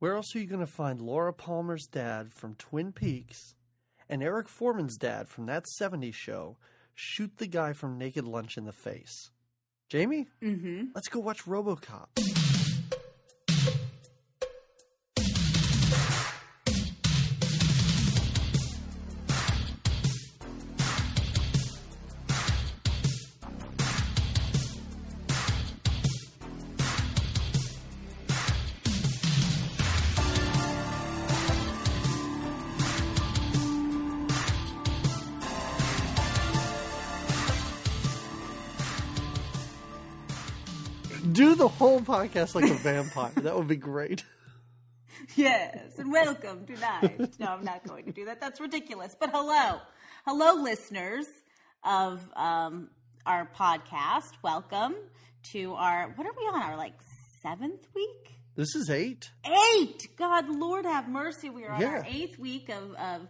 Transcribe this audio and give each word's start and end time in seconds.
Where 0.00 0.16
else 0.16 0.34
are 0.34 0.38
you 0.40 0.46
going 0.46 0.60
to 0.60 0.66
find 0.66 1.00
Laura 1.00 1.32
Palmer's 1.32 1.86
dad 1.86 2.32
from 2.32 2.54
Twin 2.54 2.90
Peaks 2.92 3.54
and 4.08 4.22
Eric 4.22 4.48
Foreman's 4.48 4.96
dad 4.96 5.28
from 5.28 5.46
that 5.46 5.64
70s 5.80 6.14
show 6.14 6.56
shoot 6.94 7.36
the 7.36 7.46
guy 7.46 7.72
from 7.74 7.98
Naked 7.98 8.24
Lunch 8.26 8.56
in 8.56 8.64
the 8.64 8.72
face? 8.72 9.30
Jamie, 9.88 10.26
Mm-hmm. 10.42 10.86
let's 10.94 11.08
go 11.08 11.20
watch 11.20 11.44
Robocop. 11.44 12.08
Whole 41.80 42.00
podcast 42.02 42.54
like 42.54 42.70
a 42.70 42.74
vampire. 42.74 43.32
that 43.36 43.56
would 43.56 43.66
be 43.68 43.76
great. 43.76 44.24
Yes, 45.36 45.98
and 45.98 46.10
welcome 46.10 46.64
tonight. 46.66 47.34
No, 47.38 47.48
I'm 47.48 47.62
not 47.62 47.86
going 47.86 48.06
to 48.06 48.10
do 48.12 48.24
that. 48.24 48.40
That's 48.40 48.58
ridiculous. 48.58 49.14
But 49.20 49.30
hello, 49.30 49.78
hello, 50.26 50.62
listeners 50.62 51.26
of 51.84 52.20
um, 52.34 52.88
our 53.26 53.46
podcast. 53.54 54.30
Welcome 54.42 54.94
to 55.52 55.74
our 55.74 56.08
what 56.16 56.26
are 56.26 56.32
we 56.36 56.44
on? 56.44 56.62
Our 56.62 56.76
like 56.76 56.94
seventh 57.42 57.86
week, 57.94 58.32
This 58.56 58.74
is 58.74 58.88
eight. 58.88 59.30
eight. 59.76 60.08
God, 60.16 60.48
Lord 60.48 60.86
have 60.86 61.06
mercy. 61.08 61.50
We 61.50 61.64
are 61.64 61.72
on 61.72 61.84
our 61.84 62.04
eighth 62.08 62.38
week 62.38 62.70
of, 62.70 62.94
of 62.94 63.28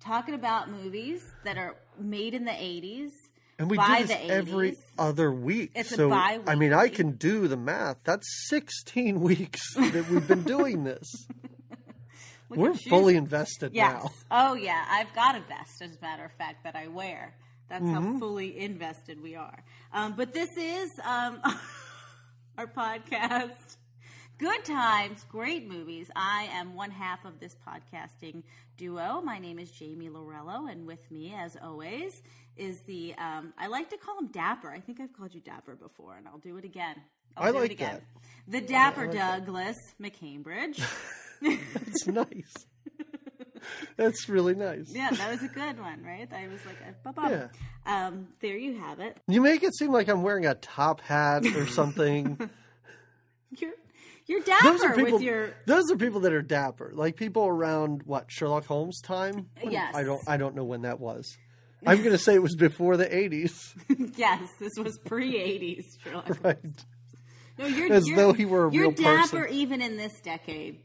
talking 0.00 0.34
about 0.34 0.70
movies 0.70 1.22
that 1.44 1.56
are 1.56 1.74
made 1.98 2.34
in 2.34 2.44
the 2.44 2.52
'80s. 2.52 3.10
And 3.60 3.70
we 3.70 3.76
do 3.76 4.06
this 4.06 4.16
every 4.30 4.76
other 4.98 5.30
week. 5.30 5.72
It's 5.74 5.92
a 5.92 5.96
so 5.96 6.10
I 6.12 6.54
mean, 6.54 6.72
I 6.72 6.88
can 6.88 7.12
do 7.12 7.46
the 7.46 7.58
math. 7.58 7.98
That's 8.04 8.26
16 8.48 9.20
weeks 9.30 9.60
that 9.74 10.08
we've 10.10 10.26
been 10.26 10.44
doing 10.44 10.82
this. 10.84 11.06
Look 12.48 12.58
We're 12.58 12.74
fully 12.74 13.16
invested 13.16 13.74
Yes. 13.74 14.02
now. 14.02 14.10
Oh 14.30 14.54
yeah, 14.54 14.82
I've 14.88 15.12
got 15.14 15.36
a 15.36 15.40
vest, 15.40 15.82
as 15.82 15.94
a 15.94 16.00
matter 16.00 16.24
of 16.24 16.32
fact, 16.32 16.64
that 16.64 16.74
I 16.74 16.88
wear. 16.88 17.34
That's 17.68 17.84
Mm-hmm. 17.84 18.12
how 18.14 18.18
fully 18.18 18.58
invested 18.58 19.22
we 19.22 19.36
are. 19.36 19.62
Um, 19.92 20.14
but 20.16 20.32
this 20.32 20.48
is 20.56 20.90
um, 21.04 21.40
our 22.58 22.66
podcast. 22.66 23.76
Good 24.38 24.64
times, 24.64 25.22
great 25.28 25.68
movies. 25.68 26.10
I 26.16 26.48
am 26.52 26.74
one 26.74 26.90
half 26.90 27.26
of 27.26 27.38
this 27.38 27.54
podcasting 27.68 28.42
duo. 28.78 29.20
My 29.22 29.38
name 29.38 29.58
is 29.58 29.70
Jamie 29.70 30.08
Lorello, 30.08 30.72
and 30.72 30.86
with 30.86 31.08
me, 31.10 31.34
as 31.38 31.56
always, 31.62 32.22
is 32.60 32.80
the 32.86 33.14
um, 33.18 33.52
I 33.58 33.66
like 33.68 33.90
to 33.90 33.96
call 33.96 34.18
him 34.18 34.28
Dapper. 34.28 34.70
I 34.70 34.80
think 34.80 35.00
I've 35.00 35.12
called 35.12 35.34
you 35.34 35.40
Dapper 35.40 35.74
before, 35.76 36.16
and 36.16 36.28
I'll 36.28 36.38
do 36.38 36.56
it 36.58 36.64
again. 36.64 36.96
I'll 37.36 37.48
I 37.48 37.52
do 37.52 37.58
like 37.58 37.70
it 37.70 37.74
again. 37.74 38.00
that. 38.46 38.50
The 38.52 38.60
Dapper 38.66 39.06
Douglas 39.06 39.76
McCambridge. 40.00 40.80
That's 41.42 42.06
nice. 42.06 42.54
That's 43.96 44.28
really 44.28 44.54
nice. 44.54 44.90
Yeah, 44.90 45.10
that 45.10 45.30
was 45.30 45.42
a 45.42 45.48
good 45.48 45.78
one, 45.80 46.02
right? 46.02 46.28
I 46.32 46.48
was 46.48 46.60
like, 46.66 46.76
uh. 47.16 47.28
Yeah. 47.30 47.48
Um, 48.06 48.28
there 48.40 48.56
you 48.56 48.78
have 48.78 49.00
it. 49.00 49.16
You 49.28 49.40
make 49.42 49.62
it 49.62 49.74
seem 49.76 49.92
like 49.92 50.08
I'm 50.08 50.22
wearing 50.22 50.46
a 50.46 50.54
top 50.54 51.00
hat 51.02 51.44
or 51.56 51.66
something. 51.78 52.38
You're 53.56 53.72
you're 54.26 54.40
those 54.40 54.82
are 54.82 54.88
dapper 54.88 54.94
people. 54.96 55.12
with 55.14 55.22
your 55.22 55.50
Those 55.66 55.90
are 55.90 55.96
people 55.96 56.20
that 56.20 56.32
are 56.32 56.42
dapper, 56.42 56.92
like 56.94 57.16
people 57.16 57.46
around 57.46 58.02
what 58.04 58.30
Sherlock 58.30 58.64
Holmes 58.66 59.00
time. 59.02 59.48
When- 59.60 59.72
Yes. 59.72 59.94
I 59.94 60.04
don't. 60.04 60.22
I 60.28 60.36
don't 60.36 60.54
know 60.54 60.64
when 60.64 60.82
that 60.82 61.00
was. 61.00 61.36
I'm 61.86 61.98
going 61.98 62.10
to 62.12 62.18
say 62.18 62.34
it 62.34 62.42
was 62.42 62.56
before 62.56 62.96
the 62.96 63.06
80s, 63.06 63.74
yes. 64.16 64.48
This 64.58 64.72
was 64.76 64.98
pre 64.98 65.36
eighties. 65.40 65.96
Sherlock. 66.02 66.36
right? 66.44 66.58
No, 67.58 67.66
you're 67.66 67.92
As 67.92 68.06
you're, 68.06 68.16
though 68.16 68.32
he 68.32 68.44
were 68.44 68.66
a 68.66 68.72
you're 68.72 68.88
real 68.88 68.92
dapper 68.92 69.40
person. 69.42 69.54
even 69.54 69.82
in 69.82 69.96
this 69.96 70.20
decade. 70.20 70.80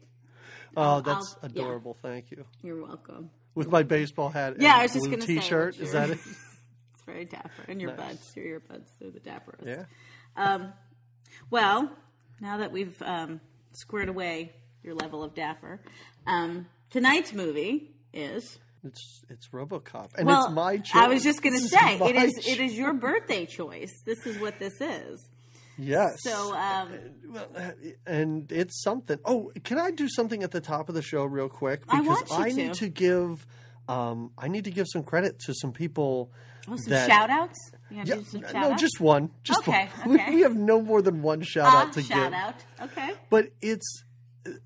Oh, 0.76 1.00
that's 1.00 1.36
I'll- 1.42 1.50
yeah. 1.52 1.62
adorable. 1.62 1.96
Thank 2.02 2.30
you. 2.30 2.44
You're 2.62 2.82
welcome. 2.84 3.30
With 3.54 3.70
my 3.70 3.82
baseball 3.82 4.28
hat. 4.28 4.54
And 4.54 4.62
Yeah, 4.62 4.76
I 4.76 4.82
was 4.82 4.92
just 4.92 5.06
blue 5.08 5.20
say 5.20 5.26
T-shirt. 5.36 5.74
what 5.76 5.82
Is 5.82 5.92
that 5.92 6.10
it? 6.10 6.18
It's 6.94 7.04
very 7.06 7.24
dapper, 7.24 7.50
and 7.68 7.80
your 7.80 7.94
Nice. 7.96 8.16
buds, 8.16 8.36
your 8.36 8.60
earbuds, 8.60 8.88
they're 8.98 9.10
the 9.10 9.20
dapperest. 9.20 9.64
Yeah. 9.64 9.84
Um, 10.36 10.72
well, 11.50 11.90
now 12.40 12.58
that 12.58 12.72
we've 12.72 13.00
um, 13.02 13.40
squared 13.72 14.08
away 14.08 14.52
your 14.82 14.94
level 14.94 15.22
of 15.22 15.32
dapper, 15.34 15.80
um, 16.26 16.66
tonight's 16.90 17.32
movie 17.32 17.94
is 18.12 18.58
It's 18.86 19.22
it's 19.28 19.48
RoboCop, 19.48 20.10
and 20.16 20.26
well, 20.26 20.44
it's 20.46 20.52
my 20.54 20.76
choice. 20.78 20.94
I 21.02 21.08
was 21.08 21.22
just 21.22 21.42
going 21.42 21.54
to 21.60 21.68
say 21.68 21.96
it 21.98 22.16
is 22.16 22.34
cho- 22.44 22.50
it 22.52 22.60
is 22.60 22.72
your 22.76 22.92
birthday 22.94 23.46
choice. 23.46 23.92
This 24.04 24.26
is 24.26 24.38
what 24.38 24.58
this 24.58 24.80
is. 24.80 25.28
Yes. 25.78 26.22
So 26.22 26.54
um, 26.54 26.88
uh, 27.34 27.70
and 28.06 28.50
it's 28.50 28.82
something. 28.82 29.18
Oh, 29.24 29.52
can 29.64 29.78
I 29.78 29.90
do 29.90 30.08
something 30.08 30.42
at 30.42 30.50
the 30.50 30.60
top 30.60 30.88
of 30.88 30.94
the 30.94 31.02
show 31.02 31.24
real 31.24 31.48
quick? 31.48 31.82
I 31.88 32.00
Because 32.00 32.30
want 32.30 32.50
you 32.50 32.56
need 32.64 32.74
to. 32.74 32.80
to 32.80 32.88
give. 32.88 33.46
Um, 33.88 34.32
I 34.38 34.48
need 34.48 34.64
to 34.64 34.70
give 34.70 34.86
some 34.92 35.02
credit 35.04 35.38
to 35.46 35.54
some 35.54 35.72
people. 35.72 36.32
oh, 36.68 36.76
some 36.76 36.90
that, 36.92 37.08
shout 37.08 37.30
outs. 37.30 37.58
Yeah, 37.90 38.02
no, 38.52 38.74
just 38.76 38.98
one. 39.00 39.30
Just 39.44 39.60
Okay, 39.68 39.88
one. 40.04 40.16
okay. 40.20 40.34
We 40.34 40.40
have 40.40 40.56
no 40.56 40.80
more 40.82 41.02
than 41.02 41.22
one 41.22 41.42
shout 41.42 41.66
Ah, 41.68 41.82
out 41.86 41.92
to 41.92 42.02
shout 42.02 42.32
give. 42.32 42.32
out. 42.32 42.54
Okay. 42.90 43.10
But 43.30 43.50
it's 43.62 44.02
uh, 44.02 44.06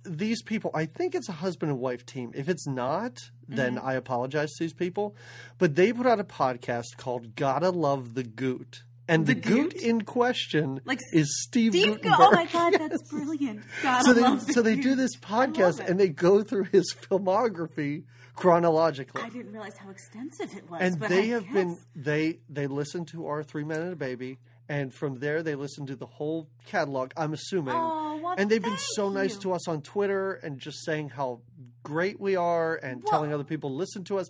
these 0.04 0.42
people. 0.42 0.70
I 0.74 0.86
think 0.86 1.14
it's 1.14 1.28
a 1.28 1.32
husband 1.32 1.70
and 1.72 1.80
wife 1.80 2.04
team. 2.06 2.32
If 2.34 2.48
it's 2.48 2.66
not, 2.66 3.18
then 3.48 3.76
Mm-hmm. 3.76 3.86
I 3.86 3.94
apologize 3.94 4.50
to 4.54 4.64
these 4.64 4.72
people. 4.72 5.16
But 5.58 5.74
they 5.74 5.92
put 5.92 6.06
out 6.06 6.20
a 6.20 6.24
podcast 6.24 6.96
called 6.96 7.34
"Gotta 7.36 7.70
Love 7.70 8.14
the 8.14 8.22
Goot." 8.24 8.82
And 9.08 9.26
the, 9.26 9.34
The 9.34 9.40
goot? 9.40 9.72
Goot? 9.72 9.82
in 9.82 10.02
question 10.02 10.80
Like 10.84 11.00
is 11.12 11.42
Steve, 11.42 11.72
Steve, 11.72 12.00
Guttenberg. 12.00 12.12
oh 12.20 12.30
my 12.30 12.46
god, 12.46 12.74
that's 12.78 13.02
brilliant. 13.10 13.62
God, 13.82 14.02
so 14.04 14.10
I 14.12 14.36
they 14.36 14.52
so 14.52 14.62
they 14.62 14.74
it. 14.74 14.82
do 14.82 14.94
this 14.94 15.16
podcast 15.16 15.80
and 15.80 15.98
they 15.98 16.08
go 16.08 16.42
through 16.44 16.64
his 16.64 16.94
filmography 17.10 18.04
chronologically. 18.36 19.22
I 19.22 19.28
didn't 19.28 19.52
realize 19.52 19.76
how 19.76 19.90
extensive 19.90 20.56
it 20.56 20.70
was. 20.70 20.80
and 20.80 21.00
they 21.00 21.24
I 21.32 21.34
have 21.34 21.52
been 21.52 21.76
they 21.94 22.38
they 22.48 22.66
listen 22.68 23.04
to 23.06 23.26
our 23.26 23.42
three 23.42 23.64
men 23.64 23.80
and 23.80 23.92
a 23.92 23.96
baby 23.96 24.38
and 24.68 24.94
from 24.94 25.18
there 25.18 25.42
they 25.42 25.54
listen 25.56 25.86
to 25.86 25.96
the 25.96 26.06
whole 26.06 26.48
catalog 26.66 27.10
i'm 27.16 27.32
assuming 27.34 27.74
Oh, 27.76 28.09
well, 28.30 28.38
and 28.40 28.50
they've 28.50 28.62
been 28.62 28.78
so 28.78 29.08
nice 29.08 29.34
you. 29.34 29.40
to 29.42 29.52
us 29.52 29.68
on 29.68 29.82
twitter 29.82 30.32
and 30.34 30.58
just 30.58 30.84
saying 30.84 31.10
how 31.10 31.40
great 31.82 32.18
we 32.20 32.36
are 32.36 32.76
and 32.76 33.02
Well- 33.02 33.10
telling 33.10 33.32
other 33.34 33.44
people 33.44 33.70
to 33.70 33.76
listen 33.76 34.04
to 34.04 34.18
us 34.18 34.28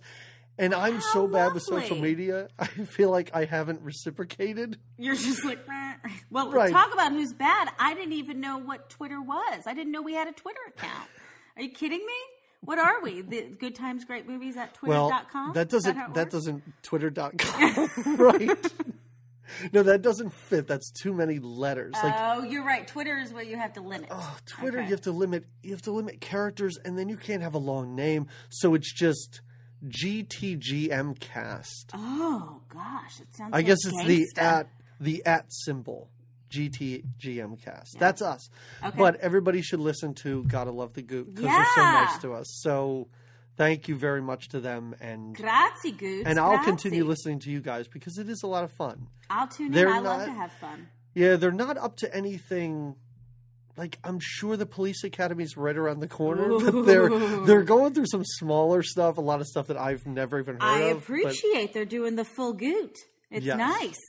and 0.57 0.73
i'm 0.73 0.99
so 1.01 1.27
How 1.27 1.33
bad 1.33 1.53
with 1.53 1.63
social 1.63 1.97
media 1.97 2.47
i 2.59 2.65
feel 2.67 3.09
like 3.09 3.31
i 3.33 3.45
haven't 3.45 3.81
reciprocated 3.81 4.77
You're 4.97 5.15
just 5.15 5.45
like, 5.45 5.67
"Meh." 5.67 5.93
well, 6.29 6.51
Right. 6.51 6.71
talk 6.71 6.91
about 6.93 7.11
who's 7.11 7.31
bad. 7.33 7.69
I 7.79 7.93
didn't 7.93 8.13
even 8.13 8.39
know 8.41 8.57
what 8.57 8.89
Twitter 8.89 9.21
was. 9.21 9.63
I 9.67 9.73
didn't 9.75 9.91
know 9.91 10.01
we 10.01 10.13
had 10.15 10.27
a 10.27 10.31
Twitter 10.31 10.59
account. 10.67 11.07
Are 11.55 11.61
you 11.61 11.69
kidding 11.69 11.99
me? 11.99 12.13
What 12.61 12.79
are 12.79 13.01
we? 13.01 13.21
The 13.21 13.43
Good 13.59 13.75
Times, 13.75 14.03
Great 14.05 14.27
Movies 14.27 14.57
at 14.57 14.75
well 14.81 15.09
twitter.com? 15.09 15.53
that 15.53 15.69
doesn't 15.69 15.97
it 15.97 16.13
that 16.15 16.29
doesn't 16.31 16.63
twitter.com 16.83 17.89
right 18.17 18.71
no 19.73 19.83
that 19.83 20.01
doesn't 20.01 20.31
fit 20.33 20.67
that's 20.67 20.91
too 20.91 21.13
many 21.13 21.39
letters 21.39 21.93
like 22.03 22.13
Oh, 22.17 22.43
you're 22.43 22.65
right. 22.65 22.87
Twitter 22.87 23.17
is 23.17 23.33
where 23.33 23.43
you 23.43 23.57
have 23.57 23.73
to 23.73 23.81
limit. 23.81 24.07
Oh, 24.11 24.37
Twitter, 24.45 24.79
Okay. 24.79 24.87
you 24.87 24.91
have 24.91 25.01
to 25.01 25.11
limit. 25.11 25.45
You 25.63 25.71
have 25.71 25.81
to 25.83 25.91
limit 25.91 26.21
characters, 26.21 26.77
and 26.83 26.97
then 26.97 27.09
you 27.09 27.17
can't 27.17 27.41
have 27.41 27.53
a 27.53 27.59
long 27.59 27.95
name. 27.95 28.27
So 28.49 28.73
it's 28.73 28.91
just 28.93 29.41
GTGM 29.87 31.19
Cast. 31.19 31.91
Oh 31.93 32.61
gosh, 32.69 33.19
it 33.19 33.35
sounds. 33.35 33.53
I 33.53 33.57
like 33.57 33.65
guess 33.65 33.79
it's 33.85 34.03
the 34.05 34.25
at 34.37 34.67
the 34.99 35.25
at 35.25 35.45
symbol. 35.51 36.09
GTGM 36.51 37.61
Cast. 37.63 37.97
That's 37.97 38.21
us. 38.21 38.49
Okay. 38.83 38.97
But 38.97 39.15
everybody 39.21 39.61
should 39.61 39.79
listen 39.79 40.13
to 40.15 40.43
Gotta 40.43 40.71
Love 40.71 40.93
the 40.93 41.01
Goot 41.01 41.27
because 41.33 41.45
they're 41.45 41.65
so 41.75 41.81
nice 41.81 42.17
to 42.19 42.33
us. 42.33 42.47
So 42.61 43.07
thank 43.61 43.87
you 43.87 43.95
very 43.95 44.21
much 44.21 44.49
to 44.49 44.59
them, 44.59 44.95
and 44.99 45.35
Grazie, 45.35 45.91
Goose. 45.91 46.25
and 46.25 46.39
I'll 46.39 46.51
grazie. 46.57 46.65
continue 46.71 47.03
listening 47.05 47.39
to 47.39 47.51
you 47.51 47.61
guys 47.61 47.87
because 47.87 48.17
it 48.17 48.27
is 48.29 48.41
a 48.43 48.47
lot 48.47 48.63
of 48.63 48.71
fun. 48.71 49.07
I'll 49.29 49.47
tune 49.47 49.67
in. 49.67 49.71
They're 49.73 49.89
I 49.89 49.99
love 49.99 50.25
to 50.25 50.31
have 50.33 50.51
fun. 50.53 50.87
Yeah, 51.13 51.35
they're 51.35 51.51
not 51.51 51.77
up 51.77 51.97
to 51.97 52.15
anything. 52.15 52.95
Like 53.77 53.99
I'm 54.03 54.19
sure 54.19 54.57
the 54.57 54.65
police 54.65 55.03
academy's 55.03 55.55
right 55.57 55.77
around 55.77 55.99
the 56.01 56.07
corner, 56.07 56.47
but 56.71 56.85
they're 56.85 57.09
they're 57.45 57.63
going 57.63 57.93
through 57.93 58.07
some 58.07 58.23
smaller 58.25 58.83
stuff, 58.83 59.17
a 59.17 59.21
lot 59.21 59.39
of 59.41 59.47
stuff 59.47 59.67
that 59.67 59.77
I've 59.77 60.05
never 60.05 60.39
even 60.39 60.55
heard 60.55 60.63
I 60.63 60.79
of. 60.89 60.97
but 60.97 61.03
appreciate 61.03 61.73
they're 61.73 61.85
doing 61.85 62.15
the 62.15 62.25
full 62.25 62.53
goot. 62.53 62.97
It's 63.29 63.45
Yes. 63.45 63.57
nice. 63.57 63.99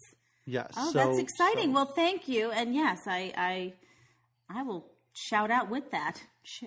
yes, 0.46 0.72
Oh, 0.76 0.90
so- 0.92 0.98
that's 0.98 1.18
exciting. 1.18 1.68
so- 1.70 1.74
Well, 1.74 1.86
thank 1.86 2.26
you. 2.26 2.50
And 2.50 2.74
yes, 2.74 3.00
I 3.06 3.32
I 3.36 3.74
I 4.48 4.62
will 4.64 4.90
shout 5.12 5.50
out 5.50 5.70
with 5.70 5.90
that. 5.92 6.20
Sh- 6.42 6.64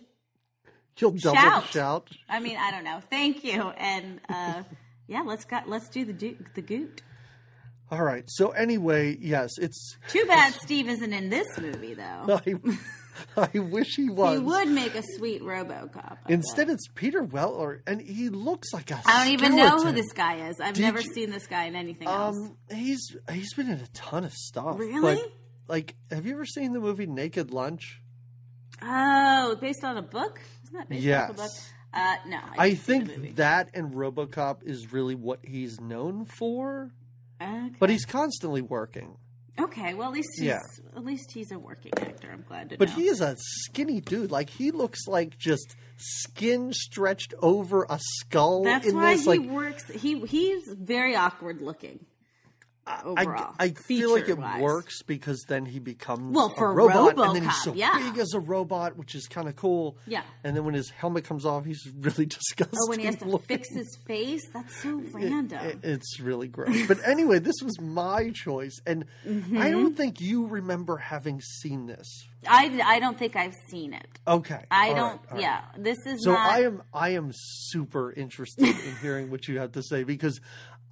double 0.96 1.18
shout. 1.20 1.66
shout. 1.68 2.10
I 2.30 2.40
mean, 2.40 2.58
I 2.58 2.72
don't 2.72 2.84
know. 2.84 3.02
Thank 3.10 3.44
you. 3.44 3.62
And 3.62 4.20
uh, 4.30 4.64
yeah, 5.08 5.22
let's 5.22 5.46
got 5.46 5.68
let's 5.70 5.90
do 5.90 6.06
the 6.06 6.14
do, 6.14 6.36
the 6.56 6.62
goot. 6.62 7.02
All 7.92 8.02
right. 8.04 8.24
So 8.28 8.50
anyway, 8.50 9.16
yes, 9.20 9.52
it's 9.60 9.98
Too 10.10 10.26
bad 10.26 10.54
Steve 10.54 10.90
isn't 10.90 11.14
in 11.14 11.30
this 11.30 11.48
movie 11.60 11.94
though. 11.94 12.40
I, 13.38 13.50
I 13.54 13.60
wish 13.60 13.96
he 13.96 14.10
was. 14.10 14.34
He 14.40 14.44
would 14.44 14.68
make 14.70 14.96
a 14.96 15.04
sweet 15.18 15.42
RoboCop. 15.44 16.18
I 16.26 16.34
Instead, 16.34 16.68
bet. 16.68 16.74
it's 16.76 16.88
Peter 16.96 17.22
Weller, 17.24 17.82
and 17.86 18.02
he 18.02 18.30
looks 18.30 18.74
like 18.74 18.90
a. 18.92 19.00
I 19.06 19.24
don't 19.26 19.34
even 19.34 19.56
know 19.56 19.78
who 19.84 19.92
this 19.92 20.12
guy 20.14 20.48
is. 20.50 20.60
I've 20.60 20.74
Did 20.74 20.82
never 20.82 21.00
you- 21.00 21.14
seen 21.14 21.30
this 21.30 21.46
guy 21.48 21.66
in 21.66 21.76
anything 21.76 22.08
else. 22.08 22.36
Um, 22.38 22.58
he's 22.76 23.16
he's 23.32 23.54
been 23.54 23.70
in 23.70 23.80
a 23.80 23.88
ton 23.94 24.24
of 24.24 24.34
stuff. 24.34 24.80
Really? 24.80 25.16
But, 25.16 25.32
like, 25.68 25.96
have 26.12 26.26
you 26.26 26.34
ever 26.34 26.46
seen 26.46 26.74
the 26.74 26.80
movie 26.80 27.06
Naked 27.06 27.52
Lunch? 27.52 28.02
Oh, 28.82 29.56
based 29.62 29.84
on 29.84 29.98
a 29.98 30.02
book? 30.02 30.42
Isn't 30.66 30.78
that 30.78 30.90
based 30.90 31.08
off 31.08 31.30
a 31.30 31.34
book? 31.34 31.52
Uh, 31.94 32.16
no. 32.28 32.40
I 32.58 32.70
didn't 32.70 32.82
see 32.82 32.94
the 32.94 33.00
movie. 33.06 33.22
think 33.22 33.36
that 33.38 33.70
and 33.74 33.94
RoboCop 33.94 34.64
is 34.64 34.92
really 34.92 35.16
what 35.16 35.40
he's 35.44 35.80
known 35.80 36.26
for. 36.26 36.92
Okay. 37.42 37.72
But 37.80 37.90
he's 37.90 38.06
constantly 38.06 38.62
working. 38.62 39.18
okay. 39.60 39.94
Well, 39.94 40.10
at 40.10 40.14
least 40.14 40.30
he's 40.36 40.46
Yeah. 40.48 40.60
at 40.96 41.06
least 41.06 41.32
he's 41.32 41.52
a 41.52 41.60
working 41.60 41.94
actor. 41.98 42.30
I'm 42.32 42.44
glad 42.48 42.70
to 42.70 42.76
know. 42.76 42.80
But 42.80 42.90
know. 42.90 42.96
he 42.96 43.08
is 43.08 43.22
a 43.22 43.36
skinny 43.38 44.02
dude. 44.02 44.32
Like 44.32 44.50
he 44.50 44.72
looks 44.72 45.08
like 45.08 45.38
just 45.38 45.76
skin 45.98 46.74
stretched 46.74 47.34
over 47.42 47.86
a 47.90 48.00
skull. 48.20 48.64
That's 48.64 48.92
why 48.92 49.14
this. 49.16 49.24
he 49.24 49.28
like 49.30 49.50
works. 49.50 49.90
He 49.92 50.20
he's 50.26 50.64
very 50.68 51.16
awkward 51.16 51.62
looking. 51.62 52.06
Overall, 53.04 53.56
I, 53.60 53.66
I 53.66 53.70
feel 53.72 54.12
like 54.12 54.24
it 54.24 54.28
feature-wise. 54.28 54.62
works 54.62 55.02
because 55.02 55.44
then 55.48 55.66
he 55.66 55.80
becomes 55.80 56.36
Well, 56.36 56.50
for 56.50 56.70
a 56.70 56.74
robot, 56.74 57.18
and 57.18 57.36
then 57.36 57.44
he's 57.44 57.64
so 57.64 57.74
yeah. 57.74 57.98
big 57.98 58.20
as 58.20 58.34
a 58.34 58.40
robot, 58.40 58.96
which 58.96 59.16
is 59.16 59.26
kind 59.28 59.48
of 59.48 59.56
cool. 59.56 59.98
Yeah. 60.06 60.22
And 60.44 60.56
then 60.56 60.66
when 60.66 60.76
his 60.76 60.92
helmet 60.92 61.24
comes 61.24 61.46
off, 61.46 61.66
he's 61.66 61.82
really 62.00 62.26
disgusting. 62.28 62.78
Oh, 62.84 62.90
when 62.90 63.00
he 63.00 63.06
has 63.08 63.16
to 63.18 63.26
looking. 63.26 63.48
fix 63.58 63.70
his 63.74 63.98
face, 64.06 64.44
that's 64.54 64.82
so 64.84 65.02
random. 65.12 65.66
It- 65.66 65.80
it's 65.84 66.20
really 66.20 66.48
gross. 66.48 66.86
But 66.88 67.00
anyway, 67.08 67.40
this 67.40 67.56
was 67.64 67.80
my 67.82 68.30
choice, 68.32 68.80
and 68.86 69.06
Mm-hmm. 69.26 69.58
I 69.58 69.72
don't 69.72 69.96
think 69.98 70.22
you 70.22 70.46
remember 70.46 70.98
having 70.98 71.42
seen 71.42 71.88
this. 71.88 72.28
I, 72.48 72.80
I 72.86 73.00
don't 73.00 73.18
think 73.18 73.36
I've 73.36 73.56
seen 73.70 73.94
it. 73.94 74.08
Okay, 74.28 74.64
I 74.70 74.90
all 74.90 74.96
don't. 74.96 75.02
right, 75.04 75.20
all 75.30 75.34
right. 75.38 75.42
yeah, 75.42 75.62
this 75.78 75.98
is 76.06 76.24
So 76.24 76.34
not. 76.34 76.52
I 76.52 76.64
am 76.64 76.84
I 76.94 77.10
am 77.10 77.32
super 77.34 78.12
interested 78.14 78.68
in 78.68 78.96
hearing 79.02 79.32
what 79.32 79.48
you 79.48 79.58
have 79.60 79.72
to 79.72 79.82
say 79.84 80.04
because 80.04 80.40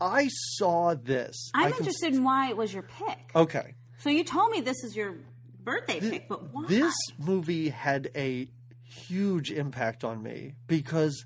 I 0.03 0.27
saw 0.57 0.93
this. 0.95 1.49
I'm 1.53 1.69
can- 1.71 1.79
interested 1.79 2.13
in 2.13 2.23
why 2.23 2.49
it 2.49 2.57
was 2.57 2.73
your 2.73 2.83
pick. 2.83 3.31
Okay, 3.35 3.75
So 3.99 4.09
you 4.09 4.23
told 4.23 4.51
me 4.51 4.61
this 4.61 4.83
is 4.83 4.95
your 4.95 5.15
birthday 5.63 5.99
pick, 5.99 6.27
but 6.27 6.53
why? 6.53 6.65
this 6.67 6.93
movie 7.17 7.69
had 7.69 8.09
a 8.15 8.47
huge 8.83 9.51
impact 9.51 10.03
on 10.03 10.21
me 10.21 10.53
because 10.67 11.25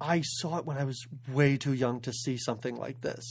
I 0.00 0.22
saw 0.22 0.58
it 0.58 0.64
when 0.66 0.76
I 0.78 0.84
was 0.84 0.98
way 1.28 1.56
too 1.56 1.72
young 1.74 2.00
to 2.00 2.12
see 2.12 2.36
something 2.36 2.76
like 2.76 3.00
this. 3.02 3.22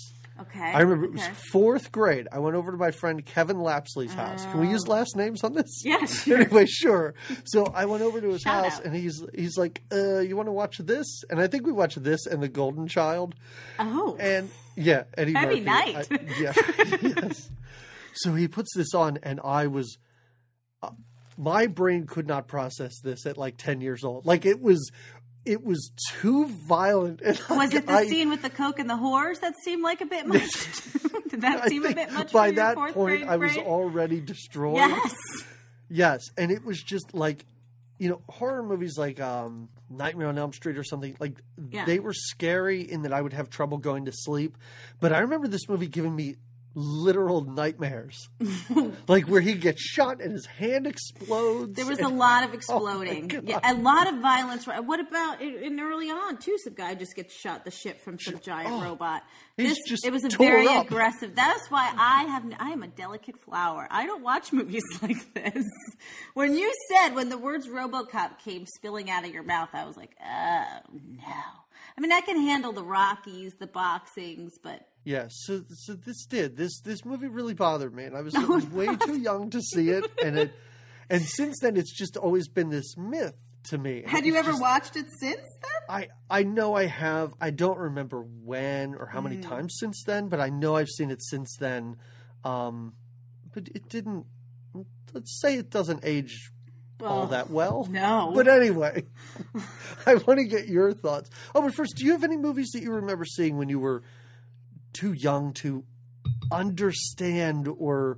Okay. 0.41 0.59
I 0.73 0.81
remember 0.81 1.05
it 1.05 1.11
was 1.13 1.27
fourth 1.51 1.91
grade. 1.91 2.27
I 2.31 2.39
went 2.39 2.55
over 2.55 2.71
to 2.71 2.77
my 2.77 2.91
friend 2.91 3.25
Kevin 3.25 3.57
Lapsley's 3.57 4.13
house. 4.13 4.45
Can 4.45 4.59
we 4.61 4.69
use 4.69 4.87
last 4.87 5.15
names 5.15 5.43
on 5.43 5.53
this? 5.53 5.67
Oh. 5.85 5.89
Yeah, 5.89 6.05
sure. 6.07 6.37
anyway, 6.37 6.65
sure. 6.65 7.13
So 7.45 7.65
I 7.67 7.85
went 7.85 8.03
over 8.03 8.19
to 8.21 8.29
his 8.29 8.41
Shout 8.41 8.63
house, 8.65 8.79
out. 8.79 8.85
and 8.85 8.95
he's 8.95 9.23
he's 9.33 9.57
like, 9.57 9.81
uh, 9.91 10.19
"You 10.19 10.35
want 10.35 10.47
to 10.47 10.51
watch 10.53 10.77
this?" 10.79 11.23
And 11.29 11.39
I 11.39 11.47
think 11.47 11.65
we 11.65 11.71
watched 11.71 12.03
this 12.03 12.25
and 12.25 12.41
The 12.41 12.49
Golden 12.49 12.87
Child. 12.87 13.35
Oh, 13.79 14.15
And 14.19 14.49
yeah, 14.75 15.03
Eddie 15.17 15.33
Heavy 15.33 15.61
Murphy. 15.61 15.93
night. 15.93 16.07
I- 16.11 16.19
yeah, 16.39 16.53
yes. 17.01 17.49
So 18.15 18.33
he 18.33 18.47
puts 18.47 18.69
this 18.75 18.93
on, 18.93 19.17
and 19.23 19.39
I 19.43 19.67
was, 19.67 19.97
uh, 20.83 20.91
my 21.37 21.65
brain 21.67 22.05
could 22.05 22.27
not 22.27 22.47
process 22.47 22.99
this 23.03 23.25
at 23.25 23.37
like 23.37 23.57
ten 23.57 23.81
years 23.81 24.03
old. 24.03 24.25
Like 24.25 24.45
it 24.45 24.61
was, 24.61 24.91
it 25.45 25.63
was 25.63 25.91
too 26.11 26.47
violent. 26.47 27.21
And 27.21 27.39
was 27.49 27.73
it 27.73 27.85
the 27.87 27.93
I- 27.93 28.05
scene 28.07 28.29
with 28.29 28.41
the 28.41 28.49
coke 28.49 28.79
and 28.79 28.89
the 28.89 28.95
whores 28.95 29.39
that 29.41 29.55
seemed 29.63 29.83
like 29.83 30.01
a 30.01 30.05
bit 30.05 30.25
much? 30.27 30.41
Did 31.29 31.41
that 31.41 31.67
seem 31.69 31.85
a 31.85 31.93
bit 31.93 32.11
much? 32.11 32.31
by 32.31 32.51
that 32.51 32.75
point, 32.77 32.93
grade 32.95 33.23
I 33.23 33.37
was 33.37 33.57
already 33.57 34.19
destroyed. 34.21 34.75
Yes. 34.77 35.15
Yes, 35.89 36.21
and 36.37 36.51
it 36.51 36.63
was 36.65 36.81
just 36.81 37.13
like, 37.13 37.45
you 37.99 38.09
know, 38.09 38.21
horror 38.29 38.63
movies 38.63 38.97
like 38.97 39.19
um, 39.19 39.69
Nightmare 39.89 40.27
on 40.27 40.37
Elm 40.37 40.53
Street 40.53 40.77
or 40.77 40.83
something 40.83 41.15
like 41.19 41.37
Yeah. 41.71 41.85
they 41.85 41.99
were 41.99 42.13
scary 42.13 42.81
in 42.81 43.03
that 43.03 43.13
I 43.13 43.21
would 43.21 43.33
have 43.33 43.49
trouble 43.49 43.77
going 43.77 44.05
to 44.05 44.11
sleep. 44.13 44.57
But 44.99 45.13
I 45.13 45.19
remember 45.19 45.47
this 45.47 45.67
movie 45.69 45.87
giving 45.87 46.15
me 46.15 46.35
literal 46.75 47.41
nightmares, 47.41 48.29
like 49.07 49.27
where 49.27 49.41
he 49.41 49.53
gets 49.53 49.81
shot 49.81 50.21
and 50.21 50.31
his 50.31 50.45
hand 50.45 50.87
explodes. 50.87 51.75
There 51.75 51.85
was 51.85 51.99
a 51.99 52.07
lot 52.07 52.43
of 52.43 52.49
oh 52.53 52.53
exploding. 52.53 53.27
God. 53.27 53.43
yeah, 53.47 53.59
a 53.63 53.75
lot 53.75 54.11
of 54.11 54.19
violence. 54.19 54.65
What 54.65 54.99
about 54.99 55.41
in, 55.41 55.79
early 55.79 56.09
on 56.09 56.37
too? 56.37 56.57
Some 56.63 56.73
guy 56.73 56.95
just 56.95 57.15
gets 57.15 57.33
shot 57.33 57.65
the 57.65 57.71
shit 57.71 58.01
from 58.01 58.19
some 58.19 58.39
giant 58.39 58.71
oh, 58.71 58.83
robot. 58.83 59.23
Oh, 59.25 59.63
he's 59.63 59.77
This 59.87 60.03
it 60.03 60.11
was 60.11 60.23
a 60.23 60.29
very 60.29 60.67
up. 60.67 60.87
aggressive. 60.87 61.35
That's 61.35 61.69
why 61.69 61.93
I 61.95 62.23
have 62.23 62.43
I 62.59 62.71
am 62.71 62.83
a 62.83 62.87
delicate 62.87 63.39
flower. 63.41 63.87
I 63.91 64.05
don't 64.05 64.23
watch 64.23 64.51
movies 64.53 64.83
like 65.01 65.33
this. 65.33 65.65
When 66.33 66.55
you 66.55 66.73
said 66.89 67.15
when 67.15 67.29
the 67.29 67.37
words 67.37 67.67
RoboCop 67.67 68.39
came 68.39 68.65
spilling 68.65 69.09
out 69.09 69.25
of 69.25 69.31
your 69.31 69.43
mouth, 69.43 69.69
I 69.73 69.85
was 69.85 69.97
like, 69.97 70.15
oh 70.23 70.65
no. 70.93 71.33
I 71.95 72.01
mean, 72.01 72.11
I 72.11 72.21
can 72.21 72.39
handle 72.41 72.71
the 72.71 72.83
Rockies, 72.83 73.53
the 73.59 73.67
boxings, 73.67 74.53
but 74.63 74.87
Yeah, 75.05 75.25
so 75.29 75.63
so 75.69 75.93
this 75.93 76.25
did 76.25 76.55
this 76.55 76.79
this 76.81 77.03
movie 77.03 77.27
really 77.27 77.53
bothered 77.53 77.93
me, 77.93 78.05
and 78.05 78.15
I 78.17 78.21
was, 78.21 78.33
way 78.71 78.95
too 78.95 79.17
young 79.17 79.49
to 79.49 79.61
see 79.61 79.89
it, 79.89 80.05
and 80.23 80.37
it 80.39 80.53
and 81.09 81.21
since 81.23 81.59
then 81.61 81.75
it's 81.77 81.91
just 81.91 82.15
always 82.17 82.47
been 82.47 82.69
this 82.69 82.95
myth 82.97 83.35
to 83.65 83.77
me. 83.77 84.03
Had 84.05 84.25
you 84.25 84.35
ever 84.35 84.51
just- 84.51 84.61
watched 84.61 84.95
it 84.95 85.07
since 85.19 85.41
then? 85.61 85.71
I 85.89 86.07
I 86.29 86.43
know 86.43 86.75
I 86.75 86.85
have. 86.85 87.33
I 87.41 87.49
don't 87.49 87.77
remember 87.77 88.21
when 88.21 88.95
or 88.95 89.05
how 89.07 89.19
many 89.19 89.37
Mm. 89.37 89.41
times 89.49 89.75
since 89.79 90.03
then, 90.05 90.29
but 90.29 90.39
I 90.39 90.49
know 90.49 90.75
I've 90.77 90.89
seen 90.89 91.11
it 91.11 91.21
since 91.21 91.55
then. 91.59 91.97
Um, 92.45 92.93
but 93.53 93.67
it 93.75 93.89
didn't. 93.89 94.25
Let's 95.13 95.39
say 95.41 95.55
it 95.57 95.69
doesn't 95.69 95.99
age 96.03 96.51
all 97.03 97.23
Oh, 97.23 97.27
that 97.27 97.49
well. 97.49 97.85
no. 97.89 98.31
But 98.33 98.47
anyway, 98.47 99.03
I 100.05 100.15
want 100.15 100.39
to 100.39 100.45
get 100.45 100.67
your 100.67 100.93
thoughts. 100.93 101.29
Oh, 101.53 101.61
but 101.61 101.73
first, 101.75 101.95
do 101.97 102.05
you 102.05 102.11
have 102.13 102.23
any 102.23 102.37
movies 102.37 102.71
that 102.73 102.81
you 102.81 102.91
remember 102.93 103.25
seeing 103.25 103.57
when 103.57 103.67
you 103.69 103.79
were 103.79 104.03
too 104.93 105.13
young 105.13 105.53
to 105.53 105.83
understand 106.51 107.67
or 107.67 108.17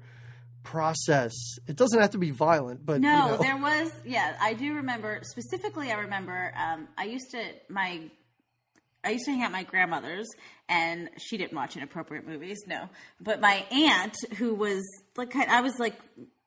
process? 0.64 1.34
It 1.68 1.76
doesn't 1.76 2.00
have 2.00 2.12
to 2.12 2.18
be 2.18 2.32
violent, 2.32 2.86
but 2.86 3.02
No, 3.02 3.10
you 3.10 3.32
know. 3.32 3.38
there 3.38 3.58
was. 3.58 3.92
Yeah, 4.06 4.36
I 4.42 4.54
do 4.54 4.74
remember. 4.76 5.20
Specifically, 5.24 5.92
I 5.92 5.96
remember. 6.00 6.54
Um, 6.58 6.88
I 6.98 7.06
used 7.06 7.32
to 7.32 7.44
my. 7.70 8.02
I 9.04 9.12
used 9.12 9.26
to 9.26 9.32
hang 9.32 9.42
out 9.44 9.48
at 9.48 9.52
my 9.52 9.64
grandmother's, 9.64 10.28
and 10.68 11.10
she 11.18 11.38
didn't 11.38 11.54
watch 11.56 11.78
inappropriate 11.78 12.26
movies. 12.28 12.58
No, 12.66 12.90
but 13.22 13.40
my 13.40 13.64
aunt, 13.72 14.16
who 14.38 14.56
was 14.56 14.82
like, 15.16 15.36
I 15.36 15.62
was 15.62 15.78
like 15.78 15.94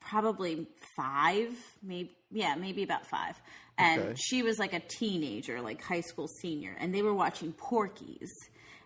probably 0.01 0.67
five, 0.97 1.51
maybe 1.85 2.11
yeah, 2.33 2.57
maybe 2.57 2.83
about 2.83 3.07
five, 3.07 3.41
and 3.79 4.01
Okay. 4.03 4.15
she 4.19 4.43
was 4.43 4.59
like 4.59 4.73
a 4.75 4.81
teenager, 4.81 5.61
like 5.61 5.81
high 5.81 6.00
school 6.00 6.26
senior, 6.43 6.76
and 6.81 6.93
they 6.93 7.02
were 7.02 7.14
watching 7.14 7.52
Porky's. 7.52 8.33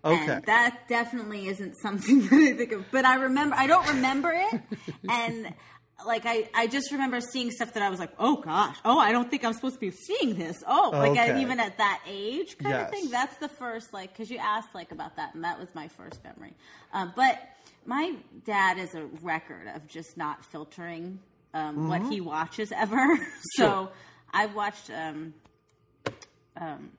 Okay. 0.04 0.32
And 0.32 0.44
that 0.44 0.88
definitely 0.88 1.48
isn't 1.48 1.76
something 1.76 2.22
that 2.28 2.32
I 2.32 2.52
think 2.54 2.72
of. 2.72 2.84
But 2.90 3.04
I 3.04 3.16
remember, 3.16 3.56
I 3.56 3.66
don't 3.66 3.88
remember 3.88 4.32
it. 4.34 4.60
and 5.08 5.54
like, 6.04 6.22
I, 6.26 6.48
I 6.54 6.66
just 6.66 6.90
remember 6.90 7.20
seeing 7.20 7.50
stuff 7.50 7.74
that 7.74 7.82
I 7.82 7.88
was 7.90 8.00
like, 8.00 8.12
oh 8.18 8.36
gosh, 8.36 8.76
oh, 8.84 8.98
I 8.98 9.12
don't 9.12 9.30
think 9.30 9.44
I'm 9.44 9.52
supposed 9.52 9.74
to 9.74 9.80
be 9.80 9.90
seeing 9.92 10.34
this. 10.34 10.62
Oh, 10.66 10.90
like 10.92 11.16
I, 11.16 11.40
even 11.40 11.60
at 11.60 11.78
that 11.78 12.00
age 12.08 12.58
kind 12.58 12.74
of 12.74 12.90
thing. 12.90 13.10
That's 13.10 13.36
the 13.36 13.48
first, 13.48 13.92
like, 13.92 14.12
because 14.12 14.30
you 14.30 14.38
asked 14.38 14.74
like 14.74 14.90
about 14.90 15.16
that, 15.16 15.34
and 15.34 15.44
that 15.44 15.58
was 15.58 15.68
my 15.74 15.88
first 15.88 16.22
memory. 16.24 16.54
Um, 16.92 17.12
but 17.14 17.38
my 17.86 18.14
dad 18.44 18.78
is 18.78 18.94
a 18.94 19.04
record 19.22 19.68
of 19.74 19.86
just 19.86 20.16
not 20.16 20.44
filtering 20.44 21.20
um, 21.54 21.88
what 21.88 22.02
he 22.02 22.20
watches 22.20 22.72
ever. 22.72 23.16
so 23.56 23.64
Mm-hmm. 23.64 23.84
Sure. 23.84 23.92
I've 24.34 24.54
watched 24.54 24.90
um, 24.90 25.34
um, 26.56 26.90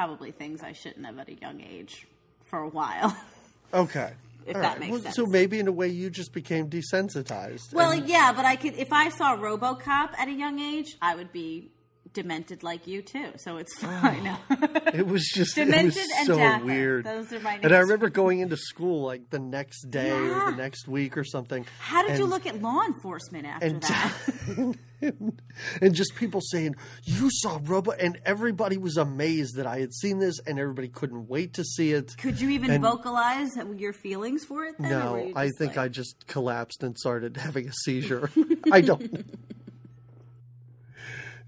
probably 0.00 0.30
things 0.30 0.62
I 0.62 0.72
shouldn't 0.72 1.04
have 1.04 1.18
at 1.18 1.28
a 1.28 1.34
young 1.34 1.60
age 1.60 2.06
for 2.46 2.60
a 2.60 2.68
while. 2.68 3.14
okay. 3.74 4.12
If 4.46 4.56
All 4.56 4.62
that 4.62 4.80
makes 4.80 4.92
Well, 4.92 5.00
sense. 5.02 5.14
So 5.14 5.26
maybe 5.26 5.58
in 5.58 5.68
a 5.68 5.72
way 5.72 5.88
you 5.88 6.08
just 6.08 6.32
became 6.32 6.70
desensitized. 6.70 7.74
well, 7.74 7.90
and- 7.90 8.08
yeah, 8.08 8.32
but 8.34 8.46
I 8.46 8.56
could 8.56 8.74
if 8.76 8.94
I 8.94 9.10
saw 9.10 9.36
RoboCop 9.36 10.18
at 10.18 10.28
a 10.28 10.32
young 10.32 10.58
age, 10.58 10.96
I 11.02 11.14
would 11.16 11.32
be 11.32 11.70
demented 12.12 12.62
like 12.62 12.86
you 12.86 13.02
too. 13.02 13.32
So 13.36 13.56
it's 13.58 13.72
ah, 13.82 14.00
fine. 14.48 14.70
It 14.94 15.06
was 15.06 15.24
just 15.32 15.54
Demented 15.54 15.94
was 15.94 16.08
and 16.18 16.26
so 16.26 16.36
Jaffa. 16.36 16.64
weird. 16.64 17.04
Those 17.04 17.32
are 17.32 17.40
my 17.40 17.60
And 17.62 17.72
I 17.72 17.78
remember 17.78 18.08
going 18.08 18.40
into 18.40 18.56
school 18.56 19.04
like 19.04 19.30
the 19.30 19.38
next 19.38 19.90
day 19.90 20.10
or 20.10 20.50
the 20.50 20.56
next 20.56 20.88
week 20.88 21.16
or 21.16 21.24
something. 21.24 21.64
How 21.78 22.06
did 22.06 22.18
you 22.18 22.26
look 22.26 22.46
at 22.46 22.60
law 22.60 22.82
enforcement 22.82 23.46
after 23.46 23.66
And, 23.66 23.82
that? 23.82 24.76
and 25.80 25.94
just 25.94 26.14
people 26.16 26.40
saying, 26.40 26.74
"You 27.04 27.30
saw 27.30 27.60
Robo," 27.62 27.92
and 27.92 28.20
everybody 28.24 28.76
was 28.76 28.96
amazed 28.96 29.56
that 29.56 29.66
I 29.66 29.78
had 29.78 29.92
seen 29.94 30.18
this, 30.18 30.40
and 30.46 30.58
everybody 30.58 30.88
couldn't 30.88 31.28
wait 31.28 31.54
to 31.54 31.64
see 31.64 31.92
it. 31.92 32.16
Could 32.18 32.40
you 32.40 32.50
even 32.50 32.70
and- 32.70 32.82
vocalize 32.82 33.50
your 33.76 33.92
feelings 33.92 34.44
for 34.44 34.64
it? 34.64 34.74
Then, 34.78 34.90
No, 34.90 35.32
I 35.36 35.50
think 35.58 35.76
like- 35.76 35.86
I 35.86 35.88
just 35.88 36.26
collapsed 36.26 36.82
and 36.82 36.98
started 36.98 37.36
having 37.36 37.68
a 37.68 37.72
seizure. 37.72 38.30
I 38.72 38.80
don't. 38.80 39.24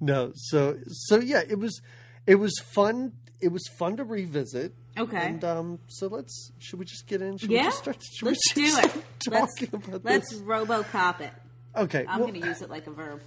No, 0.03 0.33
so 0.35 0.77
so 0.89 1.21
yeah, 1.21 1.43
it 1.49 1.59
was 1.59 1.81
it 2.27 2.35
was 2.35 2.53
fun. 2.75 3.13
It 3.41 3.49
was 3.53 3.63
fun 3.79 3.97
to 3.97 4.05
revisit. 4.05 4.75
Okay. 4.99 5.17
And 5.29 5.43
um, 5.45 5.79
so 5.87 6.07
let's 6.09 6.53
should 6.59 6.79
we 6.79 6.85
just 6.85 7.07
get 7.07 7.23
in? 7.23 7.39
Should 7.39 7.51
Yeah, 7.51 7.61
we 7.61 7.65
just 7.69 7.79
start? 7.79 7.97
Should 8.03 8.27
let's 8.27 8.41
we 8.57 8.63
do 8.63 8.69
just 8.71 8.85
it. 8.97 9.05
start 9.23 9.49
Let's 10.05 10.05
let's? 10.05 10.35
RoboCop 10.35 11.21
it. 11.21 11.31
Okay. 11.77 12.05
I'm 12.09 12.21
well, 12.21 12.29
going 12.29 12.41
to 12.43 12.47
use 12.49 12.61
it 12.63 12.69
like 12.69 12.87
a 12.87 12.91
verb. 12.91 13.21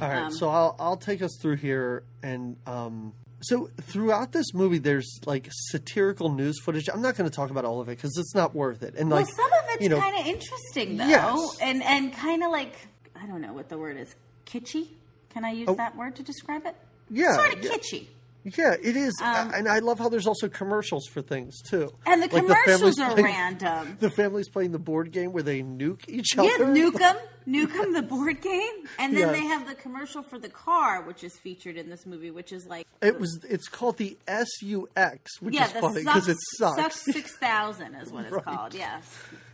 All 0.00 0.08
right, 0.08 0.22
Um, 0.22 0.32
so 0.32 0.48
I'll 0.48 0.76
I'll 0.78 0.96
take 0.96 1.20
us 1.20 1.36
through 1.42 1.56
here, 1.56 2.04
and 2.22 2.56
um, 2.66 3.12
so 3.42 3.68
throughout 3.82 4.30
this 4.32 4.54
movie, 4.54 4.78
there's 4.78 5.18
like 5.26 5.48
satirical 5.50 6.32
news 6.32 6.58
footage. 6.62 6.88
I'm 6.88 7.02
not 7.02 7.16
going 7.16 7.28
to 7.28 7.34
talk 7.34 7.50
about 7.50 7.64
all 7.64 7.80
of 7.80 7.88
it 7.88 7.96
because 7.96 8.16
it's 8.16 8.34
not 8.34 8.54
worth 8.54 8.82
it. 8.84 8.94
And 8.94 9.10
well, 9.10 9.20
like, 9.20 9.28
some 9.34 9.44
of 9.52 9.58
it's 9.70 9.82
you 9.82 9.88
know, 9.88 9.98
kind 10.00 10.18
of 10.18 10.26
interesting 10.26 10.96
though, 10.96 11.06
Yes. 11.08 11.56
and 11.60 11.82
and 11.82 12.12
kind 12.12 12.42
of 12.44 12.50
like 12.52 12.74
I 13.20 13.26
don't 13.26 13.40
know 13.42 13.52
what 13.52 13.68
the 13.68 13.76
word 13.78 13.96
is, 13.98 14.14
kitschy. 14.46 14.88
Can 15.30 15.44
I 15.44 15.50
use 15.52 15.68
Oh. 15.68 15.74
that 15.74 15.96
word 15.96 16.16
to 16.16 16.22
describe 16.22 16.66
it? 16.66 16.76
Yeah, 17.08 17.34
sort 17.34 17.54
of 17.54 17.64
yeah. 17.64 17.70
kitschy. 17.70 18.06
yeah, 18.44 18.74
it 18.82 18.96
is, 18.96 19.12
Um, 19.22 19.52
and 19.54 19.68
I 19.68 19.80
love 19.80 19.98
how 19.98 20.08
there's 20.08 20.26
also 20.26 20.48
commercials 20.48 21.06
for 21.06 21.20
things 21.22 21.60
too. 21.62 21.92
And 22.06 22.22
the 22.22 22.26
Like 22.28 22.42
commercials 22.44 22.64
family's 22.96 22.98
are 23.00 23.10
playing- 23.12 23.24
random. 23.26 23.96
The 24.00 24.10
family's 24.10 24.48
playing 24.48 24.72
the 24.72 24.78
board 24.78 25.12
game 25.12 25.32
where 25.32 25.42
they 25.42 25.62
nuke 25.62 26.08
each 26.08 26.38
other. 26.38 26.48
Yeah, 26.48 26.54
other. 26.54 26.66
Nukem, 26.74 27.20
Nukem, 27.48 27.92
the 27.94 28.02
board 28.02 28.40
game, 28.40 28.86
and 28.98 29.12
then 29.16 29.26
Yeah. 29.28 29.32
they 29.32 29.44
have 29.44 29.66
the 29.68 29.74
commercial 29.74 30.22
for 30.22 30.38
the 30.38 30.48
car, 30.48 31.02
which 31.02 31.22
is 31.24 31.36
featured 31.38 31.76
in 31.76 31.88
this 31.90 32.06
movie, 32.06 32.30
which 32.30 32.52
is 32.52 32.66
like 32.66 32.86
It 33.02 33.18
was. 33.20 33.40
It's 33.48 33.66
called 33.68 33.96
the 33.98 34.16
SUX, 34.28 35.40
which 35.40 35.54
yeah, 35.54 35.66
is 35.66 35.72
the 35.72 35.80
funny 35.80 36.00
because 36.04 36.28
it 36.28 36.36
sucks. 36.58 36.76
Sucks 36.76 37.04
six 37.12 37.36
thousand 37.36 37.94
is 37.96 38.10
what 38.12 38.24
it's 38.24 38.32
Right. 38.32 38.44
called. 38.44 38.74
Yes. 38.74 39.04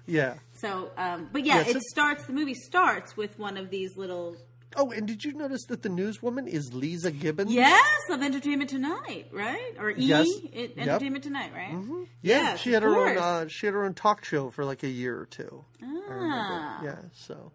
Yeah. 0.07 0.35
So, 0.55 0.91
um, 0.97 1.29
but 1.33 1.45
yeah, 1.45 1.59
Yeah, 1.59 1.65
so- 1.65 1.79
it 1.79 1.83
starts. 1.83 2.25
The 2.27 2.33
movie 2.33 2.55
starts 2.55 3.17
with 3.17 3.39
one 3.39 3.57
of 3.57 3.71
these 3.71 3.97
little 3.97 4.37
Oh, 4.75 4.91
and 4.91 5.07
did 5.07 5.25
you 5.25 5.33
notice 5.33 5.65
that 5.67 5.83
the 5.83 5.89
newswoman 5.89 6.49
is 6.49 6.71
Leeza 6.71 7.17
Gibbons? 7.17 7.53
yes 7.53 7.85
of 8.11 8.21
Entertainment 8.23 8.69
Tonight, 8.69 9.29
right? 9.33 9.75
Or 9.79 9.91
E 9.91 9.95
Yes. 9.99 10.27
it, 10.53 10.73
Yep. 10.77 10.79
Entertainment 10.89 11.25
Tonight, 11.25 11.53
right? 11.55 11.71
Mm-hmm. 11.73 12.03
Yeah, 12.23 12.41
Yes, 12.43 12.61
she 12.61 12.73
had 12.73 12.83
her 12.83 12.95
own. 12.97 13.17
Uh, 13.17 13.49
she 13.49 13.67
had 13.67 13.75
her 13.75 13.85
own 13.85 13.95
talk 13.95 14.25
show 14.25 14.51
for 14.51 14.65
like 14.65 14.83
a 14.83 14.89
year 14.89 15.19
or 15.19 15.27
two. 15.27 15.65
Ah. 16.09 16.83
Yeah, 16.85 16.97
so 17.13 17.53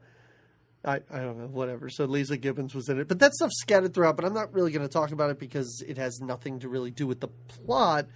I 0.85 0.95
I 1.11 1.19
don't 1.19 1.37
know, 1.37 1.47
whatever. 1.47 1.89
So 1.89 2.07
Leeza 2.07 2.39
Gibbons 2.39 2.73
was 2.73 2.89
in 2.89 2.99
it, 2.99 3.07
but 3.07 3.19
that 3.19 3.33
stuff's 3.33 3.59
scattered 3.59 3.93
throughout. 3.93 4.15
But 4.15 4.25
I'm 4.25 4.33
not 4.33 4.53
really 4.53 4.71
going 4.71 4.87
to 4.87 4.91
talk 4.91 5.11
about 5.11 5.29
it 5.29 5.37
because 5.39 5.83
it 5.87 5.97
has 5.97 6.19
nothing 6.21 6.59
to 6.59 6.69
really 6.69 6.91
do 6.91 7.05
with 7.07 7.19
the 7.19 7.27
plot, 7.27 8.07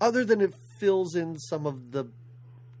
other 0.00 0.24
than 0.24 0.40
it 0.40 0.54
fills 0.78 1.14
in 1.16 1.38
some 1.38 1.66
of 1.66 1.92
the, 1.92 2.04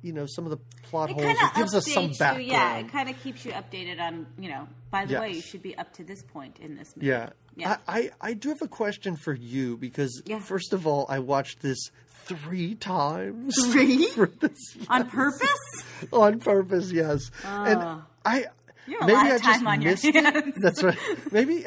you 0.04 0.12
know, 0.12 0.26
some 0.26 0.44
of 0.44 0.50
the 0.50 0.58
plot 0.82 1.10
It 1.10 1.14
holes. 1.14 1.24
kind 1.24 1.38
It 1.38 1.44
of 1.50 1.54
gives 1.54 1.74
us 1.74 1.86
some 1.92 2.08
background. 2.10 2.44
you. 2.44 2.52
Yeah, 2.52 2.76
it 2.78 2.92
kind 2.92 3.08
of 3.08 3.20
keeps 3.22 3.44
you 3.44 3.52
updated 3.52 4.00
on 4.00 4.26
you 4.38 4.48
know. 4.50 4.68
By 4.90 5.06
the 5.06 5.18
way, 5.18 5.30
you 5.32 5.40
should 5.40 5.62
be 5.62 5.76
up 5.76 5.92
to 5.94 6.04
this 6.04 6.22
point 6.22 6.58
in 6.60 6.76
this 6.76 6.94
movie. 6.96 7.06
Yeah. 7.08 7.30
Yeah. 7.56 7.78
I, 7.88 7.98
I, 7.98 8.10
I 8.20 8.34
do 8.34 8.48
have 8.50 8.62
a 8.62 8.68
question 8.68 9.16
for 9.16 9.32
you 9.32 9.76
because, 9.76 10.22
Yeah. 10.26 10.40
first 10.40 10.72
of 10.72 10.86
all, 10.86 11.06
I 11.08 11.20
watched 11.20 11.60
this 11.62 11.78
three 12.26 12.74
times. 12.74 13.54
Three? 13.72 14.08
This, 14.40 14.76
On 14.88 15.08
purpose? 15.08 15.84
on 16.12 16.38
purpose, 16.40 16.90
yes. 16.92 17.30
and 17.44 17.80
Oh. 17.80 18.02
I 18.24 18.46
You 18.86 18.98
have 19.00 19.08
a 19.08 19.12
maybe 19.12 19.32
I 19.32 19.38
time 19.38 19.40
just 19.40 19.66
on 19.66 19.82
your 19.82 19.90
missed 19.92 20.04
it. 20.04 20.54
That's 20.60 20.82
right. 20.82 20.98
Maybe 21.32 21.64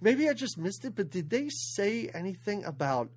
maybe 0.00 0.28
I 0.28 0.32
just 0.34 0.58
missed 0.58 0.84
it, 0.84 0.94
but 0.94 1.10
did 1.10 1.30
they 1.30 1.48
say 1.48 2.10
anything 2.12 2.64
about 2.64 3.08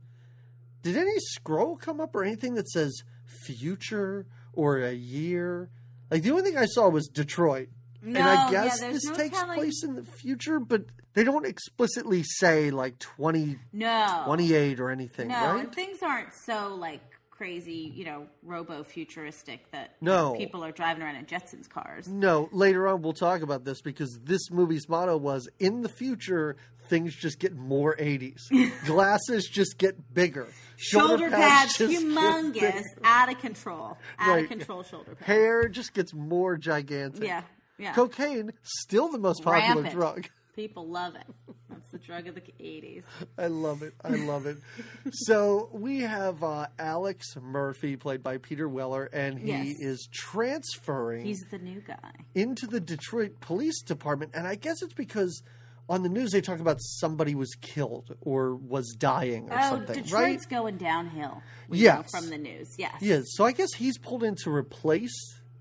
did 0.84 0.98
any 0.98 1.18
scroll 1.20 1.78
come 1.78 2.00
up 2.00 2.16
or 2.16 2.24
anything 2.24 2.54
that 2.56 2.70
says 2.70 3.02
future 3.44 4.26
or 4.54 4.80
a 4.80 4.94
year? 4.94 5.70
Like 6.12 6.24
the 6.24 6.32
only 6.32 6.44
thing 6.44 6.58
I 6.58 6.66
saw 6.66 6.90
was 6.90 7.08
Detroit. 7.08 7.70
and 8.02 8.14
No, 8.14 8.22
I 8.22 8.52
guess 8.52 8.80
there's 8.80 8.94
this 9.02 9.06
no 9.06 9.14
takes 9.16 9.40
telling- 9.40 9.58
place 9.58 9.84
in 9.84 9.96
the 9.96 10.04
future, 10.06 10.60
but 10.60 10.86
they 11.14 11.24
don't 11.24 11.46
explicitly 11.46 12.24
say 12.24 12.70
like 12.72 13.00
20, 13.00 13.58
No. 13.74 14.22
28 14.26 14.80
or 14.80 14.92
anything, 14.92 15.30
No, 15.30 15.36
right? 15.54 15.60
and 15.66 15.74
things 15.74 16.00
aren't 16.04 16.34
so 16.34 16.76
like 16.76 17.02
crazy, 17.32 17.92
you 17.94 18.06
know, 18.06 18.28
robo 18.44 18.84
futuristic 18.84 19.70
that 19.72 19.96
No. 20.02 20.36
people 20.38 20.64
are 20.64 20.72
driving 20.72 21.04
around 21.04 21.16
in 21.18 21.26
Jetsons 21.26 21.68
cars. 21.68 22.08
No, 22.08 22.48
later 22.54 22.88
on 22.88 23.02
we'll 23.02 23.12
talk 23.14 23.42
about 23.42 23.66
this 23.66 23.82
because 23.82 24.20
this 24.24 24.50
movie's 24.52 24.88
motto 24.88 25.18
was 25.18 25.50
in 25.60 25.82
the 25.82 25.90
future 25.90 26.56
things 26.88 27.14
just 27.16 27.40
get 27.40 27.54
more 27.56 27.96
80s. 27.98 28.42
Glasses 28.86 29.50
just 29.52 29.78
get 29.80 30.14
bigger. 30.14 30.48
Shoulder, 30.78 31.30
pads, 31.30 31.78
just 31.78 31.92
get 31.92 32.02
humongous, 32.04 32.84
out 33.04 33.32
of 33.32 33.40
control, 33.40 33.98
out 34.20 34.28
Right. 34.30 34.44
of 34.44 34.50
control 34.50 34.84
shoulder 34.84 35.16
pads. 35.16 35.26
Hair 35.28 35.68
just 35.70 35.94
gets 35.94 36.14
more 36.14 36.58
gigantic. 36.58 37.24
Yeah, 37.24 37.42
yeah. 37.78 37.94
Cocaine 37.94 38.52
still 38.64 39.10
the 39.10 39.18
most 39.20 39.44
popular 39.44 39.84
Rampant. 39.84 39.94
drug. 39.94 40.30
People 40.56 40.88
love 40.88 41.16
it. 41.16 41.26
That's 41.70 41.90
the 41.92 41.98
drug 42.00 42.28
of 42.28 42.36
the 42.36 42.42
'80s. 42.42 43.04
I 43.38 43.48
love 43.48 43.84
it. 43.84 43.94
I 44.06 44.12
love 44.12 44.46
it. 44.46 44.58
so 45.12 45.70
we 45.74 46.00
have 46.00 46.42
uh, 46.44 46.68
Alex 46.80 47.36
Murphy, 47.42 47.98
played 47.98 48.24
by 48.24 48.38
Peter 48.38 48.70
Weller, 48.70 49.10
and 49.12 49.38
he 49.38 49.48
Yes. 49.50 49.76
is 49.82 50.08
transferring 50.14 51.26
He's 51.26 51.44
the 51.52 51.58
new 51.58 51.82
guy. 51.82 52.12
into 52.34 52.68
the 52.68 52.80
Detroit 52.80 53.42
Police 53.42 53.82
Department, 53.82 54.32
and 54.34 54.48
I 54.48 54.56
guess 54.56 54.82
it's 54.82 54.94
because 54.94 55.44
on 55.88 56.02
the 56.04 56.10
news 56.10 56.32
they 56.32 56.42
talk 56.42 56.60
about 56.60 56.82
somebody 56.82 57.36
was 57.36 57.54
killed 57.62 58.16
or 58.22 58.56
was 58.56 58.96
dying 58.98 59.50
or 59.52 59.58
Oh, 59.60 59.70
something, 59.70 59.96
Detroit's 60.04 60.12
right? 60.46 60.50
going 60.50 60.78
downhill. 60.78 61.42
Yes. 61.72 62.10
from 62.12 62.30
the 62.30 62.38
news. 62.38 62.76
Yes. 62.78 62.96
Yeah, 63.02 63.22
so 63.26 63.46
I 63.46 63.52
guess 63.52 63.74
he's 63.76 63.98
pulled 63.98 64.24
in 64.24 64.36
to 64.44 64.52
replace 64.52 65.14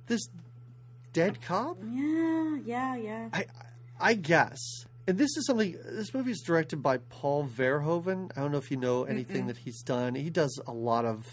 this 0.07 0.27
dead 1.13 1.41
cop. 1.43 1.79
Yeah. 1.87 2.57
Yeah. 2.65 2.97
Yeah. 2.97 3.29
I, 3.33 3.47
I 4.01 4.15
guess. 4.15 4.59
And 5.07 5.19
this 5.19 5.37
is 5.37 5.47
something. 5.47 5.77
This 5.93 6.15
movie 6.15 6.31
is 6.31 6.41
directed 6.41 6.83
by 6.83 6.97
Paul 6.97 7.47
Verhoeven. 7.47 8.31
I 8.35 8.41
don't 8.41 8.53
know 8.53 8.59
if 8.59 8.71
you 8.71 8.79
know 8.79 9.05
anything 9.05 9.49
that 9.49 9.59
he's 9.59 9.83
done. 9.83 10.15
He 10.15 10.31
does 10.31 10.59
a 10.67 10.73
lot 10.73 11.05
of. 11.05 11.27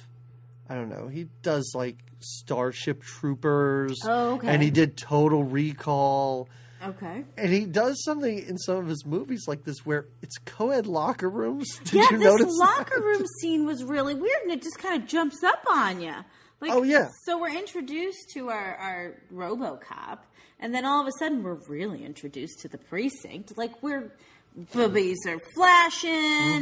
I 0.69 0.75
don't 0.75 0.89
know. 0.89 1.07
He 1.07 1.27
does 1.41 1.71
like 1.73 1.95
Starship 2.19 3.01
Troopers. 3.01 3.97
Oh, 4.03 4.33
okay. 4.35 4.49
And 4.49 4.61
he 4.61 4.71
did 4.71 4.97
Total 4.97 5.41
Recall. 5.43 6.49
Okay. 6.83 7.23
And 7.37 7.51
he 7.51 7.65
does 7.65 8.03
something 8.03 8.39
in 8.39 8.57
some 8.57 8.77
of 8.77 8.87
his 8.87 9.05
movies 9.05 9.45
like 9.47 9.63
this 9.63 9.85
where 9.85 10.07
it's 10.21 10.37
co-ed 10.45 10.87
locker 10.87 11.29
rooms. 11.29 11.79
Did 11.83 11.93
yeah, 11.93 12.07
you 12.11 12.17
this 12.17 12.25
notice 12.25 12.57
locker 12.57 12.99
that? 12.99 13.05
room 13.05 13.23
scene 13.39 13.65
was 13.65 13.83
really 13.83 14.15
weird, 14.15 14.41
and 14.43 14.51
it 14.51 14.61
just 14.61 14.79
kind 14.79 15.01
of 15.01 15.07
jumps 15.07 15.43
up 15.43 15.63
on 15.69 16.01
you. 16.01 16.13
Like, 16.59 16.71
Oh, 16.71 16.83
yeah. 16.83 17.09
So 17.25 17.39
we're 17.39 17.55
introduced 17.55 18.31
to 18.33 18.49
our 18.49 18.75
our 18.75 19.21
RoboCop, 19.33 20.19
and 20.59 20.73
then 20.73 20.85
all 20.85 21.01
of 21.01 21.07
a 21.07 21.11
sudden 21.19 21.43
we're 21.43 21.59
really 21.67 22.03
introduced 22.05 22.59
to 22.61 22.67
the 22.67 22.77
precinct. 22.77 23.57
Like 23.57 23.81
we're 23.81 24.13
boobies 24.73 25.19
are 25.27 25.39
flashing, 25.55 26.11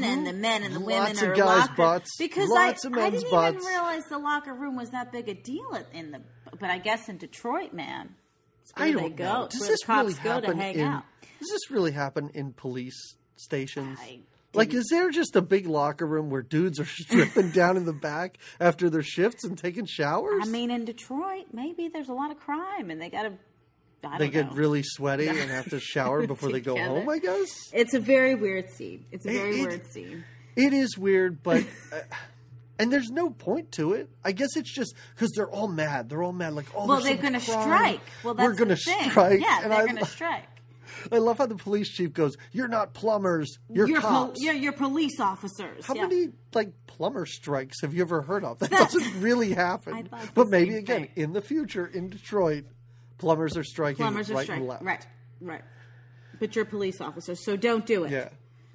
and 0.03 0.25
the 0.25 0.33
men 0.33 0.63
and 0.63 0.75
the 0.75 0.79
women 0.79 1.15
Mm-hmm. 1.15 1.15
Lots 1.15 1.21
of 1.21 1.29
are 1.29 1.35
guys' 1.35 1.77
locker. 1.77 2.05
Because 2.17 2.49
Lots 2.49 2.85
I, 2.85 2.89
I 2.89 3.09
didn't 3.09 3.27
even 3.27 3.55
realize 3.55 4.03
the 4.05 4.19
locker 4.19 4.53
room 4.53 4.75
was 4.75 4.89
that 4.91 5.11
big 5.11 5.27
a 5.29 5.33
deal 5.33 5.77
in 5.93 6.11
the. 6.11 6.21
But 6.59 6.69
I 6.69 6.77
guess 6.77 7.09
in 7.09 7.17
Detroit, 7.17 7.73
man, 7.73 8.15
I 8.75 8.91
don't 8.91 9.15
go. 9.15 9.23
know. 9.23 9.47
Does 9.49 9.67
this 9.67 9.87
really 9.87 10.13
happen 10.13 10.57
to 10.57 10.63
hang 10.63 10.75
in? 10.75 10.81
out. 10.87 11.03
Does 11.39 11.49
this 11.51 11.71
really 11.71 11.91
happen 11.91 12.29
in 12.33 12.53
police 12.53 13.15
stations? 13.37 13.97
I 14.01 14.19
Like, 14.53 14.73
is 14.73 14.87
there 14.91 15.09
just 15.11 15.35
a 15.35 15.41
big 15.41 15.67
locker 15.67 16.05
room 16.05 16.29
where 16.29 16.41
dudes 16.41 16.79
are 16.79 16.85
stripping 16.87 17.51
down 17.51 17.77
in 17.77 17.85
the 17.85 17.93
back 17.93 18.37
after 18.59 18.89
their 18.89 19.03
shifts 19.03 19.43
and 19.43 19.57
taking 19.57 19.85
showers? 19.85 20.43
I 20.43 20.49
mean, 20.49 20.71
in 20.71 20.85
Detroit, 20.85 21.45
maybe 21.53 21.87
there's 21.87 22.09
a 22.09 22.13
lot 22.13 22.31
of 22.31 22.39
crime, 22.39 22.89
and 22.89 23.01
they 23.01 23.09
got 23.09 23.23
to. 23.23 23.33
I 24.01 24.17
they 24.17 24.29
get 24.29 24.47
know. 24.51 24.53
really 24.55 24.81
sweaty 24.83 25.27
and 25.27 25.37
have 25.37 25.69
to 25.71 25.79
shower 25.81 26.25
before 26.27 26.51
they 26.53 26.61
go 26.61 26.77
home. 26.77 27.09
I 27.09 27.19
guess 27.19 27.49
It's 27.73 27.93
a 27.93 27.99
very 27.99 28.33
weird 28.33 28.69
scene. 28.71 29.05
It's 29.11 29.25
a 29.25 29.29
very 29.29 29.55
It- 29.55 29.63
it- 29.63 29.67
weird 29.67 29.87
scene. 29.91 30.23
it 30.55 30.71
is 30.73 30.97
weird, 30.97 31.43
but 31.43 31.63
uh, 31.93 31.97
and 32.79 32.91
there's 32.91 33.09
no 33.09 33.29
point 33.29 33.73
to 33.73 33.93
it. 33.93 34.09
I 34.23 34.31
guess 34.31 34.55
it's 34.55 34.73
just 34.73 34.95
because 35.13 35.31
they're 35.35 35.49
all 35.49 35.67
mad. 35.67 36.09
They're 36.09 36.23
all 36.23 36.31
mad. 36.31 36.53
Like, 36.53 36.67
oh, 36.73 36.87
Well, 36.87 37.01
they're 37.01 37.17
going 37.17 37.33
to 37.33 37.39
strike. 37.39 38.01
Well, 38.23 38.33
that's 38.33 38.47
we're 38.47 38.55
going 38.55 38.69
to 38.69 38.77
strike. 38.77 39.41
Yeah, 39.41 39.59
and 39.61 39.71
they're 39.71 39.85
going 39.85 39.97
to 40.05 40.05
strike. 40.05 40.45
I 41.11 41.17
love 41.17 41.37
how 41.37 41.45
the 41.45 41.55
police 41.55 41.89
chief 41.89 42.13
goes, 42.13 42.35
"You're 42.51 42.67
not 42.67 42.93
plumbers. 42.93 43.57
You're, 43.69 43.87
You're, 43.87 44.01
cops." 44.01 44.41
you're, 44.41 44.53
you're 44.55 44.73
police 44.73 45.19
officers. 45.19 45.85
How 45.85 45.93
yeah. 45.93 46.07
many 46.07 46.29
like 46.53 46.71
plumber 46.87 47.25
strikes 47.25 47.81
have 47.81 47.93
you 47.93 48.01
ever 48.01 48.21
heard 48.21 48.43
of? 48.43 48.59
That 48.59 48.71
doesn't 48.71 49.21
really 49.21 49.53
happen. 49.53 50.09
But 50.33 50.49
maybe 50.49 50.75
again, 50.75 51.01
thing. 51.01 51.09
in 51.15 51.33
the 51.33 51.41
future 51.41 51.85
in 51.85 52.09
Detroit, 52.09 52.65
plumbers 53.17 53.55
are 53.55 53.63
striking 53.63 54.03
plumbers 54.03 54.29
are 54.31 54.35
right 54.35 54.43
striking? 54.43 54.63
and 54.63 54.69
left. 54.69 54.83
Right, 54.83 55.07
right. 55.41 55.61
But 56.39 56.55
you're 56.55 56.65
police 56.65 57.01
officers, 57.01 57.45
so 57.45 57.55
don't 57.55 57.85
do 57.85 58.05
it. 58.05 58.11
Yeah. 58.11 58.29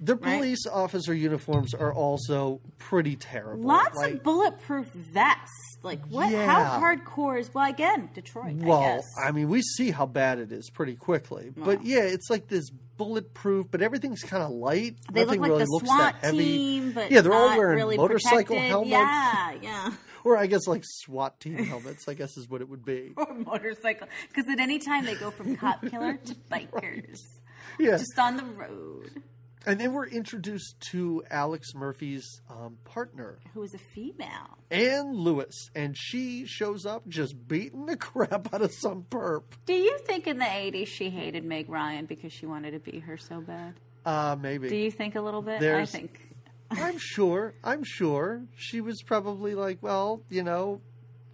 The 0.04 0.16
Right. 0.16 0.37
police 0.38 0.66
officer 0.66 1.14
uniforms 1.14 1.73
are 1.75 1.92
also 1.92 2.61
pretty 2.78 3.16
terrible. 3.16 3.64
Lots 3.64 3.96
Like, 3.96 4.14
of 4.14 4.23
bulletproof 4.23 4.87
vests. 4.88 5.78
Like 5.82 6.04
what? 6.08 6.30
Yeah. 6.30 6.46
How 6.46 6.80
hardcore 6.80 7.38
is? 7.38 7.52
Well, 7.54 7.68
again, 7.68 8.11
Detroit. 8.14 8.56
I 8.62 8.66
well, 8.66 8.80
guess. 8.80 9.04
I, 9.23 9.30
mean, 9.32 9.49
we 9.49 9.62
see 9.62 9.90
how 9.90 10.06
bad 10.06 10.38
it 10.38 10.52
is 10.52 10.70
pretty 10.70 10.94
quickly. 10.96 11.52
But 11.56 11.84
yeah, 11.84 12.00
it's 12.00 12.28
like 12.30 12.49
this 12.49 12.70
bulletproof, 12.99 13.66
but 13.70 13.82
everything's 13.82 14.23
kind 14.23 14.42
of 14.42 14.50
light. 14.50 14.96
they 15.12 15.20
look 15.20 15.28
Nothing 15.28 15.40
like 15.42 15.50
really 15.50 15.64
the 15.64 15.70
looks 15.70 15.87
SWAT 15.88 16.23
that 16.23 16.30
team, 16.32 16.92
but 16.92 17.11
yeah, 17.11 17.20
they're 17.23 17.32
all 17.34 17.56
wearing 17.56 17.76
really 17.76 17.96
motorcycle 17.96 18.56
protected. 18.56 18.68
helmets, 18.70 18.90
Yeah, 18.92 19.52
yeah. 19.62 19.90
or 20.25 20.37
I 20.37 20.46
guess 20.46 20.66
like 20.66 20.82
SWAT 20.84 21.38
team 21.40 21.58
helmets. 21.64 22.08
I 22.08 22.14
guess 22.14 22.37
is 22.37 22.49
what 22.49 22.61
it 22.61 22.68
would 22.68 22.84
be. 22.84 23.12
or 23.16 23.32
motorcycle. 23.34 24.08
Because 24.28 24.50
at 24.50 24.61
any 24.61 24.78
time 24.78 25.04
they 25.06 25.14
go 25.16 25.30
from 25.30 25.56
cop 25.56 25.80
killer 25.87 26.14
to 26.14 26.34
bikers, 26.50 27.18
Yeah, 27.78 27.96
just 27.99 28.18
on 28.18 28.37
the 28.37 28.44
road. 28.44 29.23
And 29.66 29.80
then 29.80 29.92
we're 29.94 30.09
introduced 30.09 30.78
to 30.92 31.23
Alex 31.30 31.75
Murphy's 31.75 32.42
um, 32.50 32.76
partner, 32.85 33.38
Who 33.54 33.62
is 33.62 33.73
a 33.75 33.78
female? 33.78 34.59
Anne 34.71 35.14
Lewis, 35.14 35.71
and 35.75 35.97
she 35.97 36.44
shows 36.47 36.85
up 36.85 37.09
just 37.09 37.49
beating 37.49 37.87
the 37.87 37.97
crap 37.99 38.52
out 38.52 38.62
of 38.62 38.73
some 38.73 39.06
perp. 39.09 39.42
Do 39.64 39.75
you 39.75 39.99
think 40.06 40.26
in 40.26 40.38
the 40.38 40.44
80s 40.44 40.88
she 40.88 41.09
hated 41.11 41.44
Meg 41.44 41.71
Ryan 41.71 42.06
because 42.06 42.33
she 42.33 42.47
wanted 42.47 42.73
to 42.73 42.78
be 42.78 42.99
her 43.00 43.16
so 43.16 43.40
bad? 43.40 43.75
Uh, 44.04 44.37
maybe. 44.38 44.68
Do 44.68 44.76
you 44.76 44.90
think 44.90 45.14
a 45.14 45.21
little 45.21 45.42
bit? 45.42 45.62
I 45.62 45.87
think. 45.87 46.35
I'm 46.71 46.99
sure. 46.99 47.54
I'm 47.62 47.85
sure 47.85 48.42
she 48.56 48.80
was 48.80 49.02
probably 49.02 49.54
like, 49.54 49.78
well, 49.80 50.23
you 50.28 50.42
know, 50.42 50.80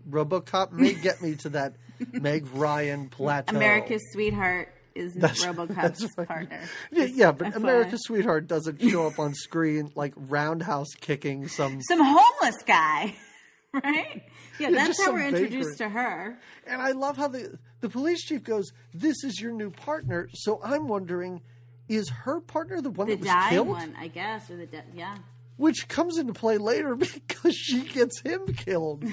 RoboCop 0.08 0.72
may 0.72 0.94
get 0.94 1.20
me 1.22 1.34
to 1.36 1.50
that 1.50 1.74
Meg 2.12 2.46
Ryan 2.54 3.08
plateau. 3.08 3.56
America's 3.56 4.02
sweetheart 4.12 4.72
is 4.94 5.14
That's- 5.14 5.44
RoboCop's 5.44 6.00
that's 6.00 6.18
right. 6.18 6.28
partner. 6.28 6.60
Yeah, 6.92 7.04
yeah, 7.04 7.32
but 7.32 7.48
FYI. 7.48 7.56
America's 7.56 8.00
Sweetheart 8.04 8.46
doesn't 8.46 8.80
show 8.82 9.06
up 9.06 9.18
on 9.18 9.34
screen 9.34 9.90
like 9.94 10.12
roundhouse 10.16 10.92
kicking 11.00 11.48
some. 11.48 11.80
Some 11.88 12.00
homeless 12.02 12.56
guy, 12.66 13.16
right? 13.72 14.22
Yeah, 14.58 14.70
that's 14.70 15.02
how 15.04 15.12
we're 15.12 15.26
introduced 15.28 15.78
vagrant. 15.78 15.78
to 15.78 15.88
her. 16.00 16.38
And 16.66 16.82
I 16.82 16.92
love 16.92 17.16
how 17.16 17.28
the 17.28 17.58
the 17.80 17.88
police 17.88 18.22
chief 18.24 18.42
goes, 18.44 18.70
"This 18.92 19.24
is 19.24 19.40
your 19.40 19.52
new 19.52 19.70
partner." 19.70 20.28
So 20.34 20.60
I'm 20.62 20.86
wondering, 20.88 21.40
is 21.88 22.08
her 22.10 22.40
partner 22.40 22.80
the 22.80 22.90
one 22.90 23.08
The 23.08 23.16
that 23.16 23.44
was 23.44 23.50
killed? 23.52 23.68
one, 23.68 23.94
I 23.98 24.08
guess, 24.08 24.50
or 24.50 24.56
the 24.56 24.66
de- 24.66 24.82
yeah. 24.94 25.16
Which 25.56 25.88
comes 25.88 26.16
into 26.18 26.32
play 26.32 26.56
later 26.58 26.94
because 26.96 27.54
she 27.54 27.82
gets 27.82 28.20
him 28.22 28.46
killed. 28.54 29.04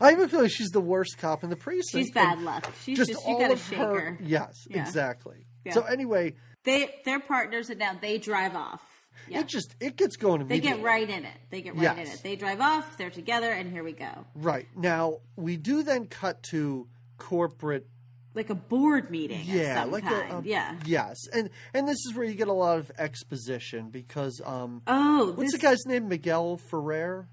I 0.00 0.12
even 0.12 0.28
feel 0.28 0.42
like 0.42 0.50
she's 0.50 0.70
the 0.70 0.80
worst 0.80 1.18
cop 1.18 1.44
in 1.44 1.50
the 1.50 1.56
precinct. 1.56 1.90
She's 2.06 2.10
bad 2.12 2.36
and 2.38 2.44
luck. 2.44 2.70
She's 2.84 2.96
Just, 2.98 3.12
just, 3.12 3.26
you 3.26 3.32
all 3.34 3.40
gotta 3.40 3.52
of 3.54 3.60
shake 3.62 3.78
her. 3.78 4.00
her. 4.00 4.18
Yes, 4.22 4.66
Yeah. 4.68 4.80
exactly. 4.82 5.46
Yeah. 5.64 5.72
So 5.72 5.82
anyway, 5.82 6.34
They 6.64 6.94
they're 7.04 7.20
partners 7.20 7.70
and 7.70 7.78
now 7.78 7.96
they 8.00 8.18
drive 8.18 8.54
off. 8.56 8.82
Yeah. 9.28 9.40
it 9.40 9.46
just 9.48 9.74
it 9.80 9.96
gets 9.96 10.16
going 10.16 10.46
they 10.48 10.60
get 10.60 10.82
right 10.82 11.08
in 11.08 11.24
it. 11.24 11.36
They 11.50 11.62
get 11.62 11.76
right 11.76 11.96
in 11.98 12.06
it. 12.06 12.20
They 12.22 12.36
drive 12.36 12.60
off, 12.60 12.98
they're 12.98 13.10
together, 13.10 13.50
and 13.50 13.70
here 13.70 13.82
we 13.84 13.92
go. 13.92 14.10
Right 14.34 14.66
now, 14.76 15.20
we 15.36 15.56
do 15.56 15.82
then 15.82 16.06
cut 16.06 16.42
to 16.50 16.86
corporate 17.16 17.86
Like 18.34 18.50
a 18.50 18.54
board 18.56 19.10
meeting 19.10 19.40
yeah 19.46 19.84
like 19.84 20.02
kind. 20.04 20.32
a, 20.32 20.36
a- 20.38 20.42
yeah. 20.42 20.74
yes 20.84 21.16
and 21.32 21.48
and 21.72 21.86
this 21.86 21.98
is 22.04 22.12
where 22.14 22.24
you 22.26 22.34
get 22.34 22.48
a 22.48 22.52
lot 22.52 22.78
of 22.78 22.90
exposition 22.98 23.88
because 23.90 24.42
um 24.44 24.82
Oh, 24.88 25.26
what's 25.36 25.52
this, 25.52 25.60
the 25.60 25.66
guy's 25.66 25.86
name 25.86 26.08
miguel 26.08 26.56
ferrer 26.56 27.28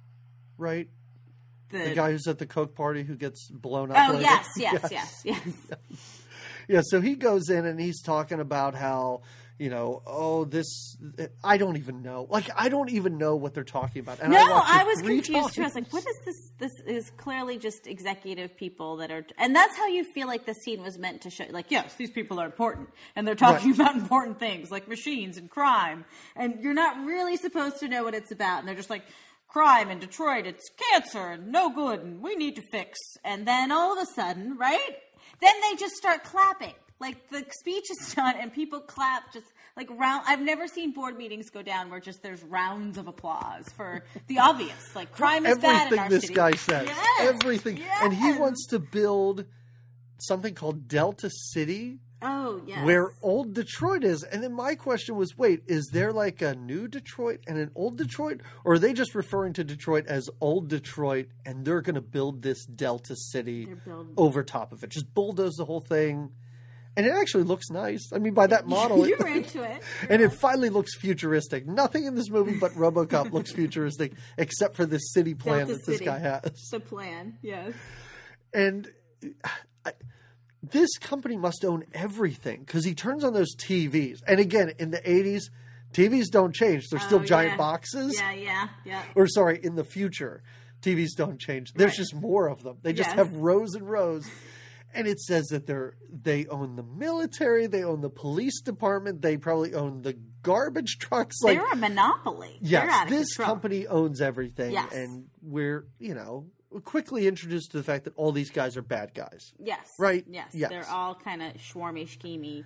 right 0.59 0.87
the, 1.71 1.77
the 1.89 1.95
guy 1.95 2.11
who's 2.11 2.27
at 2.27 2.37
the 2.39 2.45
coke 2.45 2.75
party 2.75 3.03
who 3.03 3.15
gets 3.15 3.49
blown 3.49 3.91
up 3.91 3.97
Oh 4.09 4.13
later? 4.13 4.23
yes, 4.23 4.47
yes, 4.57 4.87
yes, 4.91 5.21
yes. 5.23 5.39
yeah 6.67 6.81
so 6.83 7.01
he 7.01 7.15
goes 7.15 7.49
in 7.49 7.65
and 7.65 7.79
he's 7.79 8.01
talking 8.01 8.39
about 8.39 8.75
how 8.75 9.21
you 9.59 9.69
know 9.69 10.01
oh 10.07 10.43
this 10.45 10.95
i 11.43 11.57
don't 11.57 11.77
even 11.77 12.01
know 12.01 12.25
like 12.29 12.49
i 12.55 12.67
don't 12.69 12.89
even 12.89 13.17
know 13.17 13.35
what 13.35 13.53
they're 13.53 13.63
talking 13.63 13.99
about 13.99 14.19
and 14.19 14.31
No, 14.31 14.39
it 14.39 14.43
I 14.43 14.83
was 14.83 15.01
confused 15.01 15.53
too. 15.53 15.61
I 15.61 15.65
was 15.65 15.75
like, 15.75 15.91
"What 15.93 16.03
is 16.07 16.15
this? 16.25 16.51
This 16.57 16.71
is 16.87 17.11
clearly 17.17 17.57
just 17.59 17.85
executive 17.87 18.55
people 18.57 18.97
that 18.97 19.11
are." 19.11 19.23
And 19.37 19.55
that's 19.55 19.75
how 19.77 19.87
you 19.87 20.03
feel 20.03 20.27
like 20.27 20.45
the 20.45 20.53
scene 20.55 20.81
was 20.81 20.97
meant 20.97 21.21
to 21.21 21.29
show. 21.29 21.45
Like, 21.49 21.67
yes, 21.69 21.93
these 21.95 22.09
people 22.11 22.39
are 22.39 22.45
important, 22.45 22.89
and 23.15 23.27
they're 23.27 23.35
talking 23.35 23.71
Right. 23.71 23.79
about 23.79 23.95
important 23.95 24.39
things 24.39 24.71
like 24.71 24.87
machines 24.87 25.37
and 25.37 25.49
crime, 25.49 26.05
and 26.35 26.63
you're 26.63 26.73
not 26.73 27.05
really 27.05 27.37
supposed 27.37 27.79
to 27.81 27.87
know 27.87 28.03
what 28.03 28.15
it's 28.15 28.31
about. 28.31 28.59
And 28.59 28.67
they're 28.67 28.75
just 28.75 28.89
like, 28.89 29.03
"Crime 29.51 29.89
in 29.89 29.99
Detroit, 29.99 30.45
it's 30.45 30.69
cancer 30.91 31.27
and 31.27 31.51
no 31.51 31.69
good, 31.69 31.99
and 32.01 32.21
we 32.21 32.35
need 32.35 32.55
to 32.55 32.61
fix." 32.71 32.97
And 33.23 33.45
then 33.47 33.71
all 33.71 33.93
of 33.97 33.99
a 34.01 34.05
sudden, 34.15 34.57
right? 34.57 34.95
Then 35.39 35.53
they 35.61 35.75
just 35.77 35.95
start 35.95 36.23
clapping. 36.23 36.73
Like 36.99 37.29
the 37.29 37.43
speech 37.59 37.89
is 37.91 38.13
done, 38.15 38.35
and 38.39 38.53
people 38.53 38.79
clap 38.79 39.33
just 39.33 39.47
like 39.75 39.89
round. 39.89 40.23
I've 40.27 40.41
never 40.41 40.67
seen 40.67 40.91
board 40.93 41.17
meetings 41.17 41.49
go 41.49 41.61
down 41.63 41.89
where 41.89 41.99
just 41.99 42.21
there's 42.21 42.43
rounds 42.43 42.97
of 42.97 43.07
applause 43.07 43.67
for 43.75 44.03
the 44.27 44.39
obvious, 44.49 44.95
like 44.95 45.11
crime 45.11 45.45
is 45.45 45.57
bad 45.57 45.91
in 45.91 45.97
everything 45.97 45.99
our 45.99 46.09
this 46.09 46.21
city. 46.23 46.33
guy 46.35 46.51
says 46.51 46.87
Yes, 46.87 47.33
everything 47.33 47.81
and 48.01 48.13
he 48.13 48.33
wants 48.33 48.67
to 48.67 48.79
build 48.79 49.45
something 50.19 50.53
called 50.53 50.87
delta 50.87 51.29
city 51.31 51.99
Oh 52.21 52.61
yes. 52.67 52.85
where 52.85 53.13
old 53.21 53.53
Detroit 53.53 54.03
is. 54.03 54.23
And 54.23 54.43
then 54.43 54.53
my 54.53 54.75
question 54.75 55.15
was 55.15 55.37
wait, 55.37 55.63
is 55.67 55.89
there 55.91 56.11
like 56.13 56.41
a 56.41 56.53
new 56.55 56.87
Detroit 56.87 57.39
and 57.47 57.57
an 57.57 57.71
old 57.75 57.97
Detroit? 57.97 58.41
Or 58.63 58.73
are 58.73 58.79
they 58.79 58.93
just 58.93 59.15
referring 59.15 59.53
to 59.53 59.63
Detroit 59.63 60.05
as 60.07 60.29
old 60.39 60.67
Detroit 60.67 61.27
and 61.45 61.65
they're 61.65 61.81
going 61.81 61.95
to 61.95 62.01
build 62.01 62.41
this 62.41 62.65
Delta 62.65 63.15
City 63.15 63.67
over 64.17 64.43
top 64.43 64.71
of 64.71 64.83
it? 64.83 64.89
Just 64.89 65.13
bulldoze 65.13 65.55
the 65.55 65.65
whole 65.65 65.81
thing. 65.81 66.31
And 66.97 67.05
it 67.05 67.13
actually 67.13 67.43
looks 67.43 67.69
nice. 67.69 68.09
I 68.13 68.17
mean, 68.19 68.33
by 68.33 68.47
that 68.47 68.67
model, 68.67 69.07
you 69.07 69.13
it- 69.13 69.19
were 69.19 69.27
into 69.27 69.63
it. 69.63 69.81
and 70.09 70.21
it 70.21 70.33
finally 70.33 70.69
looks 70.69 70.93
futuristic. 70.97 71.65
Nothing 71.65 72.03
in 72.05 72.15
this 72.15 72.29
movie 72.29 72.57
but 72.59 72.73
RoboCop 72.73 73.31
looks 73.31 73.51
futuristic, 73.55 74.11
except 74.37 74.75
for 74.75 74.85
this 74.85 75.13
city 75.13 75.33
plan 75.33 75.67
Delta 75.67 75.73
that 75.75 75.85
this 75.85 76.01
guy 76.01 76.19
has. 76.19 76.67
The 76.69 76.81
plan, 76.81 77.37
yes. 77.41 77.71
And 78.53 78.91
I, 79.85 79.93
this 80.63 80.89
company 80.99 81.37
must 81.37 81.65
own 81.65 81.83
everything 81.93 82.59
because 82.61 82.85
he 82.85 82.93
turns 82.93 83.23
on 83.23 83.33
those 83.33 83.55
TVs. 83.55 84.19
And 84.27 84.39
again, 84.39 84.73
in 84.79 84.91
the 84.91 84.99
80s, 85.01 85.43
TVs 85.93 86.27
don't 86.31 86.53
change. 86.53 86.87
They're 86.89 86.99
still 86.99 87.19
Oh, 87.21 87.23
giant 87.25 87.51
yeah. 87.53 87.57
boxes. 87.57 88.15
Yeah, 88.17 88.31
yeah, 88.33 88.67
yeah. 88.85 89.03
Or, 89.15 89.27
sorry, 89.27 89.59
in 89.63 89.75
the 89.75 89.83
future, 89.83 90.43
TVs 90.81 91.15
don't 91.17 91.39
change. 91.39 91.73
There's 91.73 91.91
Right. 91.91 91.97
just 91.97 92.15
more 92.15 92.47
of 92.47 92.63
them. 92.63 92.77
They 92.81 92.93
just 92.93 93.09
Yes. 93.09 93.17
have 93.17 93.33
rows 93.35 93.73
and 93.75 93.89
rows. 93.89 94.25
And 94.93 95.07
it 95.07 95.19
says 95.21 95.47
that 95.47 95.67
they're 95.67 95.95
they 96.11 96.45
own 96.47 96.75
the 96.75 96.83
military, 96.83 97.65
they 97.65 97.83
own 97.83 98.01
the 98.01 98.09
police 98.09 98.59
department, 98.61 99.21
they 99.21 99.37
probably 99.37 99.73
own 99.73 100.01
the 100.01 100.17
garbage 100.43 100.97
trucks. 100.99 101.37
Like 101.41 101.57
They're 101.57 101.71
a 101.71 101.75
monopoly. 101.77 102.59
They're 102.61 102.83
Yes, 102.83 102.91
out 102.91 103.03
of 103.05 103.09
this 103.09 103.33
control. 103.35 103.55
company 103.55 103.87
owns 103.87 104.19
everything, 104.21 104.73
Yes. 104.73 104.91
and 104.93 105.27
we're 105.41 105.87
you 105.97 106.13
know 106.13 106.47
quickly 106.85 107.27
introduced 107.27 107.71
to 107.71 107.77
the 107.77 107.83
fact 107.83 108.05
that 108.05 108.13
all 108.15 108.31
these 108.31 108.49
guys 108.49 108.77
are 108.77 108.81
bad 108.81 109.13
guys. 109.13 109.53
Yes. 109.59 109.85
Right? 109.99 110.25
Yes. 110.29 110.49
Yes. 110.53 110.69
They're 110.69 110.89
all 110.89 111.15
kind 111.15 111.41
of 111.43 111.53
schwarmy, 111.55 112.07
schemy. 112.07 112.63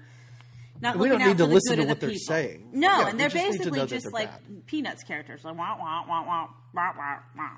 Not 0.81 0.95
We 0.97 1.09
looking 1.09 1.19
don't 1.19 1.27
need 1.29 1.37
to 1.37 1.45
listen 1.45 1.77
to 1.77 1.85
what 1.85 1.99
the 1.99 2.07
they're 2.07 2.13
people. 2.15 2.25
saying. 2.35 2.69
No, 2.73 2.87
Yeah, 2.87 3.07
and 3.09 3.19
they're 3.19 3.29
basically 3.29 3.85
just 3.87 4.03
they're 4.03 4.11
like 4.11 4.29
bad. 4.31 4.65
Peanuts 4.67 5.03
characters. 5.03 5.43
Like 5.45 5.57
wah 5.57 5.77
wah 5.77 6.05
wah 6.07 6.25
wah 6.25 6.47
wah 6.73 6.91
wah 6.97 7.17
wah. 7.37 7.49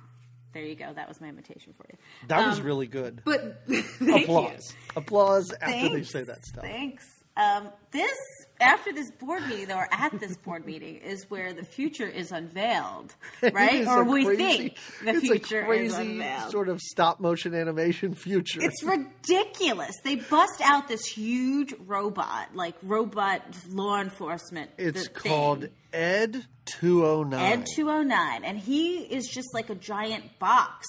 There 0.53 0.63
you 0.63 0.75
go. 0.75 0.93
That 0.93 1.07
was 1.07 1.19
my 1.19 1.27
imitation 1.27 1.73
for 1.75 1.85
you. 1.91 1.97
That 2.27 2.47
was 2.47 2.59
Um, 2.59 2.65
really 2.65 2.87
good. 2.87 3.21
But 3.25 3.61
Applause, 4.01 4.73
You. 4.73 4.91
applause 4.95 5.51
after 5.61 5.89
they 5.89 6.03
say 6.03 6.23
that 6.23 6.45
stuff. 6.45 6.63
Thanks. 6.63 7.05
Um, 7.35 7.69
this 7.91 8.17
after 8.59 8.91
this 8.93 9.11
board 9.11 9.45
meeting, 9.47 9.67
though, 9.67 9.75
or 9.77 9.87
at 9.91 10.19
this 10.19 10.35
board 10.37 10.65
meeting, 10.65 10.97
is 10.97 11.29
where 11.29 11.53
the 11.53 11.63
future 11.63 12.07
is 12.07 12.31
unveiled, 12.31 13.13
right? 13.41 13.75
is 13.75 13.87
Or 13.87 14.03
we 14.03 14.25
crazy- 14.25 14.37
think 14.69 14.77
the 15.03 15.09
it's 15.11 15.19
future 15.21 15.61
a 15.61 15.65
crazy 15.65 15.85
is 15.85 15.93
unveiled. 15.93 16.51
sort 16.51 16.69
of 16.69 16.81
stop 16.81 17.19
motion 17.19 17.53
animation 17.53 18.13
future. 18.15 18.59
It's 18.61 18.83
ridiculous. 18.83 19.95
They 20.03 20.15
bust 20.15 20.61
out 20.63 20.87
this 20.87 21.05
huge 21.05 21.73
robot, 21.85 22.55
like 22.55 22.75
robot 22.83 23.41
law 23.69 23.99
enforcement. 23.99 24.71
It's 24.77 25.07
called 25.07 25.61
thing. 25.61 25.71
Ed 25.93 26.45
Two 26.65 27.05
O 27.05 27.23
Nine. 27.23 27.59
Ed 27.61 27.65
209, 27.75 28.43
and 28.43 28.57
he 28.59 28.97
is 28.97 29.25
just 29.27 29.53
like 29.53 29.69
a 29.69 29.75
giant 29.75 30.37
box 30.37 30.85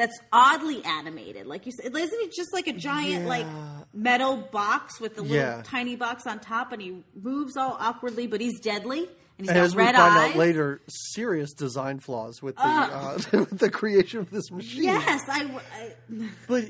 that's 0.00 0.18
oddly 0.32 0.82
animated. 0.84 1.46
Like 1.46 1.66
you 1.66 1.72
said, 1.72 1.94
isn't 1.94 2.20
it 2.22 2.32
just 2.32 2.52
like 2.54 2.66
a 2.66 2.72
giant 2.72 3.22
Yeah. 3.24 3.28
like 3.28 3.46
metal 3.92 4.36
box 4.38 4.98
with 5.00 5.18
a 5.18 5.22
little 5.22 5.36
Yeah. 5.36 5.62
tiny 5.64 5.94
box 5.96 6.26
on 6.26 6.40
top, 6.40 6.72
and 6.72 6.80
he 6.80 7.02
moves 7.14 7.56
all 7.56 7.76
awkwardly, 7.78 8.26
but 8.26 8.40
he's 8.40 8.58
deadly, 8.60 9.00
and 9.00 9.08
he's 9.38 9.48
And 9.48 9.56
got 9.56 9.64
as 9.64 9.76
we 9.76 9.82
red 9.82 9.94
find 9.94 10.14
eyes. 10.18 10.30
out 10.30 10.36
later, 10.36 10.80
serious 10.88 11.52
design 11.52 12.00
flaws 12.00 12.40
with 12.42 12.56
the 12.56 12.62
uh, 12.62 13.18
with 13.32 13.58
the 13.58 13.70
creation 13.70 14.20
of 14.20 14.30
this 14.30 14.50
machine. 14.50 14.84
Yes, 14.84 15.22
I, 15.28 15.44
I 15.74 15.92
but 16.48 16.64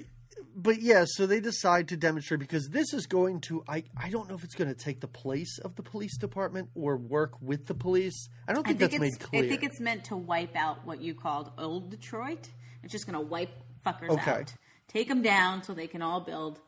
but 0.57 0.81
yeah, 0.83 1.05
so 1.07 1.27
they 1.27 1.39
decide 1.41 1.89
to 1.89 1.97
demonstrate 1.97 2.41
because 2.41 2.69
this 2.71 2.93
is 2.93 3.07
going 3.07 3.41
to 3.43 3.63
I 3.69 3.85
I 3.97 4.11
don't 4.11 4.29
know 4.29 4.35
if 4.35 4.43
it's 4.43 4.57
going 4.57 4.69
to 4.69 4.75
take 4.75 5.01
the 5.01 5.07
place 5.09 5.59
of 5.61 5.77
the 5.77 5.83
police 5.83 6.19
department 6.19 6.69
or 6.75 6.97
work 6.97 7.41
with 7.41 7.67
the 7.67 7.75
police. 7.75 8.29
I 8.49 8.53
don't 8.55 8.67
I 8.67 8.71
think, 8.75 8.81
think 8.81 8.91
that's 8.91 9.01
made 9.01 9.21
clear. 9.21 9.45
I 9.45 9.49
think 9.49 9.63
it's 9.63 9.79
meant 9.81 10.05
to 10.07 10.17
wipe 10.17 10.57
out 10.57 10.85
what 10.85 11.01
you 11.01 11.15
called 11.15 11.53
old 11.59 11.91
Detroit. 11.91 12.49
It's 12.83 12.93
just 12.93 13.07
going 13.07 13.19
to 13.19 13.25
wipe 13.27 13.51
fuckers 13.87 14.11
Okay. 14.11 14.31
out, 14.31 14.55
take 14.89 15.09
them 15.09 15.23
down, 15.23 15.63
so 15.63 15.75
they 15.75 15.87
can 15.87 16.03
all 16.03 16.21
build 16.21 16.61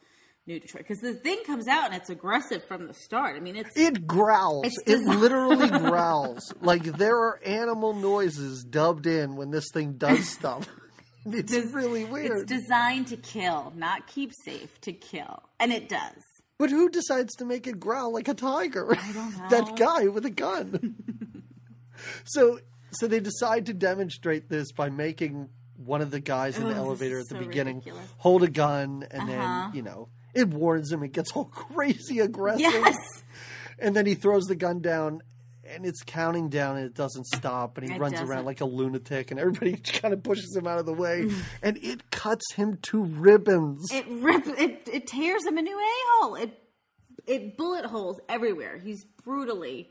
new 0.46 0.58
Detroit. 0.58 0.84
Because 0.86 1.00
the 1.00 1.14
thing 1.14 1.38
comes 1.46 1.68
out 1.68 1.86
and 1.86 1.94
it's 1.94 2.10
aggressive 2.10 2.64
from 2.64 2.86
the 2.88 2.94
start. 2.94 3.36
I 3.36 3.40
mean, 3.40 3.56
it's 3.56 3.76
it 3.76 4.06
growls. 4.06 4.66
It's 4.66 4.78
it 4.86 5.00
literally 5.00 5.68
growls. 5.88 6.52
Like 6.60 6.82
there 6.84 7.16
are 7.16 7.40
animal 7.44 7.94
noises 7.94 8.64
dubbed 8.64 9.06
in 9.06 9.36
when 9.36 9.50
this 9.50 9.66
thing 9.72 9.92
does 9.94 10.28
stuff. 10.28 10.68
it's 11.26 11.52
des- 11.52 11.68
really 11.72 12.04
weird. 12.04 12.32
It's 12.42 12.44
designed 12.52 13.06
to 13.08 13.16
kill, 13.16 13.72
not 13.76 14.06
keep 14.08 14.32
safe. 14.44 14.80
To 14.82 14.92
kill, 14.92 15.42
and 15.60 15.72
it 15.72 15.88
does. 15.88 16.20
but 16.58 16.70
who 16.70 16.88
decides 16.88 17.34
to 17.36 17.44
make 17.44 17.66
it 17.68 17.78
growl 17.80 18.12
like 18.12 18.26
a 18.28 18.34
tiger? 18.34 18.92
I 18.96 19.12
don't 19.12 19.36
know. 19.38 19.48
that 19.50 19.76
guy 19.76 20.08
with 20.08 20.26
a 20.26 20.30
gun. 20.30 20.96
so 22.24 22.58
so 22.92 23.06
they 23.06 23.20
decide 23.20 23.66
to 23.66 23.72
demonstrate 23.74 24.48
this 24.48 24.72
by 24.72 24.90
making 24.90 25.48
one 25.86 26.00
of 26.00 26.10
the 26.10 26.20
guys 26.20 26.58
in 26.58 26.64
the 26.68 26.74
elevator 26.74 27.18
at 27.18 27.28
the 27.28 27.34
so 27.36 27.40
beginning 27.40 27.76
ridiculous. 27.76 28.08
hold 28.18 28.42
a 28.42 28.48
gun 28.50 29.06
and 29.10 29.22
Uh-huh. 29.22 29.66
then, 29.70 29.74
you 29.76 29.82
know, 29.82 30.08
it 30.34 30.48
warns 30.48 30.90
him, 30.92 31.02
it 31.02 31.12
gets 31.12 31.32
all 31.32 31.44
crazy 31.52 32.20
aggressive. 32.20 32.60
Yes, 32.60 32.96
And 33.78 33.94
then 33.96 34.06
he 34.06 34.14
throws 34.14 34.44
the 34.44 34.54
gun 34.56 34.80
down 34.80 35.20
and 35.64 35.86
it's 35.86 36.02
counting 36.04 36.48
down 36.48 36.76
and 36.76 36.84
it 36.86 36.94
doesn't 36.94 37.26
stop 37.26 37.78
and 37.78 37.88
he 37.88 37.94
It 37.94 38.00
runs 38.00 38.14
doesn't. 38.14 38.28
around 38.28 38.44
like 38.44 38.60
a 38.60 38.64
lunatic 38.64 39.30
and 39.30 39.38
everybody 39.40 39.76
kind 39.76 40.12
of 40.12 40.22
pushes 40.22 40.54
him 40.56 40.66
out 40.66 40.78
of 40.78 40.86
the 40.86 40.92
way 40.92 41.28
and 41.62 41.78
it 41.78 42.10
cuts 42.10 42.52
him 42.54 42.78
to 42.82 43.02
ribbons. 43.04 43.90
It 43.92 44.06
rips. 44.08 44.48
It 44.48 44.88
it 44.92 45.06
tears 45.06 45.44
him 45.46 45.56
a 45.58 45.62
new 45.62 45.78
a 45.78 45.92
hole. 46.20 46.34
It 46.34 46.58
it 47.26 47.56
bullet 47.56 47.86
holes 47.86 48.20
everywhere. 48.28 48.78
He's 48.78 49.04
brutally. 49.24 49.90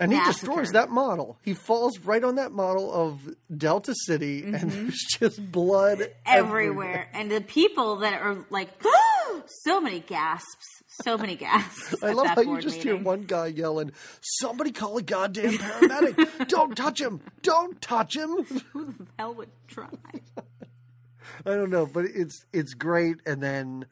And 0.00 0.12
he 0.12 0.22
destroys 0.24 0.72
that 0.72 0.90
model. 0.90 1.38
He 1.42 1.54
falls 1.54 1.98
right 2.00 2.22
on 2.24 2.34
that 2.36 2.52
model 2.52 2.92
of 2.92 3.34
Delta 3.56 3.94
City 3.94 4.42
and 4.42 4.70
there's 4.70 4.98
just 5.18 5.52
blood 5.52 5.98
Mm-hmm. 5.98 6.10
everywhere. 6.26 7.08
And 7.12 7.30
the 7.30 7.40
people 7.40 7.96
that 7.96 8.20
are 8.20 8.44
like, 8.50 8.68
so 9.64 9.80
many 9.80 10.00
gasps, 10.00 10.66
so 11.02 11.16
many 11.16 11.36
gasps. 11.36 11.94
I 12.02 12.12
love 12.12 12.26
how 12.28 12.40
you 12.40 12.60
just 12.60 12.78
meeting. 12.78 12.96
hear 12.96 13.02
one 13.02 13.22
guy 13.24 13.46
yelling, 13.46 13.92
"Somebody 14.20 14.72
call 14.72 14.96
a 14.98 15.02
goddamn 15.02 15.54
paramedic! 15.54 16.48
Don't 16.48 16.76
touch 16.76 17.00
him! 17.00 17.20
Don't 17.42 17.80
touch 17.80 18.16
him!" 18.16 18.44
Who 18.72 18.86
the 18.92 19.06
hell 19.18 19.34
would 19.34 19.50
try? 19.68 19.88
I 21.46 21.50
don't 21.50 21.70
know, 21.70 21.86
but 21.86 22.04
it's 22.04 22.44
it's 22.52 22.74
great. 22.74 23.16
And 23.26 23.42
then 23.42 23.86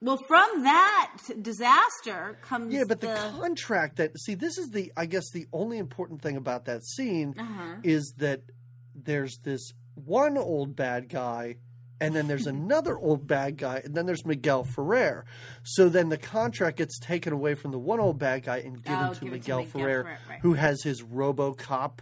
well, 0.00 0.16
from 0.28 0.62
that 0.62 1.14
disaster 1.42 2.38
comes 2.42 2.72
yeah, 2.72 2.84
but 2.86 3.00
the, 3.00 3.08
the, 3.08 3.32
contract 3.40 3.96
that 3.96 4.18
see 4.18 4.34
this 4.34 4.58
is 4.58 4.70
the 4.70 4.92
I 4.96 5.06
guess 5.06 5.30
the 5.32 5.46
only 5.52 5.78
important 5.78 6.22
thing 6.22 6.36
about 6.36 6.66
that 6.66 6.84
scene 6.84 7.34
Uh-huh. 7.38 7.76
is 7.82 8.14
that 8.18 8.42
there's 8.94 9.38
this 9.44 9.72
one 9.94 10.36
old 10.38 10.76
bad 10.76 11.08
guy. 11.08 11.56
And 12.00 12.14
then 12.14 12.28
there's 12.28 12.46
another 12.58 12.96
old 12.96 13.26
bad 13.26 13.56
guy, 13.56 13.82
and 13.84 13.92
then 13.92 14.06
there's 14.06 14.24
Miguel 14.24 14.62
Ferrer. 14.62 15.26
So 15.64 15.88
then 15.88 16.10
the 16.10 16.16
contract 16.16 16.76
gets 16.78 16.96
taken 17.00 17.32
away 17.32 17.54
from 17.56 17.72
the 17.72 17.78
one 17.80 17.98
old 17.98 18.20
bad 18.20 18.44
guy 18.44 18.58
and 18.58 18.80
given 18.80 19.00
Oh, 19.06 19.14
to 19.14 19.24
given 19.24 19.28
to 19.30 19.34
Miguel, 19.34 19.58
Miguel 19.64 19.70
Ferrer, 19.72 20.04
Ferrer, 20.04 20.18
right. 20.30 20.38
who 20.42 20.52
has 20.54 20.80
his 20.84 21.02
RoboCop 21.02 21.98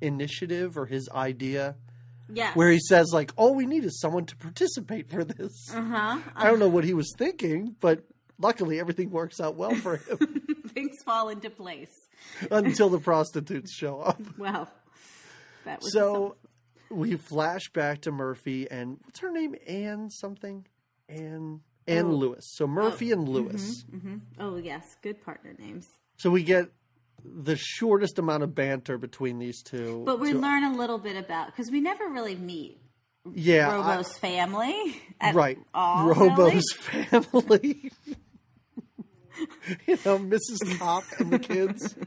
initiative 0.00 0.78
or 0.78 0.86
his 0.86 1.08
idea. 1.10 1.76
Yes. 2.32 2.54
where 2.56 2.70
he 2.70 2.78
says 2.78 3.10
like 3.12 3.32
all 3.36 3.54
we 3.54 3.66
need 3.66 3.84
is 3.84 4.00
someone 4.00 4.24
to 4.26 4.36
participate 4.36 5.08
for 5.10 5.24
this 5.24 5.52
uh-huh. 5.74 6.18
i 6.34 6.44
don't 6.46 6.58
know 6.58 6.68
what 6.68 6.84
he 6.84 6.94
was 6.94 7.12
thinking 7.18 7.74
but 7.80 8.02
luckily 8.38 8.78
everything 8.80 9.10
works 9.10 9.40
out 9.40 9.56
well 9.56 9.74
for 9.74 9.96
him 9.96 10.18
things 10.68 10.96
fall 11.04 11.28
into 11.30 11.48
place. 11.50 11.92
until 12.50 12.88
the 12.88 12.98
prostitutes 12.98 13.72
show 13.72 14.00
up 14.00 14.20
Well, 14.38 14.68
that 15.64 15.80
was 15.80 15.92
so 15.92 16.36
we 16.90 17.16
flash 17.16 17.70
back 17.72 18.02
to 18.02 18.12
murphy 18.12 18.70
and 18.70 18.98
what's 19.04 19.20
her 19.20 19.30
name 19.32 19.54
anne 19.66 20.10
something 20.10 20.66
anne 21.08 21.60
anne 21.88 22.06
Oh. 22.06 22.10
lewis 22.10 22.50
so 22.54 22.66
murphy 22.66 23.10
and 23.12 23.28
lewis 23.28 23.84
hmm 23.90 24.16
Oh 24.38 24.56
yes, 24.56 24.96
good 25.02 25.22
partner 25.24 25.54
names. 25.58 25.88
so 26.16 26.30
we 26.30 26.42
get 26.42 26.68
the 27.24 27.56
shortest 27.56 28.18
amount 28.18 28.42
of 28.42 28.54
banter 28.54 28.98
between 28.98 29.38
these 29.38 29.62
two 29.62 30.02
But 30.06 30.20
we 30.20 30.32
to- 30.32 30.38
learn 30.38 30.64
a 30.64 30.76
little 30.76 30.98
bit 30.98 31.16
about 31.16 31.46
because 31.46 31.70
we 31.70 31.80
never 31.80 32.08
really 32.08 32.36
meet 32.36 32.78
yeah 33.34 33.68
I- 33.68 33.76
Robo's 33.96 34.16
family. 34.18 35.02
At 35.20 35.34
right 35.34 35.58
all, 35.74 36.06
robo's 36.08 36.62
really. 36.92 37.04
family 37.06 37.90
you 39.86 39.98
know 40.04 40.18
mrs 40.18 40.78
top 40.78 41.04
and 41.18 41.32
the 41.32 41.38
kids 41.38 41.94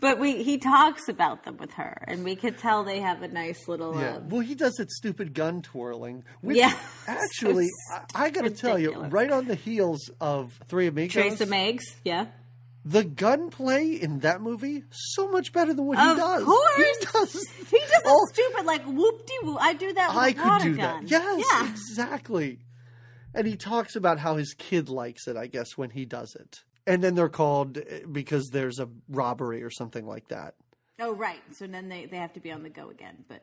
But 0.00 0.18
we 0.18 0.42
he 0.42 0.58
talks 0.58 1.08
about 1.08 1.44
them 1.44 1.58
with 1.58 1.70
her, 1.74 2.02
and 2.08 2.24
we 2.24 2.34
could 2.34 2.58
tell 2.58 2.82
they 2.82 2.98
have 2.98 3.22
a 3.22 3.28
nice 3.28 3.68
little. 3.68 3.94
Yeah. 3.94 4.16
Uh, 4.16 4.20
Well, 4.28 4.40
he 4.40 4.56
does 4.56 4.72
that 4.78 4.90
stupid 4.90 5.32
gun 5.32 5.62
twirling. 5.62 6.24
Which 6.40 6.56
Yeah. 6.56 6.74
Actually, 7.06 7.68
So 7.68 7.94
I, 8.12 8.24
I 8.24 8.30
got 8.30 8.42
to 8.42 8.50
tell 8.50 8.80
you, 8.80 8.94
right 9.00 9.30
on 9.30 9.46
the 9.46 9.54
heels 9.54 10.10
of 10.20 10.58
Three 10.66 10.88
Amigos, 10.88 11.12
Trace 11.12 11.40
of 11.40 11.48
Megs, 11.50 11.82
yeah. 12.04 12.26
The 12.84 13.04
gunplay 13.04 13.90
in 13.90 14.20
that 14.20 14.40
movie 14.40 14.82
so 14.90 15.28
much 15.30 15.52
better 15.52 15.72
than 15.72 15.86
what 15.86 15.98
Of 15.98 16.16
he 16.16 16.20
does. 16.20 16.40
Of 16.42 16.46
course. 16.48 16.76
he 16.76 16.94
does. 17.12 17.46
He 17.72 17.78
does 17.78 18.02
a 18.04 18.08
all- 18.08 18.26
stupid 18.26 18.66
like 18.66 18.82
whoop 18.84 19.24
de 19.26 19.32
whoop. 19.42 19.58
I 19.60 19.72
do 19.74 19.92
that 19.94 20.08
with 20.08 20.18
I 20.18 20.28
a 20.28 20.34
could 20.34 20.62
do 20.62 20.76
gun. 20.76 21.04
that. 21.06 21.10
Yes, 21.10 21.44
Yeah. 21.50 21.70
exactly. 21.70 22.58
And 23.34 23.46
he 23.46 23.56
talks 23.56 23.96
about 23.96 24.18
how 24.18 24.36
his 24.36 24.52
kid 24.54 24.88
likes 24.90 25.26
it. 25.26 25.36
I 25.36 25.46
guess 25.46 25.78
when 25.78 25.90
he 25.90 26.04
does 26.04 26.34
it, 26.34 26.60
and 26.86 27.02
then 27.02 27.14
they're 27.14 27.28
called 27.30 27.78
eh, 27.78 28.00
because 28.10 28.50
there's 28.50 28.78
a 28.78 28.88
robbery 29.08 29.62
or 29.62 29.70
something 29.70 30.06
like 30.06 30.28
that. 30.28 30.54
Oh 31.00 31.14
right. 31.14 31.40
So 31.52 31.66
then 31.66 31.88
they 31.88 32.04
they 32.06 32.18
have 32.18 32.32
to 32.34 32.40
be 32.40 32.52
on 32.52 32.62
the 32.62 32.68
go 32.68 32.90
again. 32.90 33.24
But 33.28 33.42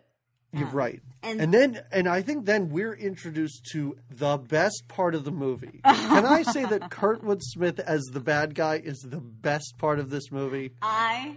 You're 0.52 0.68
Um, 0.70 0.74
right. 0.74 1.02
and- 1.24 1.40
And, 1.42 1.54
then, 1.54 1.82
and 1.92 2.08
I 2.08 2.22
think 2.22 2.46
then 2.46 2.70
we're 2.70 2.94
introduced 2.96 3.66
to 3.74 3.98
the 4.10 4.38
best 4.38 4.88
part 4.88 5.14
of 5.16 5.24
the 5.26 5.32
movie. 5.32 5.82
Can 5.86 6.26
I 6.26 6.42
say 6.44 6.66
that 6.66 6.90
Kurtwood 6.90 7.42
Smith 7.42 7.80
as 7.80 8.04
the 8.12 8.20
bad 8.20 8.56
guy 8.56 8.78
is 8.84 9.00
the 9.02 9.20
best 9.22 9.78
part 9.78 10.00
of 10.00 10.10
this 10.10 10.32
movie? 10.32 10.72
I 10.82 11.36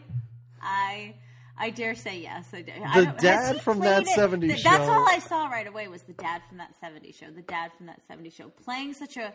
I. 0.61 1.15
I 1.59 1.69
dare 1.71 1.95
say 1.95 2.19
yes. 2.21 2.49
I 2.55 2.63
dare. 2.63 2.81
The 2.95 3.05
don't- 3.05 3.19
dad 3.19 3.61
from 3.61 3.81
that 3.81 4.03
it? 4.05 4.09
70s 4.17 4.41
Th- 4.49 4.63
That's 4.65 4.89
all 4.89 5.07
I 5.09 5.19
saw 5.19 5.47
right 5.49 5.67
away 5.67 5.87
was 5.87 6.03
the 6.03 6.15
dad 6.15 6.41
from 6.49 6.57
that 6.59 6.73
70s 6.83 7.15
show. 7.15 7.31
The 7.31 7.43
dad 7.43 7.71
from 7.77 7.87
that 7.87 8.01
70s 8.11 8.33
show 8.35 8.49
playing 8.49 8.95
such 8.95 9.17
a 9.19 9.35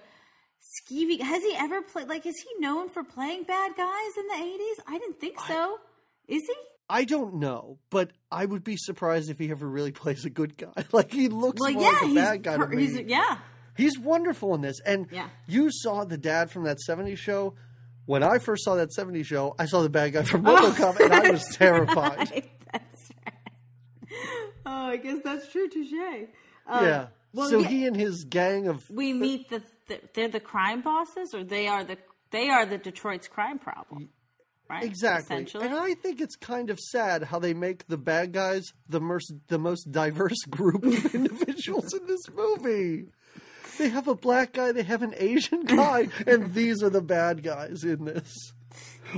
skeevy. 0.81 1.21
Has 1.21 1.43
he 1.43 1.55
ever 1.55 1.81
played? 1.83 2.07
Like, 2.09 2.25
is 2.25 2.35
he 2.37 2.49
known 2.59 2.89
for 2.89 3.03
playing 3.03 3.43
bad 3.43 3.73
guys 3.77 4.17
in 4.17 4.27
the 4.27 4.57
80s? 4.57 4.83
I 4.87 4.97
didn't 4.97 5.19
think 5.19 5.39
so. 5.47 5.77
Is 6.27 6.41
he? 6.43 6.55
I 6.89 7.03
don't 7.03 7.35
know, 7.35 7.79
but 7.89 8.11
I 8.31 8.45
would 8.45 8.63
be 8.63 8.77
surprised 8.77 9.29
if 9.29 9.37
he 9.39 9.51
ever 9.51 9.67
really 9.67 9.91
plays 10.03 10.25
a 10.25 10.29
good 10.29 10.57
guy. 10.57 10.71
Like 10.91 11.11
he 11.11 11.27
looks 11.29 11.59
Well, 11.61 11.73
more 11.73 11.83
yeah, 11.83 11.89
like 12.01 12.11
a 12.11 12.15
bad 12.15 12.43
guy 12.43 12.57
to 12.57 12.65
per- 12.65 12.67
me. 12.69 12.85
he's 12.87 12.99
yeah. 13.01 13.37
He's 13.75 13.99
wonderful 13.99 14.55
in 14.55 14.61
this. 14.61 14.79
And 14.85 15.07
Yeah. 15.11 15.29
you 15.47 15.69
saw 15.71 16.03
the 16.03 16.17
dad 16.17 16.49
from 16.49 16.63
that 16.63 16.77
70s 16.87 17.17
show. 17.17 17.53
When 18.05 18.23
I 18.23 18.39
first 18.39 18.63
saw 18.63 18.75
that 18.75 18.89
70s 18.97 19.25
show, 19.25 19.53
I 19.59 19.65
saw 19.65 19.81
the 19.83 19.89
bad 19.89 20.13
guy 20.13 20.23
from 20.23 20.43
RoboCop 20.43 20.99
and 20.99 21.13
I 21.13 21.29
was 21.29 21.45
terrified. 21.53 22.29
that's 22.71 23.09
right. 23.25 23.33
Oh, 24.65 24.87
I 24.87 24.97
guess 24.97 25.19
that's 25.23 25.51
true. 25.51 25.69
Touche. 25.69 25.91
Um, 26.65 26.85
Yeah. 26.85 27.07
Well, 27.33 27.49
so 27.49 27.59
yeah, 27.59 27.67
he 27.67 27.85
and 27.85 27.95
his 27.95 28.23
gang 28.23 28.67
of 28.67 28.89
we 28.89 29.13
meet 29.13 29.49
the, 29.49 29.61
the 29.87 29.99
they're 30.15 30.29
the 30.29 30.39
crime 30.39 30.81
bosses, 30.81 31.33
or 31.35 31.43
they 31.43 31.67
are 31.67 31.83
the 31.83 31.97
they 32.31 32.49
are 32.49 32.65
the 32.65 32.77
Detroit's 32.79 33.27
crime 33.27 33.59
problem, 33.59 34.09
right? 34.69 34.83
Exactly. 34.83 35.35
Essentially. 35.35 35.65
And 35.65 35.75
I 35.75 35.93
think 35.95 36.21
it's 36.21 36.35
kind 36.35 36.69
of 36.69 36.79
sad 36.79 37.23
how 37.23 37.39
they 37.39 37.53
make 37.53 37.87
the 37.87 37.97
bad 37.97 38.31
guys 38.33 38.65
the 38.89 38.99
most 39.01 39.33
the 39.47 39.59
most 39.59 39.91
diverse 39.91 40.41
group 40.49 40.83
of 40.83 41.15
individuals 41.15 41.93
in 41.93 42.05
this 42.07 42.21
movie. 42.33 43.05
They 43.77 43.89
have 43.89 44.07
a 44.07 44.15
black 44.15 44.53
guy, 44.53 44.71
they 44.71 44.83
have 44.83 45.03
an 45.03 45.13
Asian 45.17 45.63
guy, 45.63 46.07
and 46.27 46.53
these 46.53 46.81
are 46.81 46.89
the 46.89 47.01
bad 47.01 47.43
guys 47.43 47.83
in 47.83 48.05
this. 48.05 48.33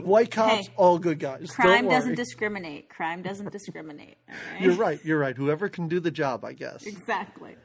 White 0.03 0.29
cops, 0.31 0.67
Hey, 0.67 0.73
all 0.75 0.99
good 0.99 1.17
guys. 1.17 1.49
Crime 1.49 1.87
doesn't 1.89 2.15
discriminate. 2.15 2.89
Crime 2.89 3.23
doesn't 3.23 3.51
discriminate. 3.51 4.17
right? 4.27 4.61
You're 4.61 4.75
right. 4.75 4.99
You're 5.03 5.17
right. 5.17 5.35
Whoever 5.35 5.67
can 5.67 5.87
do 5.87 5.99
the 5.99 6.11
job, 6.11 6.45
I 6.45 6.53
guess. 6.53 6.85
Exactly. 6.85 7.55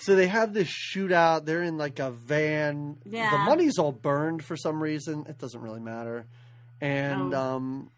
So 0.00 0.16
they 0.16 0.26
have 0.26 0.52
this 0.52 0.68
shootout. 0.68 1.44
They're 1.44 1.62
in 1.62 1.78
like 1.78 1.98
a 2.00 2.10
van. 2.10 2.96
Yeah. 3.04 3.30
The 3.30 3.38
money's 3.38 3.78
all 3.78 3.92
burned 3.92 4.44
for 4.44 4.56
some 4.56 4.82
reason. 4.82 5.26
It 5.28 5.38
doesn't 5.38 5.60
really 5.60 5.80
matter. 5.80 6.26
And 6.84 7.34
Oh. 7.34 7.40
um, 7.56 7.90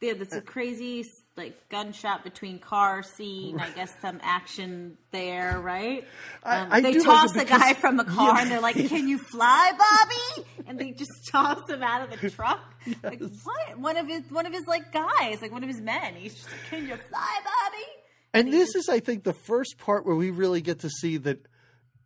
Yeah, 0.00 0.14
that's 0.14 0.34
a 0.34 0.40
crazy 0.40 1.04
like 1.36 1.68
gunshot 1.68 2.24
between 2.24 2.58
car 2.58 3.02
scene. 3.02 3.60
I 3.60 3.68
guess 3.70 3.92
some 4.00 4.18
action 4.22 4.96
there, 5.10 5.60
right? 5.60 6.04
Um, 6.42 6.68
I 6.70 6.80
they 6.80 6.92
do 6.92 6.98
like 7.00 7.06
toss 7.06 7.30
a 7.36 7.40
because- 7.40 7.60
guy 7.60 7.74
from 7.74 8.00
a 8.00 8.04
car, 8.04 8.34
Yeah. 8.36 8.42
and 8.42 8.50
they're 8.50 8.60
like, 8.60 8.76
"Can 8.88 9.08
you 9.08 9.18
fly, 9.18 9.72
Bobby?" 9.78 10.48
And 10.66 10.78
they 10.78 10.92
just 10.92 11.12
toss 11.30 11.68
him 11.68 11.82
out 11.82 12.02
of 12.10 12.18
the 12.20 12.30
truck. 12.30 12.60
Like 13.02 13.20
what? 13.20 13.78
One 13.78 13.96
of 13.98 14.06
his 14.06 14.22
one 14.30 14.46
of 14.46 14.52
his 14.54 14.66
like 14.66 14.90
guys, 14.90 15.42
like 15.42 15.52
one 15.52 15.62
of 15.62 15.68
his 15.68 15.80
men. 15.82 16.14
He's 16.14 16.34
just 16.34 16.50
like, 16.50 16.60
"Can 16.70 16.88
you 16.88 16.96
fly, 16.96 17.40
Bobby?" 17.44 17.86
And 18.32 18.50
this 18.52 18.74
is, 18.74 18.88
I 18.88 19.00
think, 19.00 19.24
the 19.24 19.34
first 19.34 19.76
part 19.76 20.06
where 20.06 20.14
we 20.16 20.30
really 20.30 20.62
get 20.62 20.78
to 20.80 20.88
see 20.88 21.18
that 21.18 21.44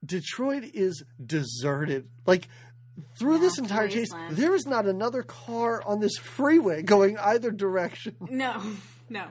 Detroit 0.04 0.64
is 0.74 1.04
deserted. 1.24 2.08
Like 2.26 2.48
through 3.18 3.38
this 3.38 3.58
entire 3.58 3.88
chase, 3.88 4.10
there 4.30 4.54
is 4.54 4.66
not 4.66 4.86
another 4.86 5.22
car 5.22 5.82
on 5.86 6.00
this 6.00 6.16
freeway 6.20 6.82
going 6.82 7.18
either 7.18 7.50
direction. 7.50 8.16
No, 8.20 8.62
no. 9.08 9.26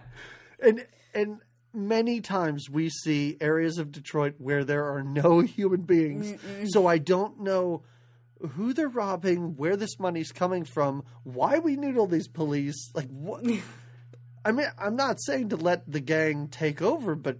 And 0.61 0.85
and 1.13 1.39
many 1.73 2.21
times 2.21 2.69
we 2.69 2.89
see 2.89 3.37
areas 3.41 3.77
of 3.77 3.91
Detroit 3.91 4.35
where 4.37 4.63
there 4.63 4.85
are 4.85 5.03
no 5.03 5.39
human 5.41 5.81
beings. 5.81 6.39
So 6.71 6.87
I 6.87 6.97
don't 6.97 7.41
know 7.41 7.83
who 8.51 8.73
they're 8.73 8.89
robbing, 8.89 9.55
where 9.55 9.77
this 9.77 9.99
money's 9.99 10.31
coming 10.31 10.65
from, 10.65 11.03
why 11.23 11.59
we 11.59 11.75
need 11.75 11.97
all 11.97 12.07
these 12.07 12.27
police. 12.27 12.91
Like 12.93 13.09
what? 13.09 13.45
I 14.45 14.51
mean, 14.51 14.67
I'm 14.77 14.97
not 14.97 15.21
saying 15.21 15.49
to 15.49 15.55
let 15.55 15.89
the 15.89 16.01
gang 16.01 16.49
take 16.49 16.81
over, 16.81 17.15
but 17.15 17.37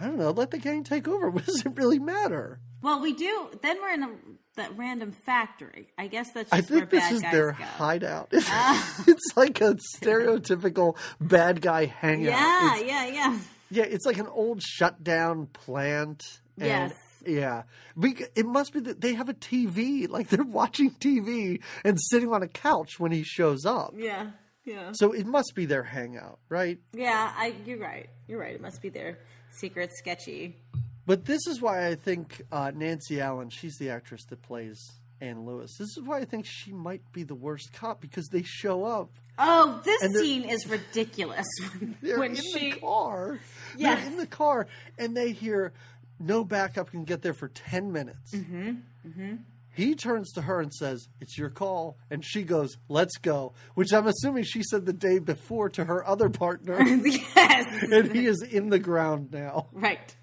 I 0.00 0.06
don't 0.06 0.18
know. 0.18 0.30
Let 0.30 0.50
the 0.50 0.58
gang 0.58 0.82
take 0.82 1.06
over. 1.06 1.28
What 1.28 1.44
does 1.44 1.64
it 1.64 1.76
really 1.76 1.98
matter? 1.98 2.60
Well, 2.82 3.00
we 3.00 3.12
do. 3.12 3.48
Then 3.62 3.78
we're 3.80 3.92
in 3.92 4.02
a 4.04 4.10
that 4.56 4.76
random 4.76 5.12
factory. 5.12 5.88
I 5.96 6.06
guess 6.08 6.32
that's 6.32 6.52
I 6.52 6.60
think 6.60 6.90
this 6.90 7.10
is 7.12 7.22
their 7.22 7.52
go. 7.52 7.64
hideout. 7.64 8.32
Ah. 8.48 9.04
it's 9.06 9.36
like 9.36 9.60
a 9.60 9.76
stereotypical 9.96 10.96
bad 11.20 11.60
guy 11.60 11.86
hangout. 11.86 12.32
Yeah, 12.32 12.74
It's- 12.76 12.84
yeah, 12.86 13.06
yeah. 13.06 13.38
Yeah, 13.70 13.84
it's 13.84 14.06
like 14.06 14.18
an 14.18 14.26
old 14.28 14.62
shut 14.62 15.02
down 15.04 15.46
plant. 15.46 16.40
and- 16.56 16.66
Yes. 16.66 16.94
Yeah. 17.26 17.64
It 18.34 18.46
must 18.46 18.72
be 18.72 18.80
that 18.80 19.00
they 19.00 19.14
have 19.14 19.28
a 19.28 19.34
TV. 19.34 20.08
Like 20.08 20.28
they're 20.28 20.42
watching 20.44 20.90
TV 20.92 21.60
and 21.84 21.98
sitting 22.00 22.32
on 22.32 22.42
a 22.42 22.48
couch 22.48 22.98
when 22.98 23.12
he 23.12 23.22
shows 23.24 23.66
up. 23.66 23.92
Yeah. 23.96 24.30
Yeah. 24.64 24.92
So 24.92 25.12
it 25.12 25.26
must 25.26 25.52
be 25.54 25.66
their 25.66 25.82
hangout, 25.82 26.38
right? 26.48 26.78
Yeah, 26.92 27.32
I 27.36 27.54
you're 27.66 27.78
right. 27.78 28.08
You're 28.28 28.38
right. 28.40 28.54
It 28.54 28.60
must 28.60 28.80
be 28.82 28.88
their 28.88 29.18
secret 29.50 29.90
sketchy. 29.94 30.56
But 31.08 31.24
this 31.24 31.46
is 31.46 31.62
why 31.62 31.86
I 31.86 31.94
think 31.94 32.42
uh, 32.52 32.70
Nancy 32.74 33.18
Allen, 33.18 33.48
she's 33.48 33.78
the 33.78 33.88
actress 33.88 34.26
that 34.26 34.42
plays 34.42 34.78
Anne 35.22 35.46
Lewis. 35.46 35.74
This 35.78 35.96
is 35.96 36.02
why 36.04 36.18
I 36.18 36.26
think 36.26 36.44
she 36.46 36.70
might 36.70 37.00
be 37.14 37.22
the 37.22 37.34
worst 37.34 37.72
cop 37.72 38.02
because 38.02 38.28
they 38.28 38.42
show 38.42 38.84
up. 38.84 39.08
Oh, 39.38 39.80
this 39.86 40.02
scene 40.12 40.44
is 40.44 40.66
ridiculous. 40.66 41.46
They're 42.02 42.18
when 42.18 42.32
in 42.32 42.36
she 42.36 42.72
the 42.72 42.80
car. 42.80 43.40
Yes. 43.74 44.00
They're 44.00 44.12
in 44.12 44.18
the 44.18 44.26
car, 44.26 44.66
and 44.98 45.16
they 45.16 45.32
hear 45.32 45.72
no 46.20 46.44
backup 46.44 46.90
can 46.90 47.04
get 47.04 47.22
there 47.22 47.32
for 47.32 47.48
10 47.48 47.90
minutes. 47.90 48.34
Mm-hmm. 48.34 48.68
Mm-hmm. 49.08 49.34
He 49.72 49.94
turns 49.94 50.32
to 50.32 50.42
her 50.42 50.60
and 50.60 50.74
says, 50.74 51.08
It's 51.22 51.38
your 51.38 51.48
call. 51.48 51.96
And 52.10 52.22
she 52.22 52.42
goes, 52.42 52.76
Let's 52.90 53.16
go. 53.16 53.54
Which 53.72 53.94
I'm 53.94 54.08
assuming 54.08 54.44
she 54.44 54.62
said 54.62 54.84
the 54.84 54.92
day 54.92 55.20
before 55.20 55.70
to 55.70 55.86
her 55.86 56.06
other 56.06 56.28
partner. 56.28 56.82
yes. 56.82 57.64
and 57.90 58.14
he 58.14 58.26
is 58.26 58.42
in 58.42 58.68
the 58.68 58.78
ground 58.78 59.32
now. 59.32 59.68
Right. 59.72 60.14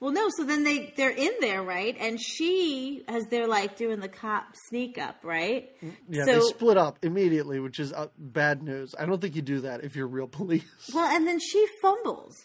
Well, 0.00 0.12
no. 0.12 0.28
So 0.36 0.44
then 0.44 0.62
they 0.64 0.92
they're 0.96 1.10
in 1.10 1.32
there, 1.40 1.62
right? 1.62 1.96
And 1.98 2.20
she, 2.20 3.02
as 3.08 3.24
they're 3.26 3.48
like 3.48 3.76
doing 3.76 4.00
the 4.00 4.08
cop 4.08 4.54
sneak 4.68 4.96
up, 4.98 5.16
right? 5.24 5.70
Yeah, 6.08 6.24
So 6.24 6.32
they 6.34 6.40
split 6.40 6.76
up 6.78 6.98
immediately, 7.02 7.58
which 7.58 7.80
is 7.80 7.92
uh, 7.92 8.06
bad 8.16 8.62
news. 8.62 8.94
I 8.98 9.06
don't 9.06 9.20
think 9.20 9.34
you 9.34 9.42
do 9.42 9.60
that 9.62 9.82
if 9.82 9.96
you're 9.96 10.06
real 10.06 10.28
police. 10.28 10.62
well, 10.94 11.04
and 11.14 11.26
then 11.26 11.40
she 11.40 11.66
fumbles. 11.82 12.36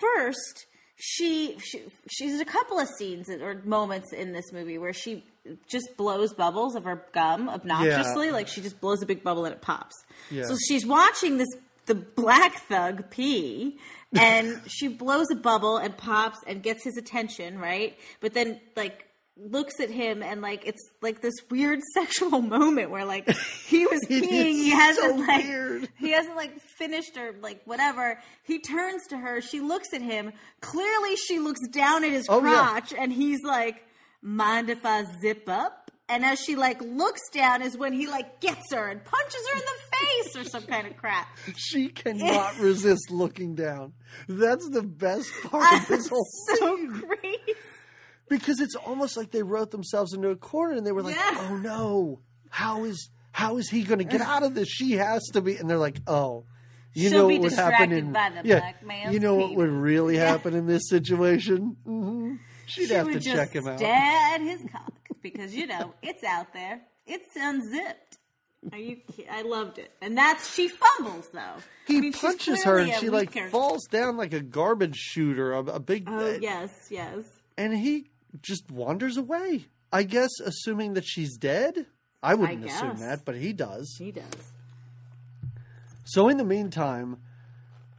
First, 0.00 0.66
she, 0.96 1.56
she 1.60 1.82
she's 2.10 2.40
a 2.40 2.44
couple 2.44 2.80
of 2.80 2.88
scenes 2.98 3.30
or 3.30 3.62
moments 3.64 4.12
in 4.12 4.32
this 4.32 4.52
movie 4.52 4.78
where 4.78 4.92
she 4.92 5.22
just 5.68 5.96
blows 5.96 6.34
bubbles 6.34 6.74
of 6.74 6.82
her 6.84 7.06
gum 7.12 7.48
obnoxiously, 7.48 8.32
like 8.32 8.48
she 8.48 8.60
just 8.60 8.80
blows 8.80 9.00
a 9.02 9.06
big 9.06 9.22
bubble 9.22 9.44
and 9.44 9.54
it 9.54 9.62
pops. 9.62 9.94
Yeah. 10.32 10.42
So 10.44 10.56
she's 10.68 10.84
watching 10.84 11.38
this 11.38 11.48
the 11.86 11.94
black 11.94 12.54
thug 12.68 13.08
pee. 13.10 13.78
And 14.16 14.60
she 14.66 14.88
blows 14.88 15.26
a 15.30 15.36
bubble 15.36 15.76
and 15.76 15.96
pops 15.96 16.38
and 16.46 16.62
gets 16.62 16.84
his 16.84 16.96
attention, 16.96 17.58
right? 17.58 17.96
But 18.20 18.34
then 18.34 18.60
like 18.76 19.04
looks 19.40 19.78
at 19.78 19.88
him 19.88 20.20
and 20.22 20.40
like 20.42 20.66
it's 20.66 20.82
like 21.00 21.20
this 21.20 21.34
weird 21.50 21.78
sexual 21.94 22.40
moment 22.40 22.90
where 22.90 23.04
like 23.04 23.28
he 23.66 23.86
was 23.86 24.00
peeing, 24.08 24.52
he 24.52 24.70
hasn't 24.70 25.16
so 25.20 25.24
like 25.26 25.44
weird. 25.44 25.88
he 25.98 26.10
hasn't 26.10 26.36
like 26.36 26.58
finished 26.60 27.16
or 27.16 27.34
like 27.40 27.60
whatever. 27.64 28.18
He 28.44 28.58
turns 28.58 29.06
to 29.08 29.16
her, 29.18 29.40
she 29.40 29.60
looks 29.60 29.92
at 29.94 30.02
him. 30.02 30.32
Clearly 30.60 31.14
she 31.16 31.38
looks 31.38 31.60
down 31.68 32.04
at 32.04 32.10
his 32.10 32.26
Oh, 32.28 32.42
yeah. 32.44 32.50
crotch 32.70 32.92
and 32.98 33.12
he's 33.12 33.42
like, 33.44 33.84
Mind 34.20 34.68
if 34.68 34.84
I 34.84 35.04
zip 35.20 35.48
up? 35.48 35.87
And 36.10 36.24
as 36.24 36.40
she 36.40 36.56
like 36.56 36.80
looks 36.80 37.20
down 37.32 37.60
is 37.62 37.76
when 37.76 37.92
he 37.92 38.06
like 38.06 38.40
gets 38.40 38.72
her 38.72 38.88
and 38.88 39.02
punches 39.04 39.40
her 39.52 39.58
in 39.58 39.64
the 39.64 39.96
face 39.96 40.36
or 40.36 40.44
some 40.48 40.62
kind 40.62 40.86
of 40.86 40.96
crap. 40.96 41.26
She 41.56 41.88
cannot 41.88 42.58
resist 42.60 43.10
looking 43.10 43.54
down. 43.54 43.92
That's 44.28 44.68
the 44.70 44.82
best 44.82 45.30
part 45.44 45.70
of 45.82 45.86
this 45.88 46.08
whole 46.08 46.26
so 46.56 46.76
scene. 46.76 46.88
great. 46.88 47.56
Because 48.28 48.60
it's 48.60 48.74
almost 48.74 49.16
like 49.16 49.30
they 49.30 49.42
wrote 49.42 49.70
themselves 49.70 50.12
into 50.14 50.28
a 50.28 50.36
corner 50.36 50.76
and 50.76 50.86
they 50.86 50.92
were 50.92 51.02
like, 51.02 51.16
Yeah. 51.16 51.36
"Oh 51.50 51.56
no, 51.56 52.20
how 52.50 52.84
is 52.84 53.10
how 53.32 53.56
is 53.58 53.68
he 53.70 53.82
going 53.84 53.98
to 53.98 54.04
get 54.04 54.20
out 54.20 54.42
of 54.42 54.54
this? 54.54 54.68
She 54.68 54.92
has 54.92 55.24
to 55.32 55.40
be." 55.40 55.56
And 55.56 55.68
they're 55.68 55.78
like, 55.78 55.96
"Oh, 56.06 56.44
you 56.94 57.08
She'll 57.10 57.22
know 57.22 57.28
be 57.28 57.34
what 57.38 57.42
would 57.44 57.52
happen 57.54 57.92
in 57.92 58.12
by 58.12 58.30
the 58.30 58.46
yeah, 58.48 58.72
you 59.10 59.18
know 59.20 59.34
what 59.36 59.54
would 59.54 59.68
penis." 59.68 59.82
really 59.82 60.16
Yeah. 60.16 60.30
happen 60.30 60.54
in 60.54 60.66
this 60.66 60.88
situation? 60.88 61.76
hmm 61.84 62.34
She'd 62.66 62.88
she 62.88 62.94
have 62.94 63.10
to 63.12 63.20
check 63.20 63.52
him 63.54 63.66
out. 63.66 63.78
stare 63.78 64.34
at 64.34 64.40
his 64.42 64.60
because 65.22 65.54
you 65.54 65.66
know 65.66 65.94
it's 66.02 66.24
out 66.24 66.52
there. 66.52 66.80
It's 67.06 67.34
unzipped. 67.36 68.18
Are 68.72 68.78
you? 68.78 68.96
ki- 69.14 69.26
I 69.30 69.42
loved 69.42 69.78
it, 69.78 69.92
and 70.02 70.18
that's 70.18 70.52
she 70.52 70.68
fumbles 70.68 71.28
though. 71.32 71.54
He 71.86 71.98
I 71.98 72.00
mean, 72.00 72.12
punches 72.12 72.64
her 72.64 72.78
and 72.78 72.92
she 72.94 73.08
like 73.08 73.30
character. 73.32 73.50
falls 73.52 73.86
down 73.86 74.16
like 74.16 74.32
a 74.32 74.40
garbage 74.40 74.96
shooter, 74.96 75.52
a, 75.52 75.60
a 75.60 75.80
big, 75.80 76.08
Oh 76.08 76.18
uh, 76.34 76.38
yes, 76.40 76.70
yes. 76.90 77.24
and 77.56 77.72
he 77.76 78.10
just 78.42 78.70
wanders 78.70 79.16
away. 79.16 79.66
I 79.92 80.02
guess 80.02 80.30
assuming 80.44 80.94
that 80.94 81.04
she's 81.06 81.36
dead. 81.36 81.86
I 82.22 82.34
wouldn't 82.34 82.64
assume 82.64 82.96
that, 82.98 83.24
but 83.24 83.36
he 83.36 83.52
does. 83.52 83.94
He 83.96 84.10
does. 84.10 84.24
So 86.04 86.28
in 86.28 86.36
the 86.36 86.44
meantime, 86.44 87.18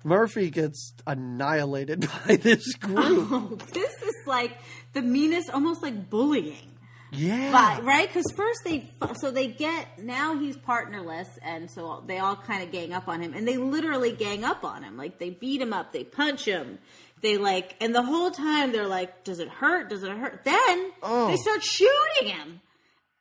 Murphy 0.03 0.49
gets 0.49 0.93
annihilated 1.08 2.01
by 2.27 2.36
this 2.36 2.73
group. 2.75 3.27
Oh, 3.32 3.58
this 3.73 3.93
is 4.03 4.15
like 4.27 4.58
the 4.93 5.01
meanest, 5.01 5.49
almost 5.51 5.82
like 5.82 6.10
bullying. 6.10 6.67
Yeah. 7.12 7.52
But, 7.52 7.84
right? 7.86 8.08
Because 8.08 8.32
first 8.36 8.60
they, 8.65 8.89
so 9.19 9.32
they 9.32 9.48
get, 9.48 10.00
now 10.04 10.38
he's 10.38 10.58
partnerless, 10.58 11.28
and 11.43 11.69
so 11.69 12.04
they 12.08 12.19
all 12.19 12.36
kind 12.36 12.63
of 12.63 12.72
gang 12.72 12.93
up 12.93 13.08
on 13.08 13.22
him, 13.22 13.34
and 13.34 13.48
they 13.48 13.58
literally 13.58 14.12
gang 14.12 14.43
up 14.43 14.63
on 14.63 14.84
him. 14.84 14.98
Like, 14.98 15.19
they 15.19 15.30
beat 15.30 15.62
him 15.62 15.74
up, 15.74 15.91
they 15.93 16.04
punch 16.04 16.45
him, 16.45 16.80
they 17.22 17.38
like, 17.38 17.76
and 17.82 17.93
the 17.93 18.04
whole 18.04 18.32
time 18.32 18.72
they're 18.72 18.88
like, 18.88 19.24
does 19.24 19.39
it 19.39 19.50
hurt? 19.50 19.89
Does 19.89 20.04
it 20.04 20.12
hurt? 20.12 20.41
Then 20.45 20.91
Oh. 21.04 21.28
they 21.28 21.36
start 21.38 21.63
shooting 21.63 22.28
him. 22.28 22.62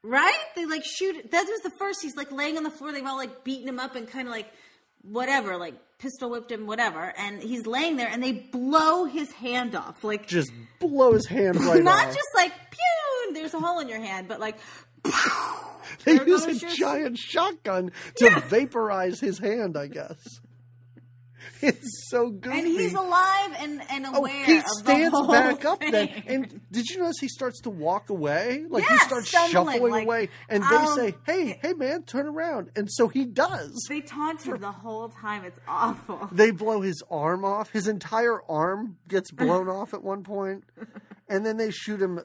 Right? 0.04 0.38
They 0.54 0.64
like 0.64 0.84
shoot, 0.84 1.30
that 1.32 1.44
was 1.46 1.60
the 1.62 1.72
first, 1.78 1.98
he's 2.02 2.16
like 2.16 2.30
laying 2.30 2.56
on 2.56 2.62
the 2.62 2.70
floor, 2.70 2.92
they've 2.92 3.04
all 3.04 3.16
like 3.16 3.42
beaten 3.42 3.68
him 3.68 3.80
up 3.80 3.96
and 3.96 4.08
kind 4.08 4.28
of 4.28 4.32
like, 4.32 4.46
whatever, 5.02 5.56
like 5.56 5.74
pistol 5.98 6.30
whipped 6.30 6.52
him, 6.52 6.66
whatever, 6.66 7.12
and 7.18 7.42
he's 7.42 7.66
laying 7.66 7.96
there, 7.96 8.08
and 8.08 8.22
they 8.22 8.32
blow 8.32 9.04
his 9.06 9.32
hand 9.32 9.74
off. 9.74 10.04
Like, 10.04 10.28
Just 10.28 10.52
blow 10.78 11.12
his 11.14 11.26
hand 11.26 11.56
right 11.64 11.82
not 11.82 12.06
off. 12.06 12.14
just 12.14 12.28
like 12.36 12.52
pew, 12.70 13.07
there's 13.32 13.54
a 13.54 13.60
hole 13.60 13.80
in 13.80 13.88
your 13.88 14.00
hand, 14.00 14.28
but 14.28 14.40
like 14.40 14.56
they 16.04 16.14
use 16.24 16.44
a 16.44 16.54
giant 16.76 17.18
shotgun 17.18 17.92
to 18.16 18.40
vaporize 18.40 19.20
his 19.20 19.38
hand, 19.38 19.76
I 19.76 19.86
guess. 19.88 20.40
It's 21.60 22.08
so 22.08 22.30
goofy. 22.30 22.56
and 22.58 22.66
he's 22.68 22.94
alive 22.94 23.56
and, 23.58 23.82
and 23.90 24.06
Oh, 24.06 24.18
aware 24.18 24.44
he 24.44 24.58
of 24.58 24.64
the 24.64 24.68
stands 24.78 25.26
back 25.26 25.64
up 25.64 25.80
thing. 25.80 25.90
then. 25.90 26.08
And 26.26 26.60
did 26.70 26.88
you 26.88 26.98
notice 26.98 27.18
he 27.20 27.26
starts 27.26 27.60
to 27.62 27.70
walk 27.70 28.10
away? 28.10 28.64
Like 28.68 28.84
he 28.86 28.96
starts 28.98 29.28
stumbling, 29.28 29.52
shuffling 29.52 29.92
like, 29.92 30.04
away. 30.04 30.28
And 30.48 30.62
they 30.62 30.76
um, 30.76 30.94
say, 30.94 31.14
Hey, 31.26 31.58
hey 31.60 31.72
man, 31.72 32.02
turn 32.04 32.26
around. 32.26 32.70
And 32.76 32.88
so 32.90 33.08
he 33.08 33.24
does. 33.24 33.72
they 33.88 34.00
taunt 34.02 34.42
him 34.42 34.58
the 34.60 34.70
whole 34.70 35.08
time. 35.08 35.44
It's 35.44 35.58
awful. 35.66 36.28
They 36.32 36.52
blow 36.52 36.80
his 36.80 37.02
arm 37.10 37.44
off. 37.44 37.70
His 37.70 37.88
entire 37.88 38.40
arm 38.48 38.98
gets 39.08 39.32
blown 39.32 39.68
off 39.68 39.94
at 39.94 40.02
one 40.04 40.22
point. 40.22 40.62
And 41.28 41.44
then 41.44 41.56
they 41.56 41.70
shoot 41.70 42.00
him 42.00 42.20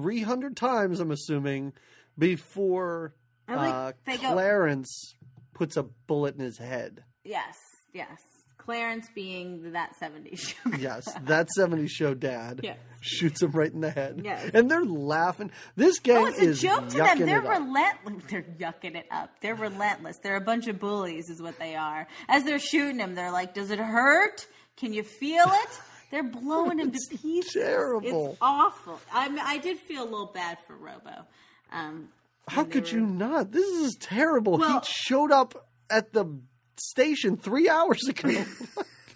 300 0.00 0.56
times, 0.56 1.00
I'm 1.00 1.10
assuming, 1.10 1.72
before 2.18 3.14
I 3.48 3.54
like- 3.56 3.74
uh, 3.74 3.92
they 4.04 4.16
go- 4.16 4.32
Clarence 4.32 5.14
puts 5.54 5.76
a 5.76 5.82
bullet 5.82 6.34
in 6.36 6.40
his 6.40 6.58
head. 6.58 7.04
Yes, 7.24 7.56
yes. 7.92 8.18
Clarence 8.58 9.08
being 9.12 9.72
that 9.72 9.96
70s 10.00 10.38
show. 10.38 10.70
Yes, 10.78 11.04
that 11.24 11.48
70s 11.58 11.90
show 11.90 12.14
dad 12.14 12.60
Yeah. 12.62 12.74
shoots 13.00 13.42
him 13.42 13.50
right 13.50 13.72
in 13.72 13.80
the 13.80 13.90
head. 13.90 14.20
Yes. 14.24 14.52
And 14.54 14.70
they're 14.70 14.84
laughing. 14.84 15.50
This 15.74 15.98
gang 15.98 16.18
Oh, 16.18 16.26
it's 16.26 16.38
a 16.38 16.44
is 16.44 16.60
joke 16.62 16.88
to 16.90 16.96
them. 16.98 17.18
They're 17.18 17.40
relentless. 17.40 18.22
They're 18.30 18.42
yucking 18.60 18.94
it 18.94 19.06
up. 19.10 19.30
They're 19.40 19.56
relentless. 19.56 20.18
They're 20.22 20.36
a 20.36 20.40
bunch 20.40 20.68
of 20.68 20.78
bullies, 20.78 21.28
is 21.28 21.42
what 21.42 21.58
they 21.58 21.74
are. 21.74 22.06
As 22.28 22.44
they're 22.44 22.60
shooting 22.60 23.00
him, 23.00 23.16
they're 23.16 23.32
like, 23.32 23.52
"Does 23.52 23.72
it 23.72 23.80
hurt? 23.80 24.46
Can 24.76 24.92
you 24.92 25.02
feel 25.02 25.44
it?" 25.44 25.80
They're 26.12 26.22
blowing 26.22 26.78
him 26.78 26.92
to 26.92 26.98
pieces. 27.16 27.52
terrible. 27.54 28.28
It's 28.30 28.38
awful. 28.40 29.00
I 29.12 29.28
mean, 29.28 29.40
I 29.42 29.58
did 29.58 29.78
feel 29.78 30.02
a 30.02 30.04
little 30.04 30.26
bad 30.32 30.58
for 30.66 30.76
Robo. 30.76 31.24
Um, 31.72 32.10
How 32.46 32.64
could 32.64 32.84
were- 32.92 32.98
you 32.98 33.06
not? 33.06 33.50
This 33.50 33.66
is 33.66 33.96
terrible. 33.98 34.58
Well- 34.58 34.80
he 34.80 34.86
showed 34.86 35.32
up 35.32 35.66
at 35.90 36.12
the 36.12 36.26
station 36.76 37.36
three 37.36 37.68
hours 37.68 38.06
ago. 38.08 38.44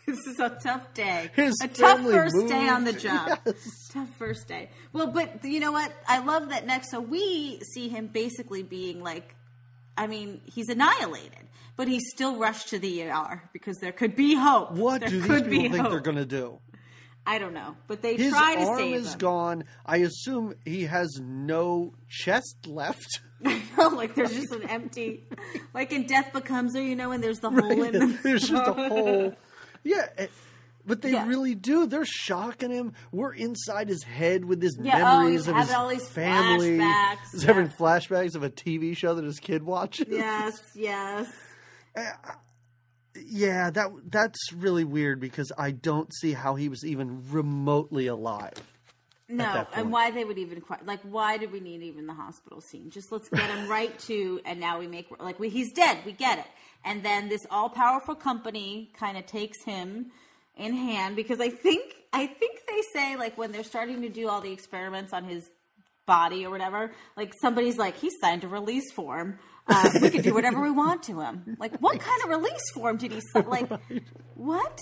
This 0.07 0.21
is 0.21 0.39
a 0.39 0.51
tough 0.63 0.95
day. 0.95 1.33
His 1.35 1.53
a 1.65 1.67
tough 1.67 2.01
first 2.01 2.47
day 2.47 2.69
on 2.69 2.85
the 2.85 2.93
job. 2.93 3.41
Yes. 3.45 3.89
Tough 3.93 4.09
first 4.17 4.47
day. 4.47 4.71
Well, 4.93 5.09
but 5.09 5.45
you 5.45 5.59
know 5.59 5.73
what? 5.73 5.93
I 6.07 6.21
love 6.21 6.51
that 6.51 6.65
next. 6.65 6.93
So 6.93 7.01
we 7.01 7.59
see 7.75 7.89
him 7.89 8.07
basically 8.07 8.63
being 8.63 9.03
like, 9.03 9.35
I 9.99 10.07
mean, 10.07 10.43
he's 10.45 10.69
annihilated, 10.69 11.49
but 11.75 11.89
he's 11.89 12.05
still 12.15 12.37
rushed 12.37 12.69
to 12.69 12.79
the 12.79 13.03
ER 13.03 13.43
because 13.53 13.79
there 13.79 13.91
could 13.91 14.15
be 14.15 14.37
hope. 14.37 14.71
What 14.71 15.01
there 15.01 15.11
do 15.11 15.21
these 15.23 15.43
people 15.43 15.71
think 15.73 15.77
hope. 15.79 15.91
they're 15.91 15.99
going 15.99 16.19
to 16.19 16.25
do? 16.25 16.61
I 17.27 17.39
don't 17.39 17.55
know, 17.55 17.77
but 17.89 18.03
they 18.03 18.17
His 18.17 18.33
try 18.33 18.55
to 18.55 18.63
arm 18.63 18.79
save 18.79 18.95
is 18.97 19.13
him. 19.15 19.19
gone. 19.19 19.65
I 19.85 19.97
assume 19.99 20.55
he 20.65 20.85
has 20.85 21.19
no 21.21 21.95
chest 22.09 22.67
left. 22.69 23.21
like 23.93 24.15
there's 24.15 24.33
just 24.33 24.53
an 24.53 24.69
empty, 24.71 25.25
like 25.75 25.93
in 25.93 26.07
Death 26.07 26.33
Becomes 26.33 26.75
Her, 26.75 26.81
you 26.81 26.97
know, 26.97 27.11
and 27.13 27.23
there's 27.23 27.41
the 27.41 27.51
hole 27.51 27.83
in 27.83 27.93
the. 27.93 28.07
There's 28.23 28.49
just 28.49 28.67
a 28.69 28.73
hole. 28.89 29.35
Yeah. 29.85 30.07
eh, 30.17 30.27
But 30.87 31.03
they 31.03 31.11
Yeah. 31.13 31.27
really 31.27 31.55
do. 31.55 31.87
They're 31.87 32.05
shocking 32.07 32.71
him. 32.71 32.93
We're 33.13 33.35
inside 33.35 33.89
his 33.89 34.05
head 34.05 34.45
with 34.45 34.63
his 34.63 34.79
Yeah, 34.81 34.95
oh, 34.97 35.19
memories 35.19 35.41
he's 35.47 35.49
of 35.49 35.57
his 35.57 35.71
all 35.73 35.89
these 35.89 36.09
family. 36.09 36.79
flashbacks, 36.79 37.17
He's 37.33 37.43
having 37.43 37.67
yeah. 37.67 37.73
flashbacks 37.73 38.37
of 38.37 38.43
a 38.45 38.51
TV 38.51 38.97
show 38.97 39.15
that 39.17 39.25
his 39.25 39.41
kid 39.41 39.63
watches. 39.65 40.07
Yes, 40.09 40.59
yes. 40.75 41.29
Yeah, 43.25 43.71
that 43.71 43.91
that's 44.11 44.53
really 44.53 44.85
weird 44.85 45.21
because 45.21 45.53
I 45.57 45.71
don't 45.71 46.13
see 46.15 46.33
how 46.33 46.55
he 46.55 46.69
was 46.69 46.85
even 46.85 47.23
remotely 47.31 48.07
alive. 48.07 48.55
No, 49.29 49.67
and 49.75 49.91
why 49.91 50.13
they 50.13 50.25
would 50.25 50.39
even 50.39 50.63
like 50.85 51.01
why 51.03 51.37
did 51.37 51.51
we 51.51 51.59
need 51.59 51.83
even 51.83 52.07
the 52.07 52.15
hospital 52.15 52.61
scene? 52.61 52.91
Just 52.91 53.11
let's 53.11 53.29
get 53.29 53.51
him 53.51 53.69
right 53.69 53.97
to, 54.07 54.41
and 54.45 54.61
now 54.61 54.79
we 54.79 54.87
make 54.87 55.09
like 55.19 55.41
we, 55.41 55.49
he's 55.49 55.73
dead. 55.73 55.99
We 56.07 56.13
get 56.13 56.39
it, 56.39 56.47
and 56.85 57.03
then 57.03 57.29
this 57.29 57.45
all 57.51 57.69
powerful 57.69 58.15
company 58.15 58.93
kind 58.99 59.19
of 59.19 59.27
takes 59.27 59.65
him 59.65 60.13
in 60.57 60.75
hand 60.75 61.17
because 61.17 61.41
I 61.41 61.49
think 61.49 61.95
I 62.13 62.27
think 62.27 62.61
they 62.69 62.83
say 62.93 63.17
like 63.17 63.37
when 63.37 63.51
they're 63.51 63.65
starting 63.65 64.03
to 64.03 64.09
do 64.09 64.29
all 64.29 64.41
the 64.41 64.53
experiments 64.53 65.13
on 65.13 65.25
his 65.25 65.51
body 66.07 66.47
or 66.47 66.51
whatever, 66.51 66.93
like 67.17 67.35
somebody's 67.41 67.77
like 67.77 67.97
he 67.97 68.11
signed 68.21 68.45
a 68.45 68.49
release 68.49 68.93
form. 68.93 69.39
Uh, 69.69 69.91
we 70.01 70.11
can 70.11 70.23
do 70.23 70.33
whatever 70.39 70.61
we 70.61 70.71
want 70.71 71.03
to 71.05 71.21
him. 71.21 71.57
Like 71.59 71.77
what 71.79 71.99
kind 72.01 72.23
of 72.25 72.31
release 72.31 72.71
form 72.75 72.97
did 72.97 73.13
he 73.13 73.21
sign? 73.33 73.47
Like 73.49 73.69
what? 74.35 74.79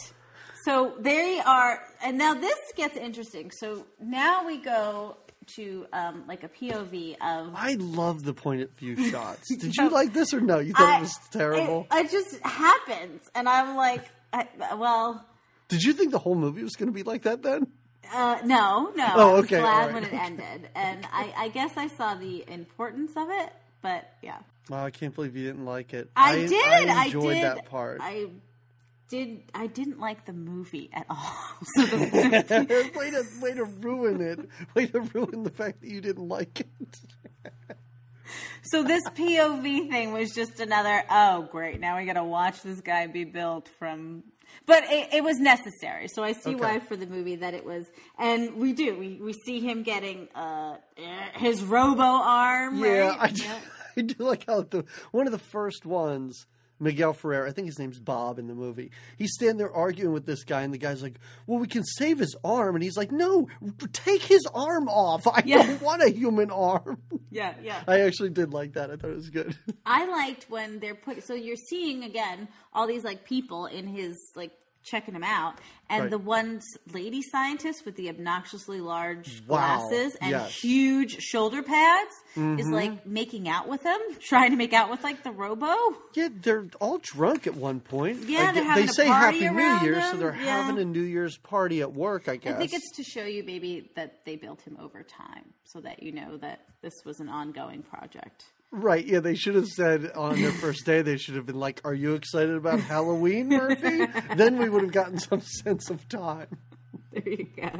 So 0.64 0.94
they 0.98 1.40
are, 1.44 1.78
and 2.02 2.16
now 2.16 2.34
this 2.34 2.58
gets 2.74 2.96
interesting. 2.96 3.50
So 3.50 3.86
now 4.00 4.46
we 4.46 4.56
go 4.58 5.18
to 5.56 5.86
um, 5.92 6.24
like 6.26 6.42
a 6.42 6.48
POV 6.48 7.16
of. 7.20 7.52
I 7.54 7.74
love 7.78 8.22
the 8.22 8.32
point 8.32 8.62
of 8.62 8.70
view 8.72 8.96
shots. 9.10 9.42
Did 9.58 9.74
you 9.76 9.90
like 9.90 10.12
this 10.14 10.32
or 10.32 10.40
no? 10.40 10.58
You 10.60 10.72
thought 10.72 10.88
I- 10.88 10.96
it 10.98 11.00
was 11.02 11.18
terrible. 11.30 11.86
It, 11.92 12.06
it 12.06 12.10
just 12.10 12.38
happens, 12.40 13.28
and 13.34 13.46
I'm 13.48 13.76
like, 13.76 14.04
I, 14.32 14.48
well, 14.76 15.26
Did 15.68 15.82
you 15.82 15.92
think 15.92 16.12
the 16.12 16.18
whole 16.18 16.34
movie 16.34 16.62
was 16.62 16.76
going 16.76 16.88
to 16.88 16.94
be 16.94 17.02
like 17.02 17.22
that 17.22 17.42
then? 17.42 17.66
uh, 18.12 18.38
no, 18.44 18.90
no. 18.96 19.12
Oh, 19.16 19.36
okay. 19.36 19.58
I 19.58 19.60
was 19.60 19.70
glad 19.70 19.84
right, 19.86 19.94
when 19.94 20.04
it 20.04 20.12
ended, 20.14 20.68
and 20.74 21.06
I, 21.12 21.32
I 21.36 21.48
guess 21.48 21.72
I 21.76 21.88
saw 21.88 22.14
the 22.14 22.44
importance 22.50 23.12
of 23.16 23.28
it, 23.30 23.52
but 23.84 24.10
yeah, 24.22 24.38
Wow, 24.70 24.86
I 24.86 24.90
can't 24.90 25.14
believe 25.14 25.36
you 25.36 25.44
didn't 25.46 25.66
like 25.66 25.92
it. 25.92 26.10
I, 26.16 26.46
did. 26.46 26.88
I 26.88 27.02
I 27.02 27.04
enjoyed 27.04 27.34
did. 27.34 27.44
that 27.44 27.66
part. 27.66 28.00
I 28.00 28.28
did. 29.10 29.42
I 29.54 29.66
didn't 29.66 30.00
like 30.00 30.24
the 30.24 30.32
movie 30.32 30.88
at 30.92 31.04
all. 31.10 31.36
So 31.74 31.84
the, 31.86 32.90
way 32.96 33.10
to 33.10 33.24
way 33.42 33.52
to 33.52 33.64
ruin 33.64 34.22
it. 34.22 34.40
Way 34.74 34.86
to 34.86 35.00
ruin 35.00 35.42
the 35.42 35.50
fact 35.50 35.82
that 35.82 35.88
you 35.90 36.00
didn't 36.00 36.26
like 36.28 36.60
it. 36.60 36.98
So 38.62 38.82
this 38.82 39.02
POV 39.10 39.90
thing 39.90 40.14
was 40.14 40.32
just 40.32 40.58
another. 40.60 41.04
Oh, 41.10 41.46
great! 41.52 41.78
Now 41.78 41.98
we 41.98 42.06
got 42.06 42.14
to 42.14 42.24
watch 42.24 42.62
this 42.62 42.80
guy 42.80 43.06
be 43.06 43.24
built 43.24 43.68
from. 43.78 44.24
But 44.66 44.84
it, 44.84 45.14
it 45.14 45.24
was 45.24 45.38
necessary, 45.38 46.08
so 46.08 46.24
I 46.24 46.32
see 46.32 46.54
Okay. 46.54 46.64
why 46.64 46.78
for 46.80 46.96
the 46.96 47.06
movie 47.06 47.36
that 47.36 47.52
it 47.52 47.66
was, 47.66 47.84
and 48.18 48.56
we 48.56 48.72
do. 48.72 48.96
We 48.98 49.20
we 49.20 49.32
see 49.34 49.60
him 49.60 49.82
getting 49.82 50.28
uh 50.34 50.76
his 51.34 51.62
robo 51.62 52.02
arm. 52.02 52.82
Yeah, 52.82 53.08
right? 53.10 53.18
I 53.20 53.28
do, 53.28 53.42
Yeah. 53.44 53.58
I 53.96 54.00
do 54.00 54.24
like 54.24 54.46
how 54.46 54.62
the 54.62 54.84
one 55.12 55.26
of 55.26 55.32
the 55.32 55.38
first 55.38 55.84
ones, 55.84 56.46
Miguel 56.80 57.12
Ferrer, 57.12 57.46
I 57.46 57.52
think 57.52 57.66
his 57.66 57.78
name's 57.78 57.98
Bob 58.00 58.38
in 58.38 58.46
the 58.48 58.54
movie. 58.54 58.90
He's 59.16 59.32
standing 59.34 59.58
there 59.58 59.72
arguing 59.72 60.12
with 60.12 60.26
this 60.26 60.44
guy, 60.44 60.62
and 60.62 60.74
the 60.74 60.78
guy's 60.78 61.02
like, 61.02 61.18
"Well, 61.46 61.58
we 61.58 61.66
can 61.68 61.84
save 61.84 62.18
his 62.18 62.34
arm," 62.44 62.74
and 62.74 62.82
he's 62.82 62.96
like, 62.96 63.12
"No, 63.12 63.48
take 63.92 64.22
his 64.22 64.46
arm 64.52 64.88
off. 64.88 65.26
I 65.26 65.42
Yeah. 65.46 65.64
don't 65.66 65.80
want 65.82 66.02
a 66.02 66.10
human 66.10 66.50
arm." 66.50 66.98
Yeah, 67.30 67.54
yeah. 67.64 67.82
I 67.88 68.02
actually 68.02 68.30
did 68.30 68.52
like 68.52 68.74
that. 68.74 68.92
I 68.92 68.96
thought 68.96 69.10
it 69.10 69.16
was 69.16 69.28
good. 69.30 69.56
I 69.84 70.06
liked 70.06 70.48
when 70.48 70.78
they're 70.78 70.94
put. 70.94 71.24
So 71.24 71.34
you're 71.34 71.56
seeing 71.56 72.04
again 72.04 72.46
all 72.72 72.86
these 72.86 73.02
like 73.02 73.24
people 73.24 73.66
in 73.66 73.88
his 73.88 74.16
like 74.36 74.52
checking 74.84 75.14
him 75.14 75.24
out, 75.24 75.54
and 75.88 76.02
Right. 76.04 76.10
the 76.10 76.18
one 76.18 76.60
lady 76.92 77.22
scientist 77.22 77.84
with 77.84 77.96
the 77.96 78.08
obnoxiously 78.08 78.80
large 78.80 79.42
Wow, 79.46 79.78
glasses 79.88 80.14
and 80.20 80.30
yes. 80.30 80.50
Mm-hmm. 80.52 80.68
huge 80.68 81.20
shoulder 81.22 81.62
pads 81.62 82.14
is 82.36 82.68
like 82.68 83.06
making 83.06 83.48
out 83.48 83.68
with 83.68 83.82
him, 83.82 83.98
trying 84.20 84.50
to 84.50 84.56
make 84.56 84.72
out 84.72 84.90
with 84.90 85.02
like 85.02 85.22
the 85.22 85.30
robo. 85.32 85.74
Yeah, 86.14 86.28
they're 86.40 86.66
all 86.80 86.98
drunk 86.98 87.46
at 87.46 87.54
one 87.54 87.80
point. 87.80 88.22
Yeah, 88.28 88.50
I 88.50 88.52
they're 88.52 88.64
having 88.64 88.86
they 88.86 88.90
a 88.90 88.94
say 88.94 89.06
party 89.06 89.40
Happy 89.40 89.54
New 89.54 89.58
around 89.60 89.84
Year, 89.84 90.02
so 90.10 90.16
they're 90.16 90.34
Yeah. 90.36 90.62
having 90.64 90.80
a 90.80 90.84
New 90.84 91.02
Year's 91.02 91.36
party 91.38 91.80
at 91.80 91.92
work. 91.92 92.28
I 92.28 92.36
guess. 92.36 92.54
I 92.54 92.58
think 92.58 92.72
it's 92.74 92.90
to 92.96 93.02
show 93.02 93.24
you 93.24 93.42
maybe 93.44 93.90
that 93.96 94.24
they 94.24 94.36
built 94.36 94.60
him 94.62 94.76
over 94.80 95.02
time, 95.02 95.44
so 95.64 95.80
that 95.80 96.02
you 96.02 96.12
know 96.12 96.36
that 96.38 96.60
this 96.82 96.94
was 97.04 97.20
an 97.20 97.28
ongoing 97.28 97.82
project. 97.82 98.44
Right, 98.76 99.06
yeah, 99.06 99.20
they 99.20 99.36
should 99.36 99.54
have 99.54 99.68
said 99.68 100.10
on 100.16 100.42
their 100.42 100.50
first 100.50 100.84
day, 100.84 101.00
they 101.00 101.16
should 101.16 101.36
have 101.36 101.46
been 101.46 101.60
like, 101.60 101.80
Are 101.84 101.94
you 101.94 102.14
excited 102.14 102.56
about 102.56 102.80
Halloween, 102.80 103.48
Murphy? 103.48 104.06
then 104.36 104.58
we 104.58 104.68
would 104.68 104.82
have 104.82 104.90
gotten 104.90 105.18
some 105.18 105.40
sense 105.40 105.90
of 105.90 106.08
time. 106.08 106.48
There 107.12 107.22
you 107.28 107.46
go. 107.56 107.70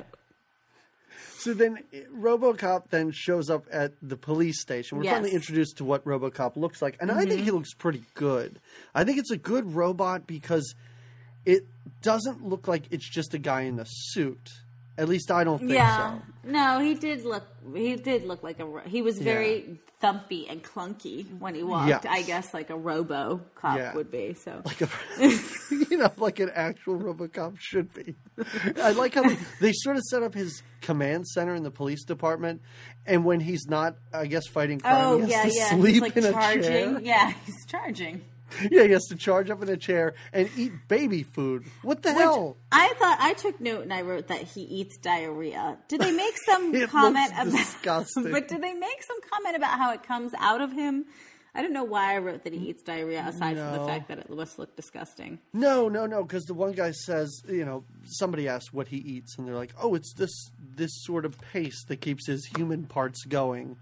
So 1.38 1.52
then 1.52 1.80
Robocop 2.16 2.90
then 2.90 3.10
shows 3.10 3.50
up 3.50 3.66
at 3.72 3.94
the 4.00 4.16
police 4.16 4.60
station. 4.60 4.98
We're 4.98 5.04
Yes. 5.04 5.14
finally 5.14 5.32
introduced 5.32 5.78
to 5.78 5.84
what 5.84 6.04
Robocop 6.04 6.56
looks 6.56 6.80
like. 6.80 6.96
And 7.00 7.10
I 7.10 7.18
think 7.18 7.32
mm-hmm. 7.32 7.42
he 7.44 7.50
looks 7.50 7.74
pretty 7.74 8.04
good. 8.14 8.60
I 8.94 9.02
think 9.02 9.18
it's 9.18 9.32
a 9.32 9.36
good 9.36 9.74
robot 9.74 10.28
because 10.28 10.76
it 11.44 11.66
doesn't 12.02 12.46
look 12.46 12.68
like 12.68 12.84
it's 12.92 13.10
just 13.10 13.34
a 13.34 13.38
guy 13.38 13.62
in 13.62 13.80
a 13.80 13.84
suit. 13.84 14.48
At 14.96 15.08
least 15.08 15.30
I 15.30 15.42
don't 15.44 15.58
think 15.58 15.72
Yeah. 15.72 16.18
so. 16.18 16.22
No, 16.44 16.78
he 16.78 16.94
did 16.94 17.24
look. 17.24 17.42
He 17.74 17.96
did 17.96 18.26
look 18.26 18.42
like 18.42 18.60
a. 18.60 18.82
He 18.86 19.02
was 19.02 19.18
very 19.18 19.80
thumpy 20.02 20.46
and 20.50 20.62
clunky 20.62 21.26
when 21.38 21.54
he 21.54 21.62
walked. 21.62 21.88
Yes. 21.88 22.04
I 22.08 22.22
guess 22.22 22.52
like 22.54 22.70
a 22.70 22.76
Robo 22.76 23.40
cop 23.54 23.78
Yeah. 23.78 23.94
would 23.94 24.10
be. 24.10 24.34
So 24.34 24.60
like 24.64 24.82
a, 24.82 24.88
you 25.70 25.96
know, 25.96 26.12
like 26.18 26.38
an 26.40 26.50
actual 26.54 26.98
RoboCop 26.98 27.56
should 27.58 27.92
be. 27.94 28.14
I 28.82 28.90
like 28.92 29.14
how 29.14 29.22
they, 29.60 29.72
sort 29.72 29.96
of 29.96 30.02
set 30.02 30.22
up 30.22 30.34
his 30.34 30.62
command 30.82 31.26
center 31.26 31.54
in 31.54 31.62
the 31.62 31.70
police 31.70 32.04
department, 32.04 32.60
and 33.06 33.24
when 33.24 33.40
he's 33.40 33.66
not, 33.66 33.96
I 34.12 34.26
guess, 34.26 34.46
fighting 34.46 34.78
crime, 34.80 35.04
oh 35.04 35.16
he 35.16 35.22
has 35.22 35.30
yeah, 35.30 35.42
to 35.42 35.54
yeah. 35.54 35.68
sleep 35.80 35.92
He's 35.94 36.02
like 36.02 36.16
in 36.18 36.24
a 36.26 36.32
charging. 36.32 36.62
chair. 36.62 37.00
Yeah, 37.00 37.32
he's 37.46 37.66
charging. 37.66 38.20
Yeah, 38.70 38.84
he 38.84 38.90
has 38.92 39.04
to 39.06 39.16
charge 39.16 39.50
up 39.50 39.62
in 39.62 39.68
a 39.68 39.76
chair 39.76 40.14
and 40.32 40.48
eat 40.56 40.72
baby 40.88 41.22
food. 41.22 41.64
What 41.82 42.02
the 42.02 42.12
hell? 42.12 42.56
I 42.72 42.92
thought 42.98 43.18
I 43.20 43.34
took 43.34 43.60
note 43.60 43.82
and 43.82 43.92
I 43.92 44.02
wrote 44.02 44.28
that 44.28 44.42
he 44.42 44.62
eats 44.62 44.96
diarrhea. 44.96 45.78
Did 45.88 46.00
they 46.00 46.12
make 46.12 46.34
some 46.46 46.72
comment 46.86 47.32
about? 47.32 47.50
disgusting. 47.52 48.30
But 48.32 48.48
did 48.48 48.62
they 48.62 48.74
make 48.74 49.02
some 49.02 49.18
comment 49.30 49.56
about 49.56 49.78
how 49.78 49.92
it 49.92 50.02
comes 50.02 50.32
out 50.38 50.60
of 50.60 50.72
him? 50.72 51.04
I 51.56 51.62
don't 51.62 51.72
know 51.72 51.84
why 51.84 52.14
I 52.14 52.18
wrote 52.18 52.42
that 52.44 52.52
he 52.52 52.70
eats 52.70 52.82
diarrhea, 52.82 53.24
aside 53.28 53.56
from 53.56 53.72
the 53.72 53.86
fact 53.86 54.08
that 54.08 54.18
it 54.18 54.28
must 54.28 54.58
look 54.58 54.74
disgusting. 54.74 55.38
No, 55.52 55.88
no, 55.88 56.04
no. 56.04 56.24
Because 56.24 56.46
the 56.46 56.54
one 56.54 56.72
guy 56.72 56.90
says, 56.90 57.42
you 57.48 57.64
know, 57.64 57.84
somebody 58.04 58.48
asks 58.48 58.72
what 58.72 58.88
he 58.88 58.96
eats, 58.96 59.38
and 59.38 59.46
they're 59.46 59.54
like, 59.54 59.72
"Oh, 59.80 59.94
it's 59.94 60.12
this 60.14 60.50
this 60.58 60.90
sort 61.04 61.24
of 61.24 61.38
paste 61.52 61.86
that 61.88 62.00
keeps 62.00 62.26
his 62.26 62.44
human 62.56 62.86
parts 62.86 63.24
going." 63.24 63.76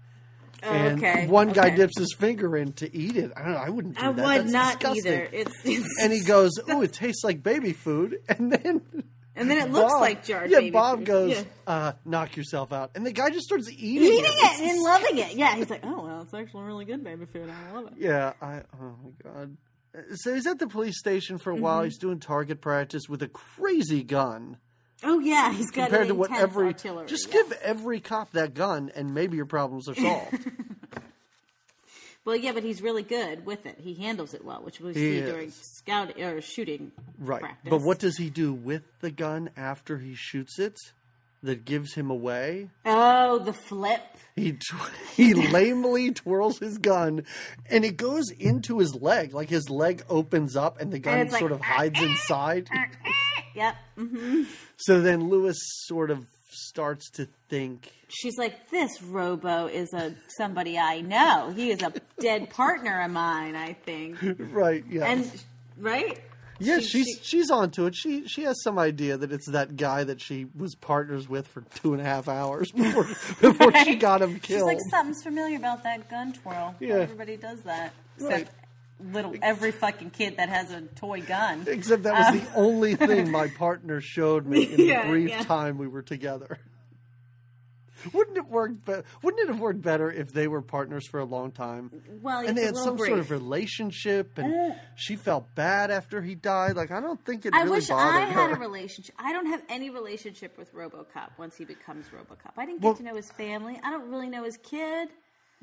And 0.63 0.97
okay, 1.03 1.27
one 1.27 1.51
guy 1.51 1.67
okay. 1.67 1.75
dips 1.75 1.97
his 1.99 2.13
finger 2.17 2.55
in 2.57 2.73
to 2.73 2.95
eat 2.95 3.17
it. 3.17 3.31
I 3.35 3.43
don't 3.43 3.51
know. 3.53 3.57
I 3.57 3.69
wouldn't 3.69 3.97
do 3.97 4.03
I 4.05 4.11
that. 4.11 4.25
would 4.25 4.41
That's 4.41 4.51
not 4.51 4.79
disgusting. 4.79 5.11
either. 5.13 5.29
It's, 5.31 5.53
it's 5.63 5.87
And 6.01 6.13
he 6.13 6.21
goes, 6.21 6.51
"Oh, 6.69 6.81
it 6.81 6.93
tastes 6.93 7.23
like 7.23 7.43
baby 7.43 7.73
food." 7.73 8.17
And 8.29 8.51
then 8.51 8.81
and 9.35 9.49
then 9.49 9.57
it 9.57 9.71
looks 9.71 9.91
Bob- 9.93 10.01
like 10.01 10.23
jarred 10.23 10.51
Yeah, 10.51 10.69
Bob 10.69 10.99
food. 10.99 11.07
goes, 11.07 11.31
Yeah. 11.31 11.43
uh, 11.65 11.91
"Knock 12.05 12.35
yourself 12.37 12.71
out," 12.71 12.91
and 12.95 13.03
the 13.05 13.11
guy 13.11 13.29
just 13.31 13.45
starts 13.45 13.67
eating, 13.69 14.03
eating 14.07 14.23
it. 14.25 14.61
it 14.61 14.71
and 14.71 14.81
loving 14.81 15.17
it. 15.17 15.33
Yeah, 15.35 15.55
he's 15.55 15.69
like, 15.71 15.81
oh 15.83 16.03
well, 16.05 16.21
it's 16.21 16.33
actually 16.33 16.63
really 16.65 16.85
good 16.85 17.03
baby 17.03 17.25
food. 17.25 17.49
I 17.49 17.71
love 17.71 17.87
it. 17.87 17.93
Yeah, 17.97 18.33
I. 18.41 18.61
Oh 18.79 18.95
my 19.03 19.31
god. 19.31 19.57
So 20.15 20.33
he's 20.33 20.47
at 20.47 20.59
the 20.59 20.67
police 20.67 20.97
station 20.99 21.37
for 21.39 21.51
a 21.51 21.55
while. 21.55 21.77
Mm-hmm. 21.79 21.85
He's 21.85 21.97
doing 21.97 22.19
target 22.19 22.61
practice 22.61 23.03
with 23.09 23.21
a 23.23 23.27
crazy 23.27 24.03
gun. 24.03 24.57
Oh 25.03 25.19
yeah, 25.19 25.51
he's 25.53 25.69
got 25.71 25.89
compared 25.89 26.07
to 26.07 26.15
what 26.15 26.31
every 26.31 26.67
artillery. 26.67 27.07
just 27.07 27.27
yeah. 27.27 27.33
give 27.33 27.51
every 27.61 27.99
cop 27.99 28.31
that 28.31 28.53
gun 28.53 28.91
and 28.95 29.13
maybe 29.13 29.35
your 29.37 29.45
problems 29.45 29.87
are 29.89 29.95
solved 29.95 30.33
Well, 32.25 32.37
yeah, 32.37 32.53
but 32.53 32.63
he's 32.63 32.81
really 32.81 33.03
good 33.03 33.45
with 33.45 33.65
it. 33.65 33.79
He 33.81 33.95
handles 33.95 34.33
it 34.33 34.45
well, 34.45 34.61
which 34.63 34.79
we 34.79 34.93
see 34.93 35.17
is. 35.17 35.29
during 35.29 35.51
scout 35.51 36.17
or 36.17 36.39
shooting 36.39 36.93
right 37.19 37.41
practice. 37.41 37.69
but 37.69 37.81
what 37.81 37.99
does 37.99 38.17
he 38.17 38.29
do 38.29 38.53
with 38.53 38.83
the 39.01 39.11
gun 39.11 39.49
after 39.57 39.97
he 39.97 40.15
shoots 40.15 40.57
it 40.57 40.77
that 41.41 41.65
gives 41.65 41.95
him 41.95 42.09
away 42.09 42.69
Oh, 42.85 43.39
the 43.39 43.51
flip. 43.51 44.01
he 44.37 44.53
tw- 44.53 44.89
he 45.17 45.33
lamely 45.33 46.11
twirls 46.11 46.59
his 46.59 46.77
gun 46.77 47.25
and 47.69 47.83
it 47.83 47.97
goes 47.97 48.29
into 48.31 48.79
his 48.79 48.95
leg 48.95 49.33
like 49.33 49.49
his 49.49 49.69
leg 49.69 50.03
opens 50.07 50.55
up 50.55 50.79
and 50.79 50.93
the 50.93 50.99
gun 50.99 51.27
like, 51.27 51.39
sort 51.39 51.51
of 51.51 51.59
hides 51.59 52.01
inside 52.01 52.69
Yep. 53.55 53.75
hmm 53.97 54.43
so 54.77 55.01
then 55.01 55.29
lewis 55.29 55.57
sort 55.85 56.09
of 56.11 56.25
starts 56.49 57.09
to 57.11 57.27
think 57.49 57.91
She's 58.15 58.37
like, 58.37 58.69
this 58.69 59.01
Robo 59.01 59.65
is 59.65 59.91
a 59.91 60.13
somebody 60.37 60.77
I 60.77 61.01
know. 61.01 61.51
He 61.55 61.71
is 61.71 61.81
a 61.81 61.91
dead 62.19 62.51
partner 62.51 63.01
of 63.01 63.09
mine. 63.09 63.55
I 63.55 63.73
think. 63.73 64.17
right 64.51 64.83
yeah 64.87 65.05
And 65.05 65.31
right. 65.79 66.19
Yeah, 66.59 66.77
She- 66.77 66.85
she's 66.85 67.05
she- 67.07 67.23
she's 67.23 67.49
onto 67.49 67.87
it. 67.87 67.95
She 67.95 68.27
she 68.27 68.43
has 68.43 68.61
some 68.61 68.77
idea 68.77 69.17
that 69.17 69.31
it's 69.31 69.49
that 69.49 69.75
guy 69.77 70.03
that 70.03 70.21
she 70.21 70.45
was 70.55 70.75
partners 70.75 71.27
with 71.27 71.47
for 71.47 71.61
two 71.81 71.93
and 71.93 72.01
a 72.03 72.05
half 72.05 72.27
hours 72.27 72.71
before 72.75 73.05
before 73.41 73.73
she 73.83 73.95
got 73.95 74.21
him 74.21 74.39
killed 74.39 74.59
She's 74.59 74.63
like, 74.63 74.91
something's 74.91 75.23
familiar 75.23 75.57
about 75.57 75.81
that 75.81 76.07
gun 76.07 76.33
twirl. 76.33 76.75
Yeah. 76.79 76.97
Everybody 76.97 77.37
does 77.37 77.63
that. 77.63 77.93
Except 78.17 78.31
Right. 78.31 78.47
Little 78.99 79.35
every 79.41 79.71
fucking 79.71 80.11
kid 80.11 80.37
that 80.37 80.49
has 80.49 80.71
a 80.71 80.81
toy 80.81 81.21
gun. 81.21 81.65
Except 81.67 82.03
that 82.03 82.13
was 82.13 82.41
the 82.41 82.47
um, 82.49 82.53
only 82.55 82.95
thing 82.95 83.31
my 83.31 83.47
partner 83.47 84.01
showed 84.01 84.45
me 84.45 84.63
in 84.63 84.77
the 84.77 85.03
brief 85.07 85.29
yeah. 85.29 85.43
time 85.43 85.77
we 85.77 85.87
were 85.87 86.01
together. 86.01 86.59
Wouldn't 88.11 88.35
it 88.35 88.47
work? 88.47 88.71
Be- 88.85 89.01
wouldn't 89.21 89.43
it 89.43 89.47
have 89.47 89.59
worked 89.61 89.81
better 89.81 90.11
if 90.11 90.33
they 90.33 90.47
were 90.47 90.61
partners 90.61 91.07
for 91.07 91.19
a 91.21 91.25
long 91.25 91.51
time? 91.51 91.89
Well, 92.21 92.45
and 92.45 92.57
they 92.57 92.65
had 92.65 92.75
some 92.75 92.97
sort 92.97 93.19
of 93.19 93.31
relationship, 93.31 94.37
and 94.37 94.71
uh, 94.73 94.75
she 94.95 95.15
felt 95.15 95.53
bad 95.55 95.89
after 95.89 96.21
he 96.21 96.35
died. 96.35 96.75
Like 96.75 96.91
I 96.91 96.99
don't 96.99 97.23
think 97.23 97.45
it 97.45 97.53
I 97.53 97.63
really 97.63 97.77
wish 97.77 97.87
bothered 97.87 98.23
I 98.23 98.25
had 98.25 98.49
her. 98.49 98.55
a 98.55 98.59
relationship. 98.59 99.15
I 99.17 99.31
don't 99.31 99.45
have 99.47 99.63
any 99.69 99.89
relationship 99.89 100.57
with 100.57 100.73
RoboCop 100.73 101.37
once 101.37 101.55
he 101.55 101.63
becomes 101.65 102.07
RoboCop. 102.07 102.51
I 102.57 102.65
didn't 102.65 102.81
get 102.81 102.87
Well- 102.87 102.95
to 102.95 103.03
know 103.03 103.15
his 103.15 103.31
family. 103.31 103.79
I 103.81 103.91
don't 103.91 104.09
really 104.09 104.29
know 104.29 104.43
his 104.43 104.57
kid. 104.57 105.09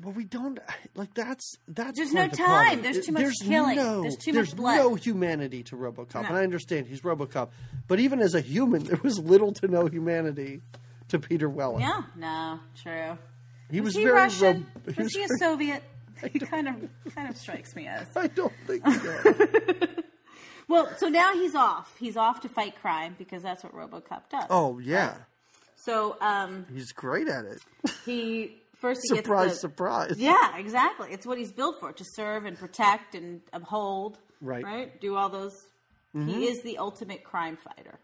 Well, 0.01 0.13
we 0.13 0.23
don't 0.23 0.59
like 0.95 1.13
that's 1.13 1.55
that's. 1.67 1.97
There's 1.97 2.13
no 2.13 2.25
of 2.25 2.31
the 2.31 2.37
time. 2.37 2.81
There's 2.81 3.05
too 3.05 3.11
much 3.11 3.21
there's 3.23 3.37
killing. 3.43 3.75
No, 3.75 4.01
There's 4.01 4.15
too 4.17 4.33
much 4.33 4.55
blood. 4.55 4.77
there's 4.77 4.85
no 4.89 4.95
humanity 4.95 5.63
to 5.63 5.75
RoboCop, 5.75 6.15
No. 6.15 6.19
and 6.29 6.37
I 6.37 6.43
understand 6.43 6.87
he's 6.87 7.01
RoboCop, 7.01 7.49
but 7.87 7.99
even 7.99 8.19
as 8.19 8.33
a 8.33 8.41
human, 8.41 8.83
there 8.85 8.99
was 9.03 9.19
little 9.19 9.51
to 9.53 9.67
no 9.67 9.85
humanity 9.87 10.61
to 11.09 11.19
Peter 11.19 11.49
Weller. 11.49 11.79
Yeah, 11.81 12.01
no, 12.17 12.59
true. 12.81 13.17
he 13.69 13.81
was, 13.81 13.89
Was 13.89 13.95
he 13.95 14.03
very. 14.05 14.15
Russian? 14.15 14.65
Rob- 14.85 14.97
was 14.97 15.13
he 15.13 15.23
a 15.23 15.27
very- 15.27 15.37
Soviet? 15.39 15.83
He 16.31 16.37
kind 16.39 16.67
of 16.67 16.75
kind 17.15 17.27
of 17.29 17.35
strikes 17.35 17.75
me 17.75 17.87
as. 17.87 18.05
I 18.15 18.27
don't 18.27 18.53
think 18.67 18.85
so. 18.87 19.87
Well, 20.67 20.89
so 20.97 21.07
now 21.09 21.33
he's 21.33 21.53
off. 21.55 21.93
He's 21.99 22.15
off 22.15 22.41
to 22.41 22.49
fight 22.49 22.75
crime 22.81 23.15
because 23.17 23.43
that's 23.43 23.63
what 23.63 23.73
RoboCop 23.73 24.29
does. 24.29 24.45
oh 24.49 24.79
yeah, 24.79 25.15
So 25.75 26.15
um, 26.21 26.65
he's 26.73 26.91
great 26.93 27.27
at 27.27 27.43
it. 27.45 27.61
he 28.05 28.60
first 28.81 29.01
he 29.03 29.15
surprise, 29.15 29.45
gets 29.47 29.55
the, 29.57 29.61
surprise. 29.61 30.15
Yeah, 30.17 30.57
exactly. 30.57 31.09
It's 31.11 31.25
what 31.25 31.37
he's 31.37 31.51
built 31.51 31.79
for 31.79 31.93
to 31.93 32.03
serve 32.15 32.45
and 32.45 32.57
protect 32.57 33.15
and 33.15 33.41
uphold. 33.53 34.17
Right. 34.41 34.63
Mm-hmm. 34.63 34.73
Right? 34.73 35.01
Do 35.01 35.15
all 35.15 35.29
those. 35.29 35.55
He 36.13 36.47
is 36.47 36.61
the 36.63 36.77
ultimate 36.77 37.23
crime 37.23 37.57
fighter. 37.57 37.97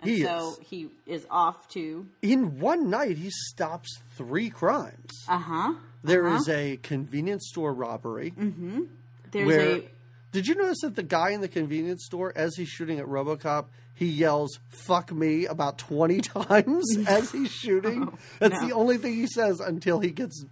And 0.00 0.10
He 0.10 0.22
so 0.22 0.56
is. 0.58 0.66
he 0.66 0.88
is 1.04 1.26
off 1.30 1.68
to. 1.70 2.06
In 2.22 2.58
one 2.58 2.88
night, 2.88 3.18
he 3.18 3.28
stops 3.30 3.98
three 4.16 4.48
crimes. 4.48 5.10
Uh 5.28 5.38
huh. 5.38 5.74
There 6.02 6.26
is 6.28 6.48
a 6.48 6.78
convenience 6.78 7.48
store 7.50 7.74
robbery. 7.74 8.30
Mm-hmm. 8.30 8.84
There's 9.30 9.46
where 9.46 9.76
a. 9.76 9.90
did 10.32 10.46
you 10.46 10.54
notice 10.54 10.80
that 10.82 10.96
the 10.96 11.02
guy 11.02 11.30
in 11.30 11.40
the 11.40 11.48
convenience 11.48 12.04
store, 12.04 12.32
as 12.36 12.54
he's 12.56 12.68
shooting 12.68 12.98
at 12.98 13.06
RoboCop, 13.06 13.66
he 13.94 14.06
yells 14.06 14.58
"fuck 14.68 15.12
me" 15.12 15.46
about 15.46 15.78
twenty 15.78 16.20
times 16.20 16.84
as 17.06 17.30
he's 17.32 17.50
shooting. 17.50 18.08
Oh, 18.12 18.18
That's 18.38 18.60
no. 18.62 18.68
the 18.68 18.74
only 18.74 18.96
thing 18.98 19.14
he 19.14 19.26
says 19.26 19.60
until 19.60 20.00
he 20.00 20.10
gets 20.10 20.44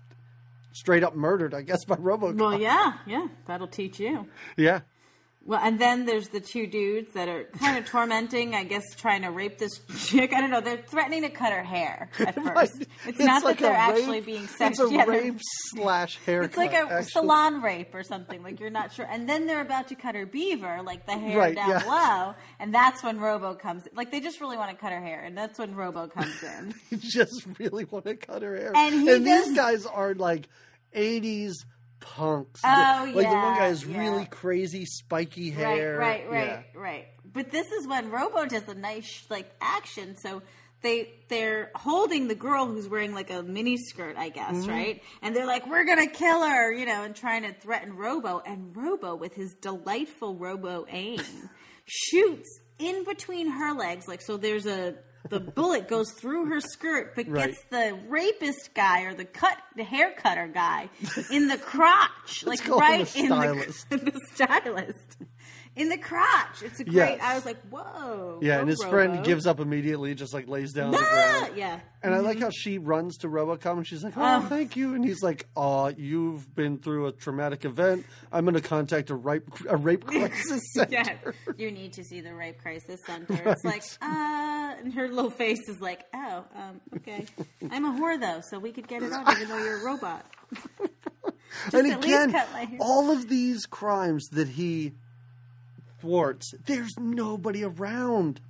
straight 0.72 1.02
up 1.02 1.14
murdered, 1.16 1.54
I 1.54 1.62
guess, 1.62 1.84
by 1.84 1.96
RoboCop. 1.96 2.38
Well, 2.38 2.60
yeah, 2.60 2.94
yeah. 3.06 3.26
That'll 3.46 3.66
teach 3.68 3.98
you. 3.98 4.26
yeah, 4.56 4.80
Well, 5.44 5.60
and 5.62 5.78
then 5.78 6.04
there's 6.04 6.28
the 6.28 6.40
two 6.40 6.66
dudes 6.66 7.14
that 7.14 7.26
are 7.26 7.44
kind 7.58 7.78
of 7.78 7.86
tormenting, 7.86 8.54
I 8.54 8.64
guess, 8.64 8.84
trying 8.96 9.22
to 9.22 9.30
rape 9.30 9.56
this 9.56 9.80
chick. 9.98 10.34
I 10.34 10.42
don't 10.42 10.50
know. 10.50 10.60
They're 10.60 10.76
threatening 10.76 11.22
to 11.22 11.30
cut 11.30 11.54
her 11.54 11.62
hair 11.62 12.10
at 12.18 12.34
first. 12.44 12.46
Right. 12.54 12.70
It's, 13.06 13.18
not 13.18 13.44
like 13.44 13.56
that 13.60 13.62
they're 13.62 13.72
a 13.72 13.78
actually 13.98 14.18
rape- 14.18 14.26
being 14.26 14.44
It's 14.44 14.58
sexual. 14.58 14.88
a 14.88 14.92
Yeah, 14.92 15.04
rape 15.04 15.38
slash 15.70 16.18
haircut. 16.26 16.50
It's 16.50 16.58
like 16.58 16.72
a 16.74 16.76
actually. 16.92 17.02
salon 17.04 17.62
rape 17.62 17.94
or 17.94 18.02
something. 18.02 18.42
Like 18.42 18.60
you're 18.60 18.68
not 18.68 18.92
sure. 18.92 19.06
And 19.08 19.26
then 19.26 19.46
they're 19.46 19.62
about 19.62 19.88
to 19.88 19.94
cut 19.94 20.14
her 20.16 20.26
beaver, 20.26 20.82
like 20.84 21.06
the 21.06 21.12
hair 21.16 21.38
Right, 21.38 21.54
down 21.54 21.70
yeah. 21.70 21.82
below, 21.82 22.34
and 22.60 22.74
that's 22.74 23.02
when 23.02 23.18
Robo 23.18 23.54
comes. 23.54 23.84
Like 23.94 24.10
they 24.10 24.20
just 24.20 24.42
really 24.42 24.58
want 24.58 24.70
to 24.70 24.76
cut 24.76 24.92
her 24.92 25.00
hair, 25.00 25.22
and 25.22 25.34
that's 25.38 25.58
when 25.58 25.74
Robo 25.74 26.08
comes 26.08 26.42
in. 26.42 26.74
Just 26.98 27.46
really 27.58 27.86
want 27.86 28.04
to 28.04 28.16
cut 28.16 28.42
her 28.42 28.54
hair. 28.54 28.72
And 28.76 28.94
he 28.94 29.18
these 29.18 29.46
does- 29.46 29.54
guys 29.56 29.86
are 29.86 30.12
like 30.14 30.46
'80s 30.94 31.52
punks. 32.00 32.60
Oh, 32.64 33.02
like 33.14 33.14
the 33.14 33.34
one 33.34 33.56
guy 33.56 33.66
has 33.66 33.84
yeah. 33.84 33.98
really 33.98 34.26
crazy 34.26 34.84
spiky 34.84 35.50
right, 35.50 35.58
hair. 35.78 35.96
right, 35.98 36.30
right, 36.30 36.46
Yeah. 36.74 36.80
right. 36.80 37.06
But 37.32 37.50
this 37.50 37.70
is 37.72 37.86
when 37.86 38.10
Robo 38.10 38.46
does 38.46 38.66
a 38.68 38.74
nice 38.74 39.24
like 39.30 39.50
action. 39.60 40.16
So 40.16 40.42
they 40.82 41.10
they're 41.28 41.70
holding 41.74 42.28
the 42.28 42.34
girl 42.34 42.66
who's 42.66 42.88
wearing 42.88 43.14
like 43.14 43.30
a 43.30 43.42
mini 43.42 43.76
skirt, 43.76 44.16
I 44.16 44.28
guess, 44.28 44.54
Mm-hmm. 44.54 44.70
right? 44.70 45.02
And 45.22 45.34
they're 45.36 45.46
like, 45.46 45.66
"We're 45.68 45.84
gonna 45.84 46.06
kill 46.06 46.42
her," 46.48 46.72
you 46.72 46.86
know, 46.86 47.02
and 47.02 47.14
trying 47.16 47.42
to 47.42 47.52
threaten 47.52 47.96
Robo. 47.96 48.40
And 48.46 48.76
Robo, 48.76 49.14
with 49.16 49.34
his 49.34 49.54
delightful 49.54 50.36
Robo 50.36 50.86
aim, 50.88 51.20
shoots 51.86 52.60
in 52.78 53.04
between 53.04 53.50
her 53.50 53.74
legs. 53.74 54.06
Like 54.08 54.22
so, 54.22 54.36
there's 54.36 54.66
a 54.66 54.94
the 55.28 55.40
bullet 55.40 55.88
goes 55.88 56.12
through 56.12 56.46
her 56.46 56.60
skirt, 56.60 57.14
but 57.14 57.28
Right. 57.28 57.48
gets 57.48 57.62
the 57.70 57.98
rapist 58.08 58.70
guy 58.74 59.02
or 59.02 59.14
the 59.14 59.24
cut 59.24 59.56
the 59.76 59.84
hair 59.84 60.12
cutter 60.16 60.46
guy 60.48 60.88
in 61.30 61.48
the 61.48 61.58
crotch, 61.58 62.44
like 62.46 62.66
right 62.68 63.14
a 63.14 63.18
in 63.18 63.28
the, 63.28 63.74
the 63.90 64.20
stylist 64.34 65.16
in 65.78 65.88
the 65.88 65.96
crotch. 65.98 66.62
It's 66.62 66.80
a 66.80 66.84
great. 66.84 66.94
Yes. 66.94 67.20
I 67.22 67.34
was 67.34 67.44
like, 67.46 67.56
whoa. 67.70 68.38
Yeah, 68.42 68.58
and 68.60 68.68
his 68.68 68.78
Robo. 68.84 68.90
friend 68.90 69.24
gives 69.24 69.46
up 69.46 69.60
immediately, 69.60 70.14
just 70.14 70.34
like 70.34 70.48
lays 70.48 70.72
down 70.72 70.90
ground. 70.92 71.52
yeah. 71.56 71.80
And 72.02 72.14
I 72.14 72.18
like 72.18 72.38
how 72.38 72.50
she 72.50 72.78
runs 72.78 73.16
to 73.18 73.28
Robocop 73.28 73.72
and 73.78 73.86
she's 73.86 74.04
like, 74.04 74.16
"Oh, 74.16 74.42
Oh. 74.44 74.48
thank 74.48 74.76
you." 74.76 74.94
And 74.94 75.04
he's 75.04 75.20
like, 75.22 75.46
"Oh, 75.56 75.88
you've 75.88 76.54
been 76.54 76.78
through 76.78 77.06
a 77.06 77.12
traumatic 77.12 77.64
event. 77.64 78.06
I'm 78.30 78.44
going 78.44 78.54
to 78.54 78.60
contact 78.60 79.10
a 79.10 79.16
rape 79.16 79.42
a 79.68 79.76
rape 79.76 80.04
crisis 80.06 80.60
center." 80.74 80.92
Yeah, 80.92 81.16
you 81.58 81.72
need 81.72 81.94
to 81.94 82.04
see 82.04 82.20
the 82.20 82.32
rape 82.34 82.58
crisis 82.60 83.00
center. 83.04 83.42
It's 83.50 83.64
like, 83.64 83.82
uh, 84.00 84.74
and 84.78 84.94
her 84.94 85.08
little 85.08 85.30
face 85.30 85.68
is 85.68 85.80
like, 85.80 86.04
oh, 86.14 86.44
um, 86.54 86.80
okay. 86.98 87.26
I'm 87.70 87.84
a 87.84 87.90
whore 88.00 88.20
though, 88.20 88.42
so 88.48 88.60
we 88.60 88.70
could 88.70 88.86
get 88.86 89.02
it 89.02 89.12
on, 89.12 89.28
even 89.32 89.48
though 89.48 89.58
you're 89.58 89.80
a 89.80 89.84
robot. 89.84 90.24
and 91.72 91.92
again, 91.92 92.32
cut 92.32 92.48
my 92.52 92.64
hair. 92.64 92.78
all 92.80 93.10
of 93.10 93.28
these 93.28 93.66
crimes 93.66 94.28
that 94.28 94.48
he 94.48 94.92
thwarts, 96.00 96.52
there's 96.66 96.94
nobody 96.98 97.64
around. 97.64 98.40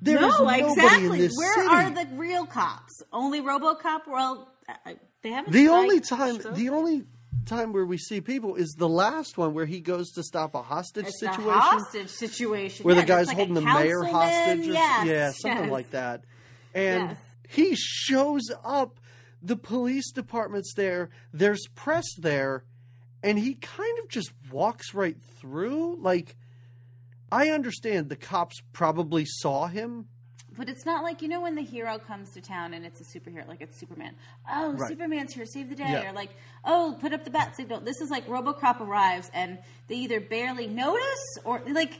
There 0.00 0.16
is 0.16 0.38
no, 0.38 0.48
exactly. 0.48 1.28
Where 1.34 1.54
city. 1.54 1.66
are 1.68 1.90
the 1.90 2.06
real 2.14 2.46
cops? 2.46 3.02
Only 3.12 3.40
RoboCop. 3.40 4.02
Well, 4.06 4.48
they 5.22 5.30
haven't. 5.30 5.52
the 5.52 5.68
only 5.68 6.00
time 6.00 6.40
so- 6.40 6.50
the 6.52 6.68
only 6.68 7.04
time 7.46 7.72
where 7.72 7.86
we 7.86 7.96
see 7.96 8.20
people 8.20 8.54
is 8.56 8.74
the 8.78 8.88
last 8.88 9.38
one 9.38 9.54
where 9.54 9.64
he 9.64 9.80
goes 9.80 10.10
to 10.12 10.22
stop 10.22 10.54
a 10.54 10.60
hostage 10.62 11.06
It's 11.06 11.22
a 11.22 11.26
situation 11.26 11.50
hostage 11.50 12.08
situation 12.10 12.84
where 12.84 12.94
Yeah, 12.94 13.00
the 13.00 13.06
guy's 13.06 13.26
like 13.28 13.36
holding 13.36 13.54
the 13.54 13.62
mayor 13.62 14.02
hostage 14.04 14.68
or 14.68 14.72
Yes, 14.72 15.06
yeah 15.06 15.30
something 15.32 15.64
yes. 15.64 15.72
like 15.72 15.90
that 15.92 16.24
and 16.74 17.10
Yes. 17.10 17.18
he 17.48 17.74
shows 17.74 18.42
up 18.62 19.00
the 19.42 19.56
police 19.56 20.12
department's 20.12 20.74
there 20.74 21.08
there's 21.32 21.66
press 21.74 22.04
there 22.18 22.64
and 23.22 23.38
he 23.38 23.54
kind 23.54 23.98
of 24.00 24.08
just 24.10 24.30
walks 24.52 24.92
right 24.92 25.16
through 25.40 25.96
like 26.02 26.36
i 27.32 27.48
understand 27.50 28.08
the 28.08 28.16
cops 28.16 28.60
probably 28.72 29.24
saw 29.24 29.66
him 29.66 30.06
But 30.56 30.68
it's 30.68 30.84
not 30.84 31.02
like 31.04 31.22
you 31.22 31.28
know 31.28 31.40
when 31.40 31.54
the 31.54 31.62
hero 31.62 31.98
comes 31.98 32.30
to 32.32 32.40
town 32.40 32.74
and 32.74 32.84
it's 32.84 33.00
a 33.00 33.04
superhero, 33.18 33.46
like 33.46 33.60
it's 33.60 33.78
Superman. 33.78 34.14
Oh, 34.50 34.72
Right. 34.72 34.88
Superman's 34.90 35.32
here, 35.32 35.44
to 35.44 35.50
save 35.50 35.68
the 35.68 35.76
day, 35.76 35.84
Yeah. 35.88 36.10
or 36.10 36.12
like, 36.12 36.30
oh, 36.64 36.96
put 37.00 37.12
up 37.12 37.22
the 37.22 37.30
bat 37.30 37.54
signal. 37.54 37.78
This 37.80 38.00
is 38.00 38.10
like 38.10 38.26
RoboCop 38.26 38.80
arrives 38.80 39.30
and 39.32 39.58
they 39.86 39.94
either 39.96 40.18
barely 40.20 40.66
notice 40.66 41.24
or 41.44 41.62
like 41.68 41.92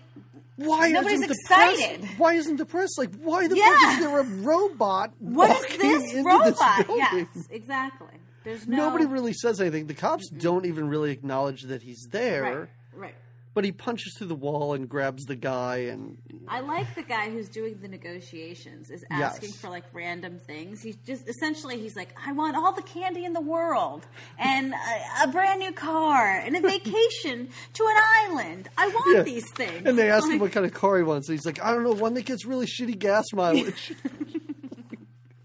why 0.56 0.90
Nobody's 0.90 1.20
isn't 1.20 1.30
excited. 1.30 2.00
press 2.00 2.18
why 2.18 2.32
isn't 2.34 2.56
the 2.56 2.66
press 2.66 2.90
like 2.98 3.14
why 3.22 3.46
the 3.46 3.56
Yeah. 3.56 3.76
fuck 3.78 3.92
is 3.92 3.98
there 4.00 4.18
a 4.18 4.24
robot 4.24 5.12
what 5.20 5.50
is 5.70 5.76
this 5.78 6.12
into 6.14 6.24
robot? 6.28 6.46
this 6.46 6.86
building? 6.86 7.28
yes, 7.36 7.48
exactly. 7.50 8.16
There's 8.42 8.66
no 8.66 8.76
Nobody 8.78 9.04
really 9.06 9.34
says 9.34 9.60
anything. 9.60 9.86
The 9.86 9.94
cops 9.94 10.28
don't 10.30 10.64
even 10.66 10.88
really 10.88 11.12
acknowledge 11.12 11.62
that 11.64 11.82
he's 11.82 12.08
there. 12.10 12.42
right, 12.42 12.68
right. 13.04 13.14
But 13.58 13.64
he 13.64 13.72
punches 13.72 14.14
through 14.16 14.28
the 14.28 14.36
wall 14.36 14.74
and 14.74 14.88
grabs 14.88 15.24
the 15.24 15.34
guy, 15.34 15.78
and 15.90 16.16
I 16.46 16.60
like 16.60 16.94
the 16.94 17.02
guy 17.02 17.28
who's 17.28 17.48
doing 17.48 17.76
the 17.82 17.88
negotiations 17.88 18.88
is 18.88 19.04
Yes. 19.10 19.34
asking 19.34 19.50
for 19.50 19.68
like 19.68 19.82
random 19.92 20.38
things. 20.38 20.80
He's 20.80 20.94
just 21.04 21.28
essentially 21.28 21.76
he's 21.76 21.96
like, 21.96 22.10
I 22.24 22.30
want 22.30 22.56
all 22.56 22.70
the 22.70 22.82
candy 22.82 23.24
in 23.24 23.32
the 23.32 23.40
world 23.40 24.06
and 24.38 24.72
a, 24.74 25.24
a 25.24 25.26
brand 25.32 25.58
new 25.58 25.72
car 25.72 26.38
and 26.38 26.54
a 26.54 26.60
vacation 26.60 27.48
to 27.72 27.82
an 27.84 27.96
island. 28.28 28.68
I 28.78 28.86
want 28.86 29.16
Yeah. 29.16 29.22
these 29.24 29.50
things. 29.50 29.82
and 29.86 29.98
they 29.98 30.08
ask 30.08 30.30
him 30.30 30.38
what 30.38 30.52
kind 30.52 30.64
of 30.64 30.72
car 30.72 30.96
he 30.98 31.02
wants. 31.02 31.28
And 31.28 31.36
he's 31.36 31.44
like, 31.44 31.60
I 31.60 31.72
don't 31.74 31.82
know, 31.82 31.90
one 31.90 32.14
that 32.14 32.26
gets 32.26 32.44
really 32.44 32.66
shitty 32.66 32.96
gas 32.96 33.24
mileage. 33.32 33.92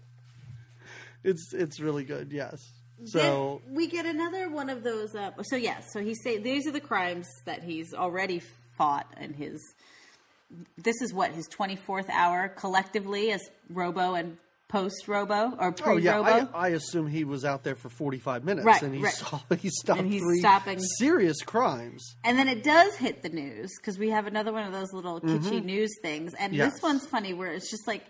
it's 1.24 1.52
it's 1.52 1.80
really 1.80 2.04
good. 2.04 2.30
Yes. 2.32 2.64
So 3.06 3.60
Then 3.66 3.74
we 3.74 3.86
get 3.86 4.06
another 4.06 4.48
one 4.48 4.70
of 4.70 4.82
those. 4.82 5.14
Uh, 5.14 5.30
so 5.42 5.56
yes, 5.56 5.86
so 5.92 6.00
he 6.00 6.14
say 6.14 6.38
these 6.38 6.66
are 6.66 6.72
the 6.72 6.80
crimes 6.80 7.26
that 7.44 7.62
he's 7.62 7.92
already 7.94 8.40
fought 8.76 9.06
in 9.20 9.32
his. 9.34 9.60
This 10.78 11.00
is 11.02 11.12
what 11.12 11.32
his 11.32 11.46
twenty 11.48 11.76
fourth 11.76 12.08
hour 12.10 12.48
collectively 12.48 13.32
as 13.32 13.40
Robo 13.70 14.14
and 14.14 14.36
post 14.68 15.06
Robo 15.08 15.54
or 15.58 15.74
oh 15.84 15.96
yeah, 15.96 16.20
I, 16.20 16.66
I 16.66 16.68
assume 16.70 17.06
he 17.06 17.24
was 17.24 17.44
out 17.44 17.64
there 17.64 17.74
for 17.74 17.88
forty 17.88 18.18
five 18.18 18.44
minutes, 18.44 18.64
Right, 18.64 18.82
and 18.82 18.94
he 18.94 19.02
right. 19.02 19.12
saw 19.12 19.40
he 19.58 19.68
stopped 19.68 20.00
And 20.00 20.12
he's 20.12 20.22
three 20.22 20.38
stopping- 20.40 20.80
serious 20.98 21.42
crimes. 21.42 22.16
And 22.24 22.38
then 22.38 22.48
it 22.48 22.62
does 22.62 22.94
hit 22.96 23.22
the 23.22 23.28
news 23.30 23.70
because 23.80 23.98
we 23.98 24.10
have 24.10 24.26
another 24.26 24.52
one 24.52 24.64
of 24.64 24.72
those 24.72 24.92
little 24.92 25.20
kitschy 25.20 25.64
news 25.64 25.90
things. 26.02 26.34
And 26.34 26.52
Mm-hmm. 26.52 26.58
Yes. 26.60 26.72
this 26.74 26.82
one's 26.82 27.06
funny 27.06 27.34
where 27.34 27.52
it's 27.52 27.70
just 27.70 27.86
like 27.86 28.04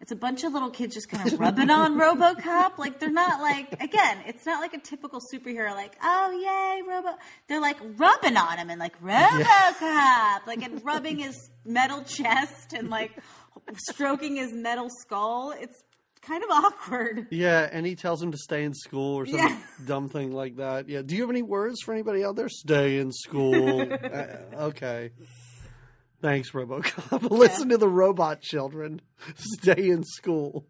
it's 0.00 0.12
a 0.12 0.16
bunch 0.16 0.44
of 0.44 0.52
little 0.52 0.70
kids 0.70 0.94
just 0.94 1.08
kind 1.08 1.32
of 1.32 1.40
rubbing 1.40 1.70
on 1.70 1.94
RoboCop. 1.98 2.78
Like 2.78 3.00
they're 3.00 3.10
not 3.10 3.40
like 3.40 3.72
again, 3.82 4.18
it's 4.26 4.44
not 4.46 4.60
like 4.60 4.74
a 4.74 4.78
typical 4.80 5.20
superhero 5.32 5.70
like 5.72 5.96
oh 6.02 6.30
yay 6.32 6.82
Robo. 6.86 7.16
They're 7.48 7.60
like 7.60 7.78
rubbing 7.96 8.36
on 8.36 8.58
him 8.58 8.70
and 8.70 8.78
like 8.78 9.00
RoboCop, 9.02 10.46
like 10.46 10.62
and 10.62 10.84
rubbing 10.84 11.18
his 11.18 11.50
metal 11.64 12.02
chest 12.02 12.72
and 12.74 12.90
like 12.90 13.12
stroking 13.76 14.36
his 14.36 14.52
metal 14.52 14.88
skull. 15.00 15.54
It's 15.58 15.82
kind 16.22 16.42
of 16.42 16.50
awkward. 16.50 17.28
Yeah, 17.30 17.68
and 17.70 17.86
he 17.86 17.94
tells 17.94 18.22
him 18.22 18.32
to 18.32 18.38
stay 18.38 18.64
in 18.64 18.74
school 18.74 19.14
or 19.16 19.26
some 19.26 19.36
Yeah. 19.38 19.58
dumb 19.86 20.08
thing 20.08 20.32
like 20.32 20.56
that. 20.56 20.88
Yeah. 20.88 21.02
Do 21.02 21.14
you 21.14 21.22
have 21.22 21.30
any 21.30 21.42
words 21.42 21.80
for 21.82 21.92
anybody 21.94 22.24
out 22.24 22.36
there? 22.36 22.48
Stay 22.48 22.98
in 22.98 23.12
school. 23.12 23.80
uh, 23.92 24.26
okay. 24.64 25.10
Thanks, 26.22 26.50
RoboCop. 26.50 27.30
Listen 27.30 27.68
to 27.68 27.78
the 27.78 27.88
robot 27.88 28.40
children. 28.40 29.00
Stay 29.36 29.90
in 29.90 30.02
school. 30.04 30.66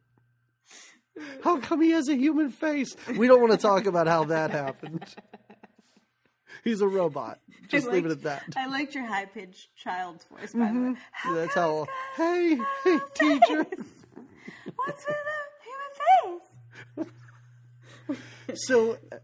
How 1.42 1.58
come 1.58 1.80
he 1.80 1.90
has 1.90 2.08
a 2.08 2.14
human 2.14 2.50
face? 2.50 2.94
We 3.16 3.26
don't 3.26 3.40
want 3.40 3.52
to 3.52 3.58
talk 3.58 3.86
about 3.86 4.06
how 4.06 4.24
that 4.24 4.50
happened. 4.50 5.04
He's 6.64 6.80
a 6.80 6.88
robot. 6.88 7.38
Just 7.68 7.88
I 7.88 7.92
leave 7.92 8.06
it 8.06 8.10
at 8.10 8.22
that. 8.24 8.42
I 8.56 8.66
liked 8.66 8.94
your 8.94 9.06
high 9.06 9.26
pitched 9.26 9.74
child's 9.76 10.24
voice, 10.24 10.52
by 10.52 10.72
the 10.72 10.80
way. 10.80 10.94
How 11.12 11.34
That's 11.34 11.54
how. 11.54 11.86
Hey, 12.16 12.56
hey, 12.56 12.60
it's 12.84 13.20
got 13.20 13.36
a 13.36 13.40
teacher. 13.40 13.66
What's 14.74 15.06
with 15.06 15.16
the 15.16 16.26
human 16.26 17.10
face? 18.08 18.66
So 18.66 18.98
uh, 19.12 19.16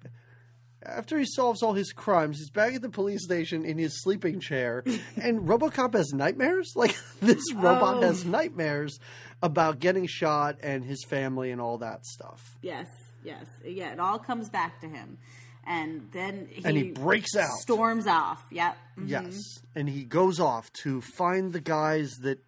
after 0.85 1.19
he 1.19 1.25
solves 1.27 1.63
all 1.63 1.73
his 1.73 1.93
crimes, 1.93 2.39
he's 2.39 2.51
back 2.51 2.75
at 2.75 2.83
the 2.83 2.89
police 2.91 3.25
station 3.25 3.65
in 3.65 3.79
his 3.79 4.03
sleeping 4.03 4.41
chair, 4.41 4.83
and 5.21 5.41
RoboCop 5.49 5.95
has 5.95 6.13
nightmares. 6.13 6.73
Like 6.77 6.97
this 7.21 7.43
robot 7.55 7.99
Oh. 7.99 8.03
has 8.03 8.25
nightmares 8.25 8.99
about 9.43 9.79
getting 9.79 10.07
shot 10.07 10.57
and 10.63 10.85
his 10.85 11.05
family 11.05 11.51
and 11.51 11.61
all 11.61 11.79
that 11.79 12.05
stuff. 12.07 12.57
Yes, 12.63 12.89
yes, 13.25 13.45
yeah. 13.65 13.93
It 13.93 14.01
all 14.01 14.19
comes 14.19 14.49
back 14.49 14.81
to 14.81 14.89
him, 14.89 15.19
and 15.67 16.09
then 16.13 16.49
he, 16.51 16.65
And 16.65 16.77
he 16.77 16.91
breaks 16.93 17.37
out. 17.37 17.51
storms 17.59 18.07
off. 18.07 18.45
Yep. 18.51 18.77
Mhm. 18.99 19.09
Yes, 19.09 19.41
and 19.75 19.89
he 19.89 20.05
goes 20.05 20.41
off 20.41 20.73
to 20.85 21.01
find 21.01 21.53
the 21.53 21.61
guys 21.61 22.11
that 22.23 22.39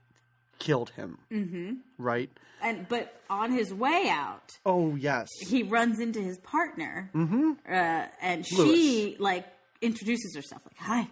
killed 0.65 0.91
him. 0.91 1.19
Mm-hmm. 1.31 1.73
Right? 1.99 2.31
And 2.63 2.89
but 2.89 3.21
on 3.29 3.53
his 3.53 3.73
way 3.73 4.09
out, 4.09 4.51
Oh 4.65 4.95
yes. 4.97 5.29
he 5.49 5.63
runs 5.63 6.01
into 6.01 6.21
his 6.21 6.39
partner, 6.39 7.11
mm-hmm. 7.15 7.53
uh, 7.69 8.07
and 8.23 8.47
she 8.47 8.57
Lewis. 8.57 9.21
like 9.21 9.47
introduces 9.83 10.35
herself, 10.35 10.63
like, 10.65 10.79
"Hi, 10.79 11.09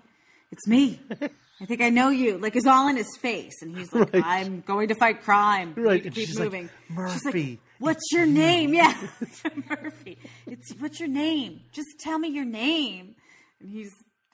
it's 0.50 0.66
me. 0.66 0.98
I 1.61 1.66
think 1.66 1.82
I 1.82 1.90
know 1.90 2.09
you." 2.09 2.38
Like, 2.38 2.57
is 2.57 2.66
all 2.66 2.88
in 2.88 2.96
his 2.96 3.14
face, 3.20 3.61
and 3.61 3.76
he's 3.76 3.92
like, 3.92 4.14
Right. 4.14 4.24
"I'm 4.24 4.62
going 4.62 4.88
to 4.88 4.94
fight 4.94 5.22
crime. 5.22 5.74
Right, 5.76 6.03
and 6.05 6.14
keep 6.14 6.28
she's 6.28 6.38
like, 6.38 6.44
moving." 6.46 6.70
She's 6.88 6.96
like, 7.26 7.34
"Murphy, 7.34 7.61
What's 7.78 8.12
your 8.12 8.26
name? 8.26 8.72
Yeah, 8.72 8.94
Murphy. 9.68 10.16
It's 10.46 10.72
what's 10.78 11.00
your 11.00 11.09
name? 11.11 11.61
Just 11.72 11.88
tell 12.00 12.18
me 12.18 12.28
your 12.28 12.44
name. 12.46 13.16
And 13.61 13.68
he's 13.68 13.90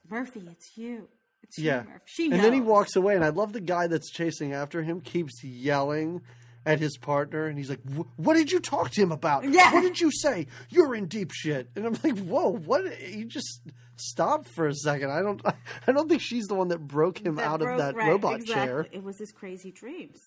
Murphy. 0.08 0.42
It's 0.52 0.70
you. 0.76 1.08
It's 1.48 1.58
Yeah. 1.58 1.82
you. 1.84 1.88
She 2.04 2.30
and 2.30 2.42
then 2.42 2.52
he 2.52 2.60
walks 2.60 2.96
away, 2.96 3.14
and 3.16 3.24
I 3.24 3.28
love 3.30 3.52
the 3.52 3.60
guy 3.60 3.86
that's 3.86 4.10
chasing 4.10 4.52
after 4.52 4.82
him 4.82 5.00
keeps 5.00 5.42
yelling 5.42 6.22
at 6.66 6.80
his 6.80 6.98
partner, 6.98 7.46
and 7.46 7.56
he's 7.56 7.70
like, 7.70 7.80
"What 8.16 8.34
did 8.34 8.52
you 8.52 8.60
talk 8.60 8.90
to 8.90 9.00
him 9.00 9.12
about? 9.12 9.44
Yeah. 9.44 9.72
What 9.72 9.80
did 9.82 9.98
you 10.00 10.10
say? 10.12 10.46
You're 10.68 10.94
in 10.94 11.06
deep 11.06 11.30
shit." 11.32 11.70
And 11.74 11.86
I'm 11.86 11.96
like, 12.04 12.18
"Whoa, 12.18 12.50
what?" 12.56 12.92
He 12.94 13.24
just 13.24 13.60
stopped 13.96 14.48
for 14.48 14.66
a 14.66 14.74
second. 14.74 15.10
I 15.10 15.22
don't, 15.22 15.40
I 15.86 15.92
don't 15.92 16.08
think 16.08 16.20
she's 16.20 16.46
the 16.46 16.54
one 16.54 16.68
that 16.68 16.86
broke 16.86 17.18
him 17.24 17.36
That 17.36 17.46
out 17.46 17.60
broke- 17.60 17.72
of 17.72 17.78
that 17.78 17.94
right, 17.96 18.08
robot 18.10 18.40
exactly. 18.40 18.66
chair. 18.66 18.86
It 18.92 19.02
was 19.02 19.18
his 19.18 19.32
crazy 19.32 19.70
dreams, 19.72 20.18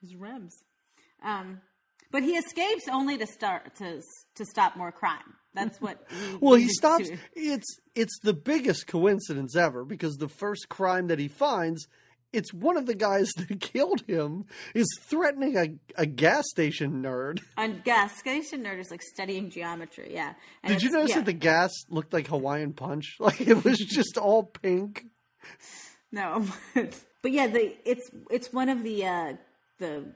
his 0.00 0.14
REMs. 0.14 0.52
Um, 1.22 1.60
but 2.10 2.22
he 2.22 2.32
escapes 2.36 2.84
only 2.90 3.18
to 3.18 3.26
start 3.26 3.74
to 3.76 4.02
to 4.36 4.44
stop 4.44 4.76
more 4.76 4.92
crime. 4.92 5.34
That's 5.54 5.80
what. 5.80 6.06
We 6.32 6.36
Well, 6.40 6.54
he 6.54 6.68
stops. 6.68 7.08
to- 7.08 7.18
It's 7.34 7.66
it's 7.94 8.18
the 8.22 8.34
biggest 8.34 8.86
coincidence 8.86 9.56
ever 9.56 9.84
because 9.84 10.16
the 10.16 10.28
first 10.28 10.68
crime 10.68 11.08
that 11.08 11.18
he 11.18 11.26
finds, 11.28 11.86
it's 12.32 12.54
one 12.54 12.76
of 12.76 12.86
the 12.86 12.94
guys 12.94 13.30
that 13.36 13.60
killed 13.60 14.02
him 14.06 14.44
is 14.74 14.86
threatening 15.02 15.56
a, 15.56 16.02
a 16.02 16.06
gas 16.06 16.44
station 16.48 17.02
nerd. 17.02 17.40
on 17.56 17.82
gas 17.84 18.16
station 18.18 18.62
nerd 18.64 18.78
is 18.78 18.90
like 18.92 19.02
studying 19.02 19.50
geometry. 19.50 20.10
Yeah. 20.12 20.34
And 20.62 20.72
Did 20.74 20.82
you 20.84 20.90
notice 20.90 21.10
yeah. 21.10 21.16
that 21.16 21.24
the 21.26 21.32
gas 21.32 21.72
looked 21.88 22.12
like 22.12 22.28
Hawaiian 22.28 22.72
Punch? 22.72 23.16
Like 23.18 23.40
it 23.40 23.64
was 23.64 23.78
just 23.78 24.16
all 24.18 24.44
pink. 24.44 25.04
No, 26.12 26.44
but 26.74 27.30
yeah, 27.32 27.46
the 27.46 27.76
it's 27.84 28.10
it's 28.30 28.52
one 28.52 28.68
of 28.68 28.82
the 28.82 29.06
uh, 29.06 29.32
the 29.78 30.12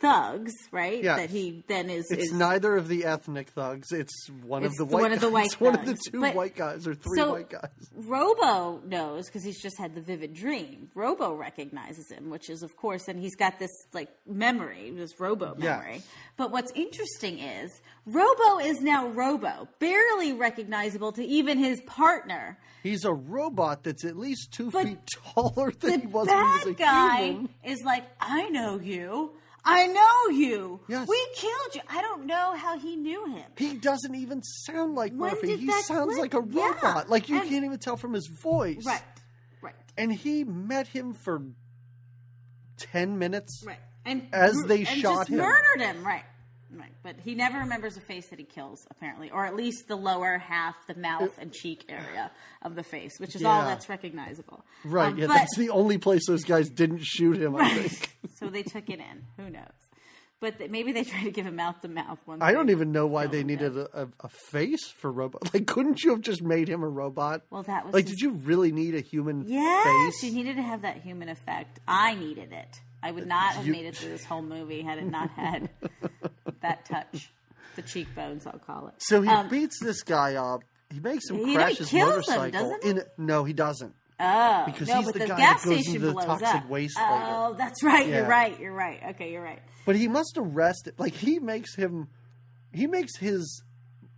thugs, 0.00 0.52
right? 0.70 1.02
Yes. 1.02 1.18
That 1.18 1.30
he 1.30 1.64
then 1.66 1.90
is. 1.90 2.10
It's 2.10 2.24
is 2.26 2.32
neither 2.32 2.76
of 2.76 2.88
the 2.88 3.04
ethnic 3.04 3.48
thugs. 3.50 3.90
It's 3.92 4.28
one 4.44 4.64
It's 4.64 4.74
of 4.74 4.78
the 4.78 4.84
the- 4.90 4.94
white. 4.96 5.02
one 5.02 5.12
of 5.12 5.20
the 5.20 5.26
guys. 5.26 5.32
white 5.32 5.46
It's 5.46 5.60
one 5.60 5.74
of 5.74 5.86
the 5.86 5.98
two 6.10 6.20
But- 6.20 6.34
white 6.34 6.56
guys 6.56 6.86
or 6.86 6.94
three 6.94 7.16
so 7.18 7.32
white 7.32 7.50
guys. 7.50 7.70
Robo 7.94 8.80
knows 8.86 9.26
because 9.26 9.44
he's 9.44 9.60
just 9.60 9.78
had 9.78 9.94
the 9.94 10.00
vivid 10.00 10.34
dream. 10.34 10.90
Robo 10.94 11.34
recognizes 11.34 12.10
him, 12.10 12.30
which 12.30 12.48
is, 12.50 12.62
of 12.62 12.76
course, 12.76 13.08
and 13.08 13.18
he's 13.18 13.36
got 13.36 13.58
this 13.58 13.70
like 13.92 14.08
memory, 14.26 14.90
this 14.94 15.18
Robo 15.20 15.54
Yes. 15.58 15.64
memory. 15.80 16.02
But 16.36 16.52
what's 16.52 16.72
interesting 16.72 17.38
is 17.40 17.70
Robo 18.06 18.58
is 18.60 18.80
now 18.80 19.08
Robo, 19.08 19.68
barely 19.78 20.32
recognizable 20.32 21.12
to 21.12 21.24
even 21.24 21.58
his 21.58 21.80
partner. 21.82 22.58
He's 22.82 23.04
a 23.04 23.12
robot 23.12 23.82
that's 23.82 24.04
at 24.04 24.16
least 24.16 24.52
two 24.52 24.70
But 24.70 24.84
feet 24.86 24.98
taller 25.34 25.72
than 25.72 26.00
he 26.02 26.06
was 26.06 26.28
when 26.28 26.36
he 26.36 26.42
was 26.42 26.64
bad 26.64 26.66
a 26.68 26.74
guy 26.74 27.24
human. 27.26 27.48
is 27.64 27.82
like, 27.84 28.04
I 28.20 28.48
know 28.50 28.78
you. 28.78 29.32
I 29.64 29.86
know 29.86 30.36
you. 30.36 30.80
Yes. 30.88 31.06
We 31.08 31.26
killed 31.34 31.74
you. 31.74 31.80
I 31.88 32.00
don't 32.00 32.26
know 32.26 32.54
how 32.56 32.78
he 32.78 32.96
knew 32.96 33.26
him. 33.26 33.44
He 33.56 33.74
doesn't 33.74 34.14
even 34.14 34.42
sound 34.42 34.94
like 34.94 35.12
When 35.12 35.30
Murphy. 35.30 35.56
He 35.56 35.70
sounds 35.82 36.16
like 36.18 36.32
a 36.34 36.42
Yeah. 36.48 36.68
robot. 36.68 37.10
Like 37.10 37.28
you 37.28 37.38
And- 37.40 37.48
can't 37.48 37.64
even 37.64 37.78
tell 37.78 37.96
from 37.96 38.12
his 38.14 38.28
voice. 38.28 38.84
Right. 38.86 39.02
Right. 39.60 39.74
And 39.96 40.12
he 40.12 40.44
met 40.44 40.86
him 40.88 41.12
for 41.12 41.42
ten 42.76 43.18
minutes. 43.18 43.62
Right. 43.66 43.78
And 44.04 44.28
As 44.32 44.62
they 44.64 44.84
and 44.84 44.88
shot 45.00 45.28
him. 45.28 45.38
murdered 45.38 45.80
him. 45.80 46.04
Right. 46.06 46.24
Right. 46.74 46.92
But 47.02 47.16
he 47.24 47.34
never 47.34 47.58
remembers 47.58 47.96
a 47.96 48.00
face 48.00 48.28
that 48.28 48.38
he 48.38 48.44
kills, 48.44 48.86
apparently, 48.90 49.30
or 49.30 49.46
at 49.46 49.56
least 49.56 49.88
the 49.88 49.96
lower 49.96 50.36
half, 50.38 50.74
the 50.86 50.94
mouth 50.94 51.30
and 51.38 51.52
cheek 51.52 51.84
area 51.88 52.30
of 52.62 52.74
the 52.74 52.82
face, 52.82 53.18
which 53.18 53.34
is 53.34 53.44
all 53.44 53.62
that's 53.64 53.88
recognizable. 53.88 54.64
Right. 54.84 55.12
Um, 55.12 55.18
yeah, 55.18 55.26
but- 55.28 55.34
that's 55.34 55.56
the 55.56 55.70
only 55.70 55.98
place 55.98 56.26
those 56.26 56.44
guys 56.44 56.68
didn't 56.68 57.02
shoot 57.04 57.38
him. 57.40 57.56
I 57.56 57.70
think. 57.70 58.16
so 58.38 58.48
they 58.48 58.62
took 58.62 58.88
it 58.90 59.00
in. 59.00 59.24
Who 59.42 59.50
knows? 59.50 59.64
But 60.40 60.58
th- 60.58 60.70
maybe 60.70 60.92
they 60.92 61.02
tried 61.02 61.24
to 61.24 61.32
give 61.32 61.46
him 61.46 61.56
mouth 61.56 61.80
to 61.80 61.88
mouth 61.88 62.20
one. 62.24 62.40
I 62.42 62.52
don't 62.52 62.70
even 62.70 62.92
know 62.92 63.08
why 63.08 63.26
they 63.26 63.42
needed 63.42 63.76
a, 63.76 64.02
a, 64.02 64.08
a 64.20 64.28
face 64.28 64.86
for 64.88 65.10
robot. 65.10 65.50
Like, 65.54 65.66
couldn't 65.66 66.04
you 66.04 66.10
have 66.10 66.20
just 66.20 66.42
made 66.42 66.68
him 66.68 66.84
a 66.84 66.88
robot? 66.88 67.42
Well, 67.50 67.64
that 67.64 67.86
was 67.86 67.92
like, 67.94 68.04
his- 68.06 68.12
did 68.16 68.20
you 68.20 68.30
really 68.34 68.70
need 68.70 68.94
a 68.94 69.00
human 69.00 69.46
Yes, 69.48 70.20
face? 70.20 70.22
you 70.30 70.36
needed 70.36 70.54
to 70.56 70.62
have 70.62 70.82
that 70.82 70.98
human 70.98 71.28
effect. 71.28 71.80
I 71.88 72.14
needed 72.14 72.52
it. 72.52 72.68
I 73.02 73.10
would 73.10 73.26
not 73.26 73.54
have 73.54 73.66
You- 73.66 73.72
made 73.72 73.86
it 73.86 73.96
through 73.96 74.10
this 74.10 74.24
whole 74.24 74.42
movie 74.42 74.82
had 74.82 74.98
it 74.98 75.06
not 75.10 75.30
had 75.30 75.70
that 76.62 76.84
touch, 76.84 77.30
the 77.76 77.82
cheekbones. 77.82 78.46
I'll 78.46 78.58
call 78.58 78.88
it. 78.88 78.94
So 78.98 79.22
he 79.22 79.28
Um, 79.28 79.48
beats 79.48 79.78
this 79.82 80.02
guy 80.02 80.34
up. 80.34 80.62
He 80.90 81.00
makes 81.00 81.28
him 81.28 81.36
He- 81.44 81.54
crash 81.54 81.76
his 81.78 81.90
him, 81.90 82.06
motorcycle. 82.08 82.50
doesn't 82.60 82.84
he? 82.84 82.90
in 82.90 83.02
no, 83.18 83.44
he 83.44 83.52
doesn't. 83.52 83.94
Oh, 84.20 84.64
because 84.66 84.88
no, 84.88 84.96
he's 84.96 85.06
the 85.12 85.12
the, 85.20 85.26
guy 85.28 85.36
gas 85.36 85.62
that 85.62 85.68
goes 85.70 85.86
into 85.86 85.98
the 86.00 86.12
toxic 86.14 86.48
up. 86.48 86.68
waste 86.68 86.96
Oh, 87.00 87.46
later. 87.52 87.58
that's 87.58 87.82
right. 87.84 88.08
Yeah. 88.08 88.16
You're 88.16 88.26
right. 88.26 88.58
You're 88.58 88.72
right. 88.72 89.00
Okay, 89.10 89.30
you're 89.32 89.42
right. 89.44 89.60
But 89.86 89.94
he 89.96 90.08
must 90.08 90.36
arrest 90.36 90.88
it. 90.88 90.98
Like 90.98 91.14
he 91.14 91.38
makes 91.38 91.76
him, 91.76 92.08
he 92.72 92.86
makes 92.88 93.16
his 93.18 93.62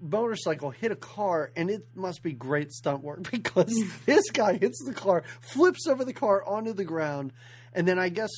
motorcycle 0.01 0.71
hit 0.71 0.91
a 0.91 0.97
car, 0.97 1.51
and 1.57 1.69
it 1.71 1.87
must 1.95 2.23
be 2.23 2.33
great 2.33 2.73
stunt 2.73 3.03
work 3.03 3.23
because 3.31 3.75
this 4.07 4.31
guy 4.31 4.57
hits 4.57 4.83
the 4.87 4.95
car, 4.95 5.23
flips 5.41 5.87
over 5.87 6.05
the 6.05 6.15
car 6.15 6.43
onto 6.47 6.73
the 6.73 6.85
ground, 6.85 7.33
and 7.75 7.87
then 7.87 7.99
I 7.99 8.09
guess 8.09 8.31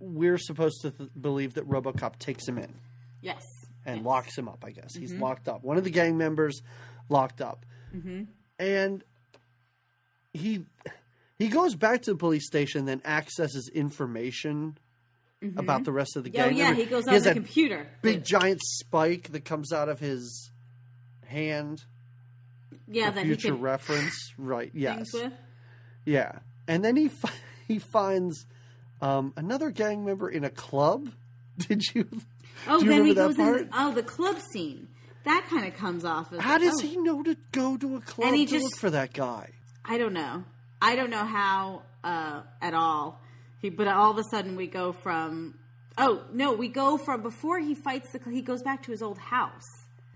we're 0.00 0.38
supposed 0.38 0.80
to 0.82 0.90
th- 0.90 1.10
believe 1.20 1.54
that 1.54 1.68
RoboCop 1.68 2.18
takes 2.18 2.48
him 2.48 2.58
in 2.58 2.74
Yes. 3.24 3.44
and 3.86 3.96
Yes. 3.98 4.04
locks 4.06 4.38
him 4.38 4.48
up. 4.48 4.62
I 4.64 4.70
guess 4.70 4.92
Mm-hmm. 4.92 5.00
he's 5.00 5.14
locked 5.14 5.48
up. 5.48 5.62
One 5.64 5.76
of 5.76 5.84
the 5.84 5.90
gang 5.90 6.16
members 6.16 6.62
locked 7.08 7.40
up, 7.40 7.64
Mm-hmm. 7.94 8.22
and 8.58 9.02
he 10.32 10.64
he 11.38 11.48
goes 11.48 11.74
back 11.74 12.02
to 12.02 12.12
the 12.12 12.16
police 12.16 12.46
station, 12.46 12.84
then 12.84 13.00
accesses 13.04 13.68
information. 13.74 14.78
About 15.58 15.84
the 15.84 15.92
rest 15.92 16.16
of 16.16 16.24
the 16.24 16.30
Mm-hmm. 16.30 16.40
Oh 16.40 16.48
gang. 16.48 16.56
yeah, 16.56 16.72
he 16.72 16.86
goes 16.86 17.06
on 17.06 17.12
has 17.12 17.24
the 17.24 17.34
computer. 17.34 17.86
big 18.00 18.24
giant 18.24 18.62
spike 18.62 19.30
that 19.32 19.44
comes 19.44 19.74
out 19.74 19.90
of 19.90 20.00
his 20.00 20.50
hand. 21.26 21.84
yeah, 22.88 23.10
that 23.10 23.20
he 23.26 23.34
future 23.34 23.48
can 23.48 23.60
reference, 23.60 24.32
right? 24.38 24.70
Yes, 24.72 25.14
yeah. 26.06 26.38
And 26.66 26.82
then 26.82 26.96
he 26.96 27.08
fi- 27.08 27.28
he 27.68 27.78
finds 27.78 28.46
um, 29.02 29.34
another 29.36 29.70
gang 29.70 30.02
member 30.06 30.30
in 30.30 30.44
a 30.44 30.50
club. 30.50 31.10
Did 31.58 31.82
you? 31.94 32.08
Oh, 32.66 32.78
do 32.78 32.84
you 32.84 32.90
then 32.90 33.04
he 33.04 33.10
remember 33.10 33.14
that 33.14 33.26
goes 33.28 33.36
part? 33.36 33.60
in. 33.62 33.68
Oh, 33.72 33.92
the 33.94 34.02
club 34.02 34.36
scene. 34.52 34.88
That 35.24 35.46
kind 35.48 35.66
of 35.66 35.74
comes 35.76 36.04
off 36.04 36.32
as. 36.32 36.40
How 36.40 36.58
does 36.58 36.74
oh, 36.78 36.86
he 36.86 36.96
know 36.96 37.22
to 37.22 37.36
go 37.52 37.76
to 37.76 37.96
a 37.96 38.00
club 38.00 38.28
And 38.28 38.36
he 38.36 38.44
to 38.46 38.52
just- 38.52 38.64
look 38.64 38.76
for 38.76 38.90
that 38.90 39.12
guy? 39.12 39.50
I 39.84 39.98
don't 39.98 40.12
know. 40.12 40.44
I 40.80 40.96
don't 40.96 41.10
know 41.10 41.24
how 41.24 41.82
uh, 42.02 42.42
at 42.60 42.74
all. 42.74 43.20
He, 43.60 43.70
but 43.70 43.88
all 43.88 44.10
of 44.10 44.18
a 44.18 44.24
sudden 44.30 44.56
we 44.56 44.66
go 44.66 44.92
from. 44.92 45.54
Oh 45.96 46.22
no, 46.32 46.52
we 46.52 46.68
go 46.68 46.98
from 46.98 47.22
before 47.22 47.58
he 47.60 47.74
fights 47.74 48.10
the. 48.12 48.20
He 48.30 48.42
goes 48.42 48.62
back 48.62 48.82
to 48.84 48.90
his 48.90 49.00
old 49.02 49.18
house 49.18 49.62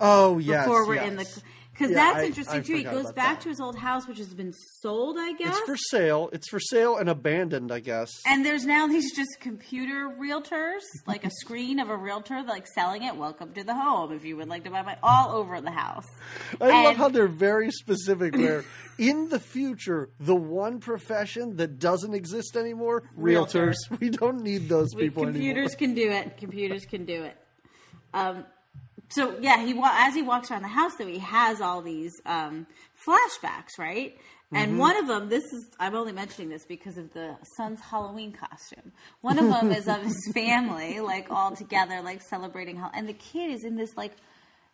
Oh 0.01 0.39
yes, 0.39 0.65
before 0.65 0.87
we're 0.87 0.97
in 1.03 1.17
the. 1.17 1.43
Because 1.79 1.93
Yeah, 1.93 1.97
that's 2.13 2.17
I- 2.19 2.25
interesting 2.27 2.57
I 2.59 2.63
too. 2.63 2.75
He 2.75 2.83
goes 2.83 3.13
back 3.13 3.37
that. 3.37 3.41
to 3.43 3.49
his 3.51 3.61
old 3.61 3.79
house, 3.79 4.09
which 4.09 4.19
has 4.19 4.35
been 4.35 4.53
sold, 4.83 5.17
I 5.17 5.33
guess. 5.35 5.57
It's 5.57 5.65
for 5.67 5.77
sale. 5.77 6.29
It's 6.33 6.49
for 6.49 6.59
sale 6.59 6.97
and 6.97 7.09
abandoned, 7.09 7.71
I 7.71 7.79
guess. 7.79 8.11
and 8.27 8.45
there's 8.45 8.65
now 8.67 8.89
these 8.89 9.15
just 9.15 9.39
computer 9.39 10.09
realtors, 10.21 10.81
like 11.07 11.25
a 11.25 11.31
screen 11.31 11.79
of 11.79 11.89
a 11.89 11.97
realtor, 11.97 12.43
like 12.43 12.67
selling 12.67 13.05
it. 13.05 13.15
Welcome 13.17 13.53
to 13.55 13.63
the 13.63 13.75
home. 13.75 14.13
If 14.13 14.25
you 14.25 14.37
would 14.37 14.49
like 14.49 14.65
to 14.65 14.71
buy 14.71 14.83
my, 14.83 14.97
all 15.05 15.31
over 15.37 15.61
the 15.61 15.71
house. 15.71 16.07
I 16.61 16.83
love 16.85 16.97
how 16.97 17.11
they're 17.11 17.29
very 17.29 17.71
specific. 17.71 18.35
Where 18.35 18.65
in 18.99 19.29
the 19.29 19.39
future, 19.39 20.11
the 20.19 20.35
one 20.35 20.81
profession 20.81 21.57
that 21.59 21.79
doesn't 21.79 22.13
exist 22.13 22.57
anymore, 22.57 23.05
Realtor. 23.15 23.69
realtors. 23.69 23.77
We 24.01 24.11
don't 24.11 24.43
need 24.43 24.69
those 24.69 24.89
We- 24.97 25.03
people 25.05 25.25
computers 25.25 25.47
anymore. 25.47 25.69
Computers 25.69 25.75
can 25.77 25.95
do 25.95 26.11
it. 26.11 26.37
Computers 26.39 26.85
can 26.87 27.05
do 27.05 27.23
it. 27.23 27.37
Um, 28.13 28.45
so 29.11 29.37
yeah, 29.41 29.65
he 29.65 29.79
as 29.83 30.15
he 30.15 30.23
walks 30.23 30.51
around 30.51 30.63
the 30.63 30.69
house, 30.69 30.93
though, 30.99 31.07
he 31.07 31.19
has 31.19 31.61
all 31.61 31.83
these 31.83 32.13
um, 32.27 32.67
flashbacks, 33.07 33.79
right? 33.79 34.17
And 34.51 34.71
Mm-hmm. 34.73 34.79
one 34.81 34.97
of 34.97 35.07
them, 35.09 35.29
this 35.29 35.45
is 35.53 35.67
I'm 35.79 35.95
only 35.95 36.13
mentioning 36.13 36.49
this 36.49 36.65
because 36.65 36.97
of 36.97 37.13
the 37.13 37.37
son's 37.59 37.81
Halloween 37.83 38.33
costume. 38.33 38.93
One 39.21 39.39
of 39.39 39.45
them 39.51 39.71
is 39.73 39.87
of 39.89 40.03
his 40.03 40.31
family, 40.35 41.01
like 41.01 41.31
all 41.31 41.55
together, 41.55 42.01
like 42.01 42.23
celebrating. 42.23 42.77
Hall- 42.77 42.91
and 42.95 43.07
the 43.07 43.13
kid 43.13 43.51
is 43.51 43.65
in 43.65 43.77
this 43.77 43.91
like. 43.97 44.13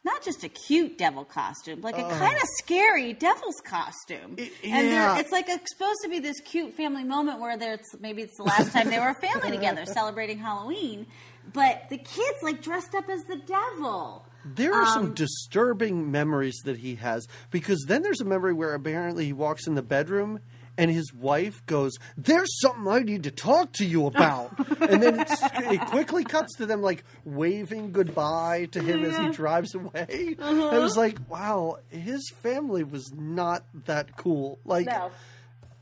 Not 0.06 0.22
just 0.22 0.44
a 0.44 0.50
cute 0.50 0.98
devil 0.98 1.24
costume, 1.24 1.80
like 1.80 1.96
a 1.96 2.02
kind 2.02 2.36
of 2.36 2.42
scary 2.58 3.14
devil's 3.14 3.58
costume. 3.64 4.36
I- 4.38 4.50
And 4.62 4.86
yeah. 4.88 5.18
it's 5.18 5.32
like 5.32 5.48
it's 5.48 5.72
supposed 5.72 6.00
to 6.02 6.10
be 6.10 6.18
this 6.18 6.38
cute 6.40 6.74
family 6.74 7.04
moment 7.04 7.40
where 7.40 7.56
there's 7.56 7.80
maybe 8.00 8.20
it's 8.20 8.36
the 8.36 8.42
last 8.42 8.70
time 8.70 8.90
they 8.90 8.98
were 8.98 9.08
a 9.08 9.14
family 9.14 9.50
together 9.56 9.86
celebrating 9.86 10.36
Halloween, 10.36 11.06
but 11.52 11.88
the 11.90 11.98
kids 11.98 12.38
like 12.42 12.62
dressed 12.62 12.94
up 12.94 13.08
as 13.08 13.24
the 13.24 13.36
devil. 13.36 14.24
There 14.44 14.74
are 14.74 14.82
Um, 14.82 14.92
some 14.92 15.14
disturbing 15.14 16.10
memories 16.10 16.60
that 16.64 16.78
he 16.78 16.96
has 16.96 17.26
because 17.50 17.84
then 17.88 18.02
there's 18.02 18.20
a 18.20 18.24
memory 18.26 18.52
where 18.52 18.74
apparently 18.74 19.24
he 19.26 19.32
walks 19.32 19.66
in 19.66 19.74
the 19.74 19.82
bedroom 19.82 20.40
and 20.76 20.90
his 20.90 21.14
wife 21.14 21.64
goes, 21.66 21.92
"There's 22.18 22.60
something 22.60 22.86
I 22.88 22.98
need 22.98 23.22
to 23.22 23.30
talk 23.30 23.72
to 23.74 23.84
you 23.86 24.06
about," 24.06 24.58
and 24.80 25.00
then 25.02 25.20
it 25.20 25.80
quickly 25.86 26.24
cuts 26.24 26.56
to 26.56 26.66
them 26.66 26.82
like 26.82 27.04
waving 27.24 27.92
goodbye 27.92 28.66
to 28.72 28.82
him 28.82 29.04
as 29.04 29.16
he 29.16 29.28
drives 29.30 29.74
away. 29.74 30.36
Uh-huh. 30.38 30.68
I 30.70 30.78
was 30.78 30.96
like, 30.96 31.16
"Wow, 31.30 31.78
his 31.90 32.28
family 32.42 32.82
was 32.82 33.12
not 33.14 33.64
that 33.86 34.16
cool." 34.16 34.58
Like, 34.64 34.88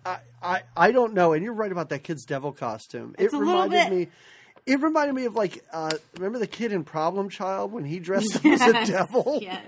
I, 0.05 0.19
I, 0.43 0.61
I 0.77 0.93
don't 0.93 1.15
know. 1.15 1.33
And 1.33 1.43
you're 1.43 1.55
right 1.55 1.73
about 1.73 1.89
that 1.89 2.03
kid's 2.05 2.25
devil 2.25 2.53
costume. 2.53 3.15
It's 3.19 3.33
it 3.33 3.39
reminded 3.39 3.89
bit- 3.89 3.93
me. 3.93 4.09
It 4.67 4.81
reminded 4.81 5.15
me 5.15 5.25
of 5.25 5.35
like, 5.35 5.65
uh, 5.73 5.91
remember 6.17 6.39
the 6.39 6.47
kid 6.47 6.73
in 6.73 6.85
Problem 6.85 7.29
Child 7.29 7.73
when 7.73 7.85
he 7.85 7.99
dressed 7.99 8.37
up 8.37 8.45
as 8.47 8.61
a 8.63 8.85
devil? 8.87 9.41
Yes. 9.43 9.67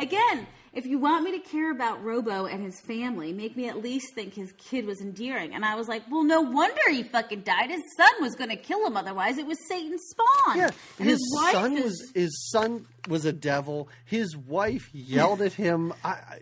Again, 0.00 0.46
if 0.72 0.86
you 0.86 0.98
want 0.98 1.24
me 1.24 1.32
to 1.32 1.40
care 1.40 1.70
about 1.70 2.02
Robo 2.02 2.46
and 2.46 2.62
his 2.62 2.80
family, 2.80 3.32
make 3.32 3.54
me 3.56 3.68
at 3.68 3.82
least 3.82 4.14
think 4.14 4.32
his 4.32 4.52
kid 4.52 4.86
was 4.86 5.00
endearing. 5.02 5.54
And 5.54 5.64
I 5.64 5.74
was 5.74 5.88
like, 5.88 6.04
well, 6.10 6.22
no 6.22 6.40
wonder 6.40 6.80
he 6.88 7.02
fucking 7.02 7.40
died. 7.42 7.68
His 7.70 7.82
son 7.96 8.10
was 8.22 8.34
going 8.34 8.48
to 8.50 8.56
kill 8.56 8.86
him 8.86 8.96
otherwise. 8.96 9.36
It 9.36 9.46
was 9.46 9.58
Satan's 9.68 10.00
spawn. 10.08 10.56
Yeah, 10.58 10.70
And 10.98 11.08
his, 11.08 11.18
son 11.50 11.76
is- 11.76 11.84
was 11.84 12.10
his 12.14 12.50
son 12.50 12.86
was 13.08 13.24
a 13.26 13.32
devil. 13.32 13.88
His 14.06 14.36
wife 14.36 14.88
yelled 14.94 15.42
at 15.42 15.52
him. 15.52 15.92
I, 16.04 16.10
I, 16.10 16.38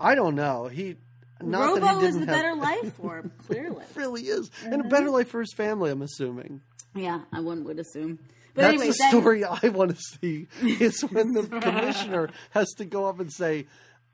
I 0.00 0.14
don't 0.16 0.34
know. 0.34 0.66
He 0.66 0.96
not 1.40 1.80
Robo 1.80 2.00
is 2.04 2.14
the 2.14 2.20
have, 2.20 2.28
better 2.28 2.54
life 2.56 2.94
for 2.96 3.18
him, 3.18 3.32
clearly. 3.46 3.84
really 3.94 4.22
is, 4.24 4.50
and 4.64 4.84
a 4.84 4.88
better 4.88 5.08
life 5.08 5.28
for 5.28 5.40
his 5.40 5.54
family. 5.54 5.90
I'm 5.90 6.02
assuming. 6.02 6.60
Yeah, 6.94 7.20
I 7.32 7.40
one 7.40 7.64
would 7.64 7.78
assume. 7.78 8.18
But 8.54 8.62
That's 8.62 8.68
anyway, 8.74 8.86
the 8.88 8.96
that- 8.98 9.10
story 9.10 9.44
I 9.44 9.68
want 9.68 9.96
to 9.96 10.02
see. 10.20 10.48
Is 10.62 11.00
when 11.02 11.32
the 11.32 11.42
commissioner 11.62 12.30
has 12.50 12.68
to 12.78 12.84
go 12.84 13.06
up 13.06 13.20
and 13.20 13.32
say, 13.32 13.66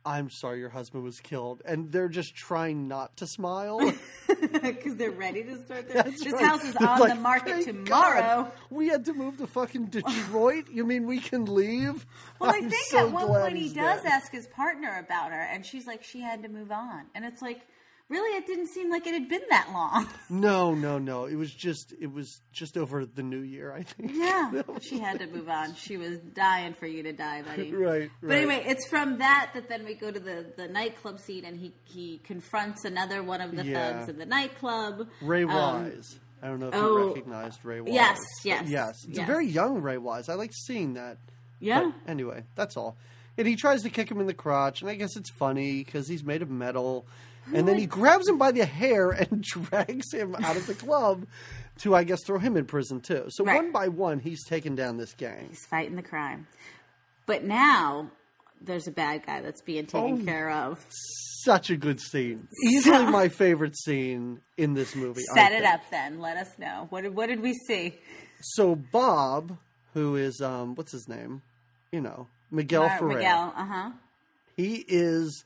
"I'm 0.05 0.29
sorry, 0.31 0.59
your 0.61 0.69
husband 0.69 1.03
was 1.05 1.19
killed," 1.21 1.63
and 1.65 1.91
they're 1.91 2.11
just 2.11 2.35
trying 2.37 2.87
not 2.87 3.17
to 3.17 3.27
smile. 3.27 3.79
because 4.63 4.97
they're 4.97 5.11
ready 5.11 5.43
to 5.45 5.57
start 5.65 5.89
their. 5.89 6.03
That's 6.03 6.23
this 6.23 6.35
right. 6.35 6.45
house 6.45 6.65
is 6.65 6.75
They're 6.75 6.87
on 6.89 7.01
like, 7.01 7.15
the 7.15 7.21
market 7.21 7.65
tomorrow. 7.65 8.43
God, 8.45 8.53
we 8.69 8.89
had 8.89 9.07
to 9.07 9.15
move 9.15 9.39
to 9.39 9.47
fucking 9.47 9.87
Detroit. 9.87 10.67
you 10.71 10.85
mean 10.85 11.07
we 11.07 11.19
can 11.21 11.47
leave? 11.47 12.05
Well, 12.39 12.51
I 12.51 12.57
I'm 12.59 12.69
think 12.69 12.85
so 12.89 13.07
at 13.07 13.11
one 13.13 13.27
point 13.29 13.57
he 13.57 13.69
does 13.69 14.03
dead. 14.03 14.13
ask 14.13 14.31
his 14.31 14.47
partner 14.49 15.03
about 15.03 15.31
her, 15.33 15.41
and 15.41 15.65
she's 15.65 15.87
like, 15.87 16.03
she 16.05 16.21
had 16.21 16.43
to 16.43 16.51
move 16.51 16.71
on, 16.71 17.07
and 17.15 17.25
it's 17.25 17.41
like, 17.41 17.67
really, 18.09 18.37
it 18.37 18.47
didn't 18.47 18.69
seem 18.69 18.91
like 18.91 19.07
it 19.07 19.15
had 19.15 19.29
been 19.29 19.43
that 19.51 19.69
long. 19.73 20.09
No, 20.29 20.75
no, 20.75 20.99
no. 20.99 21.25
It 21.27 21.37
was 21.37 21.53
just 21.53 21.95
it 22.01 22.13
was 22.13 22.41
just 22.53 22.77
over 22.77 23.07
the 23.07 23.23
new 23.23 23.41
year, 23.41 23.73
I 23.73 23.83
think. 23.85 24.13
yeah, 24.15 24.63
she 24.81 24.99
had 24.99 25.21
to 25.21 25.27
move 25.29 25.49
on. 25.49 25.75
She 25.75 25.97
was 25.97 26.19
dying 26.35 26.75
for 26.75 26.87
you 26.87 27.03
to 27.05 27.13
die, 27.13 27.43
buddy. 27.43 27.73
Right, 27.75 28.11
But 28.21 28.33
anyway, 28.33 28.65
it's 28.67 28.87
from 28.89 29.19
that 29.19 29.51
that 29.55 29.69
then 29.69 29.85
we 29.85 29.95
go 29.95 30.11
to 30.11 30.19
the, 30.21 30.47
the 30.57 30.67
nightclub 30.69 31.21
scene, 31.21 31.45
and 31.45 31.57
he 31.59 31.73
he 31.85 32.21
confronts 32.25 32.85
another 32.85 33.23
one 33.23 33.41
of 33.41 33.55
the 33.55 33.65
Yeah. 33.65 33.93
thugs 33.99 34.09
in 34.09 34.19
the 34.19 34.27
nightclub. 34.27 35.09
Ray 35.23 35.43
Um, 35.45 35.49
Wise. 35.49 36.19
I 36.43 36.49
don't 36.49 36.61
know 36.61 36.69
if 36.69 36.75
oh, 36.75 36.99
you 36.99 37.09
recognized 37.15 37.65
Ray 37.65 37.81
Wise. 37.81 37.95
yes, 37.95 38.19
yes, 38.45 38.69
yes. 38.69 39.05
It's 39.09 39.19
yes. 39.19 39.25
a 39.25 39.27
very 39.27 39.47
young 39.47 39.81
Ray 39.81 39.99
Wise. 39.99 40.29
I 40.29 40.35
like 40.35 40.53
seeing 40.53 40.95
that. 40.95 41.19
Yeah. 41.61 41.91
But 42.05 42.11
anyway, 42.11 42.45
that's 42.55 42.77
all. 42.77 42.97
And 43.39 43.47
he 43.47 43.57
tries 43.57 43.83
to 43.83 43.91
kick 43.91 44.11
him 44.11 44.21
in 44.21 44.27
the 44.27 44.35
crotch, 44.35 44.81
and 44.81 44.91
I 44.91 44.95
guess 44.97 45.17
it's 45.17 45.31
funny 45.31 45.85
because 45.85 46.09
he's 46.09 46.25
made 46.25 46.43
of 46.43 46.51
metal. 46.51 47.07
And 47.55 47.67
then 47.69 47.79
he 47.79 47.87
grabs 47.87 48.29
him 48.29 48.39
by 48.39 48.53
the 48.53 48.65
hair 48.67 49.11
and 49.11 49.43
drags 49.71 50.13
him 50.13 50.35
out 50.37 50.57
of 50.57 50.67
the 50.67 50.75
club 50.75 51.27
to, 51.81 51.95
I 51.95 52.05
guess, 52.05 52.21
throw 52.25 52.39
him 52.39 52.57
in 52.57 52.65
prison 52.67 53.01
too. 53.01 53.27
So 53.29 53.45
Right. 53.45 53.57
one 53.57 53.73
by 53.73 53.89
one, 53.89 54.19
he's 54.19 54.45
taken 54.45 54.75
down 54.75 54.97
this 54.97 55.13
gang. 55.15 55.47
He's 55.51 55.65
fighting 55.67 55.97
the 55.97 56.03
crime. 56.03 56.47
But 57.27 57.45
now 57.45 58.11
there's 58.61 58.87
a 58.87 58.91
bad 58.93 59.27
guy 59.27 59.43
that's 59.43 59.61
being 59.63 59.87
taken 59.87 60.23
Oh. 60.23 60.25
care 60.25 60.51
of. 60.51 60.85
Such 61.45 61.71
a 61.71 61.77
good 61.77 62.01
scene. 62.01 62.49
Easily 62.65 63.05
my 63.07 63.29
favorite 63.29 63.77
scene 63.79 64.41
in 64.57 64.75
this 64.75 64.97
movie. 64.97 65.23
Set 65.35 65.53
it 65.53 65.65
up 65.65 65.81
then. 65.91 66.21
Let 66.21 66.37
us 66.37 66.51
know. 66.59 66.87
What 66.91 67.03
did, 67.03 67.15
what 67.15 67.27
did 67.29 67.41
we 67.41 67.53
see? 67.53 67.95
So 68.41 68.75
Bob, 68.75 69.57
who 69.95 70.17
is 70.17 70.41
um, 70.41 70.75
what's 70.75 70.93
his 70.93 71.07
name? 71.09 71.43
You 71.93 72.01
know, 72.01 72.27
Miguel 72.51 72.89
Mar- 72.89 72.99
Ferrer. 72.99 73.09
Miguel, 73.15 73.53
uh 73.57 73.65
huh. 73.65 73.91
He 74.57 74.85
is 74.89 75.45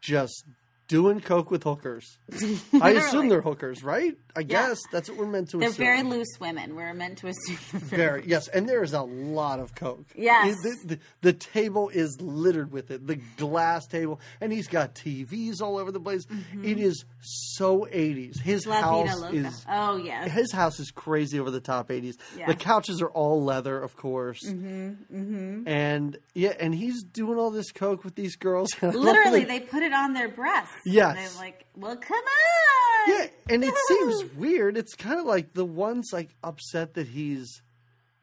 just 0.00 0.44
doing 0.88 1.20
coke 1.20 1.50
with 1.50 1.62
hookers. 1.64 2.18
I 2.82 2.90
assume 2.90 3.28
they're 3.28 3.40
hookers, 3.42 3.82
right? 3.84 4.16
I 4.34 4.42
guess 4.42 4.78
that's 4.92 5.08
what 5.08 5.18
we're 5.18 5.26
meant 5.26 5.50
to 5.50 5.58
assume. 5.58 5.60
They're 5.60 5.68
assume. 5.70 5.84
very 5.84 6.02
loose 6.02 6.38
women. 6.40 6.74
We're 6.76 6.94
meant 6.94 7.18
to 7.18 7.28
assume 7.28 7.58
they're 7.72 7.98
very 7.98 8.24
yes, 8.26 8.48
and 8.48 8.68
there 8.68 8.82
is 8.82 8.92
a 8.94 9.02
lot 9.02 9.58
of 9.60 9.74
coke. 9.74 10.06
Yes. 10.14 10.56
It- 10.64 10.78
the, 10.88 10.94
the, 10.96 11.00
the 11.22 11.32
table 11.32 11.88
is 11.90 12.20
littered 12.20 12.70
with 12.72 12.90
it. 12.90 13.06
The 13.06 13.16
glass 13.36 13.86
table, 13.86 14.20
and 14.40 14.52
he's 14.52 14.68
got 14.68 14.94
TVs 14.94 15.60
all 15.60 15.76
over 15.78 15.90
the 15.92 16.00
place. 16.00 16.26
It 16.62 16.78
is 16.78 17.04
so 17.20 17.86
eighties. 17.90 18.40
His 18.40 18.64
Mm-hmm. 18.66 18.70
La 18.70 18.80
Vida 18.98 19.08
house 19.10 19.20
Loca. 19.20 19.36
is 19.36 19.66
oh, 19.68 19.96
yes. 19.96 20.30
his 20.32 20.52
house 20.52 20.80
is 20.80 20.90
crazy 20.90 21.38
over 21.40 21.50
the 21.50 21.60
top 21.60 21.88
80s. 21.88 22.14
Yeah. 22.36 22.46
The 22.46 22.54
couches 22.54 23.00
are 23.00 23.08
all 23.08 23.42
leather, 23.44 23.80
of 23.80 23.96
course. 23.96 24.40
Mm-hmm, 24.46 24.88
mm-hmm. 25.14 25.68
And 25.68 26.16
yeah, 26.34 26.54
and 26.58 26.74
he's 26.74 27.02
doing 27.02 27.38
all 27.38 27.50
this 27.50 27.70
coke 27.72 28.04
with 28.04 28.14
these 28.14 28.36
girls. 28.36 28.70
And 28.80 28.90
I 28.92 28.94
love 28.94 29.04
Literally, 29.04 29.44
they 29.44 29.60
put 29.60 29.82
it 29.82 29.92
on 29.92 30.12
their 30.12 30.28
breasts. 30.28 30.74
Yes. 30.84 31.34
They're 31.34 31.42
like, 31.44 31.66
well, 31.76 31.96
come 31.96 32.16
on. 32.16 33.14
yeah, 33.14 33.26
and 33.48 33.64
it 33.64 33.74
seems 33.88 34.34
weird. 34.36 34.76
It's 34.76 34.94
kind 34.94 35.18
of 35.20 35.26
like 35.26 35.54
the 35.54 35.64
one's 35.64 36.12
like 36.12 36.34
upset 36.42 36.94
that 36.94 37.08
he's 37.08 37.62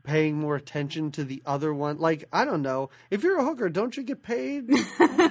paying 0.03 0.37
more 0.39 0.55
attention 0.55 1.11
to 1.11 1.23
the 1.23 1.41
other 1.45 1.73
one. 1.73 1.97
Like 1.97 2.25
I 2.31 2.45
don't 2.45 2.61
know, 2.61 2.89
if 3.09 3.23
you're 3.23 3.39
a 3.39 3.43
hooker, 3.43 3.69
don't 3.69 3.95
you 3.97 4.03
get 4.03 4.23
paid 4.23 4.69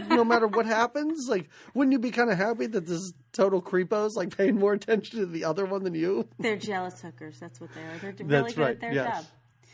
no 0.08 0.24
matter 0.24 0.46
what 0.46 0.66
happens? 0.66 1.28
Like, 1.28 1.48
wouldn't 1.74 1.92
you 1.92 1.98
be 1.98 2.10
kind 2.10 2.30
of 2.30 2.36
happy 2.36 2.66
that 2.66 2.86
this 2.86 3.12
total 3.32 3.62
creepo's 3.62 4.16
like 4.16 4.36
paying 4.36 4.58
more 4.58 4.72
attention 4.72 5.20
to 5.20 5.26
the 5.26 5.44
other 5.44 5.64
one 5.64 5.84
than 5.84 5.94
you? 5.94 6.28
They're 6.38 6.56
jealous 6.56 7.00
hookers. 7.00 7.38
That's 7.38 7.60
what 7.60 7.70
they 7.74 7.80
are. 7.82 7.98
They're 8.00 8.14
really 8.18 8.42
That's 8.42 8.54
good 8.54 8.62
right. 8.62 8.70
at 8.70 8.80
their 8.80 8.92
yes. 8.92 9.16
job. 9.16 9.24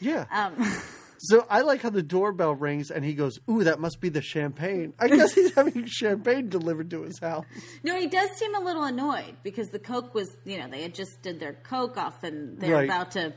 Yeah. 0.01 0.27
Um, 0.31 0.83
So 1.23 1.47
I 1.51 1.61
like 1.61 1.83
how 1.83 1.91
the 1.91 2.03
doorbell 2.03 2.55
rings 2.55 2.91
and 2.91 3.05
he 3.05 3.13
goes, 3.13 3.39
"Ooh, 3.51 3.63
that 3.65 3.79
must 3.79 4.01
be 4.01 4.09
the 4.09 4.23
champagne." 4.23 4.95
I 4.99 5.09
guess 5.09 5.35
he's 5.35 5.55
having 5.55 5.85
champagne 5.87 6.49
delivered 6.49 6.89
to 6.91 7.03
his 7.03 7.19
house. 7.19 7.45
no, 7.83 7.95
he 7.99 8.07
does 8.07 8.31
seem 8.39 8.55
a 8.55 8.61
little 8.61 8.85
annoyed 8.85 9.37
because 9.43 9.69
the 9.69 9.79
Coke 9.79 10.15
was, 10.15 10.35
you 10.47 10.59
know, 10.59 10.67
they 10.69 10.81
had 10.83 10.95
just 10.95 11.21
did 11.21 11.39
their 11.39 11.53
Coke 11.63 11.99
off 11.99 12.23
and 12.25 12.59
they're 12.59 12.75
Right. 12.75 12.85
about 12.85 13.11
to. 13.13 13.35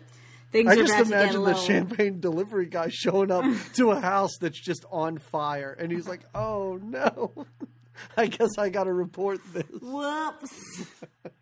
Things 0.54 0.70
I 0.70 0.74
are 0.74 0.76
just 0.78 0.94
about 0.94 1.04
to 1.04 1.10
get 1.10 1.20
imagine 1.22 1.42
the 1.42 1.48
little. 1.48 1.62
champagne 1.62 2.20
delivery 2.20 2.68
guy 2.68 2.88
showing 2.90 3.32
up 3.32 3.44
to 3.76 3.92
a 3.92 4.00
house 4.00 4.38
that's 4.40 4.60
just 4.60 4.86
on 4.92 5.18
fire, 5.18 5.76
and 5.78 5.92
he's 5.92 6.08
like, 6.08 6.22
"Oh 6.34 6.80
no." 6.82 7.46
I 8.18 8.28
guess 8.28 8.58
I 8.58 8.70
got 8.70 8.86
to 8.86 8.94
report 8.94 9.40
this. 9.54 9.66
Whoops. 9.82 10.86
But, 11.24 11.34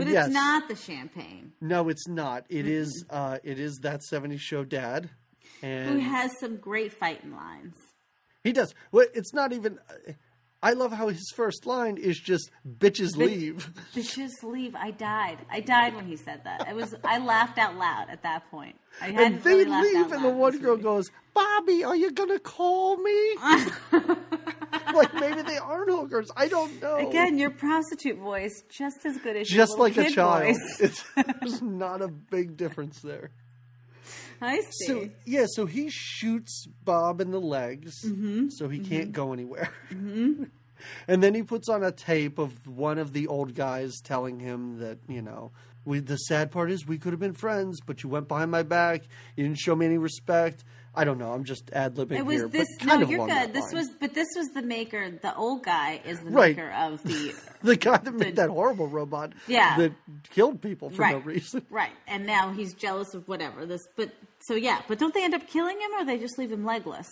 But 0.00 0.06
yes, 0.08 0.26
it's 0.26 0.34
not 0.34 0.68
the 0.68 0.74
champagne. 0.76 1.52
no, 1.60 1.88
it's 1.88 2.08
not. 2.08 2.44
It 2.48 2.66
is. 2.66 3.04
Uh, 3.08 3.38
it 3.44 3.60
is 3.60 3.78
that 3.82 4.00
'70s 4.10 4.40
show 4.40 4.64
dad, 4.64 5.10
Who 5.60 5.98
has 5.98 6.30
some 6.38 6.56
great 6.56 6.92
fighting 6.92 7.32
lines. 7.34 7.76
he 8.44 8.52
does. 8.52 8.74
Well, 8.92 9.06
it's 9.14 9.32
not 9.32 9.52
even. 9.52 9.78
I 10.62 10.72
love 10.72 10.90
how 10.92 11.08
his 11.08 11.30
first 11.34 11.66
line 11.66 11.96
is 11.96 12.18
just 12.18 12.50
"bitches 12.66 13.16
leave." 13.16 13.70
Bitches 13.94 14.42
leave. 14.42 14.74
I 14.74 14.90
died. 14.90 15.38
I 15.50 15.60
died 15.60 15.94
when 15.94 16.06
he 16.06 16.16
said 16.16 16.42
that. 16.44 16.66
It 16.68 16.74
was. 16.74 16.94
I 17.04 17.18
laughed 17.18 17.58
out 17.58 17.76
loud 17.76 18.08
at 18.10 18.22
that 18.22 18.50
point. 18.50 18.76
I 19.00 19.08
and 19.08 19.42
they 19.42 19.54
really 19.64 19.92
leave, 19.92 20.12
and 20.12 20.24
the 20.24 20.30
one 20.30 20.58
girl 20.58 20.76
goes, 20.76 21.10
"Bobby, 21.34 21.84
are 21.84 21.94
you 21.94 22.10
gonna 22.10 22.38
call 22.38 22.96
me?" 22.96 23.36
like 24.94 25.14
maybe 25.14 25.42
they 25.42 25.58
aren't 25.58 25.90
hookers. 25.90 26.30
I 26.36 26.48
don't 26.48 26.80
know. 26.80 26.96
Again, 27.08 27.38
your 27.38 27.50
prostitute 27.50 28.18
voice 28.18 28.62
just 28.70 29.04
as 29.04 29.18
good 29.18 29.36
as 29.36 29.48
just 29.48 29.78
like 29.78 29.96
a 29.98 30.10
child. 30.10 30.56
there's 30.80 31.62
not 31.62 32.00
a 32.02 32.08
big 32.08 32.56
difference 32.56 33.00
there. 33.00 33.30
I 34.40 34.60
see. 34.60 34.86
So 34.86 35.08
yeah, 35.24 35.46
so 35.48 35.66
he 35.66 35.88
shoots 35.90 36.66
Bob 36.84 37.20
in 37.20 37.30
the 37.30 37.40
legs, 37.40 38.02
Mm-hmm. 38.04 38.48
so 38.50 38.68
he 38.68 38.78
can't 38.78 39.12
go 39.12 39.32
anywhere. 39.32 39.70
and 39.90 41.22
then 41.22 41.34
he 41.34 41.42
puts 41.42 41.68
on 41.68 41.82
a 41.82 41.90
tape 41.92 42.38
of 42.38 42.66
one 42.66 42.98
of 42.98 43.12
the 43.12 43.26
old 43.26 43.54
guys 43.54 44.00
telling 44.02 44.40
him 44.40 44.78
that 44.80 44.98
you 45.08 45.22
know, 45.22 45.52
we, 45.86 46.00
the 46.00 46.16
sad 46.16 46.50
part 46.50 46.70
is 46.70 46.86
we 46.86 46.98
could 46.98 47.12
have 47.14 47.20
been 47.20 47.32
friends, 47.32 47.80
but 47.80 48.02
you 48.02 48.10
went 48.10 48.28
behind 48.28 48.50
my 48.50 48.62
back. 48.62 49.02
You 49.36 49.44
didn't 49.44 49.58
show 49.58 49.74
me 49.74 49.86
any 49.86 49.96
respect. 49.98 50.64
I 50.94 51.04
don't 51.04 51.18
know. 51.18 51.32
I'm 51.32 51.44
just 51.44 51.70
ad 51.72 51.94
libbing 51.96 52.18
it 52.18 52.24
was 52.24 52.38
here, 52.38 52.48
this. 52.48 52.66
No, 52.82 53.00
you're 53.00 53.26
good. 53.26 53.52
This 53.52 53.66
line. 53.66 53.74
was, 53.74 53.90
but 54.00 54.14
this 54.14 54.28
was 54.34 54.48
the 54.48 54.62
maker. 54.62 55.10
The 55.10 55.34
old 55.36 55.62
guy 55.62 56.00
is 56.06 56.18
the 56.20 56.30
Right. 56.30 56.56
maker 56.56 56.70
of 56.72 57.02
the 57.02 57.34
the 57.62 57.76
guy 57.76 57.98
that 57.98 58.14
made 58.14 58.36
that 58.36 58.48
horrible 58.48 58.86
robot 58.88 59.32
Yeah. 59.46 59.76
that 59.76 59.92
killed 60.30 60.62
people 60.62 60.88
for 60.90 61.02
no 61.06 61.18
reason. 61.18 61.64
right. 61.70 61.92
And 62.08 62.24
now 62.26 62.50
he's 62.52 62.72
jealous 62.74 63.12
of 63.14 63.28
whatever 63.28 63.66
this. 63.66 63.86
But 63.94 64.10
so 64.40 64.54
yeah. 64.54 64.80
But 64.88 64.98
don't 64.98 65.12
they 65.14 65.22
end 65.22 65.34
up 65.34 65.46
killing 65.46 65.78
him, 65.78 65.90
or 65.98 66.04
they 66.06 66.16
just 66.18 66.38
leave 66.38 66.50
him 66.50 66.64
legless? 66.64 67.08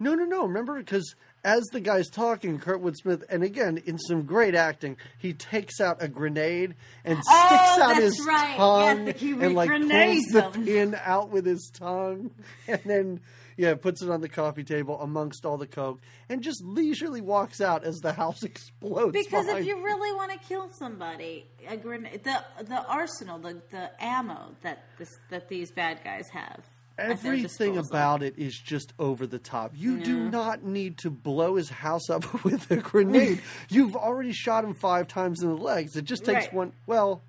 No, 0.00 0.14
no, 0.14 0.24
no. 0.24 0.46
Remember, 0.46 0.78
because 0.78 1.14
as 1.46 1.62
the 1.66 1.78
guy's 1.80 2.10
talking, 2.10 2.58
Kurtwood 2.58 2.96
Smith, 2.96 3.22
and 3.30 3.44
again, 3.44 3.80
in 3.86 3.98
some 3.98 4.24
great 4.24 4.56
acting, 4.56 4.96
he 5.16 5.32
takes 5.32 5.80
out 5.80 6.02
a 6.02 6.08
grenade 6.08 6.74
and 7.04 7.18
oh, 7.18 7.46
sticks 7.46 7.62
Oh, 7.78 7.82
out 7.82 7.96
his 7.96 8.26
right. 8.26 8.56
tongue 8.56 9.08
and 9.42 9.54
like 9.54 9.70
pulls 9.70 9.80
grenades 9.86 10.26
the 10.32 10.42
pin 10.42 10.96
out 11.04 11.30
with 11.30 11.46
his 11.46 11.70
tongue, 11.72 12.32
and 12.68 12.80
then 12.84 13.20
yeah, 13.56 13.74
puts 13.74 14.02
it 14.02 14.10
on 14.10 14.20
the 14.20 14.28
coffee 14.28 14.64
table 14.64 15.00
amongst 15.00 15.46
all 15.46 15.56
the 15.56 15.68
coke, 15.68 16.00
and 16.28 16.42
just 16.42 16.62
leisurely 16.64 17.20
walks 17.20 17.60
out 17.60 17.84
as 17.84 17.96
the 18.00 18.12
house 18.12 18.42
explodes. 18.42 19.12
Because 19.12 19.46
if 19.46 19.64
you 19.64 19.82
really 19.84 20.12
want 20.16 20.32
to 20.32 20.38
kill 20.38 20.68
somebody, 20.78 21.46
a 21.68 21.76
grenade, 21.76 22.24
the 22.24 22.44
the 22.64 22.84
arsenal, 22.86 23.38
the 23.38 23.62
the 23.70 23.90
ammo 24.02 24.50
that 24.62 24.84
this 24.98 25.16
that 25.30 25.48
these 25.48 25.70
bad 25.70 26.00
guys 26.02 26.28
have. 26.32 26.64
Everything 26.98 27.76
about 27.76 28.22
it 28.22 28.38
is 28.38 28.56
just 28.58 28.92
over 28.98 29.26
the 29.26 29.38
top. 29.38 29.72
You 29.76 29.98
do 29.98 30.30
not 30.30 30.62
need 30.64 30.96
to 30.98 31.10
blow 31.10 31.56
his 31.56 31.68
house 31.68 32.08
up 32.08 32.44
with 32.44 32.70
a 32.70 32.76
grenade. 32.90 33.42
You've 33.68 33.96
already 33.96 34.32
shot 34.32 34.64
him 34.64 34.72
five 34.74 35.06
times 35.06 35.42
in 35.42 35.48
the 35.48 35.56
legs. 35.62 35.96
It 35.96 36.04
just 36.06 36.24
takes 36.24 36.46
Right. 36.46 36.54
one. 36.54 36.72
Well, 36.86 37.20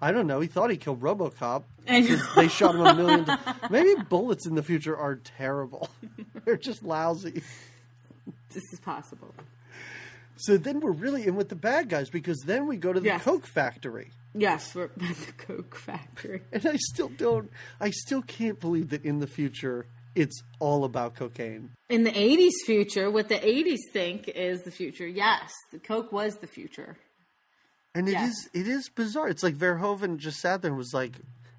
I 0.00 0.10
don't 0.12 0.26
know. 0.26 0.40
He 0.40 0.48
thought 0.48 0.70
he 0.70 0.76
killed 0.76 1.00
RoboCop. 1.00 1.62
They 1.86 2.48
shot 2.48 2.74
him 2.74 2.80
a 2.80 2.94
million. 2.94 3.24
times. 3.26 3.40
Maybe 3.70 3.94
bullets 4.08 4.46
in 4.46 4.54
the 4.54 4.62
future 4.62 4.96
are 4.96 5.16
terrible. 5.16 5.88
They're 6.44 6.56
just 6.56 6.82
lousy. 6.82 7.42
this 8.52 8.62
is 8.72 8.80
possible. 8.80 9.32
So 10.36 10.56
then 10.56 10.80
we're 10.80 10.92
really 10.92 11.26
in 11.26 11.36
with 11.36 11.48
the 11.48 11.54
bad 11.54 11.88
guys 11.88 12.10
because 12.10 12.40
then 12.44 12.66
we 12.66 12.76
go 12.76 12.92
to 12.92 12.98
the 13.00 13.06
Yes. 13.06 13.22
Coke 13.22 13.46
factory. 13.46 14.10
Yes, 14.34 14.74
we're 14.74 14.84
at 14.84 14.98
the 14.98 15.32
Coke 15.38 15.76
factory. 15.76 16.42
And 16.52 16.66
I 16.66 16.76
still 16.76 17.08
don't, 17.08 17.50
I 17.80 17.90
still 17.90 18.22
can't 18.22 18.58
believe 18.60 18.90
that 18.90 19.04
in 19.04 19.20
the 19.20 19.26
future 19.26 19.86
it's 20.16 20.42
all 20.60 20.84
about 20.84 21.14
cocaine. 21.16 21.70
In 21.88 22.04
the 22.04 22.10
'80s 22.12 22.52
future, 22.66 23.10
what 23.10 23.28
the 23.28 23.36
'80s 23.38 23.78
think 23.92 24.28
is 24.28 24.62
the 24.62 24.70
future. 24.70 25.06
Yes, 25.06 25.52
the 25.72 25.78
Coke 25.78 26.12
was 26.12 26.36
the 26.38 26.46
future. 26.46 26.96
And 27.96 28.08
it 28.08 28.12
Yeah. 28.12 28.26
is 28.28 28.48
it 28.52 28.66
is 28.68 28.88
bizarre. 28.88 29.28
It's 29.28 29.42
like 29.42 29.54
Verhoeven 29.56 30.18
just 30.18 30.40
sat 30.40 30.62
there 30.62 30.70
and 30.70 30.78
was 30.78 30.92
like, 30.94 31.12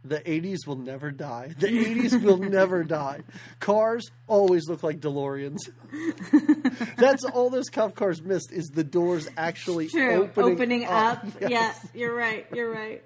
the 0.08 0.20
80s 0.20 0.68
will 0.68 0.76
never 0.78 1.12
die. 1.12 1.54
The 1.58 1.68
80s 1.68 2.22
will 2.22 2.38
never 2.38 2.84
die. 2.86 3.22
Cars 3.60 4.10
always 4.28 4.68
look 4.68 4.84
like 4.84 5.00
DeLoreans. 5.00 5.60
That's 6.98 7.24
all 7.24 7.50
those 7.50 7.70
cop 7.70 7.96
cars 7.96 8.22
missed 8.22 8.52
is 8.52 8.68
the 8.68 8.84
doors 8.84 9.28
actually 9.38 9.88
True, 9.88 10.30
opening, 10.36 10.54
opening, 10.54 10.86
up. 10.86 11.26
Yes. 11.42 11.52
Yeah, 11.52 11.74
you're 12.00 12.16
right. 12.16 12.46
You're 12.54 12.72
right. 12.72 13.04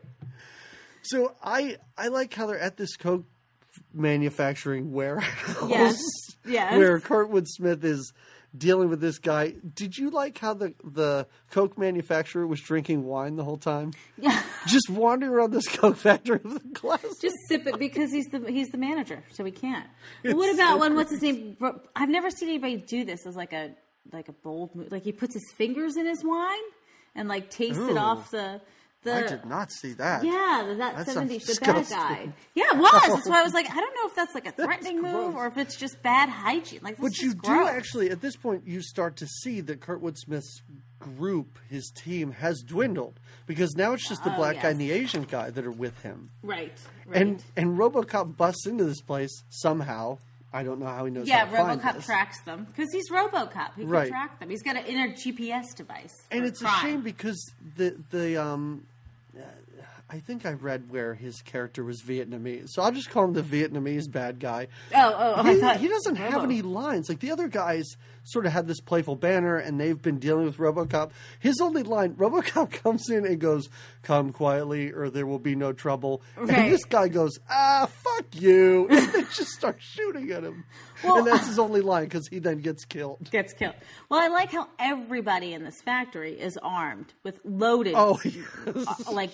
So 1.01 1.33
I 1.43 1.77
I 1.97 2.09
like 2.09 2.33
how 2.33 2.47
they're 2.47 2.59
at 2.59 2.77
this 2.77 2.95
Coke 2.97 3.25
manufacturing 3.93 4.91
warehouse. 4.91 5.69
Yes, 5.69 6.01
yes. 6.45 6.77
Where 6.77 6.99
Kurtwood 6.99 7.47
Smith 7.47 7.83
is 7.83 8.13
dealing 8.57 8.89
with 8.89 9.01
this 9.01 9.19
guy. 9.19 9.53
Did 9.75 9.97
you 9.97 10.09
like 10.09 10.37
how 10.37 10.53
the 10.53 10.73
the 10.83 11.27
Coke 11.51 11.77
manufacturer 11.77 12.45
was 12.47 12.59
drinking 12.61 13.05
wine 13.05 13.35
the 13.35 13.43
whole 13.43 13.57
time? 13.57 13.93
Yeah, 14.17 14.41
Just 14.67 14.89
wandering 14.89 15.31
around 15.31 15.51
this 15.51 15.67
Coke 15.67 15.97
factory 15.97 16.39
with 16.43 16.63
a 16.63 16.67
glass. 16.67 17.03
just 17.21 17.35
sip 17.47 17.65
it 17.67 17.77
because 17.79 18.11
he's 18.11 18.25
the 18.27 18.39
he's 18.51 18.69
the 18.69 18.77
manager, 18.77 19.23
so 19.31 19.43
he 19.45 19.51
can't. 19.51 19.87
What 20.23 20.53
about 20.53 20.75
so 20.75 20.77
when 20.79 20.95
what's 20.95 21.11
his 21.11 21.21
name? 21.21 21.57
I've 21.95 22.09
never 22.09 22.29
seen 22.29 22.49
anybody 22.49 22.77
do 22.77 23.05
this 23.05 23.25
as 23.25 23.35
like 23.35 23.53
a 23.53 23.71
like 24.11 24.29
a 24.29 24.33
bold 24.33 24.75
move. 24.75 24.91
Like 24.91 25.03
he 25.03 25.11
puts 25.11 25.33
his 25.33 25.45
fingers 25.55 25.97
in 25.97 26.05
his 26.05 26.23
wine 26.23 26.57
and 27.15 27.27
like 27.27 27.49
tastes 27.49 27.79
it 27.79 27.97
off 27.97 28.31
the 28.31 28.61
the. 29.03 29.15
I 29.15 29.27
did 29.27 29.45
not 29.45 29.71
see 29.71 29.93
that. 29.93 30.23
Yeah, 30.23 30.65
the- 30.67 30.75
that 30.75 30.97
That 30.97 31.05
seventy, 31.07 31.39
sounds 31.39 31.59
the 31.59 31.65
bad 31.65 31.89
guy. 31.89 32.33
Yeah, 32.55 32.65
it 32.73 32.77
was. 32.77 32.91
That's 33.07 33.27
why 33.27 33.39
I 33.39 33.43
was 33.43 33.53
like, 33.59 33.69
I 33.69 33.75
don't 33.75 33.95
know 33.95 34.07
if 34.07 34.15
that's 34.15 34.35
like 34.35 34.47
a 34.47 34.51
threatening 34.51 35.01
move 35.01 35.33
gross. 35.33 35.35
or 35.35 35.47
if 35.47 35.57
it's 35.57 35.75
just 35.75 36.01
bad 36.03 36.29
hygiene. 36.29 36.79
Like, 36.83 36.97
this 36.97 37.01
But 37.03 37.17
you 37.19 37.33
do 37.33 37.67
actually, 37.67 38.09
at 38.11 38.21
this 38.21 38.35
point, 38.35 38.67
you 38.67 38.81
start 38.81 39.15
to 39.17 39.27
see 39.27 39.61
that 39.61 39.79
Kurtwood 39.81 40.17
Smith's 40.17 40.61
group, 40.99 41.57
his 41.69 41.91
team, 41.95 42.31
has 42.31 42.61
dwindled 42.61 43.19
because 43.45 43.73
now 43.75 43.93
it's 43.93 44.07
just 44.07 44.23
the 44.25 44.33
Oh, 44.33 44.35
black 44.35 44.61
guy 44.61 44.69
and 44.71 44.81
the 44.81 44.91
Asian 44.91 45.23
guy 45.23 45.49
that 45.49 45.65
are 45.65 45.71
with 45.71 46.01
him. 46.03 46.31
right, 46.43 46.73
right. 47.05 47.21
And 47.21 47.43
and 47.55 47.77
RoboCop 47.77 48.35
busts 48.35 48.65
into 48.67 48.83
this 48.83 49.01
place 49.01 49.43
somehow. 49.49 50.17
I 50.51 50.63
don't 50.63 50.79
know 50.79 50.87
how 50.87 51.05
he 51.05 51.11
knows. 51.11 51.27
yeah, 51.27 51.47
RoboCop 51.47 52.03
tracks 52.03 52.41
them 52.41 52.65
because 52.65 52.91
he's 52.91 53.09
RoboCop. 53.11 53.75
He 53.75 53.81
can 53.81 53.89
Right. 53.89 54.09
track 54.09 54.39
them. 54.39 54.49
He's 54.49 54.63
got 54.63 54.75
an 54.77 54.85
inner 54.85 55.09
GPS 55.13 55.75
device. 55.75 56.13
and 56.31 56.45
it's 56.45 56.61
a 56.61 56.67
shame 56.81 57.01
because 57.01 57.51
the 57.75 57.95
the 58.09 58.37
um. 58.41 58.85
uh, 59.37 59.41
I 60.11 60.17
think 60.17 60.43
I 60.47 60.53
read 60.53 60.89
where 60.89 61.13
his 61.13 61.39
character 61.43 61.83
was 61.83 62.01
Vietnamese, 62.01 62.69
so 62.69 62.81
I'll 62.81 62.91
just 62.91 63.11
call 63.11 63.25
him 63.25 63.33
the 63.33 63.43
Vietnamese 63.43 64.11
bad 64.11 64.39
guy. 64.39 64.65
Oh, 64.95 64.97
oh, 65.15 65.33
oh, 65.37 65.43
I 65.43 65.53
he, 65.53 65.59
thought 65.59 65.77
he 65.77 65.87
doesn't 65.87 66.15
have 66.15 66.43
any 66.43 66.63
lines. 66.63 67.09
Like 67.09 67.19
the 67.19 67.29
other 67.29 67.47
guys 67.47 67.95
sort 68.23 68.45
of 68.45 68.51
had 68.51 68.67
this 68.67 68.79
playful 68.79 69.15
banner 69.15 69.57
and 69.57 69.79
they've 69.79 70.01
been 70.01 70.19
dealing 70.19 70.45
with 70.45 70.57
RoboCop. 70.57 71.11
His 71.39 71.59
only 71.61 71.83
line, 71.83 72.15
RoboCop 72.15 72.71
comes 72.83 73.09
in 73.09 73.25
and 73.25 73.39
goes, 73.39 73.69
"Come 74.03 74.31
quietly 74.31 74.91
or 74.91 75.09
there 75.09 75.25
will 75.25 75.39
be 75.39 75.55
no 75.55 75.73
trouble." 75.73 76.21
Right. 76.37 76.49
And 76.57 76.71
this 76.73 76.85
guy 76.85 77.07
goes, 77.07 77.39
"Ah, 77.49 77.87
fuck 77.91 78.25
you." 78.33 78.87
And 78.99 79.13
they 79.13 79.21
just 79.23 79.49
start 79.51 79.77
shooting 79.79 80.31
at 80.31 80.43
him. 80.43 80.65
Well- 81.03 81.19
and 81.19 81.27
that's 81.27 81.47
his 81.47 81.59
only 81.59 81.81
line 81.81 82.09
cuz 82.09 82.27
he 82.27 82.39
then 82.39 82.59
gets 82.59 82.85
killed. 82.85 83.29
Gets 83.31 83.53
killed. 83.53 83.75
Well, 84.09 84.19
I 84.19 84.27
like 84.27 84.51
how 84.51 84.67
everybody 84.79 85.53
in 85.53 85.63
this 85.63 85.81
factory 85.83 86.33
is 86.39 86.57
armed 86.61 87.13
with 87.23 87.39
loaded, 87.45 87.93
Oh, 87.95 88.19
yes. 88.25 88.45
uh, 89.07 89.11
like 89.11 89.31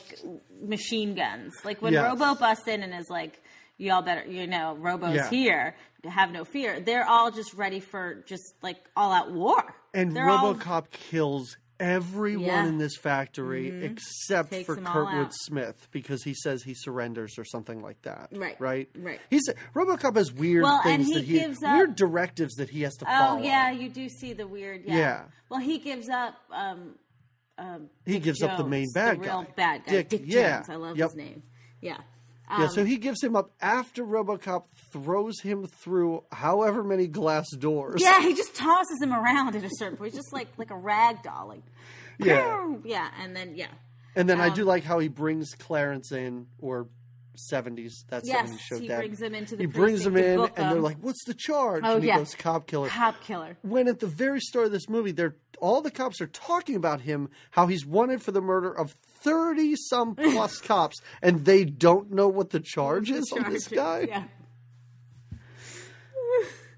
machine 0.61 1.15
guns. 1.15 1.53
Like 1.63 1.81
when 1.81 1.93
Yes. 1.93 2.03
Robo 2.03 2.35
busts 2.39 2.67
in 2.67 2.83
and 2.83 2.93
is 2.93 3.09
like, 3.09 3.41
"Y'all 3.77 4.01
better, 4.01 4.25
you 4.29 4.47
know, 4.47 4.75
Robo's 4.75 5.15
Yeah. 5.15 5.29
here. 5.29 5.75
Have 6.03 6.31
no 6.31 6.45
fear." 6.45 6.79
They're 6.79 7.07
all 7.07 7.31
just 7.31 7.53
ready 7.53 7.79
for 7.79 8.23
just 8.25 8.53
like 8.61 8.77
all 8.95 9.11
out 9.11 9.31
war. 9.31 9.75
And 9.93 10.15
They're 10.15 10.29
all- 10.29 10.53
RoboCop 10.55 10.89
kills 10.91 11.57
everyone 11.77 12.45
Yeah. 12.45 12.59
Mm-hmm. 12.59 12.67
in 12.69 12.77
this 12.77 12.95
factory 12.95 13.83
except 13.83 14.51
Takes 14.51 14.65
for 14.65 14.77
all 14.77 14.85
Kurtwood. 15.07 15.31
Smith 15.33 15.89
because 15.91 16.23
he 16.23 16.33
says 16.33 16.63
he 16.63 16.73
surrenders 16.73 17.37
or 17.37 17.43
something 17.43 17.81
like 17.81 18.01
that. 18.03 18.29
Right, 18.31 18.55
Right. 18.61 18.89
right. 18.97 19.19
He's 19.29 19.43
RoboCop 19.73 20.15
has 20.15 20.31
weird 20.31 20.63
Well, 20.63 20.79
and 20.85 21.03
things 21.03 21.07
he 21.07 21.13
that 21.15 21.23
he 21.25 21.39
gives 21.39 21.61
up- 21.63 21.75
weird 21.75 21.95
directives 21.97 22.53
that 22.55 22.69
he 22.69 22.83
has 22.83 22.95
to 22.97 23.05
Oh 23.05 23.09
follow. 23.11 23.39
Oh 23.39 23.43
yeah, 23.43 23.71
you 23.71 23.89
do 23.89 24.07
see 24.07 24.31
the 24.31 24.47
weird. 24.47 24.85
Yeah. 24.85 24.95
Yeah. 24.95 25.23
Well, 25.49 25.59
he 25.59 25.77
gives 25.79 26.07
up. 26.09 26.35
Um, 26.49 26.95
um, 27.57 27.89
He 28.05 28.19
gives 28.19 28.41
up 28.41 28.57
the 28.57 28.63
main 28.65 28.87
bad 28.93 29.17
the 29.17 29.21
real 29.21 29.43
guy. 29.43 29.51
bad 29.55 29.85
guy, 29.85 29.91
Dick, 29.91 30.09
Dick, 30.09 30.21
yeah. 30.25 30.57
Jones. 30.57 30.69
I 30.69 30.75
love 30.75 30.97
Yep. 30.97 31.07
his 31.09 31.15
name. 31.17 31.43
Yeah. 31.81 31.97
Yeah, 32.49 32.65
Um, 32.65 32.69
so 32.69 32.85
he 32.85 32.97
gives 32.97 33.23
him 33.23 33.35
up 33.35 33.51
after 33.59 34.03
RoboCop 34.03 34.65
throws 34.91 35.39
him 35.41 35.65
through 35.65 36.23
however 36.31 36.83
many 36.83 37.07
glass 37.07 37.49
doors. 37.57 38.01
Yeah, 38.01 38.21
he 38.21 38.33
just 38.35 38.55
tosses 38.55 39.01
him 39.01 39.13
around 39.13 39.55
at 39.55 39.63
a 39.63 39.69
certain 39.77 39.97
point, 39.97 40.13
just 40.13 40.31
like 40.31 40.47
like 40.57 40.69
a 40.71 40.77
rag 40.77 41.23
doll, 41.23 41.47
like 41.47 41.63
Yeah. 42.19 42.75
yeah, 42.83 43.09
and 43.21 43.35
then 43.35 43.55
yeah, 43.55 43.67
And 44.15 44.29
then 44.29 44.39
I 44.39 44.47
Um, 44.49 44.53
do 44.53 44.63
like 44.63 44.83
how 44.83 44.99
he 44.99 45.07
brings 45.07 45.55
Clarence 45.55 46.11
in, 46.11 46.47
or 46.59 46.87
70s, 47.37 48.05
that 48.09 48.25
Yes, 48.25 48.49
70s 48.49 48.59
show 48.59 48.79
he 48.79 48.87
dad. 48.87 48.97
brings 48.97 49.21
him 49.21 49.33
into 49.35 49.55
the 49.55 49.63
He 49.63 49.67
brings 49.67 50.05
him 50.05 50.17
in, 50.17 50.39
and 50.39 50.71
they're 50.71 50.79
like, 50.81 50.97
what's 51.01 51.23
the 51.25 51.33
charge? 51.33 51.83
Oh, 51.85 51.95
and 51.95 52.03
he 52.03 52.07
yeah. 52.09 52.17
goes, 52.17 52.35
cop 52.35 52.67
killer. 52.67 52.89
cop 52.89 53.21
killer. 53.21 53.57
when 53.61 53.87
at 53.87 53.99
the 53.99 54.07
very 54.07 54.39
start 54.39 54.65
of 54.65 54.71
this 54.71 54.87
movie, 54.89 55.11
they're 55.11 55.35
all 55.61 55.81
the 55.81 55.91
cops 55.91 56.19
are 56.19 56.27
talking 56.27 56.75
about 56.75 57.01
him, 57.01 57.29
how 57.51 57.67
he's 57.67 57.85
wanted 57.85 58.21
for 58.21 58.31
the 58.31 58.41
murder 58.41 58.71
of 58.71 58.91
thirty 59.21 59.75
some 59.75 60.15
plus 60.33 60.59
cops, 60.59 61.01
and 61.21 61.45
they 61.45 61.63
don't 61.63 62.11
know 62.11 62.27
what 62.27 62.49
the 62.49 62.59
charge 62.59 63.09
is 63.09 63.31
on 63.31 63.51
this 63.53 63.67
guy. 63.67 64.05
Yeah. 64.09 64.23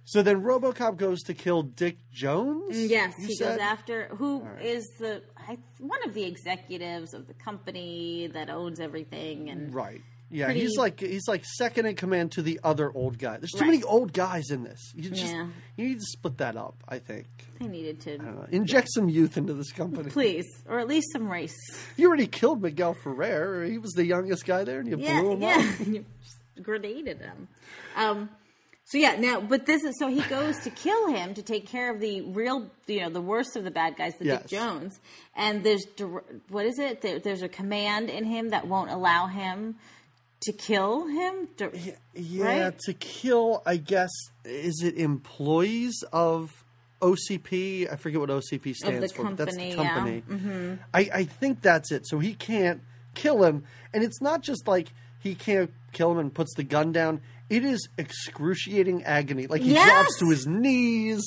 So 0.09 0.21
then 0.21 0.41
RoboCop 0.41 0.95
goes 0.95 1.21
to 1.23 1.33
kill 1.33 1.63
Dick 1.63 1.97
Jones. 2.13 2.79
Yes, 2.89 3.13
he 3.17 3.35
said? 3.35 3.57
goes 3.57 3.59
after 3.59 4.05
who 4.15 4.41
is 4.61 4.87
the 4.99 5.21
I, 5.37 5.57
one 5.79 5.99
of 6.07 6.13
the 6.13 6.23
executives 6.23 7.13
of 7.13 7.27
the 7.27 7.33
company 7.33 8.27
that 8.33 8.49
owns 8.49 8.79
everything, 8.79 9.49
and 9.49 9.73
Right. 9.73 10.01
Yeah, 10.29 10.45
pretty- 10.45 10.59
he's 10.61 10.77
like 10.77 10.99
he's 10.99 11.27
like 11.27 11.45
second 11.45 11.85
in 11.85 11.95
command 11.95 12.33
to 12.33 12.41
the 12.41 12.59
other 12.63 12.91
old 12.93 13.17
guy. 13.17 13.37
There's 13.37 13.51
too 13.51 13.59
Right. 13.61 13.67
many 13.71 13.83
old 13.83 14.11
guys 14.11 14.49
in 14.51 14.63
this. 14.63 14.91
You 14.93 15.09
just 15.09 15.23
Yeah. 15.23 15.47
you 15.77 15.87
need 15.87 15.99
to 15.99 16.05
split 16.05 16.37
that 16.39 16.57
up. 16.57 16.83
I 16.87 16.99
think 16.99 17.27
They 17.59 17.67
needed 17.67 18.01
to 18.01 18.45
inject 18.51 18.89
some 18.93 19.07
youth 19.09 19.37
into 19.37 19.53
this 19.53 19.71
company. 19.71 20.09
please, 20.09 20.45
or 20.67 20.79
at 20.79 20.87
least 20.87 21.07
some 21.13 21.31
race. 21.31 21.55
You 21.95 22.07
already 22.07 22.27
killed 22.27 22.61
Miguel 22.61 22.93
Ferrer. 22.93 23.63
He 23.65 23.77
was 23.77 23.91
the 23.93 24.05
youngest 24.05 24.45
guy 24.45 24.63
there, 24.65 24.79
and 24.79 24.89
you 24.89 24.97
Yeah, 24.97 25.21
blew 25.21 25.31
him 25.33 25.41
yeah. 25.43 25.55
up. 25.79 25.79
you 25.87 26.05
just 26.21 26.63
grenaded 26.63 27.19
him. 27.21 27.47
Um, 27.95 28.29
so 28.83 28.97
yeah, 28.97 29.15
now, 29.17 29.39
but 29.39 29.65
this 29.65 29.83
is 29.85 29.95
so 29.97 30.07
he 30.09 30.21
goes 30.29 30.59
to 30.59 30.69
kill 30.69 31.07
him 31.07 31.35
to 31.35 31.41
take 31.41 31.67
care 31.67 31.89
of 31.93 32.01
the 32.01 32.21
real, 32.21 32.69
you 32.87 32.99
know, 32.99 33.09
the 33.09 33.21
worst 33.21 33.55
of 33.55 33.63
the 33.63 33.71
bad 33.71 33.95
guys, 33.95 34.13
the 34.19 34.25
Dick 34.25 34.47
Jones. 34.47 34.99
And 35.37 35.63
there's 35.63 35.85
what 36.49 36.65
is 36.65 36.79
it? 36.79 36.99
There, 37.01 37.19
there's 37.19 37.43
a 37.43 37.49
command 37.49 38.09
in 38.09 38.25
him 38.25 38.49
that 38.49 38.67
won't 38.67 38.91
allow 38.91 39.27
him 39.27 39.75
to 40.41 40.53
kill 40.53 41.07
him. 41.07 41.47
Di- 41.57 41.95
Yeah, 42.13 42.43
Right? 42.65 42.79
to 42.85 42.93
kill. 42.93 43.61
I 43.65 43.77
guess 43.77 44.09
is 44.45 44.81
it 44.83 44.95
employees 44.97 46.03
of 46.13 46.63
OCP? 47.01 47.91
I 47.91 47.95
forget 47.95 48.19
what 48.19 48.29
OCP 48.29 48.73
stands 48.75 49.11
for. 49.13 49.23
but 49.25 49.37
that's 49.37 49.55
the 49.55 49.73
company, 49.73 49.75
yeah. 49.75 49.93
company. 49.93 50.23
Mm-hmm. 50.29 50.73
I, 50.93 51.09
I 51.13 51.23
think 51.25 51.61
that's 51.61 51.91
it. 51.91 52.07
So 52.07 52.19
he 52.19 52.33
can't 52.33 52.81
kill 53.15 53.43
him, 53.43 53.63
and 53.93 54.03
it's 54.03 54.21
not 54.21 54.41
just 54.41 54.67
like 54.67 54.89
he 55.19 55.35
can't 55.35 55.71
kill 55.93 56.11
him 56.11 56.19
and 56.19 56.33
puts 56.33 56.53
the 56.55 56.63
gun 56.63 56.91
down. 56.91 57.21
It 57.49 57.63
is 57.63 57.87
excruciating 57.97 59.03
agony. 59.03 59.47
Like 59.47 59.61
he 59.61 59.73
Yes! 59.73 59.89
drops 59.89 60.19
to 60.19 60.29
his 60.29 60.45
knees. 60.45 61.21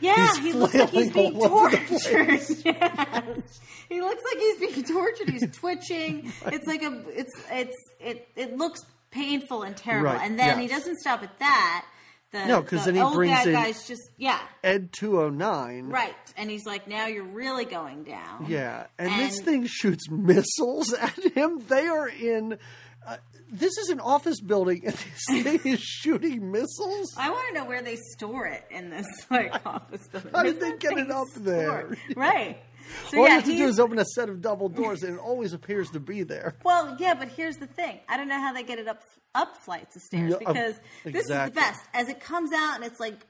Yeah, 0.00 0.26
He's 0.34 0.38
he 0.38 0.52
looks 0.52 0.74
like 0.74 0.90
he's 0.90 1.12
being 1.12 1.36
all 1.36 1.44
over 1.44 1.70
the 1.70 1.76
tortured. 1.76 2.40
yes. 2.64 3.60
He 3.88 4.00
looks 4.00 4.22
like 4.24 4.38
he's 4.38 4.58
being 4.58 4.84
tortured. 4.84 5.28
He's 5.30 5.56
twitching. 5.56 6.32
It's 6.46 6.66
like 6.66 6.82
a 6.82 7.02
it's 7.08 7.32
it's 7.50 7.76
it 8.00 8.28
it 8.36 8.56
looks 8.56 8.80
painful 9.10 9.62
and 9.62 9.76
terrible. 9.76 10.10
Right, 10.10 10.20
And 10.28 10.38
then 10.38 10.58
he 10.58 10.66
doesn't 10.68 10.96
stop 10.98 11.22
at 11.22 11.38
that. 11.38 11.84
The, 12.32 12.46
No, 12.46 12.62
'cause 12.62 12.84
the 12.84 12.90
then 12.92 13.06
he 13.06 13.14
brings 13.14 13.32
bad 13.36 13.46
in- 13.46 13.52
guys 13.54 13.86
just 13.86 14.02
yeah, 14.16 14.40
Ed 14.64 14.92
two 14.92 15.20
oh 15.20 15.28
nine. 15.30 15.86
right. 15.90 16.14
And 16.36 16.50
he's 16.50 16.66
like, 16.66 16.88
now 16.88 17.06
you're 17.06 17.22
really 17.22 17.64
going 17.64 18.02
down. 18.02 18.46
Yeah, 18.48 18.86
and, 18.98 19.12
this 19.20 19.40
thing 19.40 19.66
shoots 19.66 20.10
missiles 20.10 20.92
at 21.00 21.16
him. 21.36 21.60
They 21.68 21.86
are 21.86 22.08
in. 22.08 22.58
Uh, 23.06 23.16
this 23.50 23.76
is 23.78 23.90
an 23.90 24.00
office 24.00 24.40
building, 24.40 24.82
and 24.84 24.94
this 24.94 25.42
thing 25.42 25.60
is 25.64 25.80
shooting 25.80 26.50
missiles. 26.50 27.14
I 27.16 27.30
want 27.30 27.48
to 27.48 27.54
know 27.54 27.66
where 27.66 27.82
they 27.82 27.96
store 27.96 28.46
it 28.46 28.64
in 28.70 28.90
this 28.90 29.06
like 29.30 29.54
office 29.66 30.06
building. 30.08 30.32
How 30.34 30.42
did 30.42 30.60
they 30.60 30.76
get 30.76 30.98
it 30.98 31.10
up 31.10 31.28
there? 31.36 31.96
Right. 32.16 32.58
So 33.10 33.16
All 33.18 33.24
you 33.24 33.30
have 33.30 33.44
to 33.44 33.56
do 33.56 33.66
is 33.66 33.80
open 33.80 33.98
a 33.98 34.04
set 34.04 34.28
of 34.28 34.42
double 34.42 34.68
doors, 34.68 35.02
and 35.04 35.14
it 35.14 35.18
always 35.18 35.54
appears 35.54 35.88
to 35.92 36.00
be 36.00 36.22
there. 36.22 36.54
Well, 36.64 36.98
yeah, 37.00 37.14
but 37.14 37.28
here's 37.28 37.56
the 37.56 37.66
thing. 37.66 37.98
I 38.10 38.18
don't 38.18 38.28
know 38.28 38.38
how 38.38 38.52
they 38.52 38.62
get 38.62 38.78
it 38.78 38.86
up 38.86 39.02
up 39.34 39.56
flights 39.56 39.96
of 39.96 40.02
stairs 40.02 40.30
No, 40.30 40.36
uh, 40.36 40.38
because 40.52 40.74
this 41.02 41.22
is 41.22 41.28
the 41.28 41.50
best. 41.54 41.80
As 41.94 42.10
it 42.10 42.20
comes 42.20 42.52
out 42.52 42.76
and 42.76 42.84
it's 42.84 43.00
like 43.00 43.26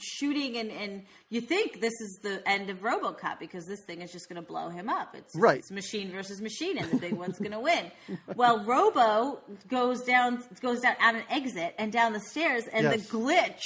shooting 0.00 0.56
and, 0.56 0.70
and 0.70 1.02
you 1.28 1.40
think 1.40 1.80
this 1.80 1.92
is 2.00 2.18
the 2.22 2.46
end 2.48 2.70
of 2.70 2.78
RoboCop 2.80 3.38
because 3.38 3.66
this 3.66 3.80
thing 3.86 4.00
is 4.02 4.12
just 4.12 4.28
going 4.28 4.40
to 4.40 4.46
blow 4.46 4.68
him 4.68 4.88
up. 4.88 5.14
It's, 5.14 5.34
Right. 5.34 5.58
it's 5.58 5.70
machine 5.70 6.10
versus 6.12 6.40
machine 6.40 6.78
and 6.78 6.90
the 6.90 6.96
big 6.96 7.14
one's 7.14 7.38
going 7.38 7.52
to 7.52 7.60
win. 7.60 7.90
Well, 8.36 8.64
Robo 8.64 9.40
goes 9.68 10.02
down 10.02 10.42
goes 10.60 10.80
down 10.80 10.96
out 11.00 11.14
an 11.14 11.24
exit 11.30 11.74
and 11.78 11.92
down 11.92 12.12
the 12.12 12.20
stairs 12.20 12.64
and 12.72 12.84
Yes. 12.84 13.06
the 13.08 13.16
glitch 13.18 13.62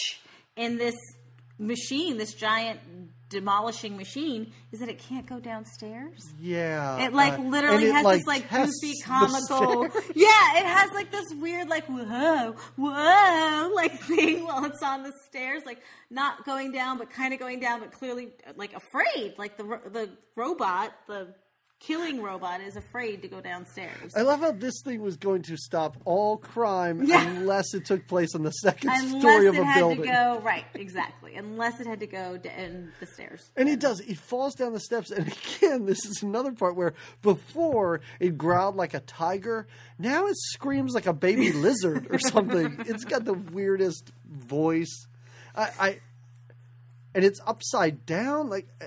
in 0.57 0.77
this 0.79 0.97
machine, 1.59 2.17
this 2.19 2.35
giant 2.35 2.81
demolishing 3.37 3.97
machine 3.97 4.53
is 4.73 4.81
that 4.81 4.89
it 4.89 4.99
can't 4.99 5.27
go 5.27 5.39
downstairs. 5.39 6.23
Yeah, 6.41 7.05
It 7.05 7.13
like 7.13 7.39
uh, 7.39 7.43
literally 7.43 7.89
it, 7.89 7.93
has 7.93 8.07
this 8.07 8.27
like 8.27 8.49
goofy 8.51 8.95
comical. 9.05 9.83
Yeah, 10.15 10.57
it 10.57 10.65
has 10.65 10.91
like 10.93 11.11
this 11.11 11.27
weird 11.39 11.69
like 11.69 11.85
whoa 11.87 12.55
whoa 12.77 13.71
like 13.75 13.93
thing 14.01 14.45
while 14.45 14.65
it's 14.65 14.83
on 14.83 15.03
the 15.03 15.13
stairs, 15.27 15.63
like 15.67 15.83
not 16.11 16.45
going 16.47 16.73
down 16.73 16.97
but 16.99 17.11
kind 17.11 17.35
of 17.35 17.39
going 17.41 17.61
down, 17.61 17.81
but 17.81 17.93
clearly 17.93 18.33
like 18.57 18.73
afraid. 18.75 19.35
Like 19.37 19.57
the 19.59 19.65
the 19.93 20.11
robot, 20.35 20.93
the 21.07 21.35
killing 21.79 22.23
robot, 22.23 22.61
is 22.61 22.75
afraid 22.77 23.23
to 23.23 23.29
go 23.29 23.41
downstairs. 23.41 24.13
I 24.17 24.23
love 24.23 24.41
how 24.41 24.53
this 24.53 24.81
thing 24.85 25.03
was 25.03 25.17
going 25.17 25.43
to 25.43 25.57
stop 25.57 25.97
all 26.05 26.37
crime 26.39 27.05
Yeah. 27.05 27.27
unless 27.29 27.75
it 27.75 27.85
took 27.85 28.07
place 28.09 28.35
on 28.35 28.43
the 28.43 28.51
second 28.51 28.91
Unless 28.91 29.21
story 29.21 29.47
of 29.47 29.55
it 29.57 29.61
a 29.61 29.65
had 29.65 29.79
building. 29.79 30.03
to 30.03 30.05
go 30.09 30.41
right, 30.43 30.65
exactly. 30.75 31.35
Unless 31.37 31.81
it 31.81 31.87
had 31.87 32.01
to 32.01 32.07
go 32.07 32.37
down 32.39 32.93
the 32.99 33.07
stairs. 33.07 33.51
And 33.57 33.69
it 33.69 33.79
does. 33.79 34.01
It 34.01 34.17
falls 34.19 34.55
down 34.55 34.73
the 34.73 34.81
steps. 34.81 35.11
And 35.11 35.29
again, 35.59 35.85
this 35.87 36.05
is 36.07 36.23
another 36.23 36.53
part 36.53 36.77
where 36.77 36.95
before 37.23 38.01
it 38.21 38.39
growled 38.39 38.77
like 38.77 38.95
a 38.95 39.01
tiger. 39.01 39.67
Now 39.99 40.27
it 40.27 40.37
screams 40.37 40.95
like 40.95 41.07
a 41.07 41.13
baby 41.13 41.53
lizard 41.53 42.07
or 42.11 42.19
something. 42.19 42.77
It's 42.87 43.05
got 43.05 43.25
the 43.25 43.35
weirdest 43.35 44.13
voice. 44.29 45.07
I, 45.55 45.71
I 45.79 46.01
and 47.15 47.25
it's 47.25 47.41
upside 47.47 48.05
down. 48.07 48.49
Like 48.51 48.67
uh, 48.81 48.87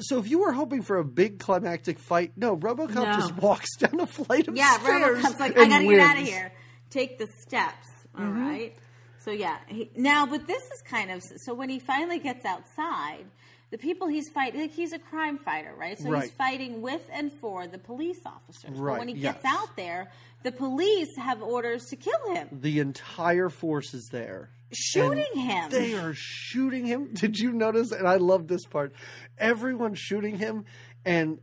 so, 0.00 0.18
if 0.18 0.28
you 0.28 0.40
were 0.40 0.52
hoping 0.52 0.82
for 0.82 0.98
a 0.98 1.04
big 1.04 1.38
climactic 1.38 1.98
fight, 1.98 2.32
no, 2.36 2.56
RoboCop 2.56 2.94
No. 2.94 3.04
just 3.14 3.36
walks 3.36 3.76
down 3.78 4.00
a 4.00 4.06
flight 4.06 4.48
of 4.48 4.56
stairs. 4.56 4.56
Yeah. 4.56 4.78
RoboCop's 4.78 5.40
like, 5.40 5.58
I 5.58 5.68
gotta 5.68 5.84
get 5.86 6.00
out 6.00 6.18
of 6.18 6.24
here. 6.24 6.52
Take 6.90 7.18
the 7.18 7.26
steps. 7.40 7.88
All 8.16 8.24
Mm-hmm. 8.24 8.46
right. 8.48 8.76
So 9.24 9.30
yeah, 9.30 9.58
he, 9.68 9.90
now, 9.96 10.26
but 10.26 10.46
this 10.48 10.62
is 10.62 10.82
kind 10.84 11.10
of 11.10 11.22
so 11.44 11.54
when 11.54 11.68
he 11.68 11.78
finally 11.78 12.18
gets 12.18 12.44
outside, 12.44 13.24
the 13.72 13.78
people 13.78 14.06
he's 14.06 14.28
fighting, 14.28 14.60
like 14.60 14.70
he's 14.70 14.92
a 14.92 14.98
crime 14.98 15.38
fighter, 15.38 15.74
right? 15.76 15.98
So 15.98 16.10
Right. 16.10 16.24
he's 16.24 16.32
fighting 16.32 16.82
with 16.82 17.00
and 17.10 17.32
for 17.32 17.66
the 17.66 17.78
police 17.78 18.20
officers. 18.24 18.78
Right. 18.78 18.92
But 18.92 18.98
when 19.00 19.08
he 19.08 19.14
yes. 19.14 19.32
gets 19.34 19.44
out 19.46 19.74
there, 19.76 20.10
the 20.44 20.52
police 20.52 21.16
have 21.16 21.42
orders 21.42 21.86
to 21.86 21.96
kill 21.96 22.34
him, 22.34 22.48
The 22.52 22.78
entire 22.80 23.48
force 23.48 23.94
is 23.94 24.08
there. 24.12 24.50
shooting 24.72 25.34
him. 25.34 25.70
They 25.70 25.94
are 25.94 26.12
shooting 26.14 26.84
him. 26.86 27.10
Did 27.14 27.38
you 27.38 27.52
notice? 27.52 27.92
And 27.92 28.06
I 28.06 28.16
love 28.16 28.46
this 28.46 28.64
part. 28.66 28.92
Everyone's 29.38 29.98
shooting 29.98 30.38
him, 30.38 30.64
and 31.04 31.38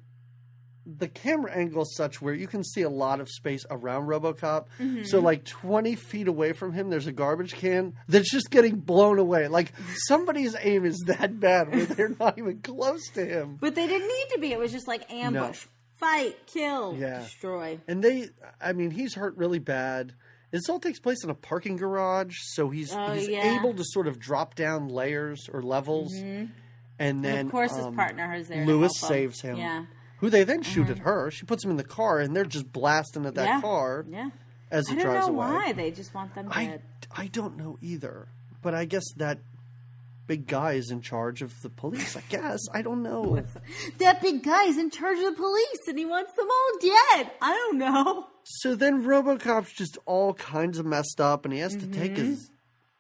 the 0.98 1.08
camera 1.08 1.52
angle 1.54 1.84
is 1.84 1.96
such 1.96 2.22
where 2.22 2.34
you 2.34 2.48
can 2.48 2.64
see 2.64 2.82
a 2.82 2.90
lot 2.90 3.20
of 3.20 3.30
space 3.30 3.66
around 3.70 4.08
RoboCop. 4.08 4.66
Mm-hmm. 4.80 5.04
So, 5.04 5.20
like 5.20 5.46
twenty 5.46 5.96
feet 5.96 6.28
away 6.28 6.54
from 6.54 6.74
him, 6.74 6.90
there's 6.90 7.08
a 7.08 7.12
garbage 7.12 7.54
can 7.54 7.94
that's 8.08 8.32
just 8.32 8.50
getting 8.50 8.78
blown 8.78 9.20
away. 9.20 9.48
Like 9.48 9.74
somebody's 10.08 10.56
aim 10.60 10.86
is 10.86 10.98
that 11.08 11.40
bad 11.40 11.72
where 11.72 11.86
they're 11.86 12.16
not 12.20 12.38
even 12.38 12.60
close 12.60 13.08
to 13.14 13.26
him. 13.26 13.58
but 13.60 13.76
they 13.76 13.88
didn't 13.88 14.08
need 14.08 14.26
to 14.34 14.40
be. 14.40 14.52
It 14.52 14.60
was 14.60 14.72
just 14.72 14.88
like 14.88 15.12
ambush, 15.12 15.66
fight, 15.98 16.36
kill, 16.48 16.96
Yeah. 16.98 17.20
destroy. 17.20 17.80
And 17.88 18.04
they, 18.04 18.30
I 18.62 18.74
mean, 18.74 18.92
he's 18.92 19.16
hurt 19.16 19.36
really 19.38 19.60
bad. 19.60 20.14
This 20.52 20.68
all 20.68 20.80
takes 20.80 21.00
place 21.00 21.24
in 21.24 21.30
a 21.30 21.36
parking 21.36 21.76
garage, 21.78 22.36
so 22.54 22.70
he's 22.70 22.92
Oh, 22.92 23.12
he's 23.14 23.28
yeah. 23.28 23.60
able 23.60 23.74
to 23.76 23.84
sort 23.86 24.08
of 24.08 24.18
drop 24.20 24.56
down 24.56 24.88
layers 24.88 25.48
or 25.54 25.62
levels, 25.62 26.12
and 26.16 26.50
then 26.98 27.26
And 27.26 27.48
of 27.48 27.52
course, 27.52 27.76
his 27.76 27.86
um, 27.86 27.96
partner 27.96 28.34
is 28.34 28.48
there. 28.48 28.66
Lewis 28.66 28.94
saves 28.98 29.42
him. 29.42 29.58
Yeah. 29.58 29.86
Who 30.20 30.30
they 30.30 30.44
then 30.44 30.62
shoot 30.64 30.90
at 30.90 31.00
her. 31.00 31.32
She 31.32 31.46
puts 31.46 31.64
him 31.64 31.72
in 31.72 31.78
the 31.78 31.84
car, 31.84 32.20
and 32.20 32.36
they're 32.36 32.46
just 32.46 32.72
blasting 32.72 33.26
at 33.26 33.36
that 33.36 33.46
yeah. 33.48 33.62
car 33.62 34.06
Yeah. 34.10 34.30
as 34.72 34.88
I 34.90 34.94
it 34.94 34.96
don't 34.98 35.06
drives 35.06 35.28
know 35.28 35.34
away. 35.34 35.48
why 35.48 35.72
they 35.74 35.92
just 35.92 36.14
want 36.14 36.36
them 36.36 36.48
I 36.52 36.66
dead. 36.66 36.82
I 37.16 37.28
don't 37.28 37.58
know 37.58 37.78
either, 37.82 38.28
but 38.62 38.74
I 38.74 38.86
guess 38.86 39.06
that 39.18 39.40
big 40.28 40.46
guy 40.46 40.74
is 40.74 40.92
in 40.92 41.02
charge 41.02 41.42
of 41.42 41.60
the 41.62 41.70
police. 41.70 42.16
I 42.16 42.22
guess 42.30 42.60
I 42.74 42.82
don't 42.82 43.02
know. 43.02 43.44
That 43.98 44.22
big 44.22 44.44
guy 44.44 44.66
is 44.66 44.78
in 44.78 44.92
charge 44.92 45.18
of 45.20 45.26
the 45.26 45.32
police 45.32 45.88
and 45.88 45.98
he 45.98 46.06
wants 46.06 46.34
them 46.34 46.48
all 46.50 46.80
dead. 46.80 47.32
I 47.42 47.52
don't 47.54 47.78
know. 47.80 48.28
So 48.44 48.76
then 48.76 49.04
RoboCop's 49.04 49.74
just 49.74 49.98
all 50.06 50.34
kinds 50.36 50.78
of 50.80 50.86
messed 50.86 51.20
up, 51.22 51.46
and 51.46 51.54
he 51.54 51.60
has 51.60 51.76
to 51.78 51.88
take 51.88 52.14
Mm-hmm. 52.14 52.26
his 52.26 52.52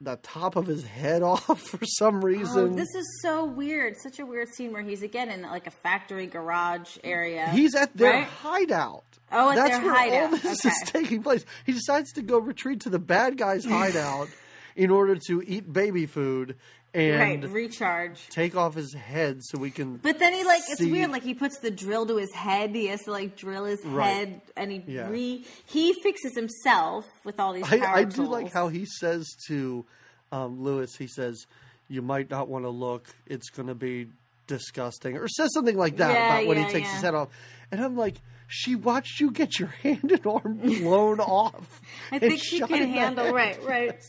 the 0.02 0.16
top 0.24 0.56
of 0.56 0.66
his 0.66 0.84
head 0.86 1.22
off 1.24 1.62
for 1.62 1.80
some 1.86 2.18
Oh, 2.18 2.20
reason. 2.22 2.76
this 2.76 2.88
is 2.96 3.20
so 3.22 3.46
weird. 3.46 3.96
Such 4.02 4.20
a 4.20 4.26
weird 4.26 4.48
scene 4.50 4.72
where 4.72 4.82
he's 4.82 5.04
again 5.04 5.30
in 5.30 5.42
like 5.42 5.68
a 5.68 5.72
factory 5.72 6.26
garage 6.28 6.98
area. 7.04 7.50
He's 7.50 7.76
at 7.76 7.96
their 7.98 8.12
Right? 8.14 8.24
hideout. 8.24 9.04
Oh, 9.32 9.50
at 9.52 9.56
That's 9.56 9.78
their 9.78 9.86
where 9.86 9.94
hideout. 9.96 10.22
all 10.32 10.38
this 10.38 10.66
Okay. 10.66 10.70
is 10.70 10.84
taking 10.92 11.22
place. 11.24 11.46
He 11.66 11.74
decides 11.74 12.12
to 12.14 12.22
go 12.22 12.40
retreat 12.40 12.82
to 12.82 12.90
the 12.90 13.00
bad 13.00 13.38
guy's 13.38 13.66
hideout 13.78 14.30
in 14.76 14.90
order 14.90 15.18
to 15.28 15.44
eat 15.46 15.72
baby 15.74 16.06
food 16.06 16.56
and 16.94 17.44
right, 17.44 17.52
recharge. 17.52 18.28
take 18.30 18.56
off 18.56 18.74
his 18.76 18.94
head 18.94 19.44
so 19.44 19.58
we 19.60 19.72
can. 19.72 19.98
But 19.98 20.20
then 20.20 20.34
he 20.34 20.44
like 20.44 20.62
it's 20.70 20.82
weird. 20.82 21.12
Like 21.12 21.24
he 21.24 21.34
puts 21.34 21.60
the 21.60 21.72
drill 21.72 22.06
to 22.08 22.18
his 22.18 22.34
head. 22.34 22.72
He 22.72 22.88
has 22.88 23.02
to 23.04 23.12
like 23.12 23.36
drill 23.36 23.66
his 23.66 23.84
Right. 23.86 24.08
head, 24.08 24.42
and 24.58 24.72
he 24.72 24.84
Yeah. 24.88 25.10
re 25.10 25.46
he 25.66 25.94
fixes 26.02 26.36
himself 26.36 27.06
with 27.24 27.40
all 27.40 27.54
these. 27.54 27.66
Power 27.68 27.84
I, 27.86 28.00
I 28.00 28.04
do 28.06 28.24
like 28.26 28.52
how 28.52 28.68
he 28.70 28.86
says 28.86 29.28
to 29.48 29.86
um, 30.32 30.62
Lewis. 30.64 30.96
He 30.96 31.08
says, 31.08 31.46
"You 31.88 32.02
might 32.02 32.30
not 32.30 32.48
want 32.48 32.66
to 32.66 32.70
look. 32.70 33.08
It's 33.28 33.50
going 33.50 33.68
to 33.68 33.76
be 33.76 34.08
disgusting," 34.48 35.18
or 35.18 35.28
says 35.28 35.54
something 35.54 35.78
like 35.78 35.98
that 35.98 36.12
Yeah, 36.14 36.26
about 36.38 36.48
when 36.48 36.58
yeah, 36.58 36.66
he 36.68 36.72
takes 36.74 36.92
his 36.92 37.02
head 37.02 37.14
off. 37.16 37.30
And 37.72 37.82
I'm 37.82 37.96
like, 37.96 38.16
she 38.48 38.76
watched 38.76 39.20
you 39.20 39.30
get 39.32 39.60
your 39.60 39.70
hand 39.84 40.12
and 40.12 40.26
arm 40.26 40.58
blown 40.58 41.20
off. 41.20 41.82
I 42.12 42.18
think 42.20 42.42
she 42.44 42.60
can 42.60 42.90
handle 42.90 43.32
right, 43.32 43.64
right. 43.64 44.04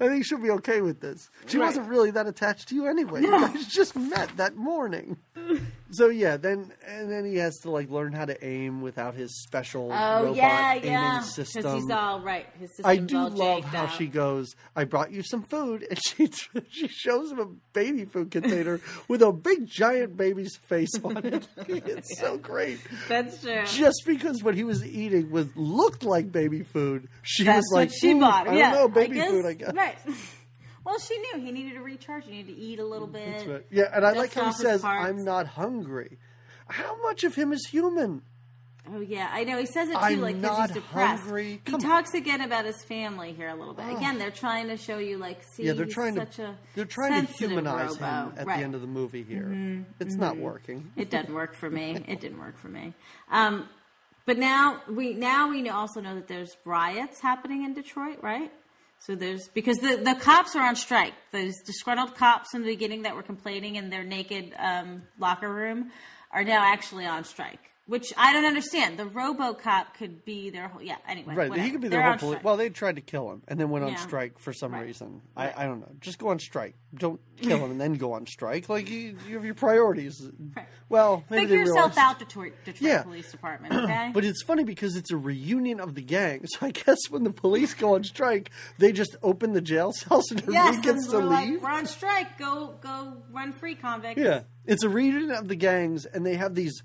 I 0.00 0.08
think 0.08 0.24
she'll 0.24 0.38
be 0.38 0.50
okay 0.50 0.80
with 0.80 1.00
this. 1.00 1.30
She 1.46 1.58
Right. 1.58 1.66
wasn't 1.66 1.88
really 1.88 2.10
that 2.12 2.26
attached 2.26 2.68
to 2.68 2.74
you 2.74 2.86
anyway. 2.86 3.22
You 3.22 3.30
guys 3.30 3.66
just 3.66 3.96
met 3.96 4.36
that 4.36 4.56
morning. 4.56 5.16
So 5.92 6.08
yeah, 6.08 6.36
then 6.36 6.72
and 6.86 7.10
then 7.10 7.24
he 7.24 7.36
has 7.36 7.58
to 7.60 7.70
like 7.70 7.90
learn 7.90 8.12
how 8.12 8.24
to 8.24 8.44
aim 8.46 8.80
without 8.80 9.14
his 9.14 9.42
special 9.42 9.90
Oh 9.92 10.22
robot 10.24 10.36
yeah, 10.36 10.72
aiming 10.74 10.90
yeah. 10.90 11.24
Because 11.36 11.52
he's 11.52 11.90
all 11.90 12.20
right. 12.20 12.46
His 12.58 12.70
I 12.84 12.96
do 12.96 13.28
love 13.28 13.64
how 13.64 13.84
out. 13.84 13.92
she 13.94 14.06
goes. 14.06 14.54
I 14.76 14.84
brought 14.84 15.10
you 15.10 15.22
some 15.22 15.42
food, 15.42 15.84
and 15.90 15.98
she 16.08 16.30
she 16.70 16.86
shows 16.88 17.32
him 17.32 17.40
a 17.40 17.46
baby 17.72 18.04
food 18.04 18.30
container 18.30 18.80
with 19.08 19.22
a 19.22 19.32
big 19.32 19.66
giant 19.66 20.16
baby's 20.16 20.56
face 20.56 20.90
on 21.02 21.16
it. 21.18 21.48
It's 21.68 22.18
so 22.20 22.38
great. 22.38 22.78
That's 23.08 23.40
true. 23.42 23.62
Just 23.66 24.02
because 24.06 24.42
what 24.42 24.54
he 24.54 24.64
was 24.64 24.84
eating 24.86 25.30
was 25.30 25.48
looked 25.56 26.04
like 26.04 26.30
baby 26.30 26.62
food, 26.62 27.08
she 27.22 27.42
That's 27.44 27.58
was 27.58 27.72
like, 27.74 27.90
she 27.92 28.12
"Ooh, 28.12 28.20
bought. 28.20 28.48
I 28.48 28.56
yeah, 28.56 28.70
don't 28.72 28.80
know, 28.80 28.88
baby 28.88 29.14
guess, 29.16 29.30
food. 29.30 29.46
I 29.46 29.52
guess. 29.54 29.72
Right. 29.74 29.98
Well, 30.90 30.98
she 30.98 31.16
knew 31.18 31.44
he 31.44 31.52
needed 31.52 31.74
to 31.74 31.82
recharge. 31.82 32.24
He 32.24 32.32
needed 32.32 32.56
to 32.56 32.60
eat 32.60 32.80
a 32.80 32.84
little 32.84 33.06
mm, 33.06 33.12
bit. 33.12 33.32
That's 33.32 33.46
right. 33.46 33.66
Yeah, 33.70 33.84
and 33.94 34.04
I 34.04 34.10
like 34.10 34.34
how 34.34 34.46
he 34.46 34.52
says, 34.52 34.82
parts. 34.82 35.08
"I'm 35.08 35.24
not 35.24 35.46
hungry." 35.46 36.18
How 36.68 37.00
much 37.00 37.22
of 37.22 37.36
him 37.36 37.52
is 37.52 37.64
human? 37.66 38.22
Oh 38.92 38.98
yeah, 38.98 39.28
I 39.30 39.44
know. 39.44 39.56
He 39.56 39.66
says 39.66 39.88
it 39.88 39.92
too, 39.92 39.98
I'm 39.98 40.20
like 40.20 40.34
he's 40.34 40.74
depressed. 40.74 41.22
hungry. 41.22 41.52
He 41.52 41.58
Come 41.58 41.80
talks 41.80 42.14
again 42.14 42.40
about 42.40 42.64
his 42.64 42.82
family 42.82 43.32
here 43.32 43.48
a 43.50 43.54
little 43.54 43.72
bit. 43.72 43.88
Again, 43.88 44.18
they're 44.18 44.32
trying 44.32 44.66
to 44.66 44.76
show 44.76 44.98
you, 44.98 45.16
like, 45.18 45.44
see, 45.44 45.64
Yeah, 45.64 45.74
they're 45.74 45.86
trying 45.86 46.16
to 46.16 46.22
such 46.22 46.40
a 46.40 46.56
they're 46.74 46.86
trying 46.86 47.24
to 47.24 47.32
humanize 47.32 47.90
robo. 47.90 48.04
him 48.04 48.32
at 48.36 48.46
right. 48.48 48.58
the 48.58 48.64
end 48.64 48.74
of 48.74 48.80
the 48.80 48.88
movie. 48.88 49.22
Here, 49.22 49.44
mm-hmm. 49.44 49.82
it's 50.00 50.16
not 50.16 50.34
mm-hmm. 50.34 50.42
working. 50.42 50.92
It 50.96 51.08
doesn't 51.08 51.32
work 51.42 51.54
for 51.54 51.70
me. 51.70 52.02
It 52.08 52.20
didn't 52.20 52.40
work 52.40 52.58
for 52.58 52.68
me. 52.68 52.94
Um, 53.30 53.68
but 54.26 54.38
now 54.38 54.82
we 54.88 55.14
now 55.14 55.50
we 55.50 55.62
know, 55.62 55.74
also 55.74 56.00
know 56.00 56.16
that 56.16 56.26
there's 56.26 56.56
riots 56.64 57.20
happening 57.20 57.64
in 57.64 57.74
Detroit, 57.74 58.18
right? 58.22 58.50
So 59.00 59.14
there's 59.14 59.48
because 59.48 59.78
the 59.78 59.96
the 59.96 60.14
cops 60.20 60.54
are 60.54 60.66
on 60.66 60.76
strike. 60.76 61.14
Those 61.32 61.54
disgruntled 61.62 62.14
cops 62.16 62.54
in 62.54 62.60
the 62.60 62.68
beginning 62.68 63.02
that 63.02 63.14
were 63.16 63.22
complaining 63.22 63.76
in 63.76 63.88
their 63.88 64.04
naked 64.04 64.54
um, 64.58 65.02
locker 65.18 65.52
room 65.52 65.90
are 66.30 66.44
now 66.44 66.62
actually 66.62 67.06
on 67.06 67.24
strike. 67.24 67.69
Which 67.90 68.12
I 68.16 68.32
don't 68.32 68.44
understand. 68.44 68.98
The 68.98 69.04
RoboCop 69.04 69.94
could 69.98 70.24
be 70.24 70.50
their 70.50 70.68
whole 70.68 70.80
yeah. 70.80 70.94
Anyway, 71.08 71.34
Right, 71.34 71.48
whatever. 71.50 71.64
he 71.66 71.72
could 71.72 71.80
be 71.80 71.88
They're 71.88 71.98
their 71.98 72.02
whole 72.04 72.12
on 72.12 72.18
police. 72.20 72.44
Well, 72.44 72.56
they 72.56 72.68
tried 72.70 72.94
to 72.96 73.02
kill 73.02 73.30
him 73.32 73.42
and 73.48 73.58
then 73.58 73.68
went 73.68 73.84
on 73.84 73.90
Yeah. 73.90 73.96
strike 73.96 74.38
for 74.38 74.52
some 74.52 74.72
Right. 74.72 74.84
reason. 74.86 75.22
Right. 75.36 75.52
I, 75.56 75.64
I 75.64 75.66
don't 75.66 75.80
know. 75.80 75.90
Just 76.00 76.18
go 76.18 76.28
on 76.28 76.38
strike. 76.38 76.76
Don't 76.94 77.20
kill 77.40 77.58
him 77.58 77.72
and 77.72 77.80
then 77.80 77.94
go 77.94 78.12
on 78.12 78.26
strike. 78.26 78.68
Like 78.68 78.88
you, 78.88 79.16
you 79.26 79.34
have 79.34 79.44
your 79.44 79.54
priorities. 79.54 80.22
Right. 80.56 80.66
Well, 80.88 81.24
maybe 81.30 81.46
Figure 81.48 81.64
yourself 81.64 81.98
out, 81.98 82.20
Detroit, 82.20 82.52
Detroit 82.64 82.80
Yeah. 82.88 83.02
Police 83.02 83.32
Department. 83.32 83.74
Okay, 83.84 84.10
But 84.14 84.24
it's 84.24 84.42
funny 84.44 84.62
because 84.62 84.94
it's 84.94 85.10
a 85.10 85.16
reunion 85.16 85.80
of 85.80 85.96
the 85.96 86.02
gang. 86.02 86.44
So 86.50 86.66
I 86.66 86.70
guess 86.70 86.98
when 87.10 87.24
the 87.24 87.32
police 87.32 87.74
go 87.74 87.96
on 87.96 88.04
strike, 88.04 88.50
they 88.78 88.92
just 88.92 89.16
open 89.20 89.52
the 89.52 89.60
jail 89.60 89.90
cells 89.92 90.30
and 90.30 90.40
everybody 90.42 90.76
yes, 90.76 90.84
gets 90.84 91.08
to 91.08 91.18
we're 91.18 91.24
like, 91.24 91.48
leave. 91.48 91.60
we're 91.62 91.70
on 91.70 91.86
strike. 91.86 92.38
Go 92.38 92.76
go 92.80 93.16
run 93.32 93.52
free, 93.52 93.74
convict. 93.74 94.16
Yeah, 94.20 94.42
it's 94.64 94.84
a 94.84 94.88
reunion 94.88 95.32
of 95.32 95.48
the 95.48 95.56
gangs, 95.56 96.06
and 96.06 96.24
they 96.24 96.34
have 96.36 96.54
these 96.54 96.84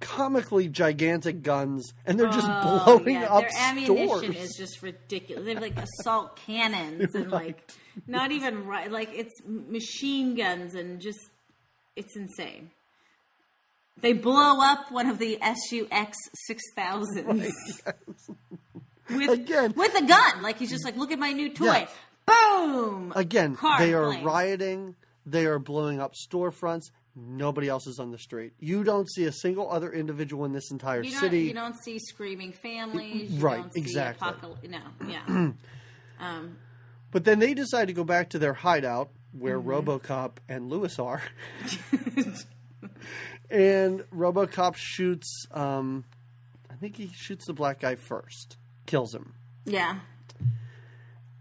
comically 0.00 0.68
gigantic 0.68 1.42
guns, 1.42 1.92
and 2.04 2.18
they're 2.18 2.26
just 2.30 2.46
Oh, 2.48 2.98
blowing 2.98 3.14
yeah, 3.16 3.26
up 3.32 3.42
Their 3.42 3.50
ammunition 3.62 4.32
stores. 4.32 4.36
is 4.36 4.54
just 4.56 4.82
ridiculous. 4.82 5.44
They 5.44 5.54
have 5.54 5.62
like 5.62 5.78
assault 5.78 6.36
cannons 6.36 7.14
and 7.14 7.30
like 7.40 7.70
not 8.06 8.32
even 8.32 8.66
right. 8.66 8.90
Like 8.90 9.10
it's 9.14 9.34
machine 9.46 10.34
guns 10.34 10.74
and 10.74 11.00
just 11.00 11.18
it's 11.94 12.16
insane. 12.16 12.70
They 14.00 14.12
blow 14.12 14.60
up 14.60 14.92
one 14.92 15.06
of 15.08 15.18
the 15.18 15.38
SUX 15.40 16.16
six 16.46 16.62
thousands 16.76 17.26
with 19.10 19.30
Again. 19.30 19.72
with 19.76 19.94
a 19.96 20.04
gun. 20.04 20.42
Like 20.42 20.58
he's 20.58 20.70
just 20.70 20.84
like, 20.84 20.96
look 20.96 21.12
at 21.12 21.18
my 21.18 21.32
new 21.32 21.52
toy. 21.54 21.64
Yes. 21.66 21.90
Boom! 22.26 23.12
Again, 23.14 23.54
Car 23.54 23.78
they 23.78 23.94
are 23.94 24.06
flames. 24.10 24.24
rioting. 24.24 24.96
They 25.24 25.46
are 25.46 25.58
blowing 25.60 26.00
up 26.00 26.12
storefronts. 26.14 26.90
Nobody 27.18 27.66
else 27.68 27.86
is 27.86 27.98
on 27.98 28.10
the 28.10 28.18
street. 28.18 28.52
You 28.60 28.84
don't 28.84 29.10
see 29.10 29.24
a 29.24 29.32
single 29.32 29.72
other 29.72 29.90
individual 29.90 30.44
in 30.44 30.52
this 30.52 30.70
entire 30.70 31.02
You 31.02 31.12
don't, 31.12 31.20
city. 31.20 31.40
you 31.44 31.54
don't 31.54 31.76
see 31.82 31.98
screaming 31.98 32.52
families. 32.52 33.32
You 33.32 33.40
Right, 33.40 33.56
don't 33.62 33.72
see 33.72 33.80
exactly. 33.80 34.28
apocal- 34.28 34.68
no, 34.68 34.80
yeah. 35.08 35.22
um, 36.20 36.58
But 37.12 37.24
then 37.24 37.38
they 37.38 37.54
decide 37.54 37.86
to 37.86 37.94
go 37.94 38.04
back 38.04 38.28
to 38.30 38.38
their 38.38 38.52
hideout 38.52 39.08
where 39.32 39.58
Mm-hmm. 39.58 39.88
RoboCop 39.88 40.32
and 40.48 40.68
Lewis 40.68 40.98
are. 40.98 41.22
and 43.50 44.00
RoboCop 44.14 44.74
shoots 44.76 45.46
um 45.52 46.04
I 46.70 46.74
think 46.74 46.96
he 46.96 47.10
shoots 47.14 47.46
the 47.46 47.54
black 47.54 47.80
guy 47.80 47.94
first. 47.94 48.58
Kills 48.84 49.14
him. 49.14 49.32
yeah. 49.64 50.00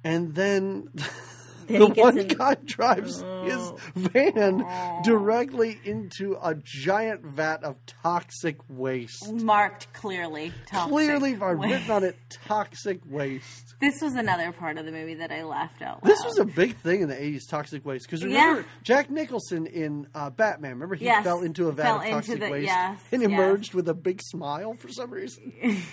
And 0.04 0.34
Then 0.36 0.90
the 1.80 1.88
one 1.88 2.18
in- 2.18 2.28
guy 2.28 2.56
drives 2.66 3.22
his 3.44 3.72
van 3.96 4.64
Oh. 4.66 5.02
directly 5.04 5.78
into 5.84 6.38
a 6.42 6.56
giant 6.64 7.24
vat 7.26 7.64
of 7.64 7.76
toxic 7.86 8.58
waste. 8.70 9.32
marked 9.32 9.92
clearly. 9.94 10.52
Toxic 10.68 10.92
Clearly 10.92 11.34
waste. 11.36 11.60
written 11.60 11.92
on 11.92 12.04
it 12.04 12.16
toxic 12.46 13.00
waste. 13.06 13.76
This 13.82 14.02
was 14.02 14.14
another 14.16 14.52
part 14.52 14.78
of 14.78 14.86
the 14.86 14.92
movie 14.92 15.16
that 15.16 15.32
I 15.32 15.44
laughed 15.44 15.82
out 15.82 16.04
loud. 16.04 16.10
This 16.10 16.24
was 16.24 16.38
a 16.40 16.46
big 16.46 16.78
thing 16.78 17.02
in 17.02 17.10
the 17.10 17.16
80s, 17.16 17.42
toxic 17.50 17.86
waste. 17.86 18.06
Because 18.08 18.24
remember, 18.24 18.62
Yeah. 18.62 18.68
Jack 18.84 19.10
Nicholson 19.10 19.68
in 19.68 20.08
uh, 20.16 20.30
Batman, 20.30 20.72
remember 20.72 20.96
he 20.96 21.06
Yes, 21.06 21.24
fell 21.24 21.42
into 21.42 21.68
a 21.68 21.72
vat 21.72 21.84
fell 21.84 22.00
of 22.02 22.06
toxic 22.08 22.40
the- 22.40 22.50
waste 22.50 22.66
yes, 22.68 23.00
and 23.12 23.22
yes. 23.22 23.30
emerged 23.32 23.74
with 23.74 23.90
a 23.90 23.94
big 23.94 24.22
smile 24.24 24.76
for 24.76 24.90
some 24.90 25.12
reason. 25.12 25.54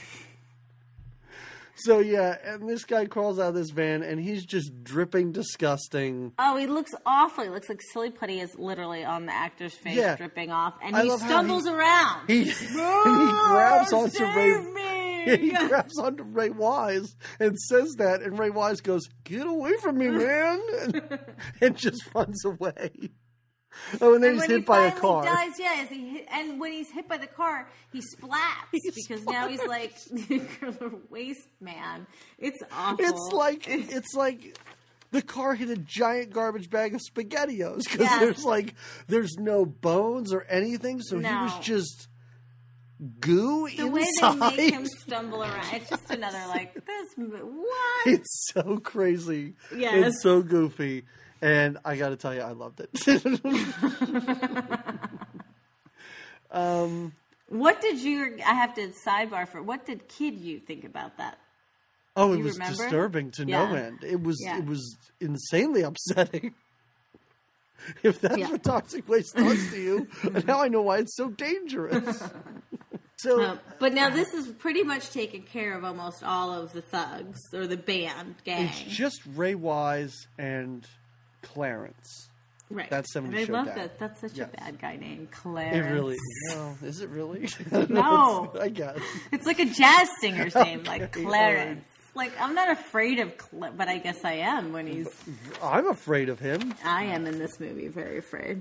so, 1.85 1.99
yeah, 1.99 2.37
and 2.45 2.69
this 2.69 2.85
guy 2.85 3.07
crawls 3.07 3.39
out 3.39 3.49
of 3.51 3.55
this 3.55 3.71
van 3.71 4.03
and 4.03 4.21
he's 4.21 4.45
just 4.45 4.85
dripping 4.85 5.33
disgusting. 5.33 6.33
Oh, 6.39 6.57
he 6.57 6.67
looks 6.67 6.93
awful. 7.07 7.45
He 7.45 7.51
looks 7.51 7.69
like 7.69 7.81
silly 7.93 8.11
putty 8.11 8.41
is 8.41 8.55
literally 8.57 9.05
on 9.05 9.27
the 9.27 9.33
actor's 9.35 9.75
face 9.75 9.97
Yeah. 9.97 10.17
dripping 10.17 10.51
off, 10.51 10.75
and 10.83 10.97
I 10.97 11.05
he 11.05 11.11
stumbles 11.19 11.65
he- 11.65 11.71
around. 11.73 12.27
He, 12.29 12.41
and 12.43 12.49
he 12.51 13.33
grabs 13.33 13.93
oh, 13.93 14.01
onto 14.03 14.17
Save 14.19 14.67
Ray. 14.67 14.99
He 15.25 15.51
grabs 15.53 16.01
onto 16.01 16.25
Ray 16.25 16.51
Wise 16.51 17.15
and 17.39 17.57
says 17.57 17.95
that, 17.99 18.23
and 18.23 18.37
Ray 18.37 18.51
Wise 18.51 18.81
goes, 18.81 19.09
"Get 19.23 19.47
away 19.47 19.75
from 19.81 19.99
me, 19.99 20.09
man!" 20.09 20.61
and, 20.81 21.21
and 21.61 21.77
just 21.77 22.03
runs 22.13 22.45
away. 22.45 22.91
Oh, 24.01 24.15
and 24.15 24.23
then 24.23 24.33
And 24.33 24.41
he's 24.41 24.49
hit 24.51 24.57
he 24.61 24.65
by 24.65 24.87
a 24.87 24.93
car. 24.93 25.25
dies, 25.25 25.53
yeah, 25.59 25.77
as 25.81 25.89
he 25.89 26.09
hit, 26.09 26.27
and 26.31 26.61
when 26.61 26.73
he's 26.73 26.91
hit 26.91 27.09
by 27.09 27.17
the 27.19 27.27
car, 27.27 27.69
he 27.93 28.01
splats 28.01 28.73
because 28.95 29.25
now 29.25 29.49
he's 29.49 29.63
like 29.65 29.95
waste 31.11 31.49
man. 31.61 32.07
It's 32.39 32.63
awful. 32.73 33.05
It's 33.05 33.33
like 33.33 33.69
it's 33.69 34.15
like 34.15 34.59
the 35.11 35.23
car 35.23 35.55
hit 35.55 35.69
a 35.71 35.77
giant 35.77 36.33
garbage 36.33 36.71
bag 36.71 36.95
of 36.95 37.01
spaghettios 37.01 37.83
because 37.85 38.01
Yes. 38.01 38.21
there's 38.21 38.45
like 38.45 38.75
there's 39.09 39.35
no 39.39 39.65
bones 39.67 40.33
or 40.33 40.43
anything, 40.49 41.01
so 41.01 41.19
he 41.19 41.25
was 41.25 41.59
just 41.61 42.09
goo 43.21 43.69
the 43.77 43.89
way 43.89 44.05
they 44.21 44.35
make 44.57 44.73
him 44.75 44.87
stumble 44.87 45.43
around. 45.43 45.67
It's 45.75 45.91
just 45.91 46.11
another 46.11 46.39
like 46.49 46.75
this. 46.75 47.09
What? 47.17 48.07
it's 48.07 48.51
so 48.53 48.79
crazy. 48.79 49.55
Yes. 49.77 50.07
It's 50.09 50.23
so 50.23 50.41
goofy. 50.43 51.05
And 51.43 51.77
I 51.85 51.97
got 51.97 52.09
to 52.11 52.17
tell 52.17 52.35
you, 52.35 52.41
I 52.41 52.53
loved 52.53 52.81
it. 52.81 52.91
What 57.49 57.81
did 57.83 57.99
you? 57.99 58.39
I 58.47 58.55
have 58.55 58.75
to 58.75 58.93
sidebar 59.07 59.47
for. 59.49 59.63
What 59.63 59.85
did 59.85 60.09
kid 60.09 60.39
you 60.39 60.59
think 60.61 60.85
about 60.85 61.19
that? 61.19 61.39
oh, 62.17 62.33
it 62.35 62.39
You 62.39 62.45
was 62.45 62.53
remember? 62.55 62.77
disturbing 62.77 63.31
to 63.33 63.45
no 63.45 63.75
end. 63.75 64.05
It 64.05 64.23
was 64.23 64.41
Yeah. 64.43 64.59
it 64.59 64.67
was 64.67 64.97
insanely 65.21 65.83
upsetting. 65.83 66.55
If 68.05 68.21
that's 68.21 68.39
Yeah. 68.39 68.49
what 68.49 68.63
toxic 68.63 69.09
waste 69.09 69.35
does 69.35 69.71
to 69.73 69.81
you, 69.81 70.07
now 70.47 70.63
I 70.63 70.69
know 70.69 70.83
why 70.83 70.99
it's 70.99 71.17
so 71.17 71.31
dangerous. 71.31 72.23
So 73.17 73.43
Uh, 73.43 73.57
but 73.81 73.93
now 73.93 74.09
this 74.09 74.33
is 74.35 74.47
pretty 74.47 74.85
much 74.85 75.11
taken 75.11 75.43
care 75.43 75.77
of 75.77 75.83
almost 75.85 76.23
all 76.23 76.53
of 76.53 76.73
the 76.73 76.81
thugs 76.83 77.41
or 77.53 77.67
the 77.67 77.77
band 77.77 78.37
gang. 78.45 78.67
it's 78.67 78.83
just 78.83 79.21
Ray 79.35 79.57
Wise 79.57 80.15
and 80.39 80.87
Clarence. 81.43 82.29
right. 82.71 82.89
that's 82.91 83.13
70 83.13 83.39
I 83.39 83.45
love 83.45 83.67
Dad. 83.67 83.77
that. 83.77 83.99
That's 83.99 84.21
such 84.21 84.33
Yes. 84.35 84.49
a 84.53 84.57
bad 84.57 84.81
guy 84.81 84.97
name, 84.97 85.23
It 85.25 85.31
Clarence. 85.33 85.93
really, 85.93 86.17
well, 86.51 86.77
is 86.83 87.01
it 87.01 87.11
really? 87.11 87.49
No. 87.89 88.53
I 88.61 88.69
guess. 88.69 88.99
It's 89.31 89.47
like 89.47 89.59
a 89.59 89.67
jazz 89.67 90.09
singer's 90.21 90.55
name, 90.67 90.85
like 90.85 91.03
Okay, 91.03 91.25
Clarence. 91.25 91.85
Like 92.15 92.33
I'm 92.41 92.55
not 92.55 92.71
afraid 92.71 93.19
of, 93.21 93.33
Cl- 93.41 93.73
but 93.77 93.89
I 93.89 93.99
guess 93.99 94.25
I 94.25 94.35
am 94.35 94.73
when 94.73 94.87
he's. 94.87 95.09
I'm 95.63 95.87
afraid 95.89 96.29
of 96.29 96.39
him. 96.39 96.75
I 96.85 97.05
am 97.05 97.27
in 97.27 97.39
this 97.39 97.59
movie, 97.59 97.89
very 97.89 98.19
afraid. 98.19 98.61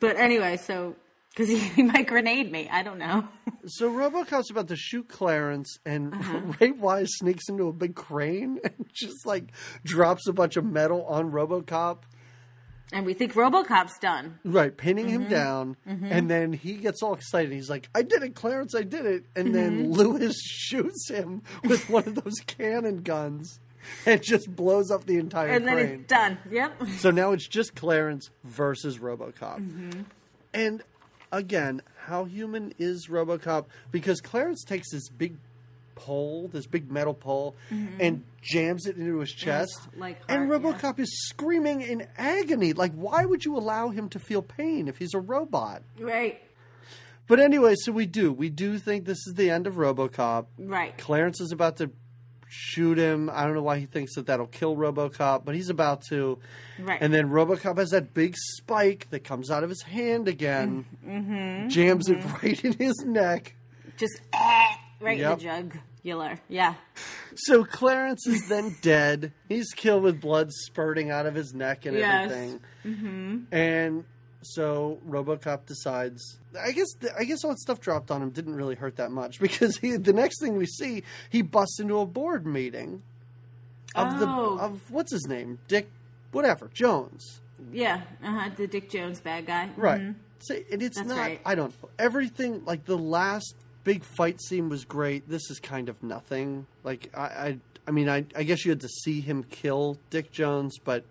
But 0.00 0.16
anyway, 0.16 0.56
so 0.56 0.96
because 1.30 1.48
he, 1.48 1.58
he 1.58 1.82
might 1.84 2.08
grenade 2.08 2.50
me, 2.50 2.68
I 2.68 2.82
don't 2.82 2.98
know. 2.98 3.28
So 3.66 3.88
RoboCop's 3.90 4.50
about 4.50 4.66
to 4.68 4.76
shoot 4.76 5.08
Clarence, 5.08 5.78
and 5.86 6.12
Uh-huh. 6.12 6.40
Ray 6.60 6.72
Wise 6.72 7.10
sneaks 7.18 7.48
into 7.48 7.68
a 7.68 7.72
big 7.72 7.94
crane 7.94 8.58
and 8.64 8.86
just 8.92 9.24
like 9.26 9.52
drops 9.84 10.26
a 10.26 10.32
bunch 10.32 10.56
of 10.56 10.64
metal 10.64 11.04
on 11.06 11.30
RoboCop. 11.30 11.98
And 12.92 13.04
we 13.04 13.12
think 13.14 13.34
RoboCop's 13.34 13.98
done. 13.98 14.38
Right, 14.44 14.74
pinning 14.74 15.06
Mm-hmm. 15.06 15.22
him 15.24 15.28
down, 15.28 15.76
and 15.86 16.30
then 16.30 16.52
he 16.54 16.74
gets 16.74 17.02
all 17.02 17.12
excited. 17.14 17.52
He's 17.52 17.68
like, 17.68 17.88
"I 17.94 18.02
did 18.02 18.22
it, 18.22 18.34
Clarence! 18.34 18.74
I 18.74 18.82
did 18.82 19.04
it!" 19.04 19.24
And 19.36 19.54
then 19.54 19.84
Mm-hmm. 19.84 19.92
Lewis 19.92 20.36
shoots 20.42 21.10
him 21.10 21.42
with 21.64 21.88
one 21.90 22.04
of 22.06 22.14
those 22.14 22.40
cannon 22.46 23.02
guns, 23.02 23.60
and 24.06 24.22
just 24.22 24.54
blows 24.54 24.90
up 24.90 25.04
the 25.04 25.18
entire 25.18 25.48
And 25.48 25.66
then 25.68 25.74
crane. 25.74 26.00
it's 26.00 26.08
done. 26.08 26.38
Yep. 26.50 26.82
So 26.98 27.10
now 27.10 27.32
it's 27.32 27.46
just 27.46 27.74
Clarence 27.74 28.30
versus 28.44 28.98
RoboCop, 28.98 29.58
Mm-hmm. 29.60 30.00
and 30.54 30.82
again, 31.30 31.82
how 32.06 32.24
human 32.24 32.72
is 32.78 33.08
RoboCop? 33.08 33.66
Because 33.90 34.22
Clarence 34.22 34.64
takes 34.64 34.90
this 34.92 35.10
big 35.10 35.36
pole, 35.98 36.48
this 36.52 36.66
big 36.66 36.90
metal 36.90 37.12
pole, 37.14 37.56
and 37.98 38.22
jams 38.40 38.86
it 38.86 38.96
into 38.96 39.18
his 39.18 39.32
chest. 39.32 39.72
Mm-hmm. 39.90 40.00
like 40.00 40.20
and 40.28 40.48
heart, 40.48 40.62
yeah. 40.62 40.72
RoboCop 40.72 40.98
is 41.00 41.10
screaming 41.28 41.82
in 41.82 42.06
agony. 42.16 42.72
Like, 42.72 42.92
why 42.94 43.24
would 43.24 43.44
you 43.44 43.56
allow 43.56 43.88
him 43.90 44.08
to 44.10 44.18
feel 44.18 44.40
pain 44.42 44.86
if 44.88 44.98
he's 44.98 45.14
a 45.14 45.20
robot? 45.20 45.82
Right. 45.98 46.40
But 47.26 47.40
anyway, 47.40 47.74
so 47.76 47.92
we 47.92 48.06
do. 48.06 48.32
We 48.32 48.48
do 48.48 48.78
think 48.78 49.04
this 49.04 49.18
is 49.26 49.34
the 49.36 49.50
end 49.50 49.66
of 49.66 49.74
RoboCop. 49.74 50.46
Right. 50.58 50.96
Clarence 50.96 51.40
is 51.42 51.52
about 51.52 51.76
to 51.78 51.90
shoot 52.50 52.96
him. 52.96 53.28
I 53.30 53.44
don't 53.44 53.52
know 53.52 53.62
why 53.62 53.78
he 53.78 53.84
thinks 53.84 54.14
that 54.14 54.24
that'll 54.26 54.46
kill 54.46 54.74
RoboCop, 54.76 55.44
but 55.44 55.54
he's 55.54 55.68
about 55.68 56.00
to. 56.08 56.38
Right. 56.78 56.98
And 57.02 57.12
then 57.12 57.28
RoboCop 57.28 57.76
has 57.76 57.90
that 57.90 58.14
big 58.14 58.34
spike 58.38 59.08
that 59.10 59.24
comes 59.24 59.50
out 59.50 59.62
of 59.64 59.68
his 59.68 59.82
hand 59.82 60.28
again, 60.28 60.86
Mm-hmm. 61.06 61.68
jams 61.68 62.08
it 62.08 62.24
right 62.42 62.64
in 62.64 62.72
his 62.74 62.94
neck. 63.04 63.54
Just 63.98 64.20
right 65.00 65.18
Yep. 65.18 65.40
in 65.42 65.68
the 65.68 65.78
jugular. 66.02 66.38
Yeah. 66.48 66.74
So 67.36 67.64
Clarence 67.64 68.26
is 68.26 68.48
then 68.48 68.76
dead. 68.82 69.32
He's 69.48 69.72
killed 69.72 70.02
with 70.02 70.20
blood 70.20 70.50
spurting 70.52 71.10
out 71.10 71.26
of 71.26 71.34
his 71.34 71.52
neck 71.54 71.86
and 71.86 71.96
Yes. 71.96 72.30
everything. 72.30 72.60
Mm-hmm. 72.84 73.54
And 73.54 74.04
so 74.42 74.98
RoboCop 75.08 75.66
decides. 75.66 76.38
I 76.58 76.72
guess 76.72 76.88
I 77.18 77.24
guess 77.24 77.44
all 77.44 77.50
that 77.50 77.58
stuff 77.58 77.80
dropped 77.80 78.10
on 78.10 78.22
him 78.22 78.30
didn't 78.30 78.54
really 78.54 78.74
hurt 78.76 78.96
that 78.96 79.10
much 79.10 79.38
because 79.40 79.76
he, 79.78 79.96
the 79.96 80.12
next 80.12 80.40
thing 80.40 80.56
we 80.56 80.66
see, 80.66 81.02
he 81.30 81.42
busts 81.42 81.78
into 81.80 81.98
a 81.98 82.06
board 82.06 82.46
meeting 82.46 83.02
of 83.94 84.18
the 84.18 84.26
Oh. 84.26 84.58
of 84.60 84.90
what's 84.90 85.12
his 85.12 85.26
name, 85.26 85.58
Dick, 85.68 85.88
whatever 86.32 86.70
Jones, 86.72 87.40
Yeah. 87.72 88.02
Uh 88.22 88.30
huh. 88.32 88.50
The 88.56 88.66
Dick 88.66 88.88
Jones 88.90 89.20
bad 89.20 89.46
guy. 89.46 89.70
right? 89.76 90.00
Mhm. 90.00 90.14
So, 90.40 90.54
and 90.70 90.82
it's 90.82 90.96
That's 90.96 91.08
not. 91.08 91.18
right. 91.18 91.40
I 91.44 91.54
don't. 91.56 91.74
Everything 91.98 92.64
like 92.64 92.84
the 92.84 92.96
last 92.96 93.54
big 93.84 94.04
fight 94.04 94.40
scene 94.40 94.68
was 94.68 94.84
great. 94.84 95.28
This 95.28 95.50
is 95.50 95.60
kind 95.60 95.88
of 95.88 96.02
nothing. 96.02 96.66
Like 96.84 97.10
I, 97.14 97.20
I, 97.20 97.58
I 97.86 97.90
mean, 97.90 98.08
I, 98.08 98.24
I 98.36 98.42
guess 98.42 98.64
you 98.64 98.70
had 98.70 98.80
to 98.80 98.88
see 98.88 99.20
him 99.20 99.44
kill 99.44 99.98
Dick 100.10 100.30
Jones, 100.30 100.76
but 100.82 101.04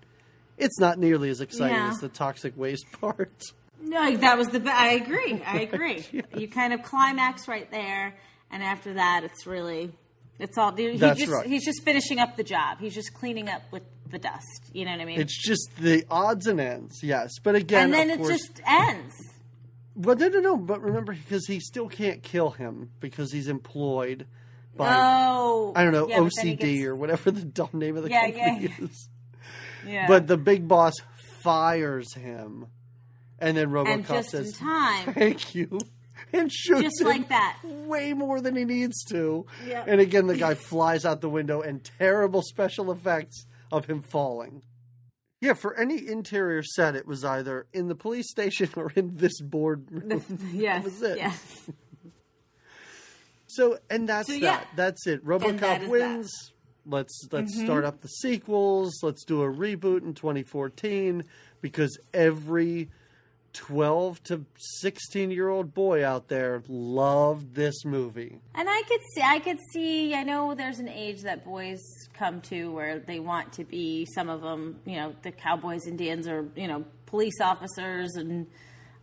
it's 0.58 0.80
not 0.80 0.98
nearly 1.00 1.30
as 1.30 1.42
exciting 1.42 1.76
Yeah. 1.76 1.90
as 1.90 1.98
the 1.98 2.10
toxic 2.10 2.58
waste 2.58 2.86
part. 3.02 3.42
No, 3.82 4.16
that 4.18 4.38
was 4.38 4.50
the. 4.50 4.60
Be- 4.60 4.70
I 4.70 4.94
agree. 4.94 5.42
I 5.46 5.62
agree. 5.72 6.04
You 6.36 6.48
kind 6.48 6.74
of 6.74 6.82
climax 6.84 7.48
right 7.48 7.70
there, 7.72 8.16
and 8.52 8.64
after 8.64 8.96
that, 8.96 9.24
it's 9.24 9.46
really, 9.46 9.92
it's 10.40 10.58
all. 10.58 10.76
He 10.76 10.98
That's 10.98 11.20
just, 11.20 11.32
right. 11.32 11.46
He's 11.46 11.64
just 11.64 11.84
finishing 11.84 12.20
up 12.20 12.36
the 12.38 12.44
job. 12.44 12.80
He's 12.80 12.96
just 12.96 13.14
cleaning 13.14 13.50
up 13.50 13.62
with 13.72 13.84
the 14.10 14.18
dust. 14.18 14.72
You 14.74 14.86
know 14.86 14.92
what 14.92 15.02
I 15.02 15.06
mean? 15.06 15.22
It's 15.22 15.38
just 15.42 15.70
the 15.80 16.06
odds 16.10 16.48
and 16.48 16.60
ends, 16.60 17.02
yes. 17.04 17.32
But 17.42 17.56
again, 17.56 17.86
and 17.86 17.94
then 17.94 18.10
it 18.10 18.18
course, 18.18 18.30
just 18.30 18.62
ends. 18.68 19.14
Well, 19.98 20.16
no, 20.16 20.28
no, 20.28 20.40
no. 20.40 20.58
But 20.58 20.82
remember, 20.82 21.14
because 21.14 21.48
he 21.48 21.60
still 21.60 21.88
can't 21.90 22.22
kill 22.22 22.52
him 22.52 22.92
because 23.00 23.32
he's 23.32 23.48
employed 23.48 24.28
by 24.76 24.96
oh, 24.96 25.74
I 25.76 25.84
don't 25.84 25.92
know 25.92 26.08
yeah, 26.08 26.20
but 26.20 26.32
then 26.36 26.46
he 26.48 26.54
OCD 26.56 26.60
gets- 26.60 26.86
or 26.86 26.96
whatever 26.96 27.32
the 27.32 27.44
dumb 27.44 27.70
name 27.74 27.98
of 27.98 28.04
the 28.04 28.10
Yeah, 28.12 28.30
company 28.30 28.74
yeah. 28.80 28.86
is. 28.86 29.10
yeah. 29.88 30.08
But 30.08 30.28
the 30.28 30.38
big 30.38 30.68
boss 30.68 30.94
fires 31.42 32.14
him, 32.14 32.68
and 33.40 33.58
then 33.58 33.66
and 33.66 33.74
RoboCop 33.74 34.08
just 34.08 34.30
says, 34.30 34.48
in 34.50 34.54
time, 34.68 35.14
"Thank 35.14 35.56
you," 35.56 35.80
and 36.32 36.52
shoots 36.52 36.82
just 36.82 37.02
him 37.02 37.08
like 37.08 37.30
that. 37.30 37.58
way 37.64 38.14
more 38.14 38.40
than 38.40 38.56
he 38.56 38.66
needs 38.66 39.04
to. 39.06 39.46
Yep. 39.68 39.86
And 39.88 40.00
again, 40.02 40.28
the 40.28 40.38
guy 40.38 40.54
flies 40.54 41.06
out 41.06 41.22
the 41.22 41.30
window, 41.30 41.62
and 41.62 41.84
terrible 41.98 42.44
special 42.44 42.92
effects 42.92 43.46
of 43.72 43.86
him 43.86 44.02
falling. 44.04 44.62
Yeah, 45.40 45.54
for 45.54 45.76
any 45.80 46.08
interior 46.08 46.64
set, 46.64 46.96
it 46.96 47.06
was 47.06 47.24
either 47.24 47.68
in 47.74 47.88
the 47.88 47.96
police 47.96 48.30
station 48.30 48.70
or 48.76 48.92
in 48.96 49.18
this 49.18 49.40
boardroom. 49.42 50.24
Yes, 50.52 50.84
was 50.84 51.02
it. 51.04 51.18
yes. 51.18 51.70
So, 53.48 53.78
and 53.90 54.10
that's 54.10 54.28
So, 54.28 54.34
that. 54.34 54.42
yeah. 54.42 54.62
That's 54.76 55.08
it. 55.08 55.24
RoboCop 55.26 55.84
is 55.84 55.90
wins. 55.90 56.52
Let's 56.86 57.28
let's 57.32 57.54
start 57.62 57.84
up 57.84 58.02
the 58.02 58.08
sequels. 58.08 59.00
Let's 59.04 59.26
do 59.26 59.42
a 59.44 59.48
reboot 59.48 60.04
in 60.04 60.14
2014 60.14 61.24
because 61.62 61.98
every 62.14 62.90
12 63.58 64.24
to 64.24 64.46
16 64.58 65.32
year 65.32 65.50
old 65.50 65.74
boy 65.74 66.06
out 66.06 66.28
there 66.28 66.62
loved 66.68 67.56
this 67.56 67.86
movie. 67.86 68.40
And 68.54 68.70
I 68.70 68.84
could 68.88 69.02
see, 69.14 69.22
I 69.22 69.40
could 69.40 69.58
see. 69.74 70.14
I 70.14 70.24
know 70.24 70.54
there's 70.54 70.80
an 70.80 70.88
age 70.88 71.24
that 71.24 71.44
boys 71.44 71.82
come 72.14 72.42
to 72.42 72.72
where 72.72 73.00
they 73.00 73.20
want 73.20 73.54
to 73.54 73.64
be. 73.64 74.06
Some 74.14 74.30
of 74.30 74.42
them, 74.42 74.80
you 74.86 74.98
know, 74.98 75.16
the 75.24 75.32
cowboys, 75.32 75.88
Indians, 75.88 76.28
or 76.28 76.48
you 76.56 76.68
know, 76.68 76.86
police 77.08 77.42
officers, 77.42 78.16
and 78.16 78.46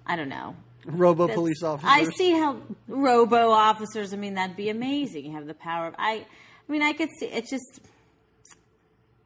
I 0.06 0.14
don't 0.14 0.28
know. 0.28 0.54
Robo 0.86 1.26
That's- 1.26 1.36
police 1.36 1.62
officers. 1.62 1.90
I 1.90 2.04
see 2.16 2.32
how 2.32 2.60
robo 2.86 3.50
officers. 3.50 4.14
I 4.14 4.16
mean, 4.16 4.34
that'd 4.34 4.56
be 4.56 4.68
amazing. 4.68 5.24
You 5.26 5.32
have 5.32 5.46
the 5.46 5.54
power 5.54 5.88
of. 5.88 5.94
I. 5.98 6.26
I 6.66 6.72
mean, 6.72 6.82
I 6.82 6.92
could 6.92 7.10
see. 7.18 7.26
It's 7.26 7.50
just. 7.50 7.80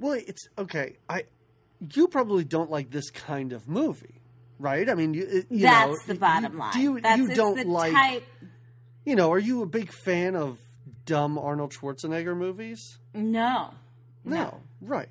Well, 0.01 0.12
it's 0.14 0.49
okay. 0.59 0.97
I 1.09 1.24
you 1.95 2.09
probably 2.09 2.45
don't 2.45 2.70
like 2.70 2.91
this 2.91 3.11
kind 3.11 3.53
of 3.53 3.68
movie, 3.68 4.18
right? 4.59 4.88
I 4.88 4.94
mean, 4.94 5.14
you, 5.14 5.44
you 5.50 5.61
that's 5.62 5.90
know, 5.90 5.96
the 6.06 6.14
you- 6.14 6.20
bottom 6.20 6.59
line. 6.59 6.72
Do 6.72 6.80
you, 6.80 7.00
that's 7.00 7.18
you 7.20 7.34
don't 7.34 7.56
the 7.56 7.64
like 7.64 7.92
type. 7.92 8.26
you 9.04 9.16
know? 9.16 9.32
Are 9.32 9.38
you 9.38 9.62
a 9.62 9.66
big 9.66 9.92
fan 9.92 10.34
of 10.36 10.59
dumb 11.04 11.38
Arnold 11.38 11.72
Schwarzenegger 11.72 12.36
movies? 12.36 12.98
No. 13.14 13.70
No, 14.24 14.61
right. 14.80 15.09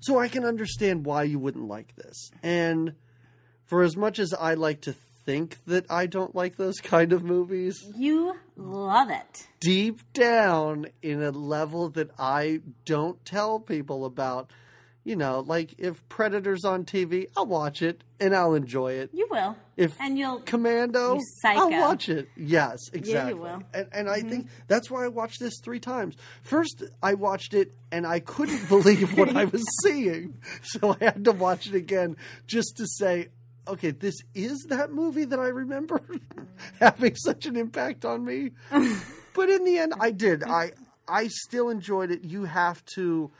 So 0.00 0.18
I 0.18 0.28
can 0.28 0.44
understand 0.46 1.04
why 1.04 1.24
you 1.24 1.38
wouldn't 1.38 1.68
like 1.68 1.94
this. 1.96 2.30
And 2.42 2.94
for 3.66 3.82
as 3.82 3.96
much 3.96 4.18
as 4.18 4.32
I 4.32 4.54
like 4.54 4.80
to 4.82 4.94
think 5.26 5.58
that 5.66 5.84
I 5.90 6.06
don't 6.06 6.34
like 6.34 6.56
those 6.56 6.78
kind 6.82 7.12
of 7.12 7.22
movies, 7.22 7.84
You 7.94 8.34
love 8.56 9.10
it. 9.10 9.46
deep 9.60 10.00
down 10.14 10.86
in 11.02 11.22
a 11.22 11.30
level 11.32 11.90
that 11.90 12.10
I 12.18 12.60
don't 12.86 13.22
tell 13.26 13.60
people 13.60 14.06
about, 14.06 14.50
you 15.04 15.16
know, 15.16 15.40
like 15.46 15.74
if 15.78 16.06
Predator's 16.08 16.64
on 16.64 16.84
TV, 16.84 17.26
I'll 17.36 17.46
watch 17.46 17.80
it 17.82 18.04
and 18.20 18.34
I'll 18.34 18.54
enjoy 18.54 18.92
it. 18.92 19.10
You 19.12 19.26
will. 19.30 19.56
If 19.76 19.98
and 19.98 20.18
you'll. 20.18 20.40
Commando, 20.40 21.14
You. 21.14 21.22
I'll 21.44 21.70
watch 21.70 22.08
it. 22.08 22.28
Yes, 22.36 22.78
exactly. 22.92 23.34
will. 23.34 23.46
Mm-hmm. 23.46 23.62
And, 23.74 23.88
and 23.92 24.10
I 24.10 24.20
think 24.20 24.48
that's 24.68 24.90
why 24.90 25.04
I 25.04 25.08
watched 25.08 25.40
this 25.40 25.54
three 25.64 25.80
times. 25.80 26.16
First, 26.42 26.84
I 27.02 27.14
watched 27.14 27.54
it 27.54 27.72
and 27.90 28.06
I 28.06 28.20
couldn't 28.20 28.68
believe 28.68 29.16
what 29.16 29.34
I 29.34 29.46
was 29.46 29.64
seeing, 29.82 30.34
so 30.62 30.96
I 31.00 31.04
had 31.04 31.24
to 31.24 31.32
watch 31.32 31.66
it 31.66 31.74
again 31.74 32.16
just 32.46 32.76
to 32.76 32.86
say, 32.86 33.28
okay, 33.66 33.92
this 33.92 34.16
is 34.34 34.66
that 34.68 34.92
movie 34.92 35.24
that 35.24 35.38
I 35.38 35.48
remember 35.48 36.02
having 36.80 37.14
such 37.16 37.46
an 37.46 37.56
impact 37.56 38.04
on 38.04 38.24
me. 38.24 38.50
but 39.34 39.48
in 39.48 39.64
the 39.64 39.78
end, 39.78 39.94
I 39.98 40.10
did. 40.10 40.44
I 40.44 40.72
I 41.08 41.28
still 41.28 41.70
enjoyed 41.70 42.10
it. 42.10 42.22
You 42.24 42.44
have 42.44 42.84
to 42.96 43.30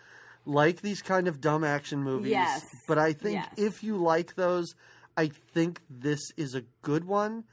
like 0.47 0.81
these 0.81 1.03
kind 1.03 1.29
of 1.29 1.41
dumb 1.41 1.65
action 1.65 2.03
movies. 2.03 2.31
Yes. 2.33 2.65
But 2.89 2.99
I 2.99 3.13
think 3.13 3.35
Yes. 3.35 3.49
if 3.57 3.83
you 3.85 3.97
like 3.97 4.35
those, 4.35 4.75
I 5.17 5.29
think 5.55 5.81
this 5.91 6.21
is 6.37 6.55
a 6.55 6.63
good 6.83 7.05
one. 7.05 7.45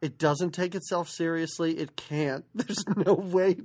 It 0.00 0.18
doesn't 0.18 0.50
take 0.52 0.74
itself 0.74 1.08
seriously. 1.08 1.72
It 1.78 1.96
can't. 1.96 2.44
There's 2.54 2.84
no 2.96 3.14
way. 3.14 3.56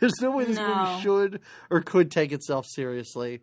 There's 0.00 0.20
no 0.20 0.30
way 0.32 0.44
this 0.44 0.56
No. 0.56 0.74
movie 0.74 1.02
should 1.02 1.40
or 1.70 1.80
could 1.80 2.10
take 2.10 2.30
itself 2.32 2.66
seriously. 2.68 3.40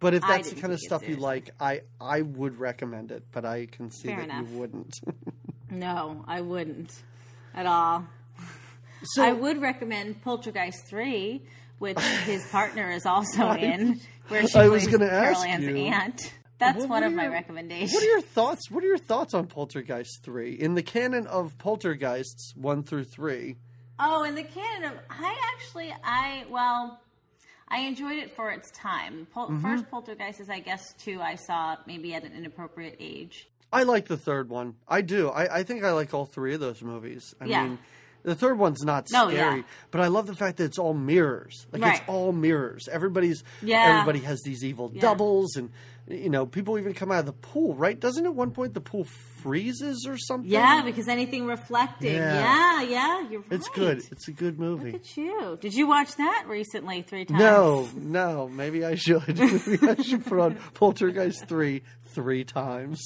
But 0.00 0.14
if 0.14 0.22
that's 0.22 0.50
the 0.50 0.58
kind 0.60 0.72
of 0.72 0.80
stuff 0.80 1.06
you 1.06 1.16
like, 1.16 1.50
I 1.60 1.82
I 2.00 2.22
would 2.22 2.58
recommend 2.58 3.12
it. 3.12 3.24
But 3.30 3.44
I 3.44 3.66
can 3.66 3.90
see 3.90 4.08
Fair 4.08 4.16
that 4.18 4.24
enough. 4.24 4.48
you 4.50 4.58
wouldn't. 4.58 4.94
No, 5.70 6.22
I 6.28 6.42
wouldn't 6.42 6.92
at 7.54 7.64
all. 7.64 8.04
so 9.04 9.22
I 9.24 9.32
would 9.32 9.58
recommend 9.62 10.20
Poltergeist 10.22 10.86
3, 10.86 11.40
which 11.82 11.98
his 12.24 12.44
partner 12.46 12.90
is 12.90 13.04
also 13.04 13.50
in, 13.52 14.00
where 14.28 14.46
she 14.46 14.58
I 14.58 14.68
was 14.68 14.84
plays 14.84 14.96
gonna 14.96 15.10
Carol 15.10 15.36
ask 15.36 15.46
Ann's 15.46 15.64
you. 15.66 15.76
aunt. 15.76 16.32
That's 16.58 16.78
What- 16.78 16.88
one 16.88 17.02
what 17.02 17.06
of 17.08 17.12
are 17.12 17.16
my 17.16 17.26
recommendations. 17.26 17.92
What 17.92 18.02
are 18.04 18.06
your 18.06 18.20
thoughts? 18.20 18.70
What 18.70 18.84
are 18.84 18.86
your 18.86 18.98
thoughts 18.98 19.34
on 19.34 19.48
Poltergeist 19.48 20.22
three 20.22 20.52
in 20.54 20.74
the 20.74 20.82
canon 20.82 21.26
of 21.26 21.58
Poltergeists 21.58 22.54
one 22.56 22.84
through 22.84 23.04
three? 23.04 23.56
Oh, 23.98 24.22
in 24.22 24.34
the 24.36 24.44
canon 24.44 24.92
of 24.92 24.98
I 25.10 25.36
actually 25.54 25.92
I 26.04 26.44
well 26.48 27.00
I 27.68 27.80
enjoyed 27.80 28.18
it 28.18 28.34
for 28.36 28.50
its 28.52 28.70
time. 28.70 29.26
Pol- 29.32 29.48
Mm-hmm. 29.48 29.62
First 29.62 29.90
Poltergeist 29.90 30.40
is 30.40 30.48
I 30.48 30.60
guess 30.60 30.82
two 30.98 31.20
I 31.20 31.34
saw 31.34 31.76
maybe 31.86 32.14
at 32.14 32.22
an 32.22 32.32
inappropriate 32.32 32.96
age. 33.00 33.48
I 33.72 33.82
like 33.84 34.06
the 34.06 34.18
third 34.18 34.48
one. 34.50 34.74
I 34.86 35.00
do. 35.00 35.30
I, 35.30 35.58
I 35.58 35.62
think 35.62 35.82
I 35.82 35.92
like 35.92 36.12
all 36.14 36.26
three 36.26 36.52
of 36.54 36.60
those 36.60 36.82
movies. 36.82 37.34
I 37.40 37.46
Yeah. 37.46 37.64
mean, 37.64 37.78
the 38.22 38.34
third 38.34 38.58
one's 38.58 38.82
not 38.84 39.08
No, 39.12 39.28
scary, 39.30 39.58
yeah. 39.58 39.62
but 39.90 40.00
I 40.00 40.06
love 40.08 40.26
the 40.26 40.34
fact 40.34 40.58
that 40.58 40.64
it's 40.64 40.78
all 40.78 40.94
mirrors. 40.94 41.66
Like 41.72 41.82
Right. 41.82 41.98
it's 42.00 42.08
all 42.08 42.32
mirrors. 42.32 42.88
Everybody's 42.88 43.42
Yeah. 43.62 44.00
everybody 44.00 44.24
has 44.24 44.40
these 44.42 44.64
evil 44.64 44.90
Yeah. 44.94 45.00
doubles, 45.02 45.56
and 45.56 45.70
you 46.08 46.30
know 46.30 46.46
people 46.46 46.78
even 46.78 46.94
come 46.94 47.10
out 47.12 47.20
of 47.20 47.26
the 47.26 47.32
pool. 47.32 47.74
Right? 47.74 47.98
Doesn't 47.98 48.24
at 48.24 48.34
one 48.34 48.50
point 48.52 48.74
the 48.74 48.80
pool 48.80 49.04
freezes 49.42 50.06
or 50.06 50.16
something? 50.18 50.50
Yeah, 50.50 50.82
because 50.84 51.08
anything 51.08 51.46
reflecting. 51.46 52.14
Yeah. 52.14 52.34
Yeah, 52.34 52.82
yeah, 52.82 53.28
you're 53.30 53.40
right. 53.40 53.52
it's 53.52 53.68
good. 53.68 54.02
It's 54.10 54.28
a 54.28 54.32
good 54.32 54.58
movie. 54.58 54.92
Look 54.92 55.00
at 55.02 55.16
you. 55.16 55.58
Did 55.60 55.74
you 55.74 55.86
watch 55.88 56.14
that 56.16 56.44
recently 56.48 57.02
three 57.02 57.24
times? 57.24 57.40
No, 57.40 57.88
no. 57.96 58.48
Maybe 58.48 58.84
I 58.84 58.94
should. 58.94 59.38
maybe 59.66 59.88
I 59.88 60.00
should 60.02 60.24
put 60.24 60.38
on 60.38 60.56
Poltergeist 60.74 61.46
three 61.46 61.82
three 62.14 62.44
times. 62.44 63.00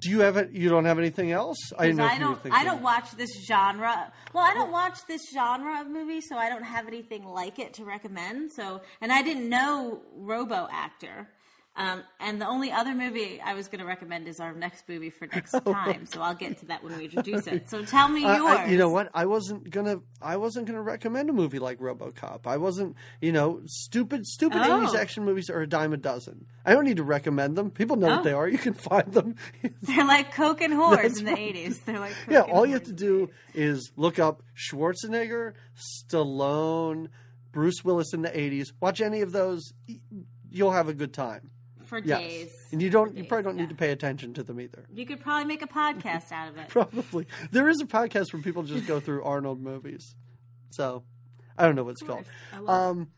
Do 0.00 0.10
you 0.10 0.20
have 0.20 0.36
it? 0.36 0.50
You 0.52 0.68
don't 0.68 0.84
have 0.84 0.98
anything 0.98 1.32
else? 1.32 1.56
I 1.78 1.90
know 1.92 2.04
I 2.04 2.14
if 2.14 2.20
you 2.20 2.28
were 2.28 2.34
don't. 2.34 2.52
I 2.52 2.64
don't 2.64 2.82
watch 2.82 3.10
this 3.12 3.30
genre. 3.46 4.12
Well, 4.32 4.44
I 4.44 4.52
don't 4.52 4.70
watch 4.70 4.98
this 5.08 5.22
genre 5.32 5.80
of 5.80 5.88
movie, 5.88 6.20
so 6.20 6.36
I 6.36 6.48
don't 6.48 6.64
have 6.64 6.86
anything 6.86 7.24
like 7.24 7.58
it 7.58 7.74
to 7.74 7.84
recommend. 7.84 8.52
So, 8.52 8.82
and 9.00 9.12
I 9.12 9.22
didn't 9.22 9.48
know 9.48 10.02
Robo 10.14 10.68
Actor. 10.70 11.28
Um, 11.76 12.04
and 12.20 12.40
the 12.40 12.46
only 12.46 12.70
other 12.70 12.94
movie 12.94 13.40
I 13.44 13.54
was 13.54 13.66
going 13.66 13.80
to 13.80 13.84
recommend 13.84 14.28
is 14.28 14.38
our 14.38 14.52
next 14.54 14.88
movie 14.88 15.10
for 15.10 15.26
next 15.26 15.50
time. 15.64 16.06
So 16.06 16.22
I'll 16.22 16.34
get 16.36 16.58
to 16.60 16.66
that 16.66 16.84
when 16.84 16.96
we 16.96 17.06
introduce 17.06 17.48
it. 17.48 17.68
So 17.68 17.84
tell 17.84 18.08
me 18.08 18.20
yours. 18.22 18.40
I- 18.60 18.66
you 18.66 18.78
know 18.78 18.90
what? 18.90 19.10
I 19.12 19.26
wasn't 19.26 19.68
gonna. 19.70 19.96
I 20.22 20.36
wasn't 20.36 20.66
gonna 20.66 20.82
recommend 20.82 21.30
a 21.30 21.32
movie 21.32 21.58
like 21.58 21.80
RoboCop. 21.80 22.46
I 22.46 22.58
wasn't. 22.58 22.94
You 23.20 23.32
know, 23.32 23.60
stupid, 23.66 24.24
stupid 24.24 24.58
Oh. 24.64 24.78
eighties 24.82 24.94
action 24.94 25.24
movies 25.24 25.50
are 25.50 25.62
a 25.62 25.66
dime 25.66 25.92
a 25.92 25.96
dozen. 25.96 26.46
I 26.64 26.74
don't 26.74 26.84
need 26.84 26.98
to 26.98 27.02
recommend 27.02 27.56
them. 27.56 27.72
People 27.72 27.96
know 27.96 28.06
Oh. 28.08 28.14
what 28.16 28.24
they 28.24 28.32
are. 28.32 28.46
You 28.46 28.58
can 28.58 28.74
find 28.74 29.12
them. 29.12 29.34
They're 29.82 30.06
like 30.06 30.32
Coke 30.32 30.60
and 30.60 30.74
whores 30.74 31.02
That's 31.02 31.18
in 31.18 31.24
the 31.24 31.32
right. 31.32 31.54
'80s. 31.56 31.84
They're 31.84 31.98
like 31.98 32.12
Coke 32.24 32.30
yeah, 32.32 32.40
all 32.42 32.64
you 32.64 32.74
have 32.74 32.84
to 32.84 32.92
do 32.92 33.30
is 33.52 33.90
look 33.96 34.20
up 34.20 34.44
Schwarzenegger, 34.56 35.54
Stallone, 36.08 37.08
Bruce 37.52 37.84
Willis 37.84 38.12
in 38.14 38.22
the 38.22 38.38
eighties. 38.38 38.72
Watch 38.80 39.00
any 39.00 39.20
of 39.22 39.32
those. 39.32 39.72
You'll 40.50 40.72
have 40.72 40.88
a 40.88 40.94
good 40.94 41.12
time. 41.12 41.50
The 41.84 41.86
80s 41.86 41.88
for 41.88 41.98
Yes, 41.98 42.20
days. 42.20 42.52
and 42.72 42.82
you 42.82 42.90
don't. 42.90 43.12
For 43.12 43.18
You 43.18 43.24
probably 43.24 43.42
don't 43.44 43.56
yeah. 43.56 43.62
need 43.62 43.68
to 43.70 43.74
pay 43.76 43.90
attention 43.92 44.34
to 44.34 44.42
them 44.42 44.60
either. 44.60 44.84
You 44.92 45.06
could 45.06 45.20
probably 45.20 45.44
make 45.46 45.62
a 45.62 45.66
podcast 45.68 46.32
out 46.32 46.48
of 46.48 46.56
it. 46.58 46.68
Probably 46.68 47.26
there 47.50 47.68
is 47.68 47.80
a 47.80 47.86
podcast 47.86 48.32
where 48.32 48.42
people 48.42 48.62
just 48.62 48.86
go 48.86 49.00
through 49.00 49.22
Arnold 49.24 49.60
movies. 49.60 50.14
So 50.70 51.04
I 51.56 51.64
don't 51.66 51.76
know 51.76 51.84
what 51.84 51.92
it's 51.92 52.02
called. 52.02 52.24
Um, 52.66 53.08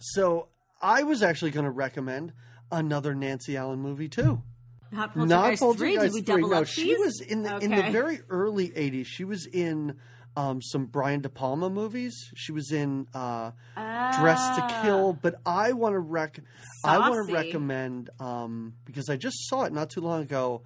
so 0.00 0.48
I 0.80 1.02
was 1.02 1.22
actually 1.22 1.50
going 1.50 1.64
to 1.64 1.70
recommend 1.70 2.32
another 2.70 3.14
Nancy 3.14 3.56
Allen 3.56 3.80
movie 3.80 4.08
too. 4.08 4.42
Not 4.90 5.14
Not 5.16 5.58
Poltergeist 5.58 5.78
3. 5.78 5.90
Did 5.90 5.98
Poltergeist 5.98 6.14
we 6.14 6.22
double 6.22 6.48
No, 6.48 6.56
up 6.62 6.66
she 6.66 6.84
these? 6.84 6.98
was 6.98 7.20
in 7.20 7.42
the 7.42 7.58
in 7.58 7.70
the 7.74 7.82
very 7.90 8.20
early 8.30 8.70
'80s. 8.70 9.06
She 9.06 9.24
was 9.24 9.46
in 9.46 9.98
um, 10.38 10.62
some 10.62 10.86
Brian 10.86 11.20
De 11.20 11.28
Palma 11.28 11.68
movies. 11.68 12.14
She 12.36 12.52
was 12.52 12.70
in 12.70 13.08
uh, 13.12 13.50
Dressed 13.74 14.54
to 14.56 14.62
Ah. 14.62 14.80
Kill. 14.82 15.12
But 15.20 15.34
I 15.44 15.72
want 15.72 15.94
to 15.94 15.98
rec 15.98 16.38
I 16.84 16.98
want 16.98 17.26
to 17.26 17.32
recommend 17.34 18.10
um, 18.20 18.74
because 18.84 19.08
I 19.10 19.16
just 19.16 19.36
saw 19.48 19.64
it 19.64 19.72
not 19.72 19.90
too 19.90 20.00
long 20.00 20.22
ago. 20.22 20.62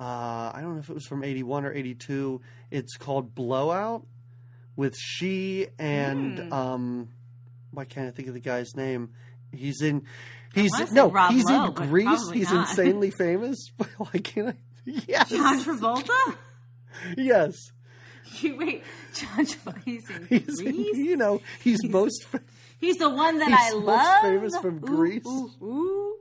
Uh, 0.00 0.52
I 0.54 0.60
don't 0.62 0.74
know 0.74 0.80
if 0.80 0.88
it 0.88 0.94
was 0.94 1.06
from 1.06 1.24
'81 1.24 1.64
or 1.64 1.72
'82. 1.72 2.40
It's 2.70 2.96
called 2.96 3.34
Blow 3.34 3.70
Out 3.72 4.06
with 4.76 4.94
she 4.96 5.66
and 5.78 6.38
Hmm. 6.38 6.52
um, 6.52 7.08
why 7.72 7.84
can't 7.84 8.06
I 8.06 8.10
think 8.12 8.28
of 8.28 8.34
the 8.34 8.40
guy's 8.40 8.76
name? 8.76 9.10
He's 9.52 9.82
in. 9.82 10.04
He's 10.54 10.70
no. 10.92 11.10
Rob 11.10 11.32
he's 11.32 11.44
Lowe, 11.44 11.66
in 11.66 11.72
Grease. 11.72 12.30
He's 12.32 12.50
not. 12.50 12.68
insanely 12.70 13.10
famous. 13.18 13.58
But 13.76 13.88
why 13.98 14.20
can't 14.22 14.48
I? 14.50 14.54
Yes. 15.08 15.28
John 15.30 15.60
Travolta? 15.64 16.36
Yes. 17.16 17.54
You 18.40 18.56
wait, 18.56 18.82
John 19.14 19.46
Travolta. 19.46 19.82
He's 19.84 20.10
in 20.10 20.26
He's 20.26 20.60
you 20.60 21.16
know 21.16 21.40
he's 21.62 21.82
most. 21.84 22.26
He's 22.78 22.96
the 22.96 23.10
one 23.10 23.38
that 23.38 23.48
He's 23.48 23.58
I 23.58 23.70
most 23.70 23.84
love. 23.84 24.22
famous 24.22 24.56
from 24.58 24.76
Ooh, 24.76 24.80
Grease. 24.80 25.26
Ooh, 25.26 25.50
ooh. 25.62 26.16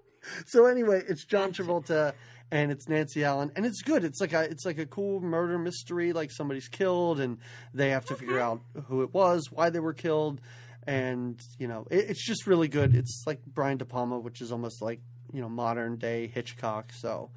So 0.46 0.66
anyway, 0.66 1.04
it's 1.08 1.24
John 1.24 1.52
Travolta 1.54 2.14
and 2.52 2.72
it's 2.72 2.88
Nancy 2.88 3.24
Allen, 3.24 3.52
and 3.56 3.66
it's 3.66 3.82
good. 3.82 4.04
It's 4.04 4.22
like 4.22 4.34
a 4.34 4.44
it's 4.44 4.66
like 4.66 4.78
a 4.78 4.86
cool 4.86 5.20
murder 5.20 5.58
mystery. 5.58 6.14
Like 6.14 6.32
somebody's 6.32 6.68
killed, 6.68 7.20
and 7.20 7.40
they 7.74 7.90
have 7.90 8.06
to 8.06 8.16
figure 8.16 8.40
out 8.40 8.62
who 8.88 9.04
it 9.04 9.14
was, 9.14 9.52
why 9.52 9.70
they 9.70 9.80
were 9.80 9.94
killed, 9.94 10.40
and 10.86 11.40
you 11.60 11.68
know 11.68 11.88
it, 11.92 12.10
it's 12.10 12.26
just 12.26 12.48
really 12.48 12.68
good. 12.68 12.96
It's 12.96 13.24
like 13.28 13.42
Brian 13.46 13.78
De 13.78 13.86
Palma, 13.86 14.20
which 14.20 14.42
is 14.42 14.52
almost 14.52 14.82
like 14.82 15.02
you 15.34 15.42
know 15.42 15.50
modern 15.50 15.98
day 15.98 16.28
Hitchcock. 16.28 16.94
So 16.94 17.32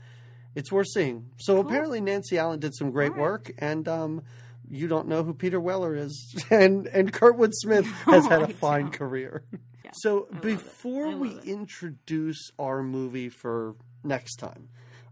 it's 0.55 0.71
worth 0.71 0.89
seeing. 0.95 1.31
So 1.39 1.59
apparently 1.59 2.01
Nancy 2.01 2.39
Allen 2.39 2.61
did 2.61 2.75
some 2.75 2.91
great 2.91 3.13
right. 3.13 3.21
work, 3.21 3.51
and 3.59 3.89
um, 3.89 4.23
you 4.71 4.87
don't 4.89 5.09
know 5.09 5.23
who 5.25 5.35
Peter 5.35 5.61
Weller 5.61 5.95
is, 5.97 6.35
and 6.51 6.87
and 6.87 7.13
Kurtwood 7.13 7.53
Smith 7.55 7.87
has 8.07 8.27
had 8.27 8.43
a 8.43 8.49
fine 8.49 8.91
career. 8.91 9.43
Yeah, 9.85 9.91
So 9.95 10.29
before 10.41 11.11
we 11.17 11.31
it. 11.31 11.45
introduce 11.45 12.51
our 12.59 12.83
movie 12.83 13.29
for 13.29 13.75
next 14.05 14.37
time, 14.37 14.69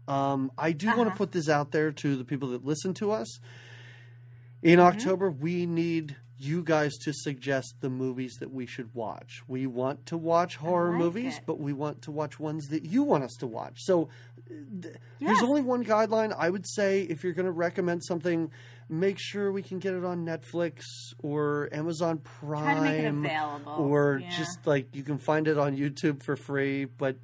um, 0.07 0.51
I 0.57 0.71
do 0.71 0.87
want 0.87 0.99
Uh-huh. 1.01 1.09
to 1.11 1.15
put 1.15 1.31
this 1.31 1.49
out 1.49 1.71
there 1.71 1.91
to 1.91 2.15
the 2.15 2.23
people 2.23 2.49
that 2.49 2.65
listen 2.65 2.93
to 2.95 3.11
us. 3.11 3.39
In 4.61 4.79
Mm-hmm. 4.79 4.87
October, 4.87 5.31
we 5.31 5.65
need 5.65 6.15
you 6.41 6.63
guys 6.63 6.95
to 6.99 7.11
suggest 7.13 7.75
the 7.81 7.89
movies 7.89 8.35
that 8.39 8.49
we 8.51 8.65
should 8.65 8.93
watch. 8.95 9.41
We 9.47 9.67
want 9.67 10.05
to 10.05 10.17
watch 10.17 10.55
horror 10.55 10.91
like 10.91 10.99
movies, 10.99 11.37
it. 11.37 11.43
but 11.45 11.59
we 11.59 11.73
want 11.73 12.01
to 12.03 12.11
watch 12.11 12.39
ones 12.39 12.67
that 12.69 12.85
you 12.85 13.03
want 13.03 13.25
us 13.25 13.35
to 13.39 13.47
watch. 13.47 13.73
So 13.79 14.07
th- 14.47 14.95
there's 15.19 15.41
only 15.41 15.61
one 15.61 15.83
guideline. 15.83 16.33
I 16.37 16.49
would 16.49 16.65
say 16.67 17.01
if 17.01 17.23
you're 17.25 17.33
going 17.33 17.45
to 17.45 17.51
recommend 17.51 18.03
something, 18.05 18.51
make 18.89 19.17
sure 19.19 19.51
we 19.51 19.61
can 19.61 19.79
get 19.79 19.93
it 19.93 20.03
on 20.03 20.25
Netflix 20.25 20.83
or 21.21 21.69
Amazon 21.71 22.17
Prime 22.17 22.63
Try 22.63 22.73
to 22.75 22.81
make 22.81 22.99
it 23.03 23.07
available. 23.07 23.71
or 23.73 24.19
Yeah. 24.21 24.29
just 24.37 24.65
like 24.65 24.95
you 24.95 25.03
can 25.03 25.17
find 25.17 25.47
it 25.47 25.57
on 25.57 25.77
YouTube 25.77 26.23
for 26.23 26.35
free. 26.35 26.85
But 26.85 27.17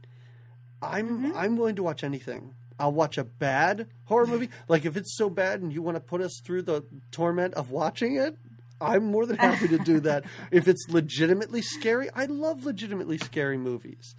I'm 0.82 1.08
Mm-hmm. 1.10 1.32
I'm 1.38 1.56
willing 1.58 1.76
to 1.78 1.84
watch 1.84 2.04
anything. 2.04 2.54
I'll 2.80 2.92
watch 2.92 3.18
a 3.18 3.24
bad 3.24 3.88
horror 4.06 4.28
movie. 4.28 4.50
Like 4.68 4.86
if 4.86 4.96
it's 4.98 5.16
so 5.18 5.30
bad 5.30 5.62
and 5.62 5.72
you 5.74 5.82
want 5.82 5.96
to 5.96 6.02
put 6.02 6.22
us 6.22 6.40
through 6.44 6.64
the 6.64 6.84
torment 7.12 7.54
of 7.56 7.72
watching 7.72 8.18
it, 8.18 8.36
I'm 8.82 9.06
more 9.06 9.26
than 9.26 9.38
happy 9.38 9.68
to 9.70 9.78
do 9.78 10.00
that. 10.02 10.26
if 10.52 10.68
it's 10.68 10.86
legitimately 10.90 11.62
scary, 11.62 12.10
I 12.14 12.26
love 12.26 12.66
legitimately 12.66 13.18
scary 13.20 13.58
movies. 13.58 14.16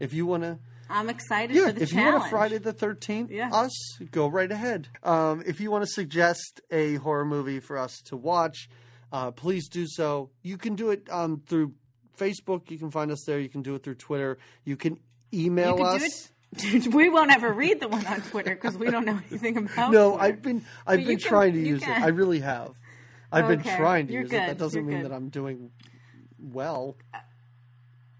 If 0.00 0.12
you 0.12 0.26
want 0.26 0.42
to 0.42 0.58
I'm 0.90 1.08
excited 1.08 1.54
yeah, 1.56 1.66
for 1.66 1.72
the 1.72 1.82
if 1.82 1.92
you 1.92 2.00
want 2.02 2.24
a 2.24 2.28
Friday 2.28 2.58
the 2.58 2.72
Thirteenth, 2.72 3.30
Yeah. 3.30 3.50
us 3.52 3.98
go 4.10 4.26
right 4.28 4.50
ahead. 4.50 4.88
Um, 5.02 5.42
if 5.46 5.60
you 5.60 5.70
want 5.70 5.84
to 5.84 5.90
suggest 5.90 6.60
a 6.70 6.96
horror 6.96 7.24
movie 7.24 7.60
for 7.60 7.78
us 7.78 8.00
to 8.06 8.16
watch, 8.16 8.68
uh, 9.12 9.30
please 9.30 9.68
do 9.68 9.86
so. 9.88 10.30
You 10.42 10.58
can 10.58 10.74
do 10.74 10.90
it 10.90 11.08
um, 11.10 11.42
through 11.46 11.74
Facebook. 12.18 12.70
You 12.70 12.78
can 12.78 12.90
find 12.90 13.10
us 13.10 13.22
there. 13.26 13.38
You 13.38 13.48
can 13.48 13.62
do 13.62 13.74
it 13.74 13.82
through 13.82 13.94
Twitter. 13.96 14.38
You 14.64 14.76
can 14.76 14.98
email 15.32 15.78
You 15.78 15.84
us. 15.84 16.00
do 16.56 16.76
it. 16.76 16.86
we 16.94 17.08
won't 17.08 17.30
ever 17.32 17.52
read 17.52 17.78
the 17.80 17.86
one 17.88 18.04
on 18.06 18.20
Twitter 18.22 18.54
because 18.54 18.76
we 18.76 18.90
don't 18.90 19.04
know 19.04 19.20
anything 19.30 19.56
about. 19.56 19.92
No, 19.92 20.10
Twitter. 20.12 20.24
I've 20.24 20.42
been 20.42 20.64
I've 20.86 20.98
But 20.98 21.06
been 21.06 21.10
you 21.12 21.16
can- 21.18 21.28
trying 21.28 21.52
to 21.54 21.60
use 21.60 21.82
it. 21.82 21.88
I 21.88 22.08
really 22.08 22.40
have. 22.40 22.72
I've 23.32 23.46
been 23.46 23.62
trying 23.62 24.08
to 24.08 24.12
you're 24.12 24.22
use 24.22 24.32
it. 24.32 24.46
That 24.48 24.58
doesn't 24.58 24.76
you're 24.82 24.90
mean 24.90 25.02
good. 25.02 25.12
that 25.12 25.14
I'm 25.14 25.28
doing 25.28 25.70
well 26.40 26.96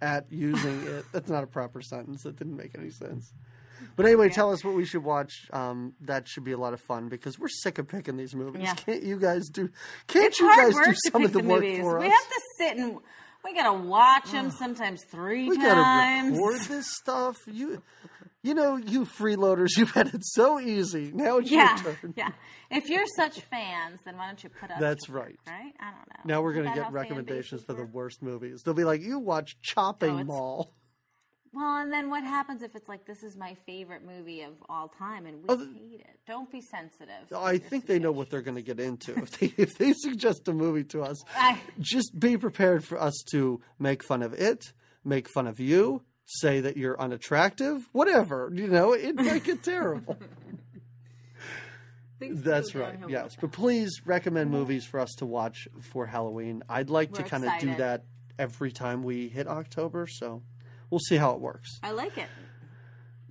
at 0.03 0.31
using 0.31 0.83
it. 0.87 1.05
That's 1.13 1.29
not 1.31 1.45
a 1.45 1.47
proper 1.47 1.81
sentence. 1.83 2.23
That 2.25 2.37
didn't 2.37 2.57
make 2.57 2.77
any 2.79 2.91
sense. 2.91 3.33
But 3.97 4.07
anyway, 4.07 4.29
tell 4.29 4.53
us 4.53 4.63
what 4.65 4.75
we 4.75 4.85
should 4.85 5.03
watch. 5.03 5.49
Um, 5.53 5.95
that 6.03 6.29
should 6.29 6.45
be 6.45 6.53
a 6.53 6.59
lot 6.59 6.75
of 6.75 6.81
fun 6.81 7.09
because 7.09 7.39
we're 7.39 7.49
sick 7.49 7.79
of 7.79 7.89
picking 7.89 8.17
these 8.17 8.35
movies. 8.35 8.63
Yeah. 8.65 8.75
Can't 8.75 9.03
you 9.03 9.19
guys 9.19 9.49
do? 9.49 9.71
Can't 10.07 10.27
It's 10.27 10.39
you 10.41 10.49
guys 10.55 10.75
do 10.87 10.95
some 11.11 11.25
of 11.25 11.33
the 11.33 11.41
the 11.41 11.49
work 11.49 11.63
movies. 11.63 11.81
for 11.81 11.99
us? 11.99 12.03
we 12.05 12.09
have 12.11 12.29
to 12.29 12.41
sit 12.59 12.77
and 12.77 12.99
we 13.43 13.55
gotta 13.55 13.73
watch 13.73 14.31
them 14.33 14.51
sometimes 14.59 15.03
three 15.11 15.49
we 15.49 15.57
gotta 15.57 15.75
times. 15.83 16.39
record 16.39 16.61
this 16.69 16.87
stuff. 17.01 17.37
You, 17.47 17.83
you 18.43 18.55
know, 18.55 18.77
you 18.77 19.05
freeloaders, 19.05 19.71
you've 19.77 19.91
had 19.91 20.09
it 20.15 20.25
so 20.25 20.59
easy. 20.61 21.11
Now 21.13 21.39
it's 21.39 21.51
Yeah, 21.51 21.83
your 21.83 21.95
turn. 21.95 22.15
yeah. 22.17 22.31
If 22.71 22.89
you're 22.89 23.07
such 23.17 23.41
fans, 23.41 24.01
then 24.05 24.17
why 24.17 24.27
don't 24.27 24.43
you 24.43 24.51
put 24.51 24.71
up? 24.71 24.79
That's 24.81 25.09
work, 25.09 25.25
right. 25.25 25.37
Right? 25.47 25.73
I 25.81 25.91
don't 25.91 26.09
know. 26.09 26.23
Now 26.25 26.43
we're 26.43 26.53
going 26.55 26.69
to 26.69 26.75
get 26.75 26.93
recommendations 26.93 27.63
for 27.65 27.75
the 27.75 27.85
worst 27.85 28.23
movies. 28.23 28.63
They'll 28.65 28.75
be 28.75 28.85
like, 28.85 29.03
"You 29.03 29.19
watch 29.19 29.57
Chopping 29.61 30.21
Oh, 30.21 30.25
Mall." 30.25 30.75
Well, 31.53 31.79
and 31.79 31.93
then 31.93 32.11
what 32.11 32.23
happens 32.23 32.63
if 32.63 32.77
it's 32.77 32.89
like 32.89 33.07
this 33.07 33.25
is 33.25 33.37
my 33.37 33.57
favorite 33.67 34.05
movie 34.07 34.43
of 34.43 34.53
all 34.69 34.87
time 34.87 35.27
and 35.27 35.39
we 35.39 35.47
Oh, 35.49 35.57
hate 35.59 35.99
it? 36.01 36.21
Don't 36.25 36.49
be 36.49 36.61
sensitive. 36.61 37.33
I 37.37 37.59
think 37.59 37.87
they 37.87 37.99
know 37.99 38.13
what 38.13 38.31
they're 38.31 38.41
going 38.41 38.55
to 38.57 38.63
get 38.63 38.79
into 38.79 39.19
if 39.19 39.33
they 39.33 39.47
if 39.57 39.77
they 39.77 39.93
suggest 39.93 40.47
a 40.47 40.53
movie 40.53 40.85
to 40.85 41.03
us. 41.03 41.21
I- 41.37 41.59
Just 41.81 42.19
be 42.21 42.39
prepared 42.39 42.85
for 42.85 43.01
us 43.01 43.15
to 43.33 43.61
make 43.81 44.05
fun 44.05 44.23
of 44.23 44.33
it, 44.33 44.73
make 45.05 45.29
fun 45.29 45.49
of 45.49 45.59
you, 45.59 46.03
say 46.31 46.61
that 46.61 46.77
you're 46.77 47.01
unattractive, 47.01 47.89
whatever. 47.93 48.51
You 48.55 48.69
know, 48.69 48.93
it 48.93 49.17
make 49.17 49.49
it 49.49 49.63
terrible. 49.63 50.17
That's 52.21 52.75
right. 52.75 52.99
Yes, 53.09 53.37
but 53.41 53.51
please 53.51 54.03
recommend 54.05 54.51
movies 54.51 54.85
for 54.85 55.01
us 55.01 55.15
to 55.19 55.27
watch 55.27 55.67
for 55.81 56.07
Halloween. 56.07 56.63
I'd 56.69 56.91
like 56.91 57.15
to 57.15 57.23
We're 57.23 57.29
kind 57.29 57.45
of 57.47 57.53
do 57.61 57.75
that 57.77 58.05
every 58.39 58.73
time 58.73 59.03
we 59.03 59.29
hit 59.29 59.49
October, 59.49 60.07
so 60.07 60.43
we'll 60.91 61.01
see 61.01 61.17
how 61.17 61.33
it 61.33 61.41
works. 61.41 61.81
I 61.83 61.93
like 61.93 62.19
it, 62.19 62.29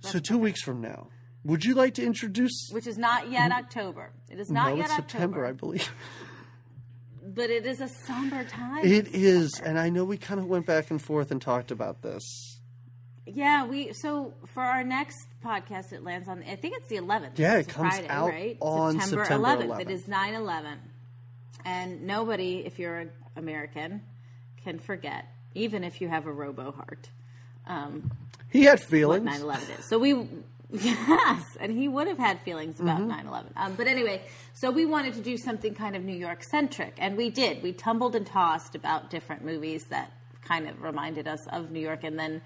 So 0.00 0.18
two 0.18 0.38
weeks 0.38 0.62
from 0.62 0.80
now, 0.80 1.08
would 1.44 1.64
you 1.64 1.74
like 1.74 1.94
to 1.94 2.04
introduce? 2.04 2.68
which 2.72 2.86
is 2.86 2.98
not 2.98 3.30
yet 3.30 3.52
October. 3.52 4.12
It 4.28 4.40
is 4.40 4.50
not 4.50 4.70
no, 4.70 4.76
yet 4.76 4.86
it's 4.86 4.96
September, 4.96 5.46
October, 5.46 5.46
I 5.46 5.52
believe. 5.52 5.92
but 7.22 7.48
it 7.48 7.66
is 7.66 7.80
a 7.80 7.88
somber 7.88 8.42
time. 8.44 8.84
It 8.84 9.14
is, 9.14 9.60
and 9.64 9.78
I 9.78 9.88
know 9.88 10.04
we 10.04 10.16
kind 10.18 10.40
of 10.40 10.46
went 10.46 10.66
back 10.66 10.90
and 10.90 11.00
forth 11.00 11.30
and 11.30 11.40
talked 11.40 11.70
about 11.70 12.02
this. 12.02 12.59
Yeah, 13.34 13.66
we 13.66 13.92
so 13.92 14.34
for 14.54 14.62
our 14.62 14.84
next 14.84 15.16
podcast, 15.44 15.92
it 15.92 16.02
lands 16.04 16.28
on. 16.28 16.42
I 16.42 16.56
think 16.56 16.74
it's 16.78 16.88
the 16.88 16.96
11th. 16.96 17.38
Yeah, 17.38 17.56
it 17.58 17.68
comes 17.68 17.94
Friday, 17.94 18.08
out 18.08 18.28
right? 18.28 18.56
on 18.60 19.00
September, 19.00 19.24
September 19.24 19.48
11th. 19.48 19.80
It 19.80 19.88
11th. 19.88 19.90
is 19.90 20.02
9/11, 20.06 20.76
and 21.64 22.02
nobody, 22.06 22.62
if 22.66 22.78
you're 22.78 22.98
an 22.98 23.10
American, 23.36 24.02
can 24.64 24.78
forget, 24.78 25.26
even 25.54 25.84
if 25.84 26.00
you 26.00 26.08
have 26.08 26.26
a 26.26 26.32
robo 26.32 26.72
heart, 26.72 27.08
um, 27.66 28.10
He 28.50 28.64
had 28.64 28.80
feelings. 28.80 29.26
9/11 29.28 29.78
is. 29.78 29.84
So 29.88 29.98
we 29.98 30.14
Yes, 30.72 31.42
and 31.58 31.72
he 31.72 31.88
would 31.88 32.06
have 32.06 32.18
had 32.18 32.40
feelings 32.42 32.78
about 32.78 32.98
Mm-hmm. 33.00 33.08
9 33.08 33.26
11. 33.26 33.52
Um, 33.56 33.74
but 33.74 33.88
anyway, 33.88 34.22
so 34.54 34.70
we 34.70 34.86
wanted 34.86 35.14
to 35.14 35.20
do 35.20 35.36
something 35.36 35.74
kind 35.74 35.96
of 35.96 36.04
New 36.04 36.16
York 36.16 36.44
centric, 36.44 36.94
and 36.98 37.16
we 37.16 37.28
did. 37.30 37.60
We 37.62 37.72
tumbled 37.72 38.14
and 38.14 38.24
tossed 38.26 38.76
about 38.76 39.10
different 39.10 39.44
movies 39.44 39.84
that 39.90 40.12
kind 40.42 40.68
of 40.68 40.80
reminded 40.82 41.26
us 41.26 41.44
of 41.48 41.70
New 41.72 41.80
York, 41.80 42.04
and 42.04 42.16
then 42.18 42.40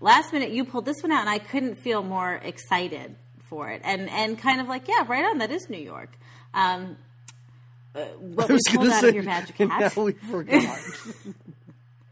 last 0.00 0.32
minute 0.32 0.50
you 0.50 0.64
pulled 0.64 0.84
this 0.84 1.02
one 1.02 1.12
out, 1.12 1.20
and 1.20 1.30
I 1.30 1.38
couldn't 1.38 1.76
feel 1.76 2.02
more 2.02 2.34
excited 2.34 3.16
for 3.48 3.70
it. 3.70 3.80
And, 3.84 4.08
and 4.10 4.38
kind 4.38 4.60
of 4.60 4.68
like, 4.68 4.88
yeah, 4.88 5.04
right 5.06 5.24
on, 5.24 5.38
that 5.38 5.50
is 5.50 5.68
New 5.68 5.78
York. 5.78 6.10
Um, 6.54 6.96
uh, 7.94 8.04
what 8.20 8.48
was 8.48 8.62
pulled 8.68 8.88
out 8.88 9.00
say, 9.00 9.08
of 9.08 9.14
your 9.14 9.24
magic 9.24 9.56
hat. 9.56 9.94
now 9.96 10.02
we 10.02 10.12
forgot. 10.12 10.78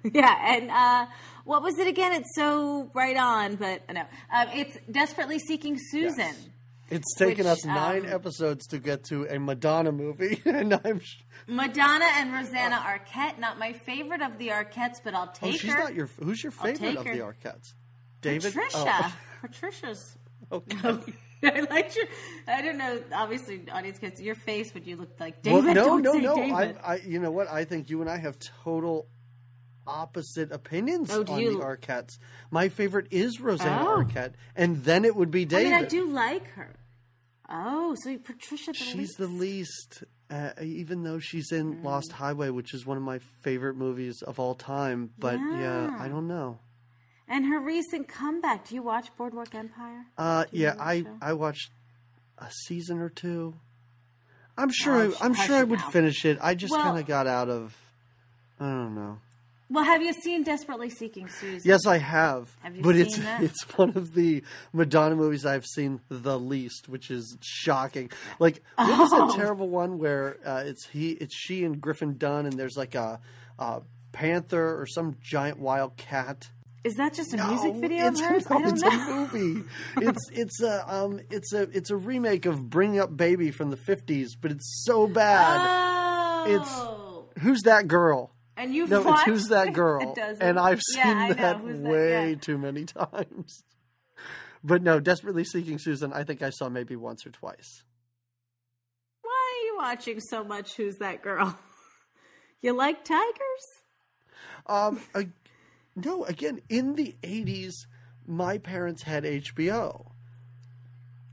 Yeah, 0.15 0.55
and 0.57 0.71
uh, 0.71 1.07
what 1.45 1.63
was 1.63 1.79
it 1.79 1.89
again? 1.89 2.13
It's 2.13 2.35
so 2.37 2.91
right 2.95 3.17
on, 3.17 3.57
but 3.57 3.83
no, 3.93 4.03
um, 4.33 4.49
it's 4.55 4.77
desperately 4.91 5.39
seeking 5.39 5.79
Susan. 5.91 6.19
Yes. 6.19 6.49
It's 6.89 7.15
taken 7.17 7.47
Which, 7.47 7.53
us 7.53 7.65
nine 7.65 8.07
um, 8.07 8.13
episodes 8.13 8.67
to 8.69 8.79
get 8.79 9.05
to 9.07 9.27
a 9.29 9.39
Madonna 9.41 9.91
movie, 9.93 10.41
and 10.47 10.79
I'm. 10.85 11.01
sh- 11.01 11.17
Madonna 11.49 12.05
and 12.15 12.33
Rosanna 12.33 12.77
Arquette, 12.77 13.39
not 13.39 13.59
my 13.59 13.73
favorite 13.73 14.23
of 14.23 14.39
the 14.39 14.49
Arquettes, 14.49 15.01
but 15.03 15.15
I'll 15.15 15.29
Oh, 15.29 15.33
take 15.51 15.61
she's 15.61 15.73
her. 15.73 15.79
not 15.79 15.95
your. 15.95 16.07
Who's 16.23 16.43
your 16.43 16.53
favorite 16.53 16.97
of 16.97 17.05
the 17.05 17.11
Arquettes? 17.21 17.75
David. 18.21 18.53
Patricia. 18.53 18.77
Oh, 18.77 19.15
Patricia's. 19.43 20.17
okay. 20.53 20.99
I 21.43 21.61
liked 21.71 21.97
your. 21.97 22.07
I 22.49 22.63
don't 22.63 22.79
know. 22.79 23.01
Obviously, 23.13 23.63
audience 23.73 23.99
gets 23.99 24.21
your 24.21 24.35
face 24.37 24.73
when 24.73 24.85
you 24.85 24.97
looked 24.97 25.19
like 25.21 25.37
Well, 25.45 25.61
David. 25.63 25.75
no, 25.75 25.85
don't 26.01 26.03
no, 26.03 26.13
no. 26.15 26.35
David. 26.37 26.79
I, 26.83 26.93
I, 26.93 26.97
you 27.05 27.19
know 27.19 27.31
what? 27.31 27.49
I 27.51 27.65
think 27.65 27.91
you 27.91 28.01
and 28.01 28.09
I 28.09 28.17
have 28.17 28.39
total 28.65 29.09
opposite 29.87 30.53
opinions 30.53 31.11
Oh, 31.11 31.25
on 31.29 31.41
you- 31.41 31.59
the 31.59 31.65
Arquettes. 31.65 32.19
My 32.51 32.69
favorite 32.69 33.09
is 33.11 33.41
Rosanna 33.41 33.83
Oh. 33.89 34.05
Arquette, 34.05 34.33
and 34.55 34.85
then 34.85 35.05
it 35.05 35.15
would 35.17 35.31
be 35.31 35.45
David. 35.45 35.73
I 35.73 35.77
mean, 35.77 35.85
I 35.85 35.89
do 35.89 36.07
like 36.07 36.47
her. 36.53 36.75
Oh, 37.49 37.95
so 38.03 38.17
Patricia. 38.19 38.73
The 38.73 38.79
She's 38.79 38.95
least- 38.97 39.19
the 39.19 39.27
least, 39.29 40.05
uh, 40.31 40.51
even 40.61 41.03
though 41.05 41.19
she's 41.21 41.53
in 41.53 41.77
Mm. 41.77 41.85
Lost 41.85 42.13
Highway, 42.13 42.51
which 42.51 42.75
is 42.75 42.85
one 42.85 42.97
of 42.97 43.03
my 43.03 43.19
favorite 43.43 43.77
movies 43.77 44.21
of 44.23 44.41
all 44.41 44.55
time. 44.55 45.11
But 45.19 45.39
yeah, 45.39 45.87
Yeah. 45.87 45.97
I 46.01 46.09
don't 46.09 46.27
know. 46.27 46.59
And 47.29 47.47
her 47.47 47.59
recent 47.61 48.09
comeback. 48.09 48.69
Do 48.69 48.75
you 48.77 48.83
watch 48.83 49.09
Boardwalk 49.17 49.55
Empire? 49.55 50.07
Uh, 50.19 50.45
yeah, 50.53 50.75
I? 50.79 51.05
I 51.21 51.33
watched 51.33 51.71
a 52.39 52.51
season 52.67 52.99
or 52.99 53.09
two. 53.09 53.55
I'm 54.59 54.71
sure. 54.71 54.95
Oh, 55.03 55.15
I, 55.21 55.25
I'm 55.25 55.35
sure 55.35 55.57
I 55.57 55.65
would 55.65 55.81
finish 55.83 56.25
it. 56.25 56.39
I 56.41 56.55
just 56.55 56.71
Well- 56.73 56.83
kind 56.83 56.99
of 56.99 57.07
got 57.07 57.27
out 57.27 57.49
of. 57.49 57.77
I 58.59 58.65
don't 58.65 58.95
know. 58.95 59.19
Well, 59.69 59.85
have 59.85 60.01
you 60.03 60.13
seen 60.13 60.45
Desperately 60.45 60.91
Seeking 60.91 61.29
Susan? 61.29 61.61
Yes, 61.65 61.87
I 61.87 61.99
have. 61.99 62.55
Have 62.63 62.77
you 62.77 62.83
but 62.83 62.95
seen 62.95 63.03
it's 63.07 63.19
that? 63.19 63.43
it's 63.43 63.63
one 63.77 63.91
of 63.97 64.15
the 64.15 64.43
Madonna 64.73 65.17
movies 65.17 65.45
I've 65.45 65.67
seen 65.67 66.01
the 66.09 66.39
least, 66.39 66.89
which 66.89 67.11
is 67.11 67.37
shocking. 67.43 68.11
Like 68.39 68.63
what 68.77 68.99
was 68.99 69.11
Oh. 69.13 69.27
that 69.29 69.37
terrible 69.37 69.69
one 69.69 69.99
where 69.99 70.37
uh, 70.47 70.63
it's 70.67 70.87
he, 70.87 71.11
it's 71.13 71.35
she 71.37 71.65
and 71.65 71.81
Griffin 71.81 72.17
Dunne, 72.17 72.47
and 72.47 72.53
there's 72.59 72.77
like 72.77 72.95
a, 72.95 73.21
a 73.59 73.83
panther 74.13 74.81
or 74.81 74.87
some 74.87 75.17
giant 75.21 75.59
wild 75.59 75.97
cat. 75.97 76.49
Is 76.85 76.95
that 76.95 77.15
just 77.15 77.35
a 77.35 77.37
No, 77.37 77.49
music 77.49 77.75
video 77.75 78.07
of 78.07 78.21
hers? 78.21 78.49
no, 78.51 78.59
I 78.59 78.63
don't 78.63 78.73
it's 78.75 78.83
know. 78.83 78.91
a 78.91 79.29
movie. 79.35 79.65
it's 80.01 80.31
it's 80.33 80.63
a 80.63 80.95
um 80.95 81.19
it's 81.31 81.53
a 81.53 81.63
it's 81.77 81.91
a 81.91 81.97
remake 81.97 82.47
of 82.47 82.71
Bringing 82.71 83.01
Up 83.01 83.17
Baby 83.17 83.51
from 83.51 83.71
the 83.71 83.77
'50s, 83.77 84.29
but 84.41 84.53
it's 84.53 84.85
so 84.85 85.09
bad. 85.09 85.59
Oh, 85.61 86.45
It's 87.35 87.43
Who's 87.43 87.63
that 87.63 87.89
girl? 87.89 88.31
And 88.57 88.75
you've 88.75 88.91
No, 88.91 88.99
it's 88.99 89.07
watched 89.07 89.27
Who's 89.27 89.49
That 89.49 89.69
It 89.69 89.75
Girl? 89.75 90.15
and 90.41 90.59
I've 90.59 90.81
seen 90.95 91.05
know, 91.29 91.35
that 91.35 91.57
Who's 91.59 91.81
That- 91.81 91.91
way 91.91 92.31
yeah. 92.31 92.35
too 92.37 92.59
many 92.59 92.85
times. 92.87 93.63
But 94.65 94.83
no, 94.83 94.99
Desperately 95.01 95.45
Seeking 95.45 95.79
Susan, 95.79 96.13
I 96.13 96.25
think 96.25 96.43
I 96.43 96.51
saw 96.51 96.69
maybe 96.69 96.97
once 96.97 97.25
or 97.27 97.31
twice. 97.31 97.85
Why 99.23 99.31
are 99.31 99.65
you 99.67 99.77
watching 99.79 100.21
so 100.21 100.43
much? 100.45 100.75
Who's 100.77 100.97
that 100.99 101.23
girl? 101.23 101.57
You 102.63 102.73
like 102.73 103.05
tigers? 103.05 103.67
Um, 104.67 104.99
I, 105.15 105.29
no, 105.95 106.25
again, 106.25 106.63
in 106.71 106.95
the 106.95 107.15
80s, 107.23 107.73
my 108.27 108.59
parents 108.59 109.03
had 109.03 109.23
HBO. 109.25 110.07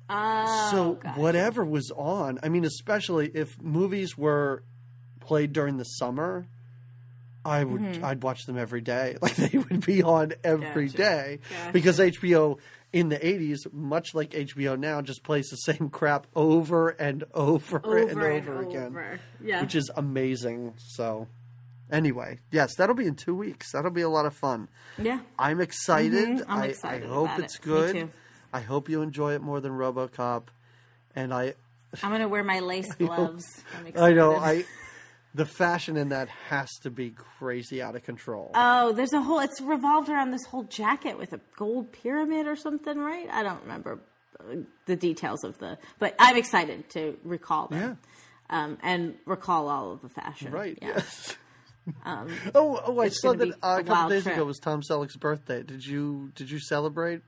Oh, 0.10 0.68
so 0.72 0.94
gotcha. 0.96 1.20
whatever 1.20 1.64
was 1.66 1.92
on, 1.96 2.40
I 2.44 2.50
mean, 2.50 2.66
especially 2.66 3.32
if 3.34 3.60
movies 3.62 4.18
were 4.18 4.64
played 5.22 5.54
during 5.54 5.78
the 5.78 5.86
summer, 5.86 6.46
I 7.46 7.64
would 7.64 8.02
I'd 8.04 8.24
watch 8.24 8.46
them 8.46 8.58
every 8.58 8.82
day. 8.82 9.18
Like 9.22 9.36
they 9.36 9.58
would 9.58 9.86
be 9.86 10.02
on 10.04 10.34
every 10.44 10.88
Mm-hmm. 10.90 10.98
Gotcha. 10.98 10.98
day 10.98 11.40
Gotcha. 11.50 11.72
because 11.74 12.00
HBO 12.00 12.58
in 12.94 13.10
the 13.10 13.18
80s, 13.18 13.74
much 13.74 14.14
like 14.14 14.32
HBO 14.32 14.78
now, 14.78 15.02
just 15.02 15.24
plays 15.24 15.48
the 15.50 15.56
same 15.58 15.90
crap 15.90 16.28
over 16.36 16.90
and 16.90 17.24
over, 17.34 17.82
over 17.84 17.98
and 17.98 18.22
over 18.22 18.62
again, 18.62 18.86
over. 18.88 19.20
Yeah. 19.44 19.62
which 19.62 19.74
is 19.76 19.90
amazing. 19.96 20.74
So 20.78 21.28
anyway, 21.92 22.40
yes, 22.52 22.76
that'll 22.78 22.96
be 22.96 23.08
in 23.08 23.16
2 23.16 23.36
weeks. 23.36 23.72
That'll 23.72 23.90
be 23.92 24.02
a 24.04 24.10
lot 24.10 24.26
of 24.28 24.36
fun. 24.36 24.68
yeah. 24.98 25.20
I'm 25.40 25.60
excited. 25.60 26.28
Mhm, 26.40 26.46
I'm 26.48 26.62
I, 26.62 26.66
excited 26.68 27.10
I 27.10 27.14
hope 27.14 27.40
it's 27.40 27.56
it. 27.56 27.62
Good. 27.62 28.10
I 28.54 28.60
hope 28.62 28.88
you 28.90 29.02
enjoy 29.02 29.34
it 29.34 29.42
more 29.42 29.60
than 29.60 29.72
RoboCop. 29.72 30.44
And 31.16 31.34
I 31.34 31.56
I'm 32.04 32.12
gonna 32.12 32.28
wear 32.28 32.44
my 32.44 32.60
lace 32.60 32.94
gloves. 33.00 33.46
I'm 33.78 33.92
I 34.02 34.14
know. 34.14 34.36
I 34.36 34.66
the 35.36 35.46
fashion 35.46 35.98
in 35.98 36.10
that 36.10 36.30
has 36.50 36.70
to 36.82 36.92
be 36.92 37.12
crazy 37.12 37.82
out 37.82 37.96
of 37.96 38.04
control. 38.04 38.52
Oh, 38.54 38.92
there's 38.94 39.14
a 39.14 39.22
whole. 39.22 39.40
It's 39.40 39.60
revolved 39.62 40.10
around 40.10 40.32
this 40.32 40.46
whole 40.46 40.64
jacket 40.64 41.18
with 41.18 41.34
a 41.34 41.40
gold 41.58 41.92
pyramid 41.92 42.48
or 42.48 42.56
something, 42.56 42.98
right? 42.98 43.28
I 43.32 43.44
don't 43.44 43.62
remember 43.62 44.00
uh, 44.40 44.58
the 44.86 44.96
details 44.96 45.44
of 45.44 45.58
the, 45.58 45.78
but 46.00 46.16
I'm 46.20 46.38
excited 46.38 46.90
to 46.92 47.18
recall 47.24 47.68
them. 47.68 47.98
Um, 48.50 48.78
and 48.84 49.16
recall 49.26 49.70
all 49.70 49.94
of 49.94 50.02
the 50.02 50.10
fashion. 50.10 50.52
right. 50.52 50.78
Yeah. 50.82 50.90
Yes. 50.90 51.38
oh, 52.06 52.82
oh! 52.86 53.00
I 53.00 53.10
saw 53.10 53.34
that 53.34 53.50
uh, 53.64 53.78
a 53.80 53.84
couple 53.84 54.10
days 54.10 54.24
trip. 54.24 54.36
ago 54.36 54.46
was 54.46 54.60
Tom 54.60 54.82
Selleck's 54.82 55.16
birthday. 55.16 55.64
Did 55.64 55.86
you 55.86 56.32
did 56.36 56.50
you 56.50 56.60
celebrate 56.60 57.22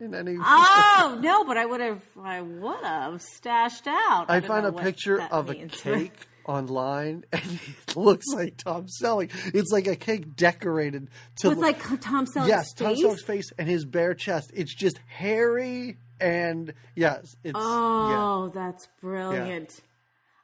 in 0.00 0.14
any? 0.14 0.36
Oh 0.38 1.18
no, 1.22 1.44
but 1.44 1.56
I 1.56 1.66
would 1.66 1.80
have. 1.80 2.02
I 2.22 2.40
would 2.40 2.84
have 2.84 3.20
stashed 3.20 3.86
out. 3.86 4.26
I 4.28 4.40
don't 4.40 4.48
found 4.48 4.66
a 4.66 4.72
picture 4.72 5.20
of 5.20 5.48
means. 5.48 5.74
a 5.74 5.76
cake 5.82 6.26
online, 6.46 7.24
and 7.32 7.60
it 7.86 7.96
looks 7.96 8.26
like 8.34 8.56
Tom 8.56 8.86
Selleck. 9.02 9.30
It's 9.54 9.70
like 9.70 9.86
a 9.86 9.96
cake 9.96 10.36
decorated 10.36 11.08
to 11.40 11.50
with 11.50 11.58
like 11.58 11.80
Tom 12.00 12.26
Selleck's 12.26 12.48
yes, 12.48 12.72
Tom 12.74 12.94
face. 12.94 13.04
Selleck's 13.04 13.22
face 13.24 13.50
and 13.58 13.68
his 13.68 13.84
bare 13.84 14.14
chest. 14.14 14.50
It's 14.54 14.74
just 14.74 14.98
hairy 15.06 15.96
and 16.20 16.72
yes, 16.94 17.36
it's 17.44 17.54
Oh, 17.58 18.50
that's 18.54 18.88
brilliant. 19.00 19.80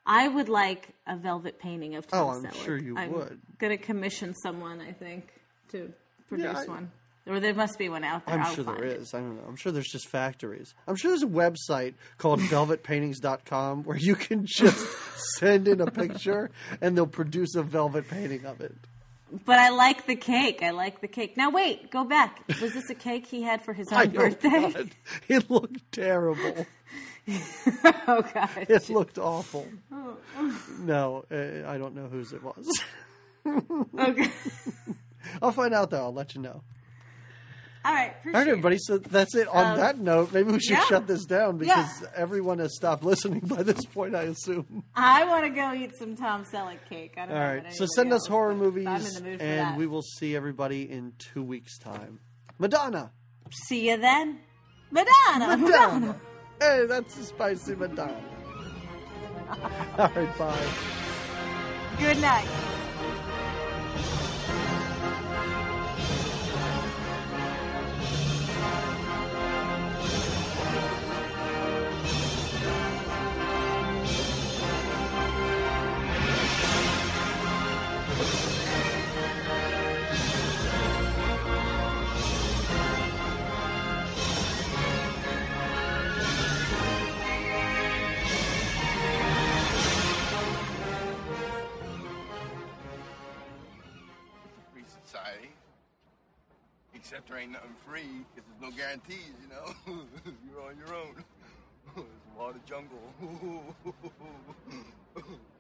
I 0.07 0.29
would 0.29 0.49
like 0.49 0.91
a 1.07 1.17
velvet 1.17 1.59
painting 1.59 1.97
of 1.97 2.07
oh, 2.13 2.17
Tom 2.17 2.27
Oh, 2.27 2.31
I'm 2.31 2.45
Selleck. 2.45 2.65
sure 2.65 2.79
you 2.79 2.97
I'm 2.97 3.13
would. 3.13 3.41
Gonna 3.59 3.77
commission 3.79 4.35
someone, 4.35 4.81
I 4.81 4.93
think, 4.93 5.33
to 5.73 5.93
produce 6.29 6.57
I- 6.57 6.65
one. 6.67 6.91
Or 7.29 7.41
there 7.41 7.55
must 7.55 7.77
be 7.79 7.89
one 7.89 8.05
out 8.05 8.25
there. 8.25 8.37
I'm 8.37 8.43
I'll 8.43 8.55
sure 8.55 8.65
there 8.65 8.85
it. 8.85 9.01
is. 9.01 9.13
I 9.13 9.19
don't 9.19 9.37
know. 9.37 9.43
I'm 9.49 9.57
sure 9.57 9.73
there's 9.73 9.91
just 9.91 10.07
factories. 10.09 10.75
I'm 10.87 10.95
sure 10.95 11.11
there's 11.11 11.25
a 11.25 11.27
website 11.27 11.95
called 12.19 12.39
velvetpaintings.com 12.51 13.83
where 13.85 13.97
you 13.97 14.15
can 14.15 14.47
just 14.47 14.87
send 15.39 15.67
in 15.67 15.81
a 15.81 15.91
picture 15.91 16.51
and 16.81 16.97
they'll 16.97 17.07
produce 17.07 17.55
a 17.57 17.63
velvet 17.63 18.09
painting 18.09 18.47
of 18.47 18.61
it. 18.61 18.75
But 19.45 19.59
I 19.59 19.71
like 19.71 20.07
the 20.07 20.15
cake. 20.15 20.63
I 20.63 20.71
like 20.71 21.01
the 21.01 21.09
cake. 21.09 21.37
Now 21.37 21.51
wait, 21.51 21.91
go 21.91 22.05
back. 22.05 22.45
Was 22.61 22.73
this 22.75 22.89
a 22.91 22.95
cake 22.95 23.27
he 23.27 23.43
had 23.43 23.61
for 23.65 23.73
his 23.73 23.89
own 23.91 24.11
birthday? 24.11 24.71
God. 24.73 24.91
It 25.27 25.51
looked 25.51 25.91
terrible. 25.91 26.65
oh 27.29 28.23
god. 28.33 28.51
It 28.69 28.89
looked 28.89 29.19
awful. 29.19 29.67
No, 30.79 31.25
uh, 31.29 31.69
I 31.69 31.77
don't 31.77 31.97
know 31.97 32.07
whose 32.07 32.33
it 32.33 32.41
was. 32.43 32.69
Okay. 33.99 34.31
I'll 35.43 35.51
find 35.53 35.75
out 35.75 35.91
though. 35.91 36.05
I'll 36.05 36.15
let 36.15 36.37
you 36.37 36.41
know. 36.41 36.63
All 37.87 37.93
right. 37.95 38.13
All 38.27 38.33
right, 38.33 38.47
it. 38.47 38.51
everybody. 38.51 38.79
So 38.79 38.99
that's 38.99 39.35
it. 39.37 39.47
On 39.49 39.65
Um, 39.73 39.77
that 39.79 39.99
note, 39.99 40.33
maybe 40.33 40.51
we 40.53 40.59
should 40.59 40.73
yeah. 40.73 40.85
shut 40.87 41.07
this 41.07 41.25
down 41.25 41.57
because 41.59 42.03
Yeah. 42.03 42.09
everyone 42.17 42.59
has 42.59 42.75
stopped 42.75 43.05
listening 43.05 43.41
by 43.47 43.63
this 43.63 43.85
point. 43.87 44.17
I 44.17 44.23
assume. 44.23 44.83
I 44.95 45.25
want 45.25 45.45
to 45.45 45.51
go 45.51 45.73
eat 45.73 45.97
some 45.97 46.17
Tom 46.17 46.45
Selleck 46.45 46.79
cake. 46.89 47.15
I 47.17 47.27
don't 47.27 47.37
All 47.37 47.43
right. 47.45 47.65
So 47.75 47.87
send 47.87 48.13
us 48.13 48.27
horror 48.27 48.55
movies, 48.55 48.87
I'm 48.89 49.07
in 49.07 49.15
the 49.15 49.21
mood 49.23 49.39
for 49.39 49.45
and 49.47 49.77
we 49.77 49.87
will 49.87 50.03
see 50.03 50.35
everybody 50.35 50.91
in 50.91 51.13
two 51.19 51.43
weeks' 51.45 51.79
time. 51.79 52.19
Madonna. 52.59 53.13
see 53.69 53.89
you 53.91 53.97
then. 53.99 54.41
Madonna. 54.91 55.57
Madonna. 55.57 56.21
Hey, 56.61 56.87
that's 56.89 57.17
a 57.19 57.25
spicy 57.25 57.75
Madonna. 57.77 58.21
All 59.99 60.09
right. 60.09 60.39
Bye. 60.39 60.67
Good 62.01 62.21
night. 62.21 62.49
there 97.29 97.39
ain't 97.39 97.53
nothing 97.53 97.75
free 97.87 98.25
because 98.35 98.49
there's 98.49 98.73
no 98.73 98.77
guarantees, 98.77 99.33
you 99.43 99.49
know. 99.49 99.75
You're 100.49 100.63
on 100.63 100.77
your 100.79 100.95
own. 100.95 101.25
it's 101.97 102.37
of 102.55 102.65
jungle. 102.67 103.75